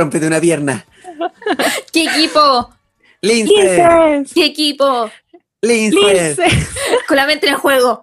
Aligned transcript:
Rómpete 0.00 0.26
una 0.26 0.40
pierna. 0.40 0.86
¿Qué 1.92 2.04
equipo? 2.04 2.70
Lince. 3.20 4.24
¿Qué 4.34 4.46
equipo? 4.46 5.10
Lince. 5.60 6.36
Con 7.06 7.18
la 7.18 7.26
mente 7.26 7.46
en 7.46 7.52
el 7.52 7.58
juego. 7.58 8.02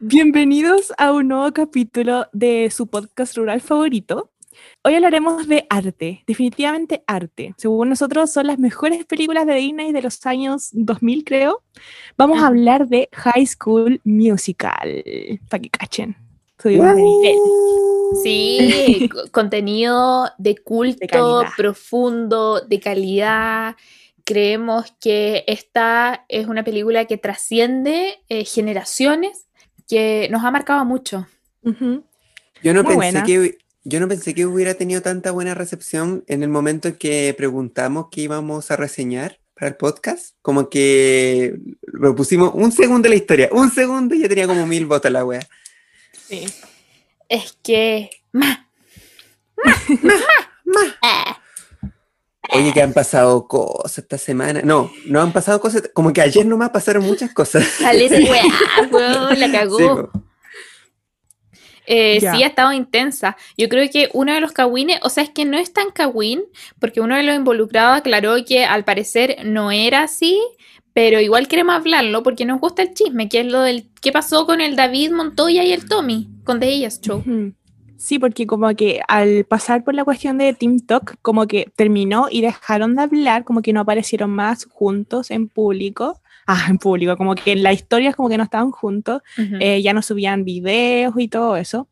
Bienvenidos 0.00 0.92
a 0.98 1.12
un 1.12 1.28
nuevo 1.28 1.52
capítulo 1.52 2.26
de 2.32 2.72
su 2.72 2.88
podcast 2.88 3.36
rural 3.36 3.60
favorito. 3.60 4.32
Hoy 4.82 4.96
hablaremos 4.96 5.46
de 5.46 5.64
arte, 5.70 6.24
definitivamente 6.26 7.04
arte. 7.06 7.54
Según 7.56 7.90
nosotros 7.90 8.32
son 8.32 8.48
las 8.48 8.58
mejores 8.58 9.04
películas 9.04 9.46
de 9.46 9.54
Disney 9.54 9.92
de 9.92 10.02
los 10.02 10.26
años 10.26 10.70
2000, 10.72 11.22
creo. 11.22 11.62
Vamos 12.18 12.42
a 12.42 12.48
hablar 12.48 12.88
de 12.88 13.08
High 13.12 13.46
School 13.46 14.00
Musical, 14.02 15.04
para 15.48 15.62
que 15.62 15.70
cachen. 15.70 16.16
Sí, 18.22 19.08
contenido 19.32 20.30
de 20.38 20.56
culto, 20.56 21.44
profundo, 21.56 22.60
de 22.60 22.80
calidad. 22.80 23.76
Creemos 24.24 24.94
que 25.00 25.44
esta 25.46 26.24
es 26.28 26.46
una 26.46 26.62
película 26.62 27.06
que 27.06 27.18
trasciende 27.18 28.20
eh, 28.28 28.44
generaciones, 28.44 29.46
que 29.88 30.28
nos 30.30 30.44
ha 30.44 30.50
marcado 30.50 30.84
mucho. 30.84 31.26
Yo 32.62 32.74
no 32.74 32.82
Muy 32.82 32.94
pensé 32.94 32.94
buena. 32.94 33.24
que 33.24 33.58
yo 33.84 33.98
no 33.98 34.06
pensé 34.06 34.32
que 34.34 34.46
hubiera 34.46 34.74
tenido 34.74 35.02
tanta 35.02 35.32
buena 35.32 35.54
recepción 35.54 36.22
en 36.28 36.44
el 36.44 36.48
momento 36.48 36.88
en 36.88 36.94
que 36.94 37.34
preguntamos 37.36 38.06
qué 38.12 38.22
íbamos 38.22 38.70
a 38.70 38.76
reseñar 38.76 39.38
para 39.54 39.68
el 39.68 39.76
podcast. 39.76 40.36
Como 40.40 40.70
que 40.70 41.58
lo 41.82 42.14
pusimos 42.14 42.52
un 42.54 42.70
segundo 42.70 43.04
de 43.04 43.10
la 43.10 43.16
historia, 43.16 43.48
un 43.50 43.70
segundo 43.70 44.14
y 44.14 44.20
ya 44.20 44.28
tenía 44.28 44.46
como 44.46 44.66
mil 44.66 44.86
votos 44.86 45.10
la 45.10 45.24
wea. 45.24 45.48
Sí. 46.32 46.46
Es 47.28 47.58
que... 47.62 48.08
¡Ma! 48.32 48.70
Ah, 51.02 51.38
Oye, 52.54 52.72
que 52.72 52.80
han 52.80 52.94
pasado 52.94 53.46
cosas 53.46 53.98
esta 53.98 54.16
semana. 54.16 54.62
No, 54.64 54.90
no 55.04 55.20
han 55.20 55.30
pasado 55.34 55.60
cosas. 55.60 55.90
Como 55.92 56.10
que 56.14 56.22
ayer 56.22 56.46
nomás 56.46 56.70
pasaron 56.70 57.04
muchas 57.04 57.34
cosas. 57.34 57.66
Caleta, 57.78 58.16
weá, 58.30 58.44
weón, 58.90 59.38
la 59.40 59.52
cagó. 59.52 59.78
Sí. 59.78 60.20
Eh, 61.84 62.18
Ya. 62.22 62.34
sí, 62.34 62.42
ha 62.42 62.46
estado 62.46 62.72
intensa. 62.72 63.36
Yo 63.58 63.68
creo 63.68 63.90
que 63.90 64.08
uno 64.14 64.32
de 64.32 64.40
los 64.40 64.52
cagüines, 64.52 65.00
o 65.02 65.10
sea, 65.10 65.24
es 65.24 65.30
que 65.30 65.44
no 65.44 65.58
es 65.58 65.74
tan 65.74 65.90
cagüín, 65.90 66.44
porque 66.80 67.02
uno 67.02 67.14
de 67.14 67.24
los 67.24 67.36
involucrados 67.36 67.98
aclaró 67.98 68.36
que 68.46 68.64
al 68.64 68.84
parecer 68.84 69.44
no 69.44 69.70
era 69.70 70.04
así, 70.04 70.40
pero 70.94 71.20
igual 71.20 71.48
queremos 71.48 71.74
hablarlo 71.74 72.22
porque 72.22 72.44
nos 72.44 72.60
gusta 72.60 72.82
el 72.82 72.94
chisme, 72.94 73.28
que 73.28 73.40
es 73.40 73.46
lo 73.46 73.60
del 73.62 73.88
qué 74.00 74.12
pasó 74.12 74.46
con 74.46 74.60
el 74.60 74.76
David 74.76 75.12
Montoya 75.12 75.64
y 75.64 75.72
el 75.72 75.86
Tommy, 75.88 76.28
con 76.44 76.60
The 76.60 76.68
Ellas 76.68 77.00
Show. 77.00 77.22
Sí, 77.96 78.18
porque 78.18 78.46
como 78.48 78.68
que 78.74 79.00
al 79.06 79.44
pasar 79.44 79.84
por 79.84 79.94
la 79.94 80.04
cuestión 80.04 80.36
de 80.38 80.52
Team 80.54 80.80
Talk, 80.80 81.18
como 81.22 81.46
que 81.46 81.70
terminó 81.76 82.26
y 82.30 82.40
dejaron 82.40 82.96
de 82.96 83.02
hablar, 83.02 83.44
como 83.44 83.62
que 83.62 83.72
no 83.72 83.80
aparecieron 83.80 84.30
más 84.30 84.64
juntos 84.66 85.30
en 85.30 85.48
público. 85.48 86.20
Ah, 86.48 86.66
en 86.68 86.78
público, 86.78 87.16
como 87.16 87.36
que 87.36 87.52
en 87.52 87.62
la 87.62 87.72
historia 87.72 88.10
es 88.10 88.16
como 88.16 88.28
que 88.28 88.36
no 88.36 88.42
estaban 88.42 88.72
juntos, 88.72 89.22
eh, 89.60 89.80
ya 89.80 89.92
no 89.92 90.02
subían 90.02 90.42
videos 90.44 91.14
y 91.16 91.28
todo 91.28 91.56
eso. 91.56 91.86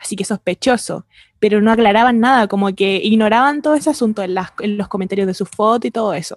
Así 0.00 0.16
que 0.16 0.24
sospechoso, 0.24 1.06
pero 1.38 1.60
no 1.60 1.70
aclaraban 1.70 2.18
nada, 2.18 2.48
como 2.48 2.74
que 2.74 2.96
ignoraban 2.96 3.62
todo 3.62 3.74
ese 3.74 3.90
asunto 3.90 4.20
en, 4.24 4.34
las- 4.34 4.52
en 4.58 4.76
los 4.76 4.88
comentarios 4.88 5.28
de 5.28 5.34
su 5.34 5.46
foto 5.46 5.86
y 5.86 5.92
todo 5.92 6.12
eso. 6.14 6.36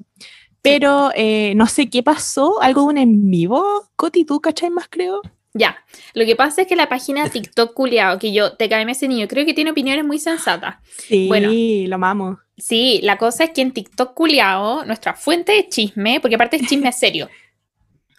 Pero 0.66 1.12
eh, 1.16 1.54
no 1.56 1.68
sé 1.68 1.90
qué 1.90 2.04
pasó, 2.04 2.62
algo 2.62 2.82
de 2.82 2.88
un 2.88 2.98
en 2.98 3.30
vivo, 3.30 3.90
Coti, 3.96 4.26
¿tú 4.26 4.42
cachai 4.42 4.70
más 4.70 4.88
creo? 4.90 5.22
Ya, 5.54 5.78
lo 6.14 6.26
que 6.26 6.36
pasa 6.36 6.64
es 6.64 6.68
que 6.68 6.76
la 6.76 6.90
página 6.90 7.30
TikTok 7.30 7.74
culiao, 7.74 8.20
que 8.20 8.34
yo, 8.34 8.58
te 8.58 8.68
cae 8.68 8.90
ese 8.92 9.08
niño, 9.08 9.28
creo 9.30 9.46
que 9.46 9.54
tiene 9.54 9.72
opiniones 9.72 10.04
muy 10.04 10.20
sensatas. 10.20 10.76
Sí, 10.98 11.30
Bueno. 11.30 11.50
lo 11.54 11.96
amamos. 11.96 12.40
Sí, 12.58 13.00
la 13.04 13.18
cosa 13.18 13.46
es 13.46 13.52
que 13.52 13.62
en 13.62 13.72
TikTok 13.72 14.14
culiao, 14.14 14.84
nuestra 14.84 15.14
fuente 15.14 15.54
de 15.54 15.70
chisme, 15.70 16.20
porque 16.20 16.36
aparte 16.36 16.58
es 16.58 16.68
chisme 16.68 16.92
serio. 16.94 17.30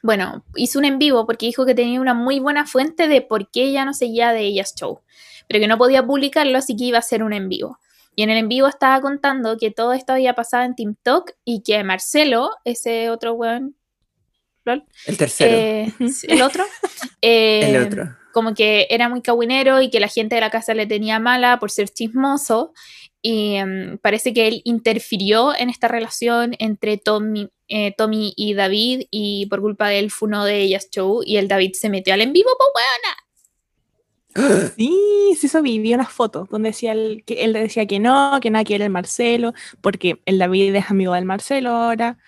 Bueno, 0.02 0.44
hizo 0.54 0.78
un 0.78 0.86
en 0.86 0.98
vivo 0.98 1.26
porque 1.26 1.46
dijo 1.46 1.66
que 1.66 1.74
tenía 1.74 2.00
una 2.00 2.14
muy 2.14 2.38
buena 2.38 2.64
fuente 2.64 3.06
de 3.08 3.20
por 3.20 3.50
qué 3.50 3.70
ya 3.72 3.84
no 3.84 3.92
seguía 3.92 4.32
de 4.32 4.40
ellas 4.40 4.74
show, 4.74 5.00
pero 5.46 5.60
que 5.60 5.68
no 5.68 5.76
podía 5.76 6.06
publicarlo, 6.06 6.56
así 6.56 6.74
que 6.74 6.84
iba 6.84 6.98
a 6.98 7.00
hacer 7.00 7.22
un 7.22 7.34
en 7.34 7.48
vivo. 7.50 7.78
Y 8.16 8.22
en 8.22 8.30
el 8.30 8.38
en 8.38 8.48
vivo 8.48 8.66
estaba 8.66 9.00
contando 9.02 9.58
que 9.58 9.70
todo 9.70 9.92
esto 9.92 10.14
había 10.14 10.34
pasado 10.34 10.64
en 10.64 10.74
TikTok 10.74 11.32
y 11.44 11.62
que 11.62 11.84
Marcelo, 11.84 12.50
ese 12.64 13.10
otro 13.10 13.34
weón, 13.34 13.76
lol, 14.64 14.84
El 15.06 15.18
tercero. 15.18 15.54
eh, 15.54 15.92
el 16.28 16.42
otro, 16.42 16.64
eh, 17.20 17.70
el 17.70 17.86
otro. 17.86 18.16
como 18.32 18.54
que 18.54 18.86
era 18.88 19.10
muy 19.10 19.20
cagüinero 19.20 19.82
y 19.82 19.90
que 19.90 20.00
la 20.00 20.08
gente 20.08 20.34
de 20.34 20.40
la 20.40 20.50
casa 20.50 20.72
le 20.72 20.86
tenía 20.86 21.20
mala 21.20 21.58
por 21.58 21.70
ser 21.70 21.90
chismoso. 21.90 22.72
Y 23.20 23.56
em, 23.56 23.98
parece 23.98 24.32
que 24.32 24.48
él 24.48 24.62
interfirió 24.64 25.54
en 25.54 25.68
esta 25.68 25.88
relación 25.88 26.54
entre 26.58 26.96
Tommy, 26.96 27.50
eh, 27.68 27.92
Tommy 27.98 28.32
y 28.34 28.54
David 28.54 29.02
y 29.10 29.46
por 29.46 29.60
culpa 29.60 29.88
de 29.88 29.98
él 29.98 30.10
fue 30.10 30.28
uno 30.28 30.44
de 30.44 30.60
ellas 30.60 30.88
show 30.90 31.22
y 31.24 31.36
el 31.36 31.48
David 31.48 31.72
se 31.74 31.90
metió 31.90 32.14
al 32.14 32.22
en 32.22 32.32
vivo, 32.32 32.48
pues 32.56 32.68
weona. 32.74 33.25
Sí, 34.76 35.34
sí, 35.38 35.46
eso 35.46 35.62
vi, 35.62 35.78
vi 35.78 35.94
unas 35.94 36.10
fotos 36.10 36.48
donde 36.48 36.70
decía 36.70 36.94
que 37.24 37.44
él 37.44 37.52
decía 37.52 37.86
que 37.86 37.98
no, 37.98 38.38
que 38.40 38.50
nada 38.50 38.64
que 38.64 38.74
era 38.74 38.84
el 38.84 38.90
Marcelo, 38.90 39.54
porque 39.80 40.20
el 40.26 40.38
David 40.38 40.74
es 40.74 40.90
amigo 40.90 41.14
del 41.14 41.24
Marcelo 41.24 41.70
ahora. 41.70 42.18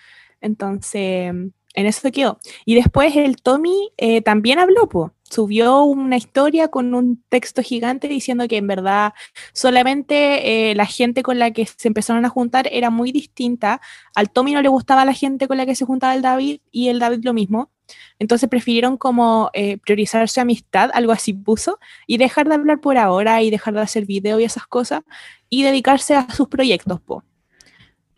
Entonces, 0.41 1.33
en 1.73 1.85
eso 1.85 2.01
se 2.01 2.11
quedó. 2.11 2.39
Y 2.65 2.75
después 2.75 3.15
el 3.15 3.37
Tommy 3.37 3.91
eh, 3.97 4.21
también 4.21 4.59
habló, 4.59 4.89
subió 5.23 5.83
una 5.83 6.17
historia 6.17 6.69
con 6.69 6.93
un 6.93 7.23
texto 7.29 7.61
gigante 7.61 8.07
diciendo 8.07 8.47
que 8.47 8.57
en 8.57 8.67
verdad 8.67 9.13
solamente 9.53 10.71
eh, 10.71 10.75
la 10.75 10.85
gente 10.85 11.23
con 11.23 11.39
la 11.39 11.51
que 11.51 11.65
se 11.65 11.87
empezaron 11.87 12.25
a 12.25 12.29
juntar 12.29 12.67
era 12.71 12.89
muy 12.89 13.11
distinta. 13.11 13.81
Al 14.15 14.31
Tommy 14.31 14.53
no 14.53 14.61
le 14.61 14.69
gustaba 14.69 15.05
la 15.05 15.13
gente 15.13 15.47
con 15.47 15.57
la 15.57 15.65
que 15.65 15.75
se 15.75 15.85
juntaba 15.85 16.15
el 16.15 16.21
David 16.21 16.61
y 16.71 16.89
el 16.89 16.99
David 16.99 17.19
lo 17.23 17.33
mismo. 17.33 17.71
Entonces 18.19 18.49
prefirieron 18.49 18.97
como 18.97 19.49
eh, 19.53 19.77
priorizar 19.77 20.27
su 20.29 20.39
amistad, 20.41 20.89
algo 20.93 21.11
así 21.11 21.33
puso, 21.33 21.79
y 22.07 22.17
dejar 22.17 22.47
de 22.49 22.55
hablar 22.55 22.79
por 22.81 22.97
ahora 22.97 23.41
y 23.41 23.49
dejar 23.49 23.73
de 23.73 23.81
hacer 23.81 24.05
video 24.05 24.39
y 24.39 24.43
esas 24.43 24.67
cosas 24.67 25.01
y 25.49 25.63
dedicarse 25.63 26.15
a 26.15 26.29
sus 26.31 26.47
proyectos, 26.47 27.01
po. 27.01 27.23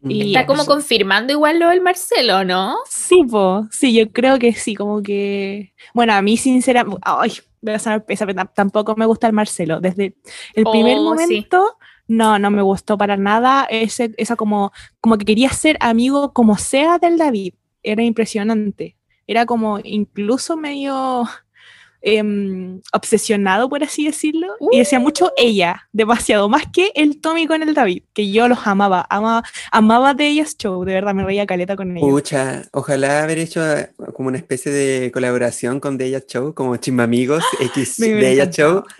Y 0.07 0.21
Está 0.27 0.45
como 0.47 0.63
eso. 0.63 0.71
confirmando 0.71 1.31
igual 1.33 1.59
lo 1.59 1.69
del 1.69 1.81
Marcelo, 1.81 2.43
¿no? 2.43 2.75
Sí, 2.89 3.23
po, 3.29 3.67
sí, 3.71 3.93
yo 3.93 4.11
creo 4.11 4.39
que 4.39 4.53
sí, 4.53 4.75
como 4.75 5.01
que, 5.01 5.73
bueno, 5.93 6.13
a 6.13 6.21
mí 6.21 6.37
sinceramente, 6.37 6.99
ay, 7.03 7.31
voy 7.61 7.73
a 7.73 7.79
sonar 7.79 8.05
pesa, 8.05 8.25
pero 8.25 8.39
tam- 8.39 8.51
tampoco 8.53 8.95
me 8.97 9.05
gusta 9.05 9.27
el 9.27 9.33
Marcelo, 9.33 9.79
desde 9.79 10.15
el 10.53 10.67
primer 10.67 10.97
Oh, 10.97 11.01
sí. 11.01 11.03
momento, 11.03 11.77
no, 12.07 12.39
no 12.39 12.51
me 12.51 12.61
gustó 12.61 12.97
para 12.97 13.15
nada, 13.17 13.65
ese, 13.69 14.11
esa 14.17 14.35
como, 14.35 14.71
como 14.99 15.17
que 15.17 15.25
quería 15.25 15.49
ser 15.51 15.77
amigo 15.79 16.33
como 16.33 16.57
sea 16.57 16.97
del 16.99 17.17
David, 17.17 17.53
era 17.83 18.03
impresionante, 18.03 18.97
era 19.31 19.45
como 19.45 19.79
incluso 19.83 20.57
medio 20.57 21.25
em, 22.01 22.81
obsesionado, 22.93 23.69
por 23.69 23.83
así 23.83 24.05
decirlo, 24.05 24.47
y 24.71 24.79
decía 24.79 24.99
mucho 24.99 25.31
ella, 25.37 25.87
demasiado, 25.93 26.49
más 26.49 26.63
que 26.73 26.91
el 26.95 27.21
Tommy 27.21 27.47
con 27.47 27.61
el 27.63 27.73
David, 27.73 28.03
que 28.13 28.31
yo 28.31 28.47
los 28.47 28.65
amaba, 28.65 29.05
amaba, 29.09 29.43
amaba 29.71 30.13
de 30.13 30.27
ellas 30.27 30.57
show, 30.57 30.83
de 30.83 30.95
verdad, 30.95 31.13
me 31.13 31.23
reía 31.23 31.45
caleta 31.45 31.75
con 31.75 31.95
ellos. 31.95 32.09
Pucha, 32.09 32.63
ojalá 32.73 33.23
haber 33.23 33.37
hecho 33.39 33.61
eh, 33.65 33.91
como 34.13 34.29
una 34.29 34.37
especie 34.37 34.71
de 34.71 35.11
colaboración 35.11 35.79
con 35.79 36.01
Ella 36.01 36.21
Show, 36.27 36.53
como 36.53 36.75
Chimba 36.77 37.03
Amigos 37.03 37.43
X 37.59 37.99
Me 37.99 38.07
The 38.07 38.31
Ella 38.31 38.43
encantaba. 38.43 38.71
Show. 38.71 38.83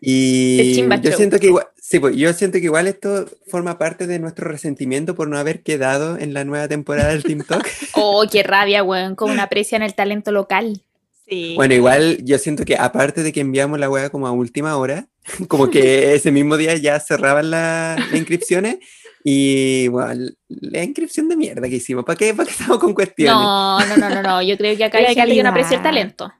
Y 0.00 0.74
yo 0.74 0.88
Show. 0.88 1.12
siento 1.16 1.38
que 1.38 1.48
igual, 1.48 1.66
sí, 1.88 1.98
pues, 2.00 2.16
yo 2.16 2.32
siento 2.32 2.58
que 2.58 2.64
igual 2.64 2.86
esto 2.86 3.26
forma 3.48 3.78
parte 3.78 4.06
de 4.06 4.18
nuestro 4.18 4.48
resentimiento 4.48 5.14
por 5.14 5.28
no 5.28 5.38
haber 5.38 5.62
quedado 5.62 6.18
en 6.18 6.34
la 6.34 6.44
nueva 6.44 6.68
temporada 6.68 7.10
del 7.10 7.22
Team 7.22 7.42
Talk. 7.46 7.66
Oh, 7.94 8.24
qué 8.30 8.42
rabia, 8.42 8.82
weón, 8.82 9.14
cómo 9.14 9.34
no 9.34 9.42
aprecian 9.42 9.82
el 9.82 9.94
talento 9.94 10.30
local. 10.32 10.82
Sí. 11.28 11.54
Bueno, 11.56 11.74
igual 11.74 12.18
yo 12.24 12.38
siento 12.38 12.64
que 12.64 12.76
aparte 12.76 13.22
de 13.22 13.32
que 13.32 13.40
enviamos 13.40 13.78
la 13.78 13.90
wea 13.90 14.08
como 14.10 14.26
a 14.26 14.32
última 14.32 14.76
hora, 14.76 15.06
como 15.48 15.70
que 15.70 16.14
ese 16.14 16.30
mismo 16.30 16.56
día 16.56 16.76
ya 16.76 17.00
cerraban 17.00 17.50
la- 17.50 17.96
las 17.98 18.14
inscripciones 18.14 18.78
y 19.24 19.88
bueno, 19.88 20.30
la 20.48 20.84
inscripción 20.84 21.28
de 21.28 21.36
mierda 21.36 21.68
que 21.68 21.76
hicimos, 21.76 22.04
¿para 22.04 22.16
qué, 22.16 22.32
¿para 22.34 22.46
qué 22.46 22.52
estamos 22.52 22.78
con 22.78 22.94
cuestiones? 22.94 23.34
No, 23.34 23.78
no, 23.86 23.96
no, 23.96 24.08
no, 24.10 24.22
no. 24.22 24.42
Yo 24.42 24.56
creo 24.56 24.76
que 24.76 24.84
acá 24.84 24.98
hay 24.98 25.42
no 25.42 25.48
aprecia 25.50 25.76
el 25.78 25.82
talento. 25.82 26.32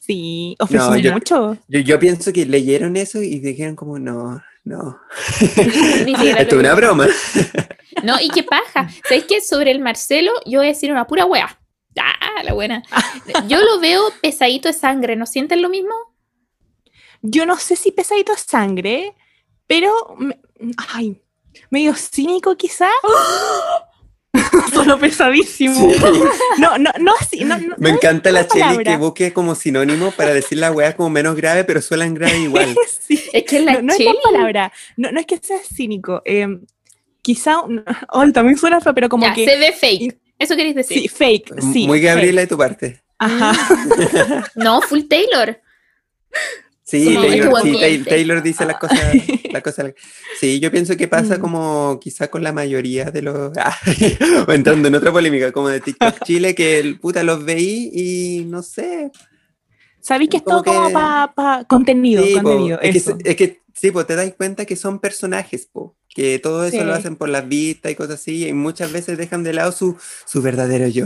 Sí, 0.00 0.54
ofreció 0.58 0.96
yo- 0.96 1.12
mucho. 1.12 1.56
Yo, 1.68 1.80
yo 1.80 1.98
pienso 1.98 2.32
que 2.32 2.46
leyeron 2.46 2.96
eso 2.96 3.22
y 3.22 3.38
dijeron 3.40 3.74
como, 3.74 3.98
no, 3.98 4.42
no, 4.66 5.00
esto 5.40 6.56
es 6.56 6.60
una 6.60 6.74
broma. 6.74 7.06
No, 8.02 8.20
y 8.20 8.28
qué 8.28 8.42
paja. 8.42 8.88
¿Sabéis 9.04 9.24
qué? 9.26 9.40
Sobre 9.40 9.70
el 9.70 9.80
Marcelo, 9.80 10.32
yo 10.44 10.58
voy 10.58 10.66
a 10.66 10.70
decir 10.72 10.90
una 10.92 11.06
pura 11.06 11.24
wea. 11.24 11.58
Ah, 11.98 12.42
la 12.42 12.52
buena. 12.52 12.82
Yo 13.48 13.58
lo 13.62 13.80
veo 13.80 14.02
pesadito 14.20 14.68
de 14.68 14.74
sangre, 14.74 15.16
¿no 15.16 15.24
sienten 15.24 15.62
lo 15.62 15.70
mismo? 15.70 15.94
Yo 17.22 17.46
no 17.46 17.56
sé 17.56 17.74
si 17.74 17.90
pesadito 17.90 18.34
es 18.34 18.40
sangre, 18.40 19.14
pero. 19.66 19.94
me- 20.18 20.38
ay, 20.92 21.22
medio 21.70 21.94
cínico 21.94 22.54
quizá. 22.56 22.90
Solo 24.72 24.98
pesadísimo. 24.98 25.74
Sí. 25.74 25.98
No, 26.58 26.78
no, 26.78 26.90
no 26.98 27.14
así. 27.20 27.44
No, 27.44 27.58
no, 27.58 27.74
Me 27.78 27.90
no 27.90 27.96
encanta 27.96 28.30
la 28.32 28.46
Cheli 28.46 28.84
que 28.84 28.96
busque 28.96 29.32
como 29.32 29.54
sinónimo 29.54 30.10
para 30.12 30.32
decir 30.34 30.58
la 30.58 30.72
weá 30.72 30.96
como 30.96 31.10
menos 31.10 31.36
grave, 31.36 31.64
pero 31.64 31.80
suenan 31.82 32.14
grave 32.14 32.38
igual. 32.38 32.74
Sí. 33.06 33.22
Es 33.32 33.44
que 33.44 33.60
la 33.60 33.74
No, 33.74 33.82
no 33.82 33.92
es 33.92 34.00
la 34.00 34.12
palabra. 34.24 34.72
No, 34.96 35.12
no 35.12 35.20
es 35.20 35.26
que 35.26 35.38
sea 35.38 35.58
cínico. 35.58 36.22
eh, 36.24 36.58
quizá. 37.22 37.62
Ay, 38.08 38.32
también 38.32 38.58
suena 38.58 38.80
feo, 38.80 38.94
pero 38.94 39.08
como 39.08 39.26
ya, 39.26 39.34
que. 39.34 39.44
se 39.48 39.56
ve 39.58 39.72
fake. 39.72 40.18
Eso 40.38 40.56
queréis 40.56 40.74
decir. 40.74 41.02
Sí, 41.02 41.08
fake. 41.08 41.60
Sí, 41.60 41.86
Muy 41.86 41.98
fake. 42.00 42.04
Gabriela 42.04 42.40
de 42.40 42.46
tu 42.46 42.58
parte. 42.58 43.00
Ajá. 43.18 43.52
No, 44.56 44.82
full 44.82 45.02
Taylor. 45.08 45.60
Sí, 46.88 47.16
Como 47.16 47.26
Taylor, 47.26 47.62
sí, 47.62 47.72
Taylor. 47.80 48.06
Taylor 48.08 48.42
dice 48.44 48.64
las 48.64 48.78
cosas, 48.78 49.00
las 49.50 49.62
cosas. 49.62 49.92
Sí, 50.38 50.60
yo 50.60 50.70
pienso 50.70 50.96
que 50.96 51.08
pasa 51.08 51.40
como 51.40 51.98
quizá 52.00 52.28
con 52.28 52.44
la 52.44 52.52
mayoría 52.52 53.06
de 53.10 53.22
los. 53.22 53.50
Ah, 53.58 53.76
entrando 54.48 54.86
en 54.86 54.94
otra 54.94 55.10
polémica, 55.10 55.50
como 55.50 55.68
de 55.68 55.80
TikTok 55.80 56.22
Chile, 56.24 56.54
que 56.54 56.78
el 56.78 57.00
puta 57.00 57.24
los 57.24 57.44
veí 57.44 57.90
y 57.92 58.44
no 58.44 58.62
sé. 58.62 59.10
Sabéis 60.00 60.30
que 60.30 60.36
es 60.36 60.44
todo 60.44 60.62
como 60.62 60.86
que- 60.86 60.92
para 60.92 61.64
contenido. 61.64 62.22
Sí, 62.22 62.34
po, 62.36 62.42
contenido 62.44 62.78
es, 62.80 63.04
que, 63.04 63.30
es 63.30 63.36
que 63.36 63.62
sí, 63.74 63.90
pues 63.90 64.06
te 64.06 64.14
das 64.14 64.32
cuenta 64.36 64.64
que 64.64 64.76
son 64.76 65.00
personajes, 65.00 65.66
po, 65.66 65.96
que 66.16 66.38
todo 66.38 66.64
eso 66.64 66.82
lo 66.82 66.94
hacen 66.94 67.14
por 67.14 67.28
las 67.28 67.46
vistas 67.46 67.92
y 67.92 67.94
cosas 67.94 68.14
así, 68.14 68.48
y 68.48 68.52
muchas 68.54 68.90
veces 68.90 69.18
dejan 69.18 69.42
de 69.44 69.52
lado 69.52 69.70
su, 69.70 69.98
su 70.24 70.40
verdadero 70.40 70.88
yo. 70.88 71.04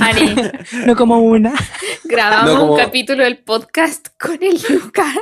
Honey, 0.00 0.34
No 0.86 0.96
como 0.96 1.20
una. 1.20 1.54
grabamos 2.02 2.52
No, 2.54 2.58
como- 2.60 2.72
un 2.74 2.78
capítulo 2.80 3.22
del 3.22 3.38
podcast 3.38 4.08
con 4.20 4.42
el 4.42 4.60
Luca. 4.68 5.14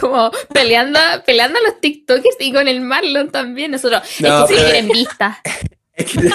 Como 0.00 0.30
peleando, 0.52 0.98
peleando 1.26 1.58
a 1.58 1.62
los 1.62 1.80
TikTokers 1.80 2.36
y 2.40 2.52
con 2.52 2.66
el 2.68 2.80
Marlon 2.80 3.30
también. 3.30 3.72
Nosotros, 3.72 4.02
No, 4.20 4.44
es 4.44 4.48
que 4.50 4.54
pero- 4.54 4.64
quieren 4.68 4.88
vista. 4.88 5.40
Es 5.96 6.06
que- 6.12 6.30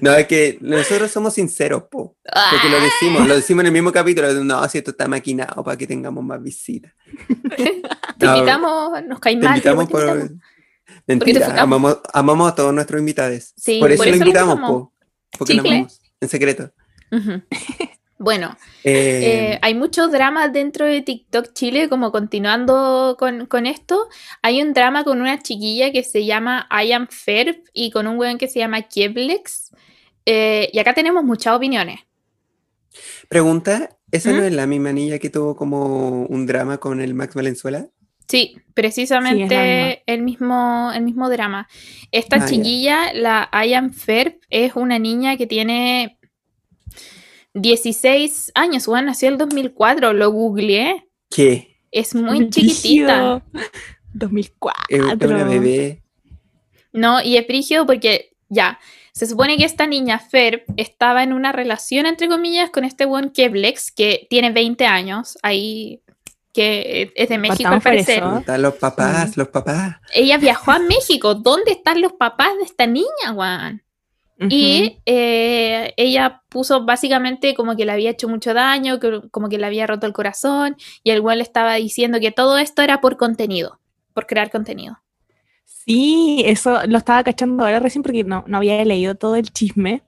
no, 0.00 0.12
es 0.14 0.26
que 0.28 0.58
nosotros 0.60 1.10
somos 1.10 1.34
sinceros, 1.34 1.84
po, 1.90 2.16
porque 2.50 2.68
lo 2.68 2.76
Ah, 2.78 2.80
decimos, 2.84 3.26
lo 3.28 3.34
decimos 3.36 3.62
en 3.62 3.66
el 3.66 3.72
mismo 3.72 3.90
capítulo, 3.92 4.32
no, 4.44 4.68
si 4.68 4.78
esto 4.78 4.92
está 4.92 5.08
maquinado 5.08 5.62
para 5.64 5.76
que 5.76 5.86
tengamos 5.86 6.22
más 6.24 6.40
visitas. 6.42 6.92
te 8.18 8.26
No, 8.26 8.36
invitamos, 8.36 9.04
nos 9.06 9.18
cae 9.20 9.34
Te 9.36 9.42
mal. 9.44 9.56
invitamos 9.56 9.88
igual 9.88 10.02
te 10.04 10.26
por... 10.28 10.30
Mentira, 11.06 11.60
amamos, 11.60 11.98
amamos 12.12 12.52
a 12.52 12.54
todos 12.54 12.72
nuestros 12.72 13.00
invitados. 13.00 13.52
Sí, 13.56 13.80
por 13.80 13.90
eso 13.90 13.98
por 13.98 14.06
lo 14.06 14.12
eso 14.14 14.24
lo 14.24 14.28
invitamos, 14.28 14.60
po, 14.60 14.92
porque 15.38 15.54
lo 15.54 15.62
Chicle. 15.62 15.76
amamos, 15.76 16.00
en 16.20 16.28
secreto. 16.28 16.72
Bueno, 18.18 18.56
Eh, 18.84 19.54
eh, 19.54 19.58
hay 19.62 19.74
muchos 19.74 20.12
dramas 20.12 20.52
dentro 20.52 20.86
de 20.86 21.02
TikTok 21.02 21.52
Chile, 21.54 21.88
como 21.88 22.12
continuando 22.12 23.16
con, 23.18 23.46
con 23.46 23.66
esto. 23.66 24.08
Hay 24.42 24.62
un 24.62 24.72
drama 24.74 25.02
con 25.02 25.20
una 25.20 25.42
chiquilla 25.42 25.90
que 25.90 26.04
se 26.04 26.24
llama 26.24 26.68
I 26.70 26.92
Am 26.92 27.08
Ferb 27.08 27.56
y 27.72 27.90
con 27.90 28.06
un 28.06 28.16
weón 28.18 28.38
que 28.38 28.46
se 28.46 28.60
llama 28.60 28.82
Kieblex. 28.82 29.72
Eh, 30.24 30.70
y 30.72 30.78
acá 30.78 30.94
tenemos 30.94 31.24
muchas 31.24 31.56
opiniones. 31.56 31.98
Pregunta, 33.28 33.90
¿esa 34.12 34.30
¿Mm? 34.30 34.36
no 34.36 34.42
es 34.44 34.52
la 34.52 34.68
misma 34.68 34.92
niña 34.92 35.18
que 35.18 35.28
tuvo 35.28 35.56
como 35.56 36.24
un 36.26 36.46
drama 36.46 36.78
con 36.78 37.00
el 37.00 37.14
Max 37.14 37.34
Valenzuela? 37.34 37.88
Sí, 38.28 38.56
precisamente 38.74 40.02
el, 40.06 40.22
mismo, 40.22 40.90
el 40.94 41.02
mismo 41.02 41.28
drama. 41.28 41.68
Esta 42.10 42.36
Ah, 42.36 42.46
chiquilla, 42.46 43.12
la 43.12 43.50
I 43.52 43.74
Am 43.74 43.92
Ferb, 43.92 44.38
es 44.48 44.74
una 44.74 44.98
niña 44.98 45.36
que 45.36 45.46
tiene 45.46 46.18
16 47.54 48.52
años. 48.54 48.86
Bueno, 48.86 49.08
nació 49.08 49.28
el 49.28 49.38
2004, 49.38 50.12
lo 50.12 50.30
googleé. 50.30 51.08
¿Qué? 51.30 51.78
Es 51.90 52.14
muy 52.14 52.48
chiquitita. 52.48 53.42
Brígido. 53.52 53.92
2004. 54.14 54.84
Es 54.88 55.00
una 55.00 55.44
bebé. 55.44 56.02
No, 56.92 57.22
y 57.22 57.36
es 57.36 57.46
brígido 57.46 57.86
porque 57.86 58.32
ya, 58.48 58.78
se 59.12 59.26
supone 59.26 59.56
que 59.56 59.64
esta 59.64 59.86
niña 59.86 60.18
Ferb 60.18 60.62
estaba 60.76 61.22
en 61.22 61.32
una 61.32 61.52
relación, 61.52 62.06
entre 62.06 62.28
comillas, 62.28 62.70
con 62.70 62.84
este 62.84 63.04
buen 63.06 63.30
Keblex, 63.30 63.92
que 63.92 64.26
tiene 64.28 64.50
20 64.50 64.86
años, 64.86 65.38
ahí, 65.42 66.01
que 66.52 67.12
es 67.14 67.28
de 67.28 67.38
México 67.38 67.70
al 67.70 67.80
parecer. 67.80 68.18
eso. 68.18 68.24
¿Dónde 68.26 68.40
están 68.40 68.62
los 68.62 68.74
papás? 68.74 69.28
Mm. 69.36 69.40
Los 69.40 69.48
papás. 69.48 69.96
Ella 70.12 70.38
viajó 70.38 70.70
a 70.72 70.78
México. 70.78 71.34
¿Dónde 71.34 71.72
están 71.72 72.00
los 72.02 72.12
papás 72.12 72.50
de 72.58 72.64
esta 72.64 72.86
niña, 72.86 73.32
Juan? 73.34 73.82
Y 74.48 74.98
eh, 75.06 75.94
ella 75.96 76.42
puso 76.48 76.84
básicamente 76.84 77.54
como 77.54 77.76
que 77.76 77.84
le 77.84 77.92
había 77.92 78.10
hecho 78.10 78.28
mucho 78.28 78.52
daño, 78.54 78.98
que- 78.98 79.20
como 79.30 79.48
que 79.48 79.56
le 79.56 79.66
había 79.66 79.86
roto 79.86 80.06
el 80.08 80.12
corazón, 80.12 80.76
y 81.04 81.10
el 81.12 81.20
güey 81.20 81.36
le 81.36 81.44
estaba 81.44 81.74
diciendo 81.76 82.18
que 82.18 82.32
todo 82.32 82.58
esto 82.58 82.82
era 82.82 83.00
por 83.00 83.16
contenido, 83.16 83.78
por 84.14 84.26
crear 84.26 84.50
contenido. 84.50 84.98
Sí, 85.64 86.42
eso 86.44 86.84
lo 86.86 86.98
estaba 86.98 87.22
cachando 87.22 87.64
ahora 87.64 87.78
recién 87.78 88.02
porque 88.02 88.24
no, 88.24 88.42
no 88.48 88.56
había 88.56 88.84
leído 88.84 89.14
todo 89.14 89.36
el 89.36 89.48
chisme. 89.52 90.02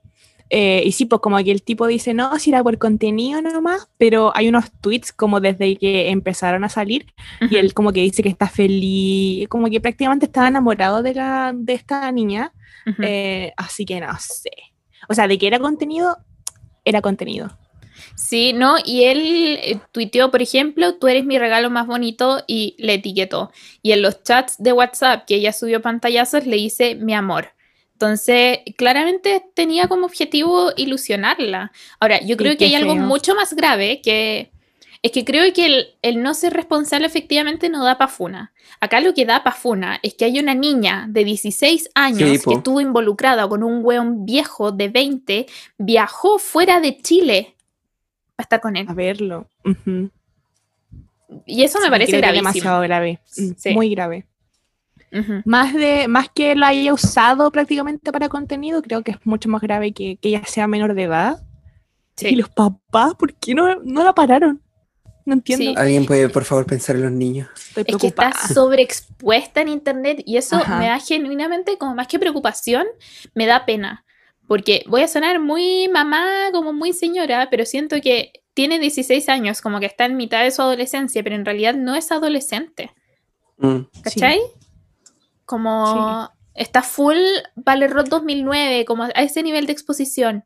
Eh, 0.49 0.83
y 0.85 0.91
sí, 0.91 1.05
pues 1.05 1.21
como 1.21 1.37
que 1.37 1.51
el 1.51 1.63
tipo 1.63 1.87
dice, 1.87 2.13
no, 2.13 2.37
si 2.37 2.51
era 2.51 2.63
por 2.63 2.77
contenido 2.77 3.41
nomás, 3.41 3.89
pero 3.97 4.31
hay 4.35 4.47
unos 4.47 4.71
tweets 4.79 5.11
como 5.11 5.39
desde 5.39 5.75
que 5.77 6.09
empezaron 6.09 6.63
a 6.63 6.69
salir 6.69 7.07
y 7.49 7.55
él 7.55 7.73
como 7.73 7.91
que 7.91 8.01
dice 8.01 8.21
que 8.21 8.29
está 8.29 8.47
feliz, 8.47 9.47
como 9.49 9.69
que 9.69 9.81
prácticamente 9.81 10.27
estaba 10.27 10.47
enamorado 10.47 11.01
de, 11.01 11.15
la, 11.15 11.51
de 11.55 11.73
esta 11.73 12.11
niña, 12.11 12.53
eh, 13.01 13.53
así 13.57 13.85
que 13.85 13.99
no 13.99 14.07
sé. 14.19 14.51
O 15.09 15.13
sea, 15.13 15.27
de 15.27 15.37
que 15.37 15.47
era 15.47 15.59
contenido, 15.59 16.17
era 16.83 17.01
contenido. 17.01 17.57
Sí, 18.15 18.53
¿no? 18.53 18.75
Y 18.83 19.03
él 19.05 19.59
eh, 19.61 19.79
tuiteó, 19.91 20.31
por 20.31 20.41
ejemplo, 20.41 20.95
tú 20.95 21.07
eres 21.07 21.25
mi 21.25 21.39
regalo 21.39 21.69
más 21.69 21.87
bonito 21.87 22.43
y 22.47 22.75
le 22.77 22.95
etiquetó. 22.95 23.51
Y 23.81 23.93
en 23.93 24.01
los 24.01 24.23
chats 24.23 24.55
de 24.59 24.73
WhatsApp 24.73 25.25
que 25.25 25.35
ella 25.35 25.53
subió 25.53 25.81
pantallazos 25.81 26.45
le 26.45 26.57
dice 26.57 26.95
mi 26.95 27.13
amor. 27.13 27.54
Entonces, 28.05 28.59
claramente 28.77 29.43
tenía 29.55 29.87
como 29.87 30.05
objetivo 30.05 30.71
ilusionarla. 30.77 31.71
Ahora, 31.99 32.21
yo 32.21 32.37
creo 32.37 32.55
que 32.55 32.65
hay 32.65 32.75
algo 32.75 32.95
mucho 32.95 33.33
más 33.33 33.53
grave 33.55 33.99
que 34.03 34.51
es 35.01 35.11
que 35.11 35.23
creo 35.23 35.51
que 35.53 35.65
el, 35.65 35.87
el 36.01 36.23
no 36.23 36.33
ser 36.33 36.53
responsable 36.53 37.05
efectivamente 37.07 37.69
no 37.69 37.83
da 37.83 37.97
pa' 37.97 38.07
funa. 38.07 38.53
Acá 38.79 38.99
lo 38.99 39.13
que 39.13 39.25
da 39.25 39.43
pa' 39.43 39.51
funa 39.51 39.99
es 40.01 40.15
que 40.15 40.25
hay 40.25 40.39
una 40.39 40.55
niña 40.55 41.05
de 41.09 41.23
16 41.23 41.89
años 41.93 42.29
Sí, 42.39 42.39
que 42.47 42.55
estuvo 42.55 42.81
involucrada 42.81 43.47
con 43.47 43.63
un 43.63 43.85
weón 43.85 44.25
viejo 44.25 44.71
de 44.71 44.89
20, 44.89 45.45
viajó 45.77 46.39
fuera 46.39 46.79
de 46.79 46.97
Chile 46.97 47.55
para 48.35 48.45
estar 48.45 48.61
con 48.61 48.75
él. 48.77 48.85
A 48.89 48.93
verlo. 48.93 49.47
Y 51.45 51.63
eso 51.63 51.79
me 51.79 51.89
parece 51.89 52.17
gravísimo. 52.17 52.49
demasiado 52.49 52.81
grave. 52.81 53.19
Mm, 53.37 53.49
Sí. 53.57 53.73
Muy 53.73 53.89
grave. 53.89 54.25
Más, 55.45 55.73
de, 55.73 56.07
más 56.07 56.29
que 56.29 56.55
lo 56.55 56.65
haya 56.65 56.93
usado 56.93 57.51
prácticamente 57.51 58.11
para 58.11 58.29
contenido, 58.29 58.81
creo 58.81 59.03
que 59.03 59.11
es 59.11 59.17
mucho 59.23 59.49
más 59.49 59.61
grave 59.61 59.93
que, 59.93 60.17
que 60.17 60.29
ella 60.29 60.43
sea 60.45 60.67
menor 60.67 60.93
de 60.93 61.03
edad. 61.03 61.41
Sí. 62.15 62.27
Y 62.29 62.35
los 62.35 62.49
papás, 62.49 63.15
¿por 63.15 63.33
qué 63.33 63.53
no, 63.53 63.75
no 63.83 64.03
la 64.03 64.13
pararon? 64.13 64.61
No 65.25 65.33
entiendo. 65.33 65.65
Sí. 65.65 65.73
¿Alguien 65.75 66.05
puede, 66.05 66.29
por 66.29 66.45
favor, 66.45 66.65
pensar 66.65 66.95
en 66.95 67.03
los 67.03 67.11
niños? 67.11 67.49
Estoy 67.75 67.85
Es 67.87 67.97
que 67.97 68.07
está 68.07 68.31
sobreexpuesta 68.53 69.61
en 69.61 69.69
internet 69.69 70.21
y 70.25 70.37
eso 70.37 70.57
Ajá. 70.57 70.77
me 70.77 70.87
da 70.87 70.99
genuinamente 70.99 71.77
como 71.77 71.95
más 71.95 72.07
que 72.07 72.19
preocupación, 72.19 72.85
me 73.33 73.45
da 73.45 73.65
pena. 73.65 74.05
Porque 74.47 74.83
voy 74.87 75.01
a 75.01 75.07
sonar 75.07 75.39
muy 75.39 75.87
mamá, 75.87 76.49
como 76.51 76.71
muy 76.73 76.93
señora, 76.93 77.47
pero 77.49 77.65
siento 77.65 77.99
que 78.01 78.43
tiene 78.53 78.79
16 78.79 79.27
años, 79.29 79.61
como 79.61 79.79
que 79.79 79.87
está 79.87 80.05
en 80.05 80.15
mitad 80.15 80.43
de 80.43 80.51
su 80.51 80.61
adolescencia, 80.61 81.23
pero 81.23 81.35
en 81.35 81.45
realidad 81.45 81.73
no 81.73 81.95
es 81.95 82.11
adolescente. 82.11 82.91
Mm. 83.57 83.79
¿Cachai? 84.03 84.39
Como 85.45 86.29
está 86.53 86.81
full 86.81 87.17
Valerrot 87.55 88.07
2009, 88.09 88.85
como 88.85 89.03
a 89.03 89.09
ese 89.09 89.43
nivel 89.43 89.65
de 89.67 89.73
exposición. 89.73 90.43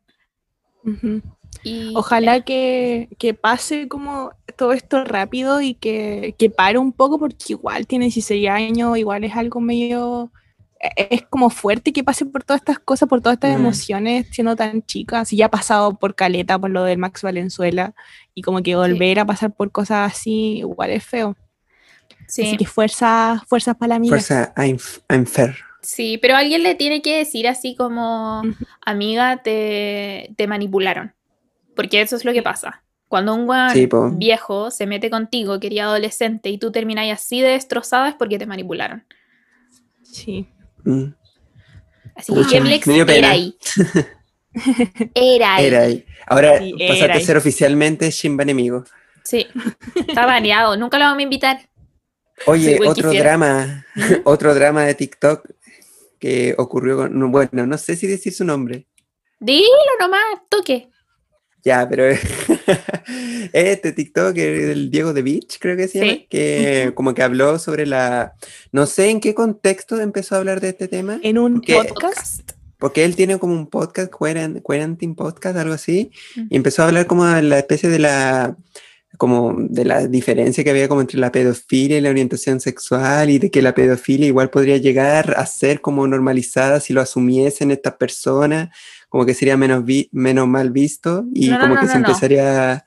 Y 1.63 1.93
Ojalá 1.95 2.41
que, 2.41 3.09
que 3.17 3.33
pase 3.33 3.87
como 3.87 4.31
todo 4.57 4.71
esto 4.71 5.03
rápido 5.03 5.61
y 5.61 5.73
que, 5.73 6.35
que 6.37 6.49
pare 6.49 6.77
un 6.77 6.93
poco 6.93 7.19
porque 7.19 7.37
igual 7.49 7.85
tiene 7.87 8.05
16 8.05 8.49
años, 8.49 8.97
igual 8.97 9.23
es 9.23 9.35
algo 9.35 9.59
medio... 9.59 10.31
e- 10.79 11.07
Es 11.11 11.23
como 11.29 11.49
fuerte 11.49 11.91
que 11.91 12.03
pase 12.03 12.25
por 12.25 12.43
todas 12.43 12.61
estas 12.61 12.79
cosas, 12.79 13.09
por 13.09 13.19
todas 13.21 13.35
estas 13.35 13.51
Mm. 13.57 13.61
emociones 13.61 14.27
siendo 14.31 14.55
tan 14.55 14.83
chica. 14.85 15.25
Si 15.25 15.35
ya 15.37 15.47
ha 15.47 15.51
pasado 15.51 15.95
por 15.95 16.15
Caleta, 16.15 16.57
por 16.57 16.69
lo 16.69 16.83
del 16.83 16.97
Max 16.97 17.21
Valenzuela, 17.23 17.93
y 18.33 18.41
como 18.41 18.61
que 18.63 18.75
volver 18.75 19.19
a 19.19 19.25
pasar 19.25 19.51
por 19.53 19.71
cosas 19.71 20.11
así, 20.13 20.59
igual 20.59 20.91
es 20.91 21.03
feo. 21.03 21.35
Sí. 22.29 22.43
Así 22.43 22.57
que 22.57 22.65
fuerza, 22.65 23.43
fuerzas 23.47 23.75
para 23.75 23.89
la 23.89 23.95
amiga. 23.95 24.11
Fuerza, 24.11 24.53
I'm, 24.55 24.77
I'm 25.09 25.25
fair. 25.25 25.55
Sí, 25.81 26.17
pero 26.21 26.35
alguien 26.35 26.63
le 26.63 26.75
tiene 26.75 27.01
que 27.01 27.17
decir 27.17 27.47
así 27.47 27.75
como, 27.75 28.43
amiga, 28.85 29.37
te, 29.43 30.33
te 30.37 30.47
manipularon. 30.47 31.13
Porque 31.75 32.01
eso 32.01 32.15
es 32.15 32.25
lo 32.25 32.33
que 32.33 32.43
pasa. 32.43 32.83
Cuando 33.07 33.33
un 33.33 33.49
weón 33.49 33.71
Sí, 33.71 33.87
po. 33.87 34.11
viejo 34.11 34.69
se 34.71 34.85
mete 34.85 35.09
contigo, 35.09 35.59
quería 35.59 35.85
adolescente, 35.85 36.49
y 36.49 36.57
tú 36.57 36.71
terminas 36.71 37.09
así 37.11 37.41
de 37.41 37.49
destrozada, 37.49 38.09
es 38.09 38.15
porque 38.15 38.37
te 38.37 38.45
manipularon. 38.45 39.03
Sí. 40.03 40.47
Mm. 40.83 41.13
Así 42.15 42.33
Pucha, 42.33 42.61
que 42.61 43.17
era 43.17 43.31
ahí. 43.31 43.55
Era 45.13 45.55
ahí. 45.55 45.65
Era 45.65 45.81
ahí. 45.81 46.05
Ahora 46.27 46.57
Sí, 46.57 46.75
pasaste 46.87 47.11
a 47.13 47.19
ser 47.21 47.37
oficialmente 47.37 48.09
Shimba 48.11 48.43
enemigo. 48.43 48.83
Sí, 49.23 49.47
está 50.07 50.25
baneado. 50.25 50.75
Nunca 50.75 50.97
lo 50.97 51.05
vamos 51.05 51.19
a 51.19 51.23
invitar. 51.23 51.69
Oye, 52.45 52.79
otro 52.85 53.09
quisiera. 53.09 53.31
drama, 53.31 53.85
otro 54.23 54.53
drama 54.55 54.83
de 54.85 54.95
TikTok 54.95 55.47
que 56.19 56.55
ocurrió 56.57 56.97
con, 56.97 57.17
no, 57.17 57.29
bueno, 57.29 57.65
no 57.65 57.77
sé 57.77 57.95
si 57.95 58.07
decir 58.07 58.33
su 58.33 58.43
nombre. 58.45 58.85
Dilo 59.39 59.67
nomás, 59.99 60.21
toque. 60.49 60.89
Ya, 61.63 61.87
pero 61.89 62.03
este 63.53 63.91
TikTok 63.91 64.35
el 64.37 64.89
Diego 64.91 65.13
de 65.13 65.21
Beach, 65.21 65.57
creo 65.59 65.75
que 65.77 65.87
se 65.87 65.99
llama, 65.99 66.11
Sí. 66.13 66.27
que 66.29 66.91
como 66.95 67.13
que 67.13 67.23
habló 67.23 67.59
sobre 67.59 67.85
la... 67.85 68.33
No 68.71 68.85
sé 68.85 69.09
en 69.09 69.19
qué 69.19 69.33
contexto 69.33 69.99
empezó 69.99 70.35
a 70.35 70.37
hablar 70.39 70.61
de 70.61 70.69
este 70.69 70.87
tema, 70.87 71.19
En 71.23 71.37
un 71.37 71.61
podcast. 71.61 72.51
porque 72.77 73.03
él 73.03 73.15
tiene 73.15 73.37
como 73.39 73.53
un 73.53 73.69
podcast, 73.69 74.11
Quarant- 74.11 74.61
Quarantine 74.61 75.15
Podcast, 75.15 75.57
algo 75.57 75.73
así, 75.73 76.11
Mm. 76.35 76.47
y 76.49 76.55
empezó 76.55 76.83
a 76.83 76.87
hablar 76.87 77.07
como 77.07 77.25
de 77.25 77.41
la 77.43 77.59
especie 77.59 77.89
de 77.89 77.99
la 77.99 78.55
como 79.17 79.55
de 79.57 79.85
la 79.85 80.07
diferencia 80.07 80.63
que 80.63 80.69
había 80.69 80.87
como 80.87 81.01
entre 81.01 81.19
la 81.19 81.31
pedofilia 81.31 81.97
y 81.97 82.01
la 82.01 82.09
orientación 82.09 82.59
sexual 82.59 83.29
y 83.29 83.39
de 83.39 83.51
que 83.51 83.61
la 83.61 83.73
pedofilia 83.75 84.27
igual 84.27 84.49
podría 84.49 84.77
llegar 84.77 85.33
a 85.37 85.45
ser 85.45 85.81
como 85.81 86.07
normalizada 86.07 86.79
si 86.79 86.93
lo 86.93 87.01
asumiesen 87.01 87.71
estas 87.71 87.95
personas, 87.95 88.69
como 89.09 89.25
que 89.25 89.33
sería 89.33 89.57
menos, 89.57 89.83
vi- 89.83 90.09
menos 90.11 90.47
mal 90.47 90.71
visto 90.71 91.25
y 91.33 91.49
No, 91.49 91.55
no, 91.55 91.61
como 91.61 91.75
no, 91.75 91.81
que 91.81 91.87
no, 91.87 91.91
se 91.93 91.99
no. 91.99 92.07
empezaría... 92.07 92.85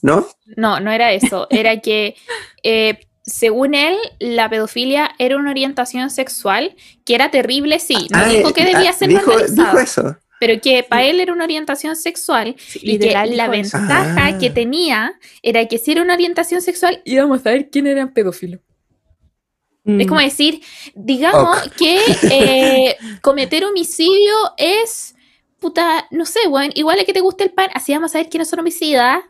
¿No? 0.00 0.28
No, 0.56 0.78
no 0.78 0.92
era 0.92 1.12
eso. 1.12 1.48
Era 1.50 1.80
que, 1.80 2.14
eh, 2.62 3.00
según 3.24 3.74
él, 3.74 3.96
la 4.20 4.48
pedofilia 4.48 5.10
era 5.18 5.36
una 5.36 5.50
orientación 5.50 6.08
sexual 6.10 6.76
que 7.04 7.16
era 7.16 7.30
terrible, 7.32 7.80
sí. 7.80 8.06
No 8.10 8.20
Ah, 8.20 8.28
dijo 8.28 8.50
eh, 8.50 8.52
que 8.54 8.64
debía 8.64 8.90
ah, 8.90 8.92
ser 8.92 9.08
dijo, 9.08 9.32
normalizada, 9.32 9.70
dijo 9.70 9.78
eso. 9.80 10.16
Pero 10.40 10.60
que 10.60 10.82
para 10.82 11.04
él 11.04 11.20
era 11.20 11.32
una 11.32 11.44
orientación 11.44 11.96
sexual 11.96 12.54
Sí, 12.58 12.80
y 12.82 12.98
que 12.98 13.12
la 13.12 13.48
ventaja 13.48 14.26
Ah. 14.26 14.38
que 14.38 14.50
tenía 14.50 15.14
era 15.42 15.66
que 15.66 15.78
si 15.78 15.92
era 15.92 16.02
una 16.02 16.14
orientación 16.14 16.62
sexual 16.62 17.00
íbamos 17.04 17.40
a 17.40 17.42
saber 17.44 17.70
quién 17.70 17.86
era 17.86 18.06
pedófilo. 18.12 18.58
Mm. 19.84 20.00
Es 20.02 20.06
como 20.06 20.20
decir, 20.20 20.60
digamos 20.94 21.66
Ok. 21.66 21.72
que 21.78 21.98
eh, 22.30 22.96
cometer 23.22 23.64
homicidio 23.64 24.34
es, 24.56 25.14
puta, 25.60 26.06
no 26.10 26.26
sé, 26.26 26.40
weón, 26.48 26.70
igual 26.74 26.98
es 26.98 27.04
que 27.04 27.12
te 27.12 27.20
guste 27.20 27.44
el 27.44 27.50
pan, 27.50 27.70
así 27.74 27.92
vamos 27.92 28.10
a 28.10 28.12
saber 28.14 28.28
quiénes 28.28 28.48
son 28.48 28.60
homicidas. 28.60 29.20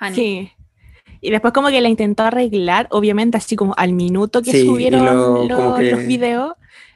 Honey. 0.00 0.14
Sí. 0.14 0.50
Y 1.20 1.30
después 1.30 1.54
como 1.54 1.68
que 1.68 1.80
la 1.80 1.88
intentó 1.88 2.24
arreglar, 2.24 2.86
obviamente 2.90 3.38
así 3.38 3.56
como 3.56 3.72
al 3.78 3.94
minuto 3.94 4.42
que 4.42 4.50
Sí, 4.52 4.66
subieron 4.66 5.06
lo- 5.06 5.46
lo- 5.46 5.56
como 5.56 5.76
que- 5.76 5.90
los 5.92 6.06
videos. 6.06 6.52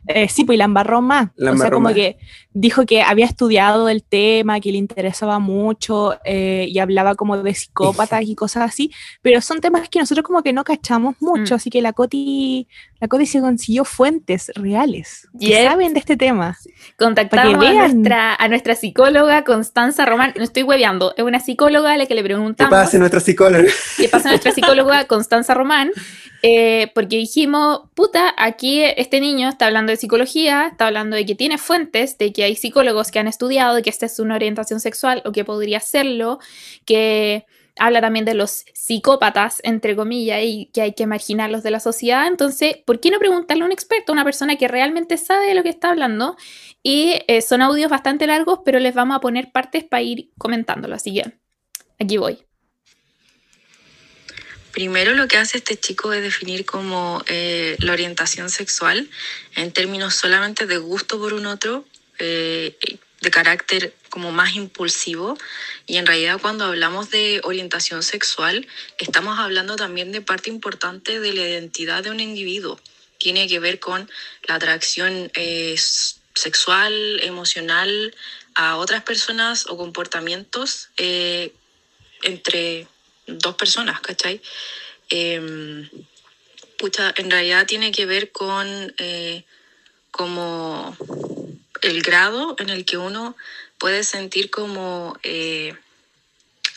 eh, 0.07 0.29
sí, 0.29 0.45
pues 0.45 0.57
y 0.57 0.59
la 0.59 0.65
embarró 0.65 1.01
más. 1.01 1.31
La 1.37 1.53
o 1.53 1.57
sea, 1.57 1.71
como 1.71 1.85
más. 1.85 1.95
que 1.95 2.19
dijo 2.61 2.85
que 2.87 3.03
había 3.03 3.25
estudiado 3.27 3.89
el 3.89 4.03
tema, 4.03 4.59
que 4.59 4.73
le 4.73 4.79
interesaba 4.79 5.39
mucho 5.39 6.19
eh, 6.25 6.67
y 6.69 6.79
hablaba 6.81 7.15
como 7.15 7.41
de 7.41 7.55
psicópatas 7.55 8.23
y 8.25 8.35
cosas 8.35 8.65
así, 8.65 8.91
pero 9.23 9.41
son 9.41 9.61
temas 9.61 9.89
que 9.89 10.01
nosotros 10.01 10.25
como 10.27 10.43
que 10.43 10.53
no 10.53 10.65
cachamos 10.65 11.15
mucho, 11.21 11.55
Mm. 11.55 11.57
así 11.57 11.71
que 11.71 11.81
la 11.83 11.93
Coti, 11.93 12.67
la 13.01 13.07
Coti 13.07 13.27
se 13.27 13.41
consiguió 13.41 13.85
fuentes 13.85 14.51
reales 14.57 15.29
que 15.39 15.47
Yep. 15.47 15.69
saben 15.69 15.93
de 15.95 16.01
este 16.01 16.17
tema. 16.17 16.57
Contactamos 16.99 17.55
a 17.55 17.59
que 17.61 17.75
nuestra, 17.75 18.35
a 18.35 18.49
nuestra 18.49 18.75
psicóloga 18.75 19.45
Constanza 19.45 20.05
Román. 20.05 20.33
No 20.37 20.43
estoy 20.43 20.65
hueveando, 20.65 21.15
es 21.17 21.23
una 21.25 21.39
psicóloga 21.39 21.93
a 21.93 21.97
la 21.97 22.07
que 22.07 22.15
le 22.15 22.23
¿Qué 22.23 22.25
preguntamos 22.29 22.71
pasa 22.71 22.99
nuestra 22.99 23.21
psicóloga? 23.21 23.69
qué 23.97 24.09
pasa 24.09 24.29
a 24.29 24.33
nuestra 24.33 24.51
psicóloga 24.53 25.05
Constanza 25.07 25.55
Román, 25.55 25.91
eh, 26.43 26.91
porque 26.95 27.17
dijimos, 27.17 27.83
puta, 27.95 28.35
aquí 28.37 28.83
este 28.83 29.21
niño 29.21 29.49
está 29.49 29.67
hablando 29.67 29.91
de 29.91 29.97
psicología, 29.97 30.69
está 30.71 30.87
hablando 30.89 31.15
de 31.17 31.25
que 31.27 31.35
tiene 31.35 31.59
fuentes, 31.59 32.17
de 32.19 32.33
que 32.33 32.45
hay 32.45 32.48
psicólogos 32.57 33.11
que 33.11 33.19
han 33.19 33.29
estudiado 33.29 33.83
que 33.83 33.91
esta 33.91 34.07
es 34.07 34.19
una 34.19 34.35
orientación 34.35 34.81
sexual 34.81 35.23
o 35.25 35.33
que 35.33 35.45
podría 35.45 35.81
serlo, 35.81 36.39
que 36.85 37.47
habla 37.79 38.01
también 38.01 38.25
de 38.25 38.35
los 38.35 38.65
psicópatas, 38.75 39.61
entre 39.63 39.97
comillas, 39.97 40.41
y 40.43 40.71
que 40.73 40.83
hay 40.83 40.95
que 40.95 41.07
marginarlos 41.07 41.63
de 41.63 41.71
la 41.71 41.81
sociedad. 41.81 42.27
Entonces, 42.27 42.77
¿por 42.85 43.01
qué 43.01 43.11
no 43.11 43.19
preguntarle 43.19 43.63
a 43.63 43.67
un 43.67 43.73
experto, 43.73 44.13
a 44.13 44.15
una 44.15 44.25
persona 44.25 44.57
que 44.57 44.69
realmente 44.69 45.17
sabe 45.17 45.47
de 45.47 45.55
lo 45.55 45.63
que 45.63 45.71
está 45.71 45.91
hablando? 45.91 46.37
Y 46.83 47.23
eh, 47.29 47.43
son 47.43 47.63
audios 47.63 47.91
bastante 47.91 48.27
largos, 48.27 48.61
pero 48.65 48.79
les 48.79 48.95
vamos 48.95 49.17
a 49.17 49.21
poner 49.21 49.51
partes 49.53 49.85
para 49.85 50.03
ir 50.03 50.31
comentándolo. 50.39 50.95
Así 50.95 51.15
que 51.15 51.33
aquí 51.99 52.17
voy. 52.17 52.39
Primero 54.73 55.15
lo 55.15 55.27
que 55.27 55.39
hace 55.39 55.59
este 55.59 55.77
chico 55.77 56.13
es 56.13 56.23
definir 56.23 56.65
como 56.65 57.23
eh, 57.27 57.77
la 57.81 57.93
orientación 57.93 58.51
sexual 58.51 59.09
en 59.57 59.73
términos 59.73 60.15
solamente 60.15 60.67
de 60.67 60.77
gusto 60.77 61.19
por 61.19 61.33
un 61.33 61.47
otro, 61.47 61.85
eh, 62.19 62.77
de 63.21 63.31
carácter 63.31 63.95
como 64.11 64.33
más 64.33 64.55
impulsivo. 64.55 65.37
Y 65.87 65.97
en 65.97 66.07
realidad 66.07 66.41
cuando 66.41 66.65
hablamos 66.65 67.11
de 67.11 67.41
orientación 67.45 68.03
sexual, 68.03 68.67
estamos 68.99 69.39
hablando 69.39 69.77
también 69.77 70.13
de 70.13 70.21
parte 70.21 70.51
importante 70.51 71.21
de 71.21 71.33
la 71.33 71.43
identidad 71.43 72.03
de 72.03 72.11
un 72.11 72.21
individuo. 72.21 72.81
Tiene 73.19 73.49
que 73.49 73.59
ver 73.59 73.81
con 73.81 74.09
la 74.47 74.55
atracción 74.55 75.31
eh, 75.35 75.77
sexual, 76.35 77.21
emocional 77.23 78.15
a 78.55 78.77
otras 78.77 79.03
personas 79.03 79.67
o 79.69 79.77
comportamientos 79.77 80.91
eh, 80.97 81.53
entre 82.23 82.87
dos 83.27 83.57
personas, 83.57 84.01
¿cachai? 84.01 84.41
Em, 85.11 85.89
pucha, 86.77 87.13
en 87.17 87.31
realidad 87.31 87.67
tiene 87.67 87.91
que 87.91 88.07
ver 88.07 88.31
con 88.31 88.95
como 90.11 90.97
el 91.83 92.03
grado 92.03 92.57
en 92.59 92.71
el 92.71 92.85
que 92.85 92.97
uno 92.97 93.37
puede 93.79 94.05
sentir 94.05 94.51
como 94.51 95.19
eh, 95.23 95.75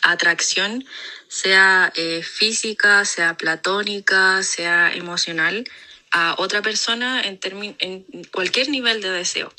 atracción, 0.01 0.85
sea 1.27 1.91
eh, 1.95 2.23
física, 2.23 3.05
sea 3.05 3.35
platónica, 3.37 4.43
sea 4.43 4.93
emocional, 4.93 5.69
a 6.11 6.35
otra 6.37 6.61
persona 6.61 7.21
en, 7.21 7.39
en 7.79 8.23
cualquier 8.25 8.69
nivel 8.69 9.01
de 9.01 9.11
deseo. 9.11 9.53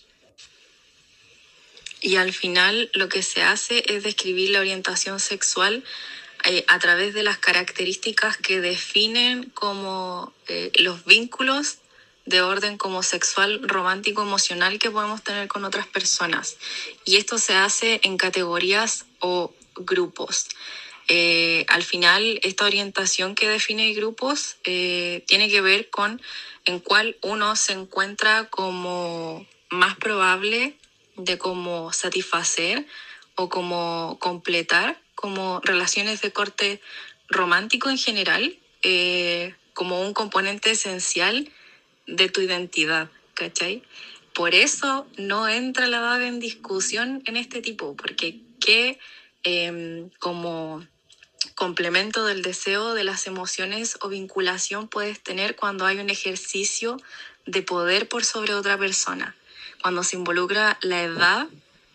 Y 2.00 2.16
al 2.16 2.32
final 2.32 2.90
lo 2.94 3.08
que 3.08 3.22
se 3.22 3.42
hace 3.42 3.84
es 3.86 4.02
describir 4.02 4.50
la 4.50 4.60
orientación 4.60 5.20
sexual 5.20 5.84
eh, 6.44 6.64
a 6.68 6.78
través 6.80 7.14
de 7.14 7.22
las 7.22 7.38
características 7.38 8.36
que 8.36 8.60
definen 8.60 9.50
como 9.50 10.34
los 10.74 11.04
vínculos 11.04 11.78
de 12.24 12.40
orden 12.40 12.78
como 12.78 13.02
sexual, 13.02 13.60
romántico, 13.68 14.22
emocional 14.22 14.78
que 14.78 14.90
podemos 14.90 15.22
tener 15.22 15.48
con 15.48 15.64
otras 15.64 15.86
personas. 15.86 16.56
Y 17.04 17.16
esto 17.16 17.38
se 17.38 17.54
hace 17.54 18.00
en 18.04 18.16
categorías 18.16 19.06
o 19.18 19.52
grupos. 19.74 20.48
Eh, 21.08 21.64
al 21.68 21.82
final, 21.82 22.38
esta 22.42 22.64
orientación 22.64 23.34
que 23.34 23.48
define 23.48 23.92
grupos 23.92 24.56
eh, 24.64 25.24
tiene 25.26 25.48
que 25.48 25.60
ver 25.60 25.90
con 25.90 26.22
en 26.64 26.78
cuál 26.78 27.16
uno 27.22 27.56
se 27.56 27.72
encuentra 27.72 28.48
como 28.48 29.44
más 29.70 29.96
probable 29.96 30.76
de 31.16 31.38
cómo 31.38 31.92
satisfacer 31.92 32.86
o 33.34 33.48
como 33.48 34.16
completar 34.20 35.00
como 35.14 35.60
relaciones 35.60 36.20
de 36.20 36.32
corte 36.32 36.80
romántico 37.28 37.90
en 37.90 37.98
general, 37.98 38.56
eh, 38.82 39.54
como 39.74 40.00
un 40.02 40.14
componente 40.14 40.72
esencial 40.72 41.50
de 42.06 42.28
tu 42.28 42.40
identidad, 42.40 43.10
¿cachai? 43.34 43.82
Por 44.34 44.54
eso 44.54 45.06
no 45.18 45.48
entra 45.48 45.86
la 45.86 46.00
vaga 46.00 46.26
en 46.26 46.40
discusión 46.40 47.22
en 47.26 47.36
este 47.36 47.60
tipo, 47.60 47.96
porque 47.96 48.40
qué 48.60 48.98
em, 49.42 50.08
como 50.18 50.86
complemento 51.54 52.24
del 52.24 52.42
deseo, 52.42 52.94
de 52.94 53.04
las 53.04 53.26
emociones 53.26 53.98
o 54.00 54.08
vinculación 54.08 54.88
puedes 54.88 55.20
tener 55.20 55.56
cuando 55.56 55.84
hay 55.84 55.98
un 55.98 56.10
ejercicio 56.10 56.96
de 57.46 57.62
poder 57.62 58.08
por 58.08 58.24
sobre 58.24 58.54
otra 58.54 58.78
persona. 58.78 59.34
Cuando 59.82 60.02
se 60.04 60.16
involucra 60.16 60.78
la 60.80 61.02
edad 61.02 61.48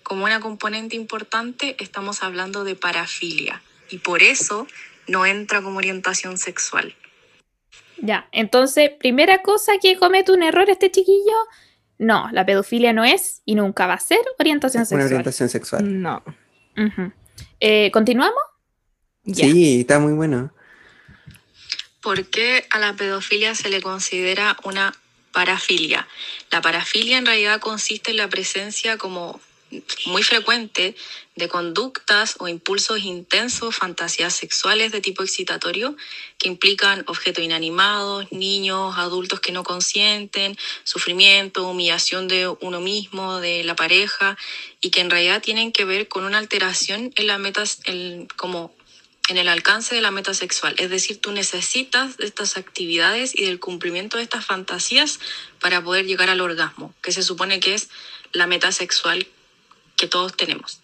como 0.03 0.25
una 0.25 0.39
componente 0.39 0.95
importante, 0.95 1.75
estamos 1.79 2.21
hablando 2.21 2.63
de 2.63 2.75
parafilia 2.75 3.61
y 3.89 3.97
por 3.99 4.21
eso 4.23 4.67
no 5.07 5.25
entra 5.25 5.61
como 5.61 5.77
orientación 5.77 6.37
sexual. 6.37 6.95
Ya, 8.01 8.27
entonces, 8.31 8.91
primera 8.99 9.41
cosa 9.41 9.73
que 9.81 9.97
comete 9.97 10.31
un 10.31 10.43
error 10.43 10.69
este 10.69 10.91
chiquillo, 10.91 11.35
no, 11.97 12.29
la 12.31 12.45
pedofilia 12.45 12.93
no 12.93 13.03
es 13.03 13.41
y 13.45 13.55
nunca 13.55 13.87
va 13.87 13.95
a 13.95 13.99
ser 13.99 14.19
orientación 14.39 14.81
Una 14.81 14.85
sexual. 14.85 15.05
orientación 15.05 15.49
sexual. 15.49 16.01
No. 16.01 16.23
Eh, 17.59 17.89
¿Continuamos? 17.91 18.39
Sí, 19.33 19.81
está 19.81 19.99
muy 19.99 20.13
bueno. 20.13 20.53
¿Por 22.01 22.25
qué 22.27 22.65
a 22.69 22.79
la 22.79 22.93
pedofilia 22.93 23.55
se 23.55 23.69
le 23.69 23.81
considera 23.81 24.57
una 24.63 24.93
parafilia? 25.33 26.07
La 26.51 26.61
parafilia 26.61 27.17
en 27.17 27.25
realidad 27.25 27.59
consiste 27.59 28.11
en 28.11 28.17
la 28.17 28.27
presencia 28.29 28.97
como 28.97 29.41
muy 30.05 30.23
frecuente 30.23 30.95
de 31.35 31.47
conductas 31.47 32.35
o 32.39 32.47
impulsos 32.47 32.99
intensos, 33.03 33.75
fantasías 33.75 34.33
sexuales 34.33 34.91
de 34.91 35.01
tipo 35.01 35.23
excitatorio 35.23 35.95
que 36.37 36.47
implican 36.47 37.03
objetos 37.07 37.43
inanimados, 37.43 38.31
niños, 38.31 38.97
adultos 38.97 39.39
que 39.39 39.51
no 39.51 39.63
consienten, 39.63 40.57
sufrimiento, 40.83 41.67
humillación 41.67 42.27
de 42.27 42.47
uno 42.47 42.79
mismo, 42.79 43.39
de 43.39 43.63
la 43.63 43.75
pareja 43.75 44.37
y 44.81 44.89
que 44.89 45.01
en 45.01 45.09
realidad 45.09 45.41
tienen 45.41 45.71
que 45.71 45.85
ver 45.85 46.07
con 46.07 46.23
una 46.23 46.37
alteración 46.37 47.11
en 47.15 47.27
la 47.27 47.37
meta, 47.37 47.63
en- 47.85 48.27
como 48.37 48.73
en 49.29 49.37
el 49.37 49.49
alcance 49.49 49.93
de 49.93 50.01
la 50.01 50.11
meta 50.11 50.33
sexual. 50.33 50.75
Es 50.77 50.89
decir, 50.89 51.19
tú 51.19 51.31
necesitas 51.33 52.15
de 52.15 52.25
estas 52.25 52.55
actividades 52.55 53.35
y 53.35 53.43
del 53.43 53.59
cumplimiento 53.59 54.15
de 54.17 54.23
estas 54.23 54.45
fantasías 54.45 55.19
para 55.59 55.83
poder 55.83 56.05
llegar 56.05 56.29
al 56.29 56.39
orgasmo, 56.39 56.93
que 57.03 57.11
se 57.11 57.21
supone 57.23 57.59
que 57.59 57.73
es 57.73 57.89
la 58.31 58.47
meta 58.47 58.71
sexual 58.71 59.27
que 59.97 60.07
todos 60.07 60.37
tenemos. 60.37 60.79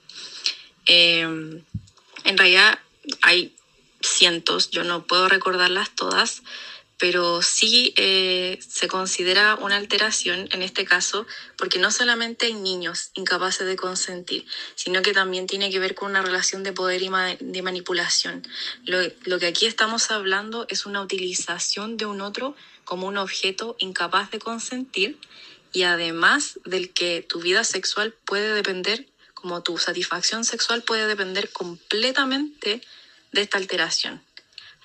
Eh, 0.85 1.21
en 1.21 2.37
realidad 2.37 2.79
hay 3.21 3.55
cientos, 4.01 4.71
yo 4.71 4.83
no 4.83 5.05
puedo 5.07 5.29
recordarlas 5.29 5.95
todas, 5.95 6.43
pero 6.97 7.41
sí 7.41 7.93
eh, 7.97 8.59
se 8.65 8.87
considera 8.87 9.55
una 9.55 9.75
alteración 9.75 10.47
en 10.51 10.61
este 10.61 10.85
caso 10.85 11.25
porque 11.57 11.79
no 11.79 11.91
solamente 11.91 12.45
hay 12.45 12.53
niños 12.53 13.11
incapaces 13.15 13.67
de 13.67 13.75
consentir, 13.75 14.45
sino 14.75 15.01
que 15.01 15.11
también 15.11 15.47
tiene 15.47 15.69
que 15.69 15.79
ver 15.79 15.95
con 15.95 16.11
una 16.11 16.21
relación 16.21 16.63
de 16.63 16.71
poder 16.71 17.01
y 17.01 17.09
de 17.39 17.61
manipulación. 17.61 18.47
Lo 18.85 19.39
que 19.39 19.47
aquí 19.47 19.65
estamos 19.65 20.11
hablando 20.11 20.65
es 20.69 20.85
una 20.85 21.01
utilización 21.01 21.97
de 21.97 22.05
un 22.05 22.21
otro 22.21 22.55
como 22.85 23.07
un 23.07 23.17
objeto 23.17 23.75
incapaz 23.79 24.31
de 24.31 24.39
consentir 24.39 25.17
y 25.73 25.83
además 25.83 26.59
del 26.63 26.93
que 26.93 27.25
tu 27.27 27.41
vida 27.41 27.63
sexual 27.63 28.13
puede 28.25 28.53
depender, 28.53 29.07
como 29.33 29.63
tu 29.63 29.77
satisfacción 29.77 30.45
sexual 30.45 30.83
puede 30.83 31.07
depender 31.07 31.51
completamente 31.51 32.81
de 33.31 33.41
esta 33.41 33.57
alteración. 33.57 34.21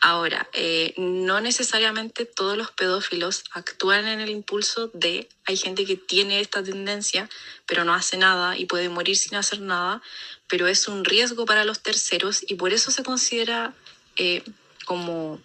Ahora, 0.01 0.49
eh, 0.53 0.95
no 0.97 1.41
necesariamente 1.41 2.25
todos 2.25 2.57
los 2.57 2.71
pedófilos 2.71 3.45
actúan 3.51 4.07
en 4.07 4.21
el 4.21 4.31
impulso 4.31 4.91
de, 4.95 5.29
hay 5.45 5.57
gente 5.57 5.85
que 5.85 5.97
tiene 5.97 6.41
esta 6.41 6.63
tendencia, 6.63 7.29
pero 7.67 7.85
no 7.85 7.95
hace 7.95 8.17
nada 8.17 8.57
y 8.57 8.67
puede 8.67 8.89
morir 8.89 9.17
sin 9.17 9.35
hacer 9.37 9.61
nada, 9.61 10.01
pero 10.47 10.69
es 10.69 10.87
un 10.87 11.05
riesgo 11.05 11.47
para 11.47 11.65
los 11.65 11.81
terceros 11.81 12.45
y 12.47 12.55
por 12.55 12.73
eso 12.73 12.93
se 12.93 13.03
considera 13.03 13.75
eh, 14.17 14.45
como 14.85 15.41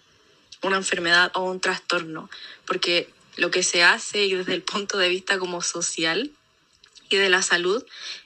una 0.62 0.76
enfermedad 0.76 1.32
o 1.34 1.42
un 1.42 1.60
trastorno, 1.60 2.30
porque 2.64 3.12
lo 3.36 3.50
que 3.50 3.62
se 3.62 3.82
hace 3.82 4.24
y 4.24 4.34
desde 4.34 4.54
el 4.54 4.62
punto 4.62 4.98
de 4.98 5.08
vista 5.08 5.38
como 5.38 5.62
social 5.62 6.30
y 7.08 7.16
de 7.16 7.28
la 7.28 7.42
salud 7.42 7.84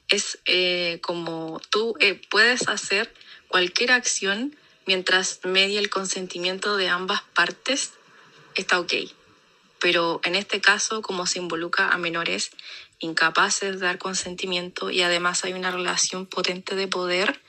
es 0.08 0.38
eh, 0.46 0.98
como 1.02 1.60
tú 1.70 1.94
eh, 2.00 2.20
puedes 2.30 2.68
hacer 2.68 3.12
cualquier 3.48 3.92
acción 3.92 4.56
mientras 4.86 5.40
medie 5.44 5.78
el 5.78 5.90
consentimiento 5.90 6.76
de 6.76 6.88
ambas 6.88 7.22
partes, 7.34 7.92
está 8.54 8.80
ok. 8.80 8.94
Pero 9.80 10.20
en 10.24 10.34
este 10.34 10.60
caso, 10.60 11.02
como 11.02 11.26
se 11.26 11.38
involucra 11.38 11.90
a 11.90 11.98
menores 11.98 12.50
incapaces 12.98 13.72
de 13.72 13.86
dar 13.86 13.98
consentimiento 13.98 14.90
y 14.90 15.02
además 15.02 15.44
hay 15.44 15.52
una 15.52 15.70
relación 15.70 16.26
potente 16.26 16.74
de 16.74 16.88
poder 16.88 17.40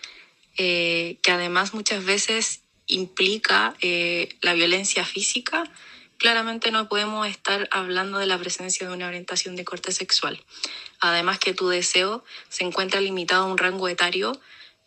eh, 0.58 1.18
que 1.24 1.32
además 1.32 1.74
muchas 1.74 2.04
veces 2.04 2.62
implica 2.88 3.76
la 4.42 4.54
violencia 4.54 5.06
física, 5.06 5.64
claramente 6.20 6.70
no 6.70 6.88
podemos 6.88 7.28
estar 7.28 7.68
hablando 7.72 8.20
de 8.20 8.28
la 8.28 8.38
presencia 8.38 8.88
de 8.88 8.94
una 8.94 9.08
orientación 9.08 9.56
de 9.56 9.66
corte 9.66 9.92
sexual. 9.92 10.40
Además 11.00 11.40
que 11.40 11.54
tu 11.54 11.70
deseo 11.70 12.24
se 12.50 12.66
encuentra 12.66 13.02
limitado 13.02 13.46
a 13.46 13.48
un 13.48 13.58
rango 13.58 13.88
etario 13.88 14.40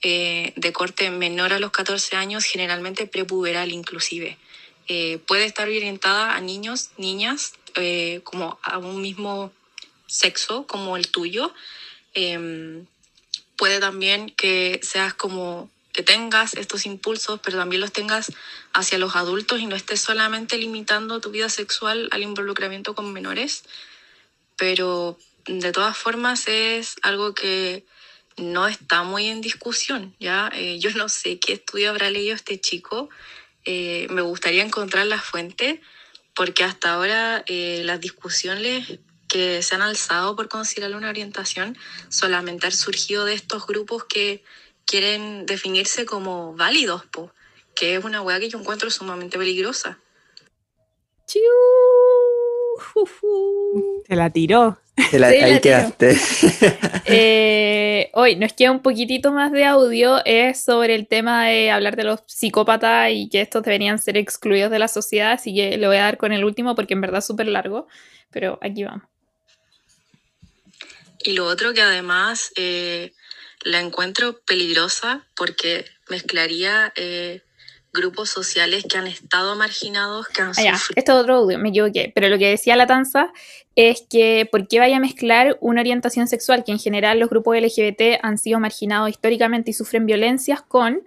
eh, 0.03 0.53
de 0.57 0.73
corte 0.73 1.11
menor 1.11 1.53
a 1.53 1.59
los 1.59 1.73
14 1.73 2.17
años, 2.17 2.45
generalmente 2.45 3.07
prepuberal 3.07 3.73
inclusive. 3.73 4.37
Eh, 4.89 5.19
puede 5.27 5.47
estar 5.47 5.67
orientada 5.69 6.37
a 6.37 6.41
niños, 6.41 6.91
niñas, 6.99 7.55
eh, 7.77 8.21
como 8.25 8.59
a 8.63 8.79
un 8.79 9.01
mismo 9.01 9.53
sexo 10.07 10.67
como 10.67 10.97
el 10.97 11.09
tuyo. 11.09 11.55
Em, 12.15 12.85
puede 13.57 13.81
también 13.81 14.29
que 14.31 14.81
seas 14.83 15.15
como 15.15 15.71
que 15.93 16.03
tengas 16.03 16.55
estos 16.55 16.87
impulsos, 16.87 17.41
pero 17.43 17.59
también 17.59 17.81
los 17.81 17.93
tengas 17.93 18.33
hacia 18.73 18.99
los 18.99 19.15
adultos 19.15 19.61
y 19.61 19.67
no 19.67 19.77
estés 19.77 20.01
solamente 20.01 20.57
limitando 20.57 21.21
tu 21.21 21.31
vida 21.31 21.49
sexual 21.49 22.09
al 22.13 22.23
involucramiento 22.23 22.95
con 22.95 23.13
menores. 23.13 23.65
Pero 24.57 25.19
de 25.47 25.73
todas 25.73 25.97
formas 25.97 26.49
es 26.49 26.97
algo 27.03 27.35
que 27.35 27.85
no 28.37 28.67
está 28.67 29.03
muy 29.03 29.27
en 29.27 29.41
discusión, 29.41 30.15
¿ya? 30.19 30.51
Eh, 30.55 30.79
yo 30.79 30.91
no 30.93 31.09
sé 31.09 31.39
qué 31.39 31.55
estudio 31.55 31.91
habrá 31.91 32.11
leído 32.11 32.35
este 32.35 32.59
chico. 32.59 33.11
Eh, 33.65 34.07
me 34.11 34.23
gustaría 34.23 34.65
encontrar 34.65 35.07
la 35.07 35.21
fuente, 35.21 35.81
porque 36.35 36.65
hasta 36.65 36.95
ahora 36.95 37.45
eh, 37.47 37.83
las 37.85 38.01
discusiones 38.01 38.99
que 39.29 39.63
se 39.63 39.75
han 39.75 39.83
alzado 39.83 40.37
por 40.37 40.49
considerar 40.49 40.95
una 40.95 41.09
orientación 41.09 41.77
solamente 42.09 42.67
han 42.67 42.73
surgido 42.73 43.25
de 43.25 43.35
estos 43.35 43.67
grupos 43.67 44.05
que 44.05 44.43
quieren 44.87 45.47
definirse 45.47 46.05
como 46.07 46.55
válidos, 46.55 47.05
po, 47.07 47.33
que 47.75 47.97
es 47.97 48.05
una 48.05 48.23
weá 48.23 48.39
que 48.41 48.49
yo 48.49 48.59
encuentro 48.59 48.91
sumamente 48.91 49.39
peligrosa. 49.39 49.99
Chiu. 51.27 51.43
Juju. 52.95 54.03
Se 54.07 54.17
la 54.17 54.31
tiró. 54.31 54.79
Te 55.11 55.19
la- 55.19 55.29
ahí 55.29 55.61
quedaste. 55.61 56.17
Eh, 57.05 58.11
hoy 58.15 58.37
nos 58.37 58.53
queda 58.53 58.71
un 58.71 58.81
poquitito 58.81 59.33
más 59.33 59.51
de 59.53 59.65
audio, 59.65 60.25
es 60.25 60.63
sobre 60.63 60.95
el 60.95 61.09
tema 61.09 61.47
de 61.47 61.71
hablar 61.71 61.97
de 61.97 62.05
los 62.05 62.21
psicópatas 62.27 63.11
y 63.13 63.29
que 63.29 63.41
estos 63.41 63.63
deberían 63.65 63.99
ser 63.99 64.17
excluidos 64.17 64.71
de 64.71 64.79
la 64.79 64.89
sociedad, 64.89 65.33
así 65.33 65.55
que 65.55 65.77
lo 65.77 65.89
voy 65.89 65.97
a 65.97 66.05
dar 66.05 66.17
con 66.17 66.33
el 66.33 66.45
último 66.45 66.75
porque 66.75 66.95
en 66.95 67.01
verdad 67.01 67.19
es 67.19 67.27
súper 67.27 67.49
largo, 67.49 67.89
pero 68.31 68.59
aquí 68.63 68.85
vamos. 68.85 69.03
Y 71.25 71.33
lo 71.33 71.47
otro 71.47 71.75
que 71.75 71.83
además 71.83 72.53
eh, 72.57 73.13
la 73.65 73.81
encuentro 73.81 74.41
peligrosa 74.41 75.27
porque 75.37 75.85
mezclaría 76.09 76.93
eh, 76.97 77.43
grupos 77.93 78.31
sociales 78.31 78.85
que 78.89 78.99
han 78.99 79.07
estado 79.07 79.55
marginados, 79.57 80.29
que 80.29 80.43
han 80.43 80.53
Ah, 80.57 80.63
ya, 80.63 80.75
esto 80.97 81.13
es 81.13 81.19
otro 81.19 81.37
audio, 81.37 81.59
me 81.59 81.69
equivoqué, 81.69 82.11
pero 82.15 82.29
lo 82.29 82.39
que 82.39 82.49
decía 82.49 82.77
la 82.77 82.87
tanza 82.87 83.33
es 83.77 84.05
que 84.09 84.49
¿por 84.51 84.69
qué 84.69 84.79
vaya 84.79 84.97
a 84.97 85.01
mezclar 85.01 85.57
una 85.61 85.81
orientación 85.81 86.29
sexual 86.29 86.65
que 86.65 86.73
en 86.73 86.79
general 86.79 87.19
los 87.19 87.31
grupos 87.31 87.57
LGBT 87.57 88.21
han 88.23 88.39
sido 88.39 88.61
marginados 88.61 89.11
históricamente 89.11 89.71
y 89.71 89.75
sufren 89.75 90.07
violencias 90.07 90.63
con 90.63 91.07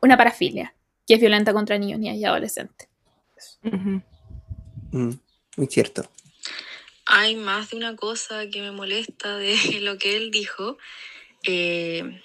una 0.00 0.16
parafilia, 0.16 0.74
que 1.06 1.14
es 1.14 1.20
violenta 1.20 1.52
contra 1.52 1.78
niños, 1.78 2.00
niñas 2.00 2.16
y 2.16 2.24
adolescentes? 2.24 2.88
Mm, 3.62 5.10
muy 5.56 5.66
cierto. 5.68 6.08
Hay 7.06 7.36
más 7.36 7.70
de 7.70 7.76
una 7.76 7.96
cosa 7.96 8.46
que 8.48 8.60
me 8.60 8.72
molesta 8.72 9.36
de 9.36 9.56
lo 9.80 9.98
que 9.98 10.16
él 10.16 10.30
dijo, 10.30 10.78
eh, 11.42 12.22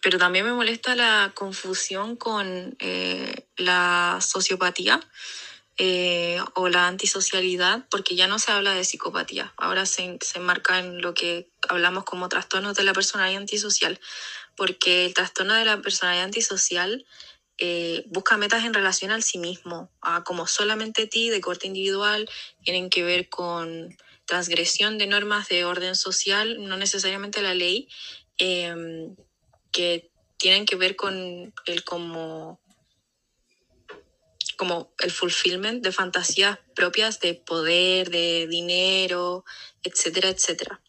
pero 0.00 0.18
también 0.18 0.44
me 0.44 0.52
molesta 0.52 0.96
la 0.96 1.32
confusión 1.34 2.16
con 2.16 2.76
eh, 2.80 3.46
la 3.56 4.18
sociopatía 4.20 5.00
eh, 5.78 6.38
o 6.54 6.68
la 6.68 6.88
antisocialidad, 6.88 7.86
porque 7.90 8.16
ya 8.16 8.26
no 8.26 8.38
se 8.38 8.52
habla 8.52 8.74
de 8.74 8.84
psicopatía, 8.84 9.54
ahora 9.56 9.86
se, 9.86 10.18
se 10.20 10.38
enmarca 10.38 10.80
en 10.80 11.00
lo 11.00 11.14
que 11.14 11.48
hablamos 11.68 12.04
como 12.04 12.28
trastornos 12.28 12.76
de 12.76 12.82
la 12.82 12.92
personalidad 12.92 13.40
antisocial, 13.40 14.00
porque 14.56 15.06
el 15.06 15.14
trastorno 15.14 15.54
de 15.54 15.64
la 15.64 15.80
personalidad 15.80 16.24
antisocial 16.24 17.06
eh, 17.58 18.04
busca 18.08 18.36
metas 18.36 18.64
en 18.64 18.74
relación 18.74 19.12
al 19.12 19.22
sí 19.22 19.38
mismo, 19.38 19.88
a 20.00 20.24
como 20.24 20.46
solamente 20.46 21.06
ti, 21.06 21.30
de 21.30 21.40
corte 21.40 21.68
individual, 21.68 22.28
tienen 22.64 22.90
que 22.90 23.04
ver 23.04 23.28
con 23.28 23.96
transgresión 24.24 24.98
de 24.98 25.06
normas 25.06 25.48
de 25.48 25.64
orden 25.64 25.94
social, 25.94 26.56
no 26.66 26.76
necesariamente 26.76 27.40
la 27.40 27.54
ley, 27.54 27.88
eh, 28.38 29.14
que 29.70 30.10
tienen 30.38 30.66
que 30.66 30.76
ver 30.76 30.96
con 30.96 31.54
el 31.66 31.84
como 31.84 32.60
como 34.56 34.94
el 35.00 35.10
fulfillment 35.10 35.82
de 35.82 35.90
fantasías 35.90 36.58
propias 36.76 37.18
de 37.18 37.34
poder, 37.34 38.10
de 38.10 38.46
dinero, 38.48 39.44
etcétera, 39.82 40.28
etcétera. 40.28 40.80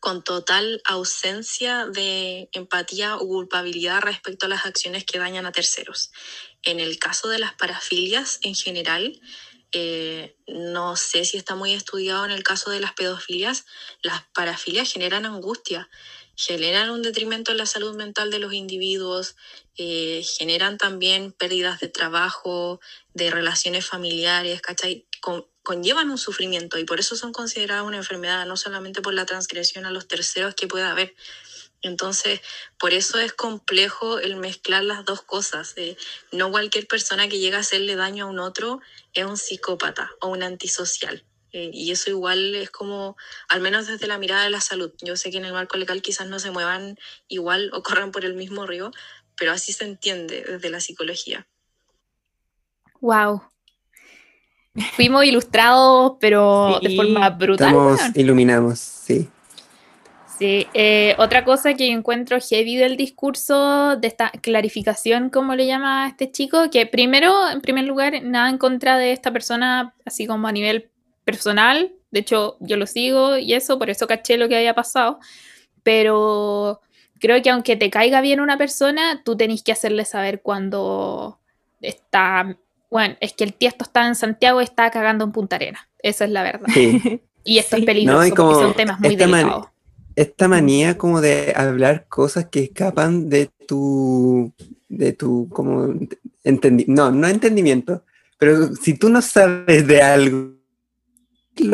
Con 0.00 0.24
total 0.24 0.80
ausencia 0.86 1.86
de 1.86 2.48
empatía 2.52 3.16
o 3.16 3.26
culpabilidad 3.26 4.00
respecto 4.00 4.46
a 4.46 4.48
las 4.48 4.64
acciones 4.64 5.04
que 5.04 5.18
dañan 5.18 5.44
a 5.44 5.52
terceros. 5.52 6.12
En 6.62 6.80
el 6.80 6.98
caso 6.98 7.28
de 7.28 7.38
las 7.38 7.52
parafilias 7.54 8.38
en 8.42 8.54
general, 8.54 9.20
eh, 9.72 10.36
no 10.46 10.96
sé 10.96 11.26
si 11.26 11.36
está 11.36 11.54
muy 11.56 11.74
estudiado 11.74 12.24
en 12.24 12.30
el 12.30 12.42
caso 12.42 12.70
de 12.70 12.80
las 12.80 12.94
pedofilias, 12.94 13.66
las 14.02 14.22
parafilias 14.32 14.90
generan 14.90 15.26
angustia, 15.26 15.90
generan 16.38 16.90
un 16.90 17.02
detrimento 17.02 17.50
en 17.50 17.58
la 17.58 17.66
salud 17.66 17.96
mental 17.96 18.30
de 18.30 18.38
los 18.38 18.52
individuos, 18.52 19.34
eh, 19.76 20.24
generan 20.38 20.78
también 20.78 21.32
pérdidas 21.32 21.80
de 21.80 21.88
trabajo, 21.88 22.80
de 23.12 23.32
relaciones 23.32 23.84
familiares, 23.86 24.62
¿cachai? 24.62 25.08
Con- 25.20 25.48
conllevan 25.64 26.10
un 26.10 26.16
sufrimiento 26.16 26.78
y 26.78 26.84
por 26.84 27.00
eso 27.00 27.16
son 27.16 27.32
consideradas 27.32 27.84
una 27.84 27.96
enfermedad, 27.96 28.46
no 28.46 28.56
solamente 28.56 29.02
por 29.02 29.14
la 29.14 29.26
transgresión 29.26 29.84
a 29.84 29.90
los 29.90 30.06
terceros 30.06 30.54
que 30.54 30.68
pueda 30.68 30.92
haber. 30.92 31.16
Entonces, 31.82 32.40
por 32.78 32.94
eso 32.94 33.18
es 33.18 33.32
complejo 33.32 34.20
el 34.20 34.36
mezclar 34.36 34.84
las 34.84 35.04
dos 35.04 35.22
cosas. 35.22 35.74
eh, 35.76 35.96
no 36.30 36.52
cualquier 36.52 36.86
persona 36.86 37.28
que 37.28 37.40
llega 37.40 37.58
a 37.58 37.62
hacerle 37.62 37.96
daño 37.96 38.26
a 38.26 38.28
un 38.28 38.38
otro 38.38 38.80
es 39.12 39.24
un 39.26 39.36
psicópata 39.36 40.08
o 40.20 40.28
un 40.28 40.44
antisocial. 40.44 41.24
Eh, 41.52 41.70
y 41.72 41.90
eso 41.92 42.10
igual 42.10 42.54
es 42.54 42.70
como, 42.70 43.16
al 43.48 43.60
menos 43.60 43.86
desde 43.86 44.06
la 44.06 44.18
mirada 44.18 44.44
de 44.44 44.50
la 44.50 44.60
salud. 44.60 44.92
Yo 45.02 45.16
sé 45.16 45.30
que 45.30 45.38
en 45.38 45.44
el 45.44 45.52
marco 45.52 45.78
legal 45.78 46.02
quizás 46.02 46.26
no 46.28 46.38
se 46.38 46.50
muevan 46.50 46.98
igual 47.28 47.70
o 47.72 47.82
corran 47.82 48.12
por 48.12 48.24
el 48.24 48.34
mismo 48.34 48.66
río, 48.66 48.90
pero 49.36 49.52
así 49.52 49.72
se 49.72 49.84
entiende 49.84 50.44
desde 50.46 50.70
la 50.70 50.80
psicología. 50.80 51.46
Wow. 53.00 53.42
Fuimos 54.94 55.24
ilustrados, 55.24 56.16
pero 56.20 56.78
de 56.82 56.94
forma 56.94 57.30
brutal. 57.30 57.68
Estamos 57.68 58.16
iluminamos, 58.16 58.78
sí. 58.78 59.28
Sí, 60.38 60.68
eh, 60.72 61.16
otra 61.18 61.44
cosa 61.44 61.74
que 61.74 61.88
encuentro 61.88 62.38
heavy 62.40 62.76
del 62.76 62.96
discurso, 62.96 63.96
de 63.96 64.06
esta 64.06 64.30
clarificación, 64.30 65.30
como 65.30 65.56
le 65.56 65.66
llama 65.66 66.06
este 66.06 66.30
chico, 66.30 66.70
que 66.70 66.86
primero, 66.86 67.50
en 67.50 67.60
primer 67.60 67.86
lugar, 67.86 68.22
nada 68.22 68.48
en 68.48 68.56
contra 68.56 68.98
de 68.98 69.10
esta 69.10 69.32
persona, 69.32 69.96
así 70.04 70.28
como 70.28 70.46
a 70.46 70.52
nivel 70.52 70.90
personal, 71.28 71.92
de 72.10 72.20
hecho 72.20 72.56
yo 72.60 72.78
lo 72.78 72.86
sigo 72.86 73.36
y 73.36 73.52
eso, 73.52 73.78
por 73.78 73.90
eso 73.90 74.06
caché 74.06 74.38
lo 74.38 74.48
que 74.48 74.56
había 74.56 74.74
pasado, 74.74 75.18
pero 75.82 76.80
creo 77.20 77.42
que 77.42 77.50
aunque 77.50 77.76
te 77.76 77.90
caiga 77.90 78.22
bien 78.22 78.40
una 78.40 78.56
persona, 78.56 79.22
tú 79.24 79.36
tenés 79.36 79.62
que 79.62 79.72
hacerle 79.72 80.06
saber 80.06 80.40
cuando 80.40 81.38
está, 81.82 82.56
bueno, 82.90 83.14
es 83.20 83.34
que 83.34 83.44
el 83.44 83.52
tiesto 83.52 83.84
está 83.84 84.06
en 84.06 84.14
Santiago 84.14 84.62
y 84.62 84.64
está 84.64 84.90
cagando 84.90 85.24
en 85.26 85.32
Punta 85.32 85.56
Arena, 85.56 85.86
esa 86.02 86.24
es 86.24 86.30
la 86.30 86.42
verdad. 86.42 86.68
Y 87.44 87.58
esto 87.58 87.76
es 87.76 87.84
peligroso, 87.84 88.34
porque 88.34 88.54
son 88.54 88.74
temas 88.74 89.00
muy 89.00 89.16
delicados. 89.16 89.68
esta 90.16 90.48
manía 90.48 90.98
como 90.98 91.20
de 91.20 91.52
hablar 91.56 92.06
cosas 92.08 92.46
que 92.46 92.64
escapan 92.64 93.28
de 93.28 93.50
tu, 93.66 94.52
de 94.88 95.12
tu, 95.12 95.48
como, 95.50 95.94
no, 96.86 97.10
no 97.10 97.28
entendimiento, 97.28 98.02
pero 98.38 98.74
si 98.74 98.94
tú 98.94 99.08
no 99.08 99.20
sabes 99.20 99.86
de 99.86 100.02
algo, 100.02 100.57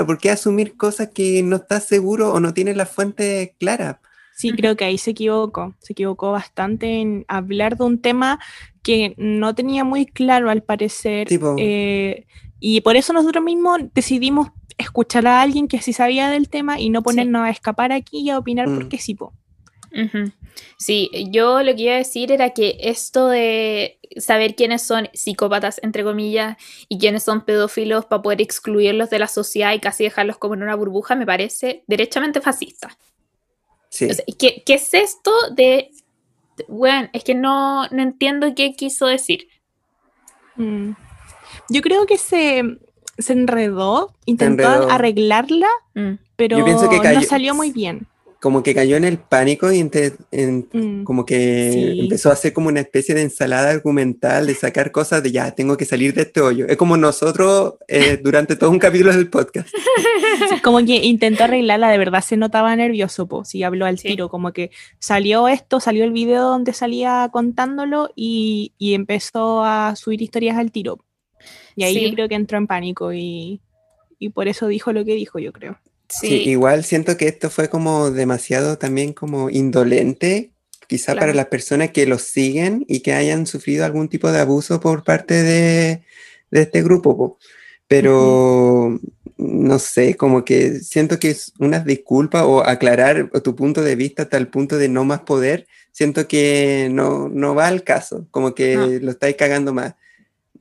¿por 0.07 0.19
qué 0.19 0.31
asumir 0.31 0.77
cosas 0.77 1.11
que 1.15 1.43
no 1.43 1.57
estás 1.57 1.85
seguro 1.85 2.33
o 2.33 2.41
no 2.41 2.55
tienes 2.55 2.77
la 2.77 2.87
fuente 2.87 3.55
clara? 3.59 4.01
Sí, 4.35 4.51
creo 4.51 4.77
que 4.77 4.85
ahí 4.85 4.99
se 4.99 5.13
equivocó, 5.13 5.75
se 5.79 5.93
equivocó 5.93 6.33
bastante 6.33 7.01
en 7.01 7.25
hablar 7.29 7.77
de 7.77 7.85
un 7.85 8.01
tema 8.01 8.41
que 8.83 9.15
no 9.17 9.55
tenía 9.55 9.85
muy 9.85 10.07
claro 10.07 10.51
al 10.51 10.63
parecer. 10.63 11.29
Eh, 11.59 12.27
y 12.59 12.81
por 12.81 12.97
eso 12.97 13.13
nosotros 13.13 13.45
mismos 13.45 13.81
decidimos 13.95 14.49
escuchar 14.77 15.27
a 15.27 15.41
alguien 15.41 15.69
que 15.69 15.81
sí 15.81 15.93
sabía 15.93 16.31
del 16.31 16.49
tema 16.49 16.81
y 16.81 16.91
no 16.91 17.03
ponernos 17.03 17.43
a 17.43 17.51
escapar 17.51 17.93
aquí 17.93 18.21
y 18.21 18.31
a 18.31 18.39
opinar 18.39 18.69
mm. 18.69 18.75
porque 18.75 18.99
sí, 18.99 19.15
po. 19.15 19.33
Sí, 20.77 21.11
yo 21.31 21.63
lo 21.63 21.75
que 21.75 21.83
iba 21.83 21.95
a 21.95 21.99
decir 21.99 22.33
era 22.33 22.51
que 22.51 22.77
esto 22.81 23.29
de 23.29 23.99
saber 24.17 24.55
quiénes 24.55 24.83
son 24.83 25.09
psicópatas, 25.13 25.81
entre 25.83 26.05
comillas, 26.05 26.57
y 26.89 26.99
quiénes 26.99 27.23
son 27.23 27.45
pedófilos 27.45 28.07
para 28.07 28.23
poder 28.23 28.41
excluirlos 28.41 29.11
de 29.11 29.19
la 29.19 29.29
sociedad 29.29 29.73
y 29.73 29.81
casi 29.81 30.05
dejarlos 30.05 30.39
como 30.39 30.55
en 30.55 30.63
una 30.63 30.75
burbuja, 30.75 31.15
me 31.15 31.27
parece 31.27 31.85
derechamente 31.87 32.41
fascista. 32.41 32.97
Sí. 33.89 34.09
¿qué, 34.39 34.63
es 34.67 34.95
esto 34.95 35.33
de... 35.53 35.91
Bueno, 36.69 37.09
es 37.13 37.25
que 37.25 37.35
no, 37.35 37.89
no 37.89 38.03
entiendo 38.03 38.55
qué 38.55 38.75
quiso 38.75 39.07
decir. 39.07 39.49
Mm. 40.57 40.93
Yo 41.69 41.81
creo 41.81 42.07
que 42.07 42.19
se, 42.19 42.63
se 43.19 43.33
enredó, 43.33 44.15
intentó 44.25 44.69
arreglarla, 44.69 45.69
mm. 45.95 46.15
pero 46.37 46.59
no 46.59 47.23
salió 47.23 47.55
muy 47.55 47.73
bien. 47.73 48.07
Como 48.45 48.63
que 48.63 48.75
cayó 48.75 48.99
en 48.99 49.05
el 49.05 49.17
pánico 49.17 49.73
y 49.73 49.83
mm. 49.83 51.05
como 51.05 51.25
que 51.25 51.99
empezó 51.99 52.29
a 52.29 52.35
hacer 52.35 52.53
como 52.53 52.69
una 52.69 52.81
especie 52.81 53.15
de 53.15 53.23
ensalada 53.23 53.71
argumental 53.71 54.47
de 54.47 54.55
sacar 54.55 54.93
cosas 54.93 55.23
de 55.23 55.33
ya, 55.33 55.53
tengo 55.53 55.79
que 55.79 55.87
salir 55.87 56.13
de 56.13 56.23
este 56.23 56.43
hoyo. 56.43 56.67
Es 56.69 56.77
como 56.77 56.99
nosotros 56.99 57.77
eh, 57.89 58.19
durante 58.23 58.57
todo 58.57 58.71
un 58.71 58.79
capítulo 58.79 59.15
del 59.15 59.31
podcast. 59.31 59.71
como 60.63 60.85
que 60.85 60.97
intentó 60.97 61.45
arreglarla, 61.45 61.89
de 61.89 61.97
verdad 61.97 62.23
se 62.23 62.37
notaba 62.37 62.77
nervioso, 62.77 63.27
pues, 63.27 63.49
sí 63.49 63.63
habló 63.63 63.87
al 63.87 63.99
tiro, 63.99 64.29
como 64.29 64.53
que 64.53 64.71
salió 64.99 65.49
esto, 65.49 65.81
salió 65.81 66.05
el 66.05 66.13
video 66.13 66.43
donde 66.43 66.75
salía 66.75 67.31
contándolo 67.33 68.11
y, 68.15 68.75
y 68.77 68.93
empezó 68.93 69.65
a 69.65 69.97
subir 69.97 70.21
historias 70.21 70.59
al 70.59 70.71
tiro. 70.71 70.99
Y 71.77 71.85
ahí 71.85 72.07
yo 72.07 72.15
creo 72.15 72.29
que 72.29 72.35
entró 72.35 72.59
en 72.59 72.67
pánico 72.67 73.13
y, 73.15 73.61
por 74.35 74.49
eso 74.49 74.67
dijo 74.69 74.93
lo 74.93 75.05
que 75.05 75.15
dijo, 75.15 75.39
yo 75.39 75.51
creo. 75.53 75.79
Sí. 76.09 76.49
igual 76.49 76.85
siento 76.85 77.17
que 77.17 77.29
esto 77.29 77.51
fue 77.51 77.69
como 77.69 78.11
demasiado 78.11 78.79
también 78.79 79.13
como 79.13 79.51
indolente, 79.51 80.53
quizá 80.87 81.15
para 81.15 81.35
las 81.35 81.47
personas 81.47 81.91
que 81.91 82.07
los 82.07 82.23
siguen 82.23 82.85
y 82.89 83.01
que 83.01 83.15
hayan 83.15 83.47
sufrido 83.47 83.85
algún 83.85 84.09
tipo 84.09 84.31
de 84.31 84.41
abuso 84.41 84.81
por 84.81 85.03
parte 85.03 85.43
de, 85.43 86.03
este 86.51 86.83
grupo. 86.83 87.39
Pero 87.89 88.99
no 89.37 89.79
sé, 89.79 90.17
como 90.17 90.45
que 90.45 90.81
siento 90.81 91.19
que 91.19 91.31
es 91.31 91.53
una 91.59 91.81
disculpa 91.81 92.45
o 92.45 92.65
aclarar 92.65 93.31
tu 93.43 93.57
punto 93.57 93.83
de 93.83 93.97
vista 93.97 94.23
hasta 94.23 94.37
el 94.37 94.49
punto 94.49 94.79
de 94.79 94.89
no 94.89 95.05
más 95.05 95.21
poder, 95.21 95.67
siento 95.93 96.29
que 96.29 96.89
no, 96.91 97.29
no 97.29 97.55
va 97.55 97.69
al 97.69 97.83
caso, 97.83 98.27
como 98.31 98.55
que 98.55 99.01
lo 99.01 99.11
estáis 99.11 99.37
cagando 99.37 99.73
más. 99.73 99.95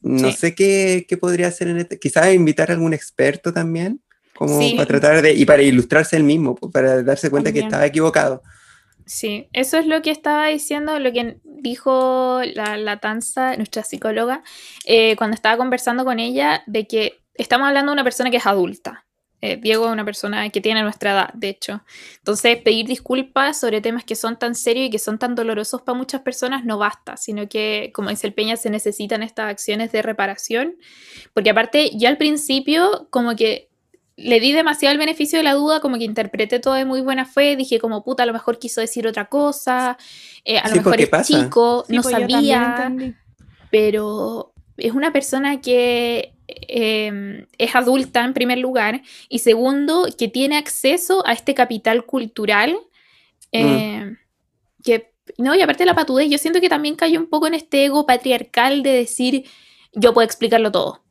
No 0.01 0.34
sé 0.34 0.53
qué, 0.53 1.06
qué, 1.08 1.15
podría 1.15 1.47
hacer 1.47 1.69
en 1.69 1.77
este. 1.77 1.97
Quizás 1.97 2.34
invitar 2.34 2.69
a 2.69 2.73
algún 2.73 2.93
experto 2.93 3.53
también, 3.53 4.01
como 4.35 4.59
para 4.75 4.87
tratar 4.87 5.21
de. 5.21 5.33
y 5.33 5.45
para 5.45 5.61
ilustrarse 5.61 6.17
él 6.17 6.23
mismo, 6.23 6.55
para 6.55 7.03
darse 7.03 7.29
cuenta 7.29 7.51
que 7.51 7.59
estaba 7.59 7.85
equivocado. 7.85 8.41
Sí, 9.05 9.49
eso 9.53 9.77
es 9.77 9.85
lo 9.85 10.01
que 10.01 10.11
estaba 10.11 10.47
diciendo, 10.47 10.97
lo 10.99 11.11
que 11.11 11.37
dijo 11.43 12.41
la, 12.53 12.77
la 12.77 12.97
Tanza, 12.97 13.55
nuestra 13.57 13.83
psicóloga, 13.83 14.43
eh, 14.85 15.15
cuando 15.17 15.35
estaba 15.35 15.57
conversando 15.57 16.05
con 16.05 16.19
ella, 16.19 16.63
de 16.67 16.87
que 16.87 17.23
estamos 17.33 17.67
hablando 17.67 17.91
de 17.91 17.95
una 17.95 18.03
persona 18.03 18.31
que 18.31 18.37
es 18.37 18.45
adulta. 18.45 19.05
Eh, 19.41 19.57
Diego 19.61 19.87
es 19.87 19.91
una 19.91 20.05
persona 20.05 20.49
que 20.49 20.61
tiene 20.61 20.83
nuestra 20.83 21.11
edad, 21.11 21.33
de 21.33 21.49
hecho. 21.49 21.83
Entonces, 22.19 22.61
pedir 22.61 22.85
disculpas 22.87 23.59
sobre 23.59 23.81
temas 23.81 24.05
que 24.05 24.15
son 24.15 24.39
tan 24.39 24.55
serios 24.55 24.87
y 24.87 24.89
que 24.89 24.99
son 24.99 25.19
tan 25.19 25.35
dolorosos 25.35 25.81
para 25.81 25.97
muchas 25.97 26.21
personas 26.21 26.63
no 26.63 26.77
basta, 26.77 27.17
sino 27.17 27.49
que, 27.49 27.91
como 27.93 28.09
dice 28.09 28.27
el 28.27 28.33
Peña, 28.33 28.55
se 28.55 28.69
necesitan 28.69 29.21
estas 29.21 29.49
acciones 29.49 29.91
de 29.91 30.01
reparación. 30.01 30.77
Porque 31.33 31.49
aparte, 31.49 31.91
ya 31.93 32.07
al 32.07 32.17
principio, 32.17 33.09
como 33.09 33.35
que 33.35 33.67
le 34.23 34.39
di 34.39 34.51
demasiado 34.51 34.93
el 34.93 34.97
beneficio 34.97 35.38
de 35.38 35.43
la 35.43 35.53
duda, 35.53 35.79
como 35.79 35.97
que 35.97 36.03
interpreté 36.03 36.59
todo 36.59 36.73
de 36.73 36.86
muy 36.86 37.01
buena 37.01 37.25
fe, 37.25 37.55
dije 37.55 37.79
como 37.79 38.03
puta, 38.03 38.23
a 38.23 38.25
lo 38.25 38.33
mejor 38.33 38.59
quiso 38.59 38.81
decir 38.81 39.07
otra 39.07 39.25
cosa, 39.25 39.97
eh, 40.45 40.57
a 40.57 40.69
lo 40.69 40.75
mejor 40.77 40.99
es 40.99 41.09
chico, 41.27 41.86
no 41.89 42.01
pues 42.01 42.15
sabía, 42.15 42.91
pero 43.69 44.53
es 44.77 44.93
una 44.93 45.13
persona 45.13 45.62
que 45.62 46.33
Em, 46.47 47.45
es 47.57 47.75
adulta 47.75 48.23
en 48.23 48.33
primer 48.33 48.57
lugar 48.57 49.01
y 49.29 49.39
segundo, 49.39 50.07
que 50.17 50.27
tiene 50.27 50.57
acceso 50.57 51.25
a 51.25 51.33
este 51.33 51.53
capital 51.53 52.05
cultural. 52.05 52.73
Mm. 53.51 53.57
Em, 53.57 54.17
que, 54.83 55.13
no, 55.38 55.55
y 55.55 55.62
aparte 55.62 55.83
de 55.83 55.88
la 55.88 55.95
patudez, 55.95 56.29
yo 56.29 56.38
siento 56.38 56.59
que 56.59 56.69
también 56.69 56.95
cayó 56.95 57.19
un 57.19 57.27
poco 57.27 57.47
en 57.47 57.53
este 57.53 57.86
ego 57.86 58.05
patriarcal 58.05 58.83
de 58.83 58.91
decir, 58.91 59.45
yo 59.93 60.13
puedo 60.13 60.25
explicarlo 60.25 60.71
todo. 60.71 61.02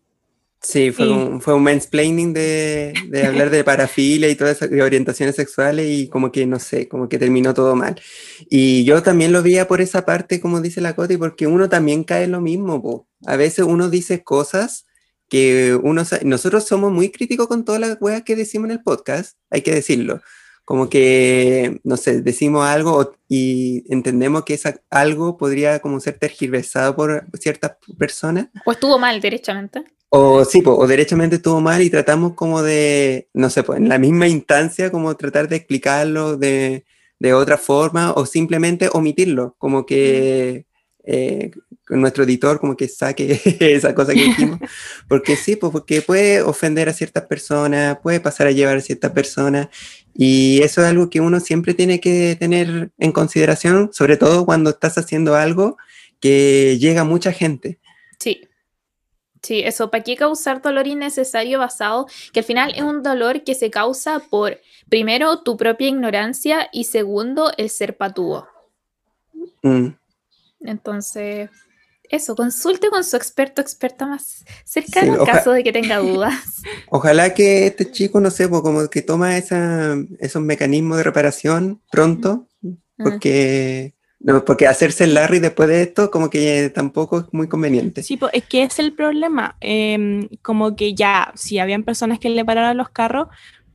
Sí, 0.62 0.92
fue, 0.92 1.10
Un, 1.10 1.40
fue 1.40 1.54
un 1.54 1.64
mansplaining 1.64 2.32
de, 2.32 2.94
de 3.08 3.26
hablar 3.26 3.50
de 3.50 3.64
parafilia 3.64 4.28
y 4.28 4.36
todas 4.36 4.56
esas 4.56 4.70
orientaciones 4.80 5.34
sexuales 5.34 5.86
y 5.88 6.08
como 6.08 6.30
que, 6.30 6.46
no 6.46 6.60
sé, 6.60 6.86
como 6.88 7.08
que 7.08 7.18
terminó 7.18 7.52
todo 7.52 7.74
mal. 7.74 8.00
Y 8.48 8.84
yo 8.84 9.02
también 9.02 9.32
lo 9.32 9.42
veía 9.42 9.66
por 9.66 9.80
esa 9.80 10.04
parte, 10.04 10.40
como 10.40 10.60
dice 10.60 10.80
la 10.80 10.94
Coti, 10.94 11.16
porque 11.16 11.48
uno 11.48 11.68
también 11.68 12.04
cae 12.04 12.24
en 12.24 12.32
lo 12.32 12.40
mismo. 12.40 13.08
A 13.26 13.36
veces 13.36 13.64
uno 13.64 13.90
dice 13.90 14.22
cosas 14.22 14.86
que 15.28 15.78
uno, 15.82 16.02
nosotros 16.24 16.64
somos 16.64 16.92
muy 16.92 17.10
críticos 17.10 17.48
con 17.48 17.64
todas 17.64 17.80
las 17.80 17.96
weas 18.00 18.22
que 18.22 18.36
decimos 18.36 18.66
en 18.66 18.72
el 18.72 18.82
podcast, 18.82 19.38
hay 19.50 19.62
que 19.62 19.72
decirlo. 19.72 20.20
Como 20.64 20.88
que, 20.88 21.80
no 21.82 21.96
sé, 21.96 22.22
decimos 22.22 22.66
algo 22.66 23.16
y 23.28 23.82
entendemos 23.92 24.44
que 24.44 24.54
esa, 24.54 24.80
algo 24.90 25.36
podría 25.36 25.80
como 25.80 25.98
ser 25.98 26.18
tergiversado 26.18 26.94
por 26.94 27.26
ciertas 27.40 27.72
personas. 27.98 28.48
O 28.64 28.72
estuvo 28.72 28.96
mal, 28.98 29.20
derechamente. 29.20 29.84
O 30.14 30.44
sí, 30.44 30.62
o 30.66 30.86
derechamente 30.86 31.36
estuvo 31.36 31.62
mal 31.62 31.80
y 31.80 31.88
tratamos 31.88 32.34
como 32.34 32.62
de, 32.62 33.30
no 33.32 33.48
sé, 33.48 33.62
pues 33.62 33.78
en 33.78 33.88
la 33.88 33.98
misma 33.98 34.28
instancia, 34.28 34.90
como 34.90 35.16
tratar 35.16 35.48
de 35.48 35.56
explicarlo 35.56 36.36
de, 36.36 36.84
de 37.18 37.32
otra 37.32 37.56
forma 37.56 38.12
o 38.12 38.26
simplemente 38.26 38.90
omitirlo, 38.92 39.54
como 39.56 39.86
que 39.86 40.66
eh, 41.04 41.50
nuestro 41.88 42.24
editor 42.24 42.60
como 42.60 42.76
que 42.76 42.88
saque 42.88 43.40
esa 43.60 43.94
cosa 43.94 44.12
que 44.12 44.24
dijimos, 44.24 44.60
porque 45.08 45.34
sí, 45.34 45.56
pues 45.56 45.72
porque 45.72 46.02
puede 46.02 46.42
ofender 46.42 46.90
a 46.90 46.92
ciertas 46.92 47.24
personas, 47.24 47.96
puede 48.02 48.20
pasar 48.20 48.48
a 48.48 48.52
llevar 48.52 48.76
a 48.76 48.80
ciertas 48.82 49.12
personas, 49.12 49.68
y 50.14 50.60
eso 50.62 50.82
es 50.82 50.88
algo 50.88 51.08
que 51.08 51.22
uno 51.22 51.40
siempre 51.40 51.72
tiene 51.72 52.00
que 52.00 52.36
tener 52.38 52.90
en 52.98 53.12
consideración, 53.12 53.88
sobre 53.94 54.18
todo 54.18 54.44
cuando 54.44 54.68
estás 54.68 54.98
haciendo 54.98 55.36
algo 55.36 55.78
que 56.20 56.76
llega 56.78 57.00
a 57.00 57.04
mucha 57.04 57.32
gente. 57.32 57.78
Sí. 58.18 58.42
Sí, 59.42 59.60
eso, 59.64 59.90
¿para 59.90 60.04
qué 60.04 60.16
causar 60.16 60.62
dolor 60.62 60.86
innecesario 60.86 61.58
basado? 61.58 62.06
Que 62.32 62.40
al 62.40 62.46
final 62.46 62.72
es 62.76 62.82
un 62.82 63.02
dolor 63.02 63.42
que 63.42 63.54
se 63.54 63.70
causa 63.70 64.20
por, 64.20 64.60
primero, 64.88 65.40
tu 65.40 65.56
propia 65.56 65.88
ignorancia 65.88 66.68
y 66.72 66.84
segundo, 66.84 67.50
el 67.56 67.68
ser 67.68 67.96
patúo. 67.96 68.46
Mm. 69.62 69.88
Entonces, 70.60 71.50
eso, 72.08 72.36
consulte 72.36 72.90
con 72.90 73.02
su 73.04 73.16
experto 73.16 73.62
experta 73.62 74.06
más 74.06 74.44
cercano 74.64 75.14
en 75.18 75.24
caso 75.24 75.50
de 75.52 75.64
que 75.64 75.72
tenga 75.72 75.98
dudas. 75.98 76.34
Ojalá 76.90 77.32
que 77.32 77.66
este 77.66 77.90
chico, 77.90 78.20
no 78.20 78.30
sé, 78.30 78.48
pues, 78.48 78.62
como 78.62 78.88
que 78.88 79.02
toma 79.02 79.38
esa, 79.38 79.96
esos 80.20 80.42
mecanismos 80.42 80.98
de 80.98 81.04
reparación 81.04 81.80
pronto, 81.90 82.46
porque, 82.96 83.94
no, 84.22 84.44
porque 84.44 84.66
hacerse 84.66 85.04
el 85.04 85.14
Larry 85.14 85.40
después 85.40 85.68
de 85.68 85.82
esto 85.82 86.10
como 86.10 86.30
que 86.30 86.70
tampoco 86.70 87.20
es 87.20 87.24
muy 87.32 87.48
conveniente. 87.48 88.02
Sí, 88.02 88.16
pues, 88.16 88.32
es 88.34 88.44
que 88.44 88.62
es 88.62 88.78
el 88.78 88.92
problema, 88.92 89.56
em, 89.60 90.28
como 90.42 90.76
que 90.76 90.94
ya, 90.94 91.32
sí, 91.34 91.58
habían 91.58 91.82
personas 91.82 92.18
que 92.18 92.30
le 92.30 92.44
pararon 92.44 92.76
los 92.76 92.88
carros, 92.88 93.28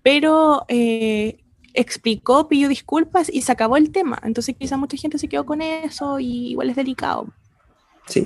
pero... 0.04 0.66
Eh, 0.68 1.38
explicó, 1.78 2.48
pidió 2.48 2.68
disculpas 2.68 3.30
y 3.32 3.44
se 3.44 3.52
acabó 3.52 3.78
el 3.78 3.92
tema. 3.92 4.20
Entonces 4.24 4.56
quizá 4.58 4.78
mucha 4.78 4.98
gente 4.98 5.20
se 5.20 5.28
quedó 5.28 5.46
con 5.46 5.62
eso 5.62 6.20
y 6.20 6.50
igual 6.50 6.72
es 6.72 6.76
delicado. 6.76 7.28
Sí. 8.08 8.26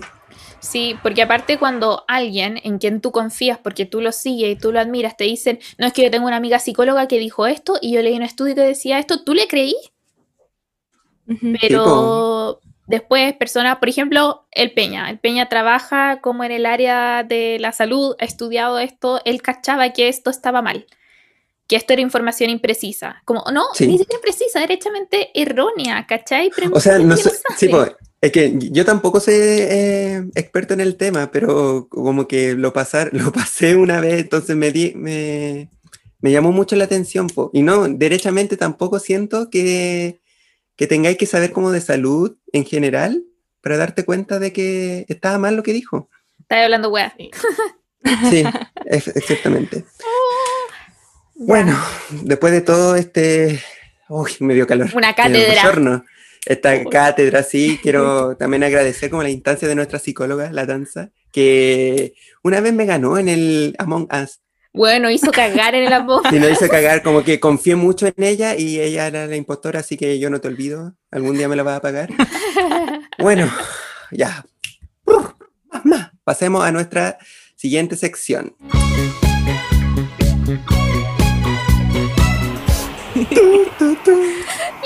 Sí, 0.59 0.95
porque 1.03 1.23
aparte 1.23 1.57
cuando 1.57 2.05
alguien 2.07 2.59
en 2.63 2.77
quien 2.77 3.01
tú 3.01 3.11
confías, 3.11 3.57
porque 3.57 3.85
tú 3.85 3.99
lo 3.99 4.11
sigues 4.11 4.51
y 4.51 4.55
tú 4.55 4.71
lo 4.71 4.79
admiras, 4.79 5.17
te 5.17 5.25
dicen, 5.25 5.59
no 5.77 5.87
es 5.87 5.93
que 5.93 6.03
yo 6.03 6.11
tengo 6.11 6.27
una 6.27 6.37
amiga 6.37 6.59
psicóloga 6.59 7.07
que 7.07 7.19
dijo 7.19 7.45
esto 7.45 7.77
y 7.81 7.91
yo 7.91 8.01
leí 8.01 8.15
un 8.15 8.23
estudio 8.23 8.55
que 8.55 8.61
decía 8.61 8.99
esto, 8.99 9.23
¿tú 9.23 9.33
le 9.33 9.47
creí? 9.47 9.75
Pero 11.59 12.59
después 12.87 13.33
personas, 13.35 13.77
por 13.77 13.89
ejemplo, 13.89 14.45
el 14.51 14.73
Peña. 14.73 15.09
El 15.09 15.19
Peña 15.19 15.49
trabaja 15.49 16.19
como 16.21 16.43
en 16.43 16.51
el 16.51 16.65
área 16.65 17.23
de 17.23 17.57
la 17.59 17.71
salud, 17.71 18.15
ha 18.19 18.25
estudiado 18.25 18.79
esto, 18.79 19.21
él 19.25 19.41
cachaba 19.41 19.91
que 19.93 20.09
esto 20.09 20.29
estaba 20.29 20.61
mal, 20.61 20.85
que 21.67 21.75
esto 21.77 21.93
era 21.93 22.01
información 22.01 22.49
imprecisa. 22.49 23.21
Como, 23.25 23.43
no, 23.53 23.63
Sí. 23.73 23.87
ni 23.87 23.97
siquiera 23.97 24.17
imprecisa, 24.17 24.59
derechamente 24.59 25.29
errónea, 25.33 26.05
¿cachai? 26.07 26.51
Pero 26.55 26.69
O 26.73 26.79
sea, 26.79 26.99
no 26.99 27.15
¿qué 27.15 27.21
sé, 27.23 27.31
sí, 27.57 27.69
pues, 27.69 27.91
es 28.19 28.31
que 28.31 28.53
yo 28.59 28.85
tampoco 28.85 29.19
soy 29.19 29.35
eh, 29.37 30.23
experto 30.35 30.73
en 30.73 30.81
el 30.81 30.95
tema, 30.95 31.31
pero 31.31 31.87
como 31.89 32.27
que 32.27 32.53
lo 32.53 32.73
pasar, 32.73 33.09
lo 33.13 33.31
pasé 33.31 33.75
una 33.75 33.99
vez, 34.01 34.19
entonces 34.19 34.55
me 34.55 34.71
di, 34.71 34.93
me, 34.95 35.69
me 36.19 36.31
llamó 36.31 36.51
mucho 36.51 36.75
la 36.75 36.83
atención, 36.83 37.27
po. 37.27 37.49
Y 37.53 37.61
no, 37.63 37.87
derechamente 37.87 38.57
tampoco 38.57 38.99
siento 38.99 39.49
que, 39.49 40.20
que 40.81 40.87
tengáis 40.87 41.15
que 41.15 41.27
saber 41.27 41.51
como 41.51 41.69
de 41.69 41.79
salud 41.79 42.37
en 42.53 42.65
general 42.65 43.23
para 43.61 43.77
darte 43.77 44.03
cuenta 44.03 44.39
de 44.39 44.51
que 44.51 45.05
estaba 45.09 45.37
mal 45.37 45.55
lo 45.55 45.61
que 45.61 45.73
dijo. 45.73 46.09
Estaba 46.39 46.63
hablando 46.63 46.89
weá. 46.89 47.13
Sí. 47.15 47.29
Sí, 48.31 48.43
es- 48.87 49.15
exactamente. 49.15 49.85
Bueno, 51.35 51.79
después 52.23 52.51
de 52.51 52.61
todo 52.61 52.95
este... 52.95 53.61
Uy, 54.09 54.31
me 54.39 54.55
dio 54.55 54.65
calor. 54.65 54.89
Una 54.95 55.13
cátedra. 55.13 56.03
Esta 56.47 56.83
cátedra, 56.85 57.43
sí, 57.43 57.79
quiero 57.83 58.35
también 58.39 58.63
agradecer 58.63 59.11
como 59.11 59.21
la 59.21 59.29
instancia 59.29 59.67
de 59.67 59.75
nuestra 59.75 59.99
psicóloga, 59.99 60.51
la 60.51 60.65
danza, 60.65 61.11
que 61.31 62.15
una 62.41 62.59
vez 62.59 62.73
me 62.73 62.87
ganó 62.87 63.19
en 63.19 63.29
el 63.29 63.75
Among 63.77 64.07
Us 64.11 64.39
Bueno, 64.73 65.09
hizo 65.09 65.31
cagar 65.31 65.75
en 65.75 65.83
el 65.83 65.93
amor. 65.93 66.21
y 66.31 66.39
nos 66.39 66.51
hizo 66.51 66.69
cagar, 66.69 67.03
como 67.03 67.23
que 67.23 67.39
confié 67.39 67.75
mucho 67.75 68.07
en 68.07 68.23
ella 68.23 68.55
y 68.55 68.79
ella 68.79 69.07
era 69.07 69.27
la 69.27 69.35
impostora, 69.35 69.81
así 69.81 69.97
que 69.97 70.17
yo 70.17 70.29
no 70.29 70.39
te 70.39 70.47
olvido, 70.47 70.95
algún 71.11 71.37
día 71.37 71.49
me 71.49 71.55
la 71.55 71.63
vas 71.63 71.77
a 71.77 71.81
pagar. 71.81 72.09
Bueno, 73.17 73.51
ya. 74.09 74.45
Más. 75.83 76.11
Pasemos 76.23 76.63
a 76.63 76.71
nuestra 76.71 77.17
siguiente 77.55 77.95
sección. 77.95 78.55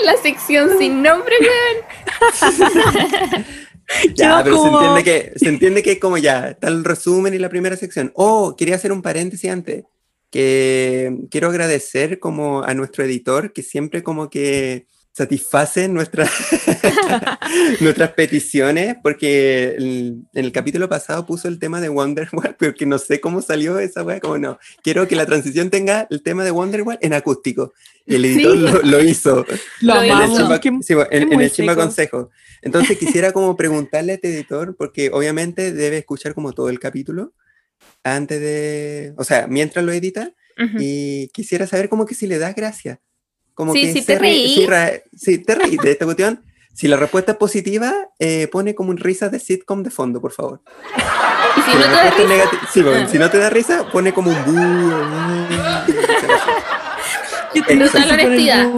La 0.02 0.16
sección 0.22 0.78
sin 0.78 1.02
nombre, 1.02 1.34
weón. 1.40 3.46
Ya, 4.14 4.40
pero 4.42 4.56
se 4.56 4.62
como- 4.62 4.78
entiende 4.80 5.04
que 5.04 5.38
se 5.38 5.48
entiende 5.48 5.82
que 5.82 5.92
es 5.92 6.00
como 6.00 6.18
ya, 6.18 6.50
está 6.50 6.68
el 6.68 6.84
resumen 6.84 7.34
y 7.34 7.38
la 7.38 7.48
primera 7.48 7.76
sección. 7.76 8.12
Oh, 8.14 8.54
quería 8.56 8.74
hacer 8.76 8.92
un 8.92 9.02
paréntesis 9.02 9.50
antes, 9.50 9.84
que 10.30 11.16
quiero 11.30 11.48
agradecer 11.48 12.18
como 12.18 12.62
a 12.62 12.74
nuestro 12.74 13.04
editor 13.04 13.52
que 13.52 13.62
siempre 13.62 14.02
como 14.02 14.28
que 14.28 14.86
satisface 15.16 15.88
nuestras 15.88 16.30
nuestras 17.80 18.12
peticiones, 18.12 18.96
porque 19.02 19.74
el- 19.76 20.22
en 20.34 20.44
el 20.44 20.52
capítulo 20.52 20.88
pasado 20.88 21.24
puso 21.26 21.48
el 21.48 21.58
tema 21.58 21.80
de 21.80 21.88
Wonderwall, 21.88 22.54
pero 22.58 22.74
que 22.74 22.86
no 22.86 22.98
sé 22.98 23.20
cómo 23.20 23.40
salió 23.42 23.78
esa 23.78 24.02
weá, 24.02 24.20
como 24.20 24.38
no, 24.38 24.58
quiero 24.82 25.08
que 25.08 25.16
la 25.16 25.26
transición 25.26 25.70
tenga 25.70 26.06
el 26.10 26.22
tema 26.22 26.44
de 26.44 26.50
Wonderwall 26.50 26.98
en 27.00 27.14
acústico. 27.14 27.72
Y 28.04 28.16
el 28.16 28.24
editor 28.24 28.52
Sí. 28.52 28.58
lo, 28.62 28.82
lo 28.82 29.02
hizo. 29.02 29.46
Lo 29.80 30.02
En 30.02 30.10
el. 30.10 30.28
Chimba- 30.30 30.60
Qué- 30.60 30.78
sí, 30.82 30.94
en, 31.10 31.32
en 31.32 31.40
el 31.40 31.50
Chimba. 31.50 31.74
Consejo. 31.74 32.30
Entonces 32.62 32.96
quisiera 32.98 33.32
como 33.32 33.56
preguntarle 33.56 34.12
a 34.12 34.14
este 34.16 34.28
editor, 34.34 34.76
porque 34.76 35.10
obviamente 35.12 35.72
debe 35.72 35.98
escuchar 35.98 36.34
como 36.34 36.52
todo 36.52 36.68
el 36.68 36.78
capítulo 36.78 37.32
antes 38.04 38.40
de, 38.40 39.12
o 39.16 39.24
sea, 39.24 39.46
mientras 39.48 39.84
lo 39.84 39.92
edita, 39.92 40.32
Ujú. 40.58 40.76
y 40.80 41.28
quisiera 41.32 41.66
saber 41.66 41.88
como 41.88 42.06
que 42.06 42.14
si 42.14 42.26
le 42.26 42.38
das 42.38 42.54
gracia. 42.54 43.00
Como 43.56 43.72
Sí, 43.72 43.80
que 43.80 43.92
sí 43.94 44.02
te 44.06 44.18
reí. 44.20 44.68
sí, 45.16 45.38
te 45.38 45.54
reí 45.56 45.76
de 45.82 45.90
esta 45.90 46.04
cuestión. 46.04 46.40
Si 46.76 46.88
la 46.88 46.98
respuesta 46.98 47.32
es 47.32 47.38
positiva, 47.38 47.90
eh, 48.18 48.48
pone 48.52 48.74
como 48.74 48.90
un 48.90 48.98
risa 48.98 49.30
de 49.30 49.38
sitcom 49.40 49.82
de 49.82 49.88
fondo, 49.88 50.20
por 50.20 50.32
favor. 50.32 50.60
Y 51.56 51.60
si 51.62 51.70
Si 51.70 51.76
no 51.78 51.84
te 51.84 51.90
da 51.90 52.10
risa, 52.10 52.50
sí, 52.70 52.82
bueno, 52.82 53.04
Ah. 53.06 53.08
si 53.10 53.18
no 53.18 53.30
te 53.30 53.38
da 53.38 53.48
risa, 53.48 53.86
pone 53.90 54.12
como 54.12 54.30
un 54.30 54.44
bú. 54.44 54.52
El 57.68 57.82
honestidad. 57.82 58.68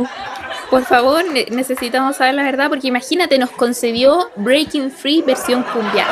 por 0.70 0.84
favor, 0.84 1.24
ne- 1.24 1.46
necesitamos 1.50 2.18
saber 2.18 2.34
la 2.34 2.44
verdad, 2.44 2.68
porque 2.68 2.86
imagínate, 2.86 3.36
nos 3.36 3.50
concedió 3.50 4.30
Breaking 4.36 4.92
Free 4.92 5.22
versión 5.22 5.64
cumbia. 5.64 6.06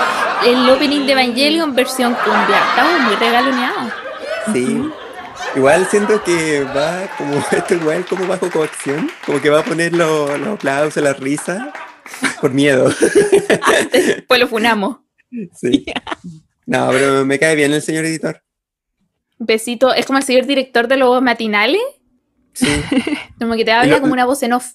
El 0.45 0.69
opening 0.69 1.07
de 1.07 1.13
Evangelion 1.13 1.73
versión 1.77 2.15
cumbia. 2.15 2.59
Estamos 2.71 3.01
muy 3.03 3.15
regaloneados. 3.15 3.93
Sí. 4.53 4.91
Igual 5.57 5.87
siento 5.87 6.23
que 6.23 6.63
va 6.65 7.09
como 7.17 7.39
esto 7.53 7.75
igual 7.75 8.05
como 8.07 8.27
bajo 8.27 8.51
coacción, 8.51 9.11
como 9.25 9.41
que 9.41 9.51
va 9.51 9.61
a 9.61 9.65
poner 9.65 9.93
lo- 9.95 10.37
los 10.37 10.49
aplausos, 10.49 11.03
la 11.03 11.15
risa, 11.15 11.73
por 12.41 12.53
miedo. 12.53 12.91
Pues 14.29 14.41
lo 14.41 14.49
funamos. 14.49 14.99
Sí. 15.55 15.87
No, 16.67 16.89
pero 16.91 17.25
me 17.25 17.39
cae 17.39 17.55
bien 17.57 17.73
el 17.73 17.81
señor 17.83 18.05
editor. 18.05 18.43
Besito, 19.39 19.93
es 19.95 20.07
como 20.07 20.19
el 20.19 20.25
señor 20.25 20.47
director 20.47 20.89
de 20.89 20.97
los 20.97 21.21
matinales, 21.23 21.81
Sí. 22.53 22.67
como 23.39 23.55
que 23.55 23.65
te 23.65 23.73
habla 23.73 23.97
lo- 23.97 24.01
como 24.01 24.13
una 24.13 24.25
voz 24.25 24.43
en 24.43 24.53
off. 24.55 24.73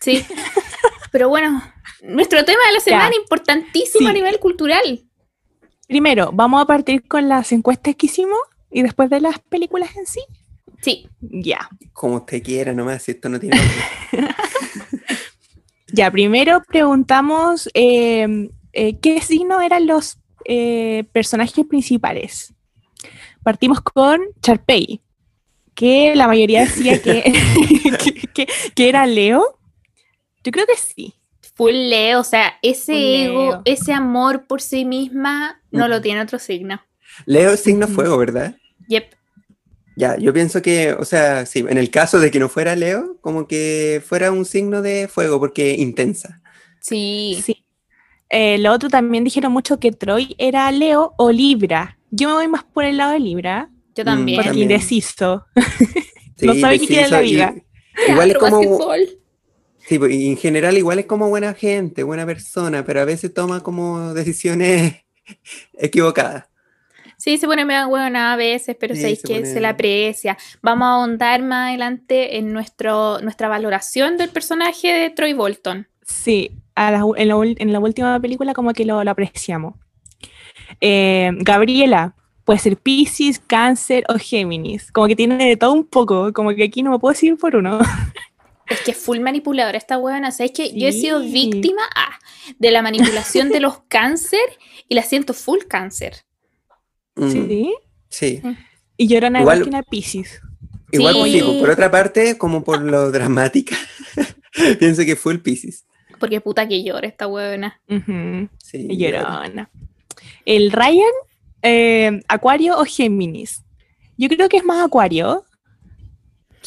Sí. 0.00 0.24
Pero 1.10 1.28
bueno, 1.28 1.62
nuestro 2.02 2.44
tema 2.44 2.60
de 2.68 2.72
la 2.74 2.80
semana, 2.80 3.12
importantísimo 3.20 4.06
Sí. 4.06 4.10
a 4.10 4.12
nivel 4.12 4.38
cultural. 4.38 5.00
Primero, 5.88 6.30
vamos 6.32 6.62
a 6.62 6.66
partir 6.66 7.06
con 7.06 7.28
las 7.28 7.52
encuestas 7.52 7.96
que 7.96 8.06
hicimos 8.06 8.38
y 8.72 8.82
después 8.82 9.10
de 9.10 9.20
las 9.20 9.38
películas 9.40 9.94
en 9.96 10.06
sí. 10.06 10.20
Sí. 10.80 11.08
Ya. 11.20 11.68
Como 11.92 12.16
usted 12.16 12.42
quiera 12.42 12.72
nomás, 12.72 13.02
si 13.02 13.12
esto 13.12 13.28
no 13.28 13.38
tiene. 13.38 13.56
Ya, 15.94 16.10
primero 16.10 16.62
preguntamos 16.66 17.68
eh, 17.74 18.48
eh, 18.72 18.98
qué 19.00 19.20
signo 19.20 19.60
eran 19.60 19.86
los 19.86 20.16
eh, 20.46 21.04
personajes 21.12 21.66
principales. 21.66 22.54
Partimos 23.42 23.82
con 23.82 24.20
Charpey, 24.40 25.02
que 25.74 26.14
la 26.16 26.26
mayoría 26.28 26.60
decía 26.62 27.02
que, 27.02 27.22
que, 28.02 28.28
que- 28.32 28.48
que 28.74 28.88
era 28.88 29.04
Leo. 29.06 29.58
Yo 30.42 30.50
creo 30.50 30.64
que 30.66 30.76
sí. 30.76 31.12
Full 31.56 31.72
Leo, 31.74 32.20
o 32.20 32.24
sea, 32.24 32.54
ese 32.62 33.24
ego, 33.26 33.60
ese 33.66 33.92
amor 33.92 34.46
por 34.46 34.62
sí 34.62 34.86
misma, 34.86 35.60
no 35.70 35.88
lo 35.88 36.00
tiene 36.00 36.22
otro 36.22 36.38
signo. 36.38 36.80
Leo 37.26 37.52
es 37.52 37.60
signo 37.60 37.86
fuego, 37.86 38.16
¿verdad? 38.16 38.56
Yep. 38.92 39.14
Ya, 39.96 40.16
yo 40.16 40.32
pienso 40.32 40.62
que, 40.62 40.92
o 40.94 41.04
sea, 41.04 41.44
sí, 41.46 41.60
en 41.68 41.76
el 41.78 41.90
caso 41.90 42.18
de 42.18 42.30
que 42.30 42.38
no 42.38 42.48
fuera 42.48 42.74
Leo, 42.76 43.18
como 43.20 43.46
que 43.46 44.02
fuera 44.04 44.30
un 44.32 44.44
signo 44.44 44.80
de 44.82 45.06
fuego, 45.08 45.38
porque 45.38 45.74
intensa. 45.74 46.40
Sí. 46.80 47.40
Sí. 47.44 47.64
Eh, 48.30 48.56
lo 48.58 48.72
otro 48.72 48.88
también 48.88 49.24
dijeron 49.24 49.52
mucho 49.52 49.78
que 49.78 49.92
Troy 49.92 50.34
era 50.38 50.70
Leo 50.72 51.12
o 51.18 51.30
Libra. 51.30 51.98
Yo 52.10 52.28
me 52.28 52.34
voy 52.34 52.48
más 52.48 52.64
por 52.64 52.84
el 52.84 52.96
lado 52.96 53.12
de 53.12 53.20
Libra, 53.20 53.70
Yo 53.94 54.04
también. 54.04 54.36
porque 54.36 54.48
también. 54.50 54.70
indeciso. 54.70 55.46
Sí, 56.34 56.46
No 56.46 56.54
sabe 56.56 56.80
qué 56.80 56.86
quiere 56.88 57.08
la 57.08 57.22
y- 57.22 57.30
vida. 57.30 57.54
Igual 58.08 58.30
es 58.32 58.38
como, 58.38 58.60
sí, 59.86 59.98
pues, 59.98 60.12
y 60.12 60.28
en 60.28 60.36
general 60.36 60.76
igual 60.76 60.98
es 60.98 61.06
como 61.06 61.28
buena 61.28 61.54
gente, 61.54 62.02
buena 62.02 62.26
persona, 62.26 62.84
pero 62.84 63.00
a 63.00 63.04
veces 63.04 63.32
toma 63.32 63.60
como 63.62 64.12
decisiones 64.14 64.94
equivocadas. 65.74 66.46
Sí, 67.22 67.38
se 67.38 67.46
pone 67.46 67.64
medio 67.64 67.88
buena 67.88 68.32
a 68.32 68.36
veces, 68.36 68.74
pero 68.80 68.96
Sí, 68.96 69.00
sabéis 69.02 69.20
se 69.20 69.28
que 69.28 69.34
pone- 69.34 69.46
se 69.46 69.60
la 69.60 69.68
aprecia. 69.68 70.36
Vamos 70.60 70.86
a 70.86 70.90
ahondar 70.94 71.40
más 71.42 71.68
adelante 71.68 72.36
en 72.38 72.52
nuestro, 72.52 73.20
nuestra 73.20 73.46
valoración 73.48 74.16
del 74.16 74.28
personaje 74.30 74.88
de 74.92 75.10
Troy 75.10 75.32
Bolton. 75.32 75.86
Sí, 76.04 76.50
a 76.74 76.90
la 76.90 77.04
u- 77.04 77.14
en, 77.14 77.28
la, 77.28 77.36
ul- 77.36 77.54
en 77.60 77.72
la 77.72 77.78
última 77.78 78.18
película 78.18 78.54
como 78.54 78.72
que 78.72 78.84
lo, 78.84 79.04
lo 79.04 79.10
apreciamos. 79.12 79.74
Eh, 80.80 81.30
Gabriela, 81.38 82.14
puede 82.44 82.58
ser 82.58 82.76
Pisces, 82.76 83.38
Cáncer 83.38 84.04
o 84.08 84.18
Géminis. 84.18 84.90
Como 84.90 85.06
que 85.06 85.14
tiene 85.14 85.36
de 85.46 85.56
todo 85.56 85.72
un 85.74 85.84
poco, 85.86 86.32
como 86.32 86.52
que 86.54 86.64
aquí 86.64 86.82
no 86.82 86.90
me 86.90 86.98
puedo 86.98 87.12
decir 87.12 87.36
por 87.36 87.54
uno. 87.54 87.78
Es 88.68 88.80
que 88.80 88.92
es 88.92 88.96
full 88.96 89.20
manipuladora 89.20 89.76
esta 89.76 89.98
buena. 89.98 90.30
¿Sabéis 90.30 90.52
que 90.52 90.72
yo 90.72 90.88
he 90.88 90.92
sido 90.92 91.20
víctima 91.20 91.82
ah, 91.94 92.18
de 92.58 92.70
la 92.70 92.80
manipulación 92.80 93.50
de 93.50 93.60
los 93.60 93.80
cáncer 93.88 94.40
y 94.88 94.94
la 94.94 95.02
siento 95.02 95.34
full 95.34 95.58
cáncer? 95.68 96.24
Mm, 97.16 97.30
Sí. 97.30 97.74
sí. 98.08 98.42
Y 98.96 99.06
lloran 99.08 99.34
Igual- 99.36 99.42
igual 99.58 99.62
que 99.62 99.68
una 99.68 99.82
Pisces. 99.82 100.40
Igual, 100.92 101.14
Sí. 101.24 101.32
sí, 101.32 101.42
pues, 101.44 101.56
por 101.58 101.70
otra 101.70 101.90
parte, 101.90 102.36
como 102.38 102.62
por 102.64 102.82
lo 102.82 103.10
dramática, 103.12 103.76
pienso 104.78 105.04
que 105.04 105.16
fue 105.16 105.32
el 105.32 105.40
Pisces. 105.40 105.86
Porque 106.18 106.40
puta 106.40 106.68
que 106.68 106.84
llora 106.84 107.08
esta 107.08 107.26
buena. 107.26 107.80
Ujú, 107.88 108.48
Sí, 108.58 108.86
y 108.90 108.96
llorona. 108.96 109.70
El 110.44 110.70
Ryan, 110.70 111.12
eh, 111.62 112.20
Acuario 112.28 112.78
o 112.78 112.84
Géminis. 112.84 113.62
Yo 114.16 114.28
creo 114.28 114.48
que 114.48 114.58
es 114.58 114.64
más 114.64 114.84
Acuario. 114.84 115.44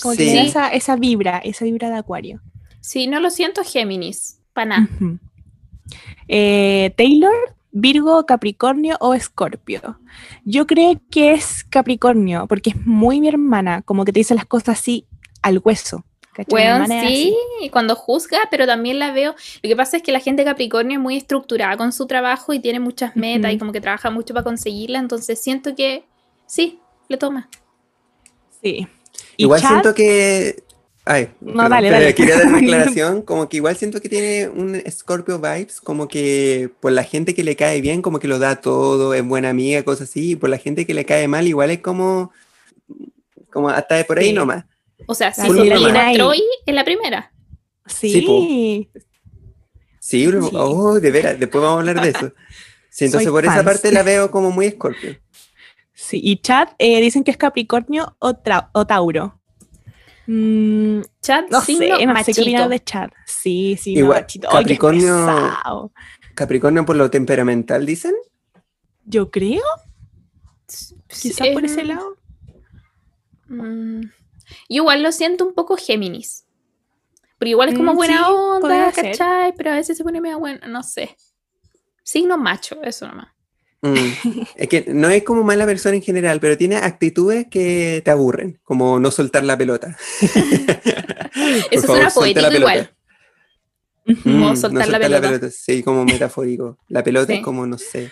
Como 0.01 0.13
Sí. 0.13 0.17
que 0.19 0.23
tiene 0.25 0.47
esa, 0.47 0.67
esa 0.69 0.97
vibra, 0.97 1.37
esa 1.37 1.63
vibra 1.63 1.89
de 1.89 1.95
acuario. 1.97 2.41
Sí, 2.81 3.07
no 3.07 3.21
lo 3.21 3.29
siento 3.29 3.63
Géminis, 3.63 4.41
para 4.51 4.65
nada. 4.81 4.89
Eh, 6.27 6.93
Taylor, 6.97 7.54
Virgo, 7.77 8.25
Capricornio 8.25 8.95
o 9.01 9.13
Escorpio. 9.13 9.99
Yo 10.45 10.65
creo 10.65 11.01
que 11.11 11.33
es 11.33 11.65
Capricornio, 11.65 12.47
porque 12.47 12.69
es 12.69 12.85
muy 12.85 13.19
mi 13.19 13.27
hermana, 13.27 13.81
como 13.81 14.05
que 14.05 14.13
te 14.13 14.21
dice 14.21 14.33
las 14.33 14.45
cosas 14.45 14.79
así 14.79 15.05
al 15.41 15.61
hueso. 15.61 16.05
Bueno, 16.47 16.85
sí, 16.87 17.35
así. 17.59 17.69
cuando 17.71 17.95
juzga, 17.95 18.39
pero 18.49 18.65
también 18.65 18.97
la 18.97 19.11
veo. 19.11 19.35
Lo 19.61 19.67
que 19.69 19.75
pasa 19.75 19.97
es 19.97 20.03
que 20.03 20.13
la 20.13 20.21
gente 20.21 20.43
de 20.43 20.49
Capricornio 20.49 20.97
es 20.97 21.01
muy 21.01 21.17
estructurada 21.17 21.75
con 21.75 21.91
su 21.91 22.07
trabajo 22.07 22.53
y 22.53 22.59
tiene 22.59 22.79
muchas 22.79 23.17
metas 23.17 23.51
y 23.51 23.57
como 23.57 23.73
que 23.73 23.81
trabaja 23.81 24.09
mucho 24.09 24.33
para 24.33 24.45
conseguirla, 24.45 24.99
entonces 24.99 25.37
siento 25.41 25.75
que 25.75 26.05
sí, 26.45 26.79
le 27.09 27.17
toma. 27.17 27.49
Sí. 28.61 28.87
Igual 29.35 29.61
Chad, 29.61 29.69
siento 29.69 29.93
que. 29.93 30.63
Ay, 31.07 31.29
No, 31.39 31.69
dale, 31.69 31.91
dale. 31.91 32.15
Quería 32.15 32.37
dar 32.37 32.47
una 32.47 32.57
aclaración, 32.65 33.21
como 33.21 33.47
que 33.47 33.57
igual 33.57 33.77
siento 33.77 34.01
que 34.01 34.09
tiene 34.09 34.49
un 34.49 34.81
Scorpio 34.89 35.37
vibes, 35.39 35.79
como 35.79 36.07
que 36.07 36.71
por 36.79 36.91
la 36.91 37.03
gente 37.03 37.35
que 37.35 37.43
le 37.43 37.55
cae 37.55 37.79
bien, 37.81 38.01
como 38.01 38.19
que 38.19 38.27
lo 38.27 38.39
da 38.39 38.55
todo, 38.55 39.13
es 39.13 39.23
buena 39.23 39.49
amiga, 39.49 39.83
cosas 39.83 40.09
así, 40.09 40.31
y 40.31 40.35
por 40.35 40.49
la 40.49 40.57
gente 40.57 40.85
que 40.87 40.95
le 40.95 41.05
cae 41.05 41.27
mal, 41.27 41.47
igual 41.47 41.69
es 41.71 41.79
como. 41.79 42.31
Como 43.51 43.69
hasta 43.69 43.95
de 43.95 44.03
por 44.03 44.17
ahí 44.19 44.27
Sí. 44.29 44.33
nomás. 44.33 44.65
O 45.07 45.13
sea, 45.13 45.33
si 45.33 45.41
Troy 45.47 46.43
en 46.65 46.75
la 46.75 46.83
primera. 46.83 47.31
Sí, 47.85 48.09
Sí. 48.11 48.89
Sí, 49.99 50.27
bro, 50.27 50.43
Sí. 50.43 50.51
oh, 50.53 50.99
de 50.99 51.11
veras, 51.11 51.39
después 51.39 51.63
vamos 51.63 51.77
a 51.77 51.79
hablar 51.79 52.01
de 52.03 52.09
eso. 52.09 52.31
Sí, 52.89 53.05
entonces 53.05 53.25
Soy 53.25 53.31
por 53.33 53.43
esa 53.45 53.63
parte 53.63 53.91
la 53.91 54.03
veo 54.03 54.29
como 54.31 54.51
muy 54.51 54.69
Scorpio. 54.69 55.17
Sí, 55.93 56.19
y 56.23 56.37
Chad 56.37 56.69
eh, 56.77 57.01
dicen 57.01 57.23
que 57.23 57.31
es 57.31 57.37
Capricornio 57.37 58.15
o, 58.19 58.33
o 58.73 58.85
Tauro. 58.87 59.39
Mm, 60.27 61.01
Chat, 61.21 61.49
no 61.51 61.61
signo 61.61 61.81
sé, 61.81 61.89
no 61.89 61.97
sé 61.97 61.97
qué 61.97 62.05
machito. 62.05 62.41
opinar 62.41 62.69
de 62.69 62.83
Chad. 62.83 63.09
Sí, 63.25 63.77
sí, 63.79 63.95
no, 63.95 64.07
machito. 64.07 64.49
Capricornio-. 64.49 65.91
Capricornio 66.33 66.85
por 66.85 66.95
lo 66.95 67.09
temperamental, 67.09 67.85
dicen. 67.85 68.13
Yo 69.05 69.29
creo, 69.29 69.61
quizás 71.07 71.47
por 71.49 71.63
ese 71.65 71.83
lado. 71.83 72.17
mm, 73.47 74.01
yo 74.01 74.09
igual 74.69 75.03
lo 75.03 75.11
siento 75.11 75.45
un 75.45 75.53
poco 75.53 75.77
Géminis. 75.77 76.45
Pero 77.37 77.49
igual 77.49 77.69
es 77.69 77.75
como 77.75 77.93
Mm, 77.93 77.95
buena 77.97 78.17
sí, 78.17 78.23
onda, 78.33 78.91
ser. 78.91 79.17
¿cachai? 79.17 79.53
Pero 79.55 79.71
a 79.71 79.75
veces 79.75 79.97
se 79.97 80.03
pone 80.03 80.21
medio 80.21 80.39
buena, 80.39 80.65
no 80.67 80.81
sé. 80.83 81.15
Signo 82.01 82.37
macho, 82.37 82.81
eso 82.83 83.07
nomás. 83.07 83.27
Mm. 83.85 84.41
Es 84.55 84.67
que 84.69 84.85
no 84.87 85.09
es 85.09 85.23
como 85.23 85.43
mala 85.43 85.65
persona 85.65 85.95
en 85.95 86.01
general, 86.01 86.39
pero 86.39 86.57
tiene 86.57 86.77
actitudes 86.77 87.47
que 87.49 88.01
te 88.03 88.11
aburren, 88.11 88.59
como 88.63 88.99
no 88.99 89.11
soltar 89.11 89.43
la 89.43 89.57
pelota. 89.57 89.95
Eso 91.71 91.87
favor, 91.87 91.97
suena 91.97 92.09
poético 92.09 92.53
igual. 92.53 92.91
Mm, 94.05 94.55
soltar 94.55 94.87
la 94.89 94.99
pelota. 94.99 95.49
Sí, 95.51 95.83
como 95.83 96.05
metafórico. 96.05 96.77
La 96.87 97.03
pelota 97.03 97.33
Sí. 97.33 97.39
es 97.39 97.43
como, 97.43 97.65
no 97.65 97.77
sé. 97.77 98.11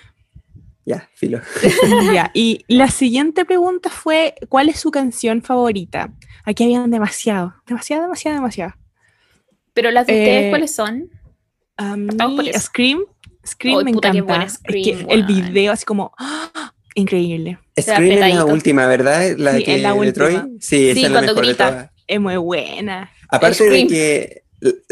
Ya, 0.86 1.10
filo. 1.16 1.40
Ya, 2.14 2.32
y 2.34 2.66
la 2.68 2.90
siguiente 2.90 3.46
pregunta 3.46 3.90
fue, 3.90 4.36
¿cuál 4.50 4.70
es 4.70 4.80
su 4.80 4.92
canción 4.92 5.42
favorita? 5.42 6.14
Aquí 6.46 6.64
habían 6.64 6.92
demasiado, 6.92 7.56
demasiado, 7.68 8.04
demasiado, 8.04 8.36
demasiado. 8.38 8.74
Pero 9.74 9.92
las 9.92 10.08
de 10.08 10.14
Eh, 10.14 10.22
ustedes, 10.24 10.50
¿cuáles 10.50 10.76
son? 10.76 11.10
A 11.78 11.96
mí. 11.96 12.10
Scream, 12.60 13.06
Scream 13.46 13.80
Ay, 13.80 13.86
me 13.86 13.94
puta, 13.94 14.12
qué 14.12 14.18
encanta. 14.20 14.34
buena 14.34 14.46
Es 14.46 14.54
Scream, 14.54 15.08
que 15.08 15.14
el 15.14 15.24
video 15.26 15.72
así 15.74 15.86
como, 15.86 16.12
¡ah! 16.18 16.74
increíble. 16.96 17.58
Scream 17.80 18.24
es 18.24 18.36
la 18.36 18.46
última, 18.46 18.86
¿verdad? 18.88 19.36
La 19.38 19.58
Sí, 19.58 19.64
que 19.64 19.76
es 19.76 19.82
la 19.82 19.94
de 19.94 20.00
última. 20.00 20.14
Troy. 20.14 20.58
Sí, 20.62 20.90
esa 20.90 21.00
Sí, 21.00 21.06
es 21.06 21.12
la 21.12 21.20
cuando 21.20 21.32
mejor 21.34 21.42
de 21.46 21.48
grita. 21.50 21.70
todas. 21.70 21.90
Es 22.08 22.20
muy 22.20 22.38
buena. 22.38 23.12
Aparte 23.30 23.56
Scream. 23.66 23.88
de 23.88 23.94
que. 23.94 24.44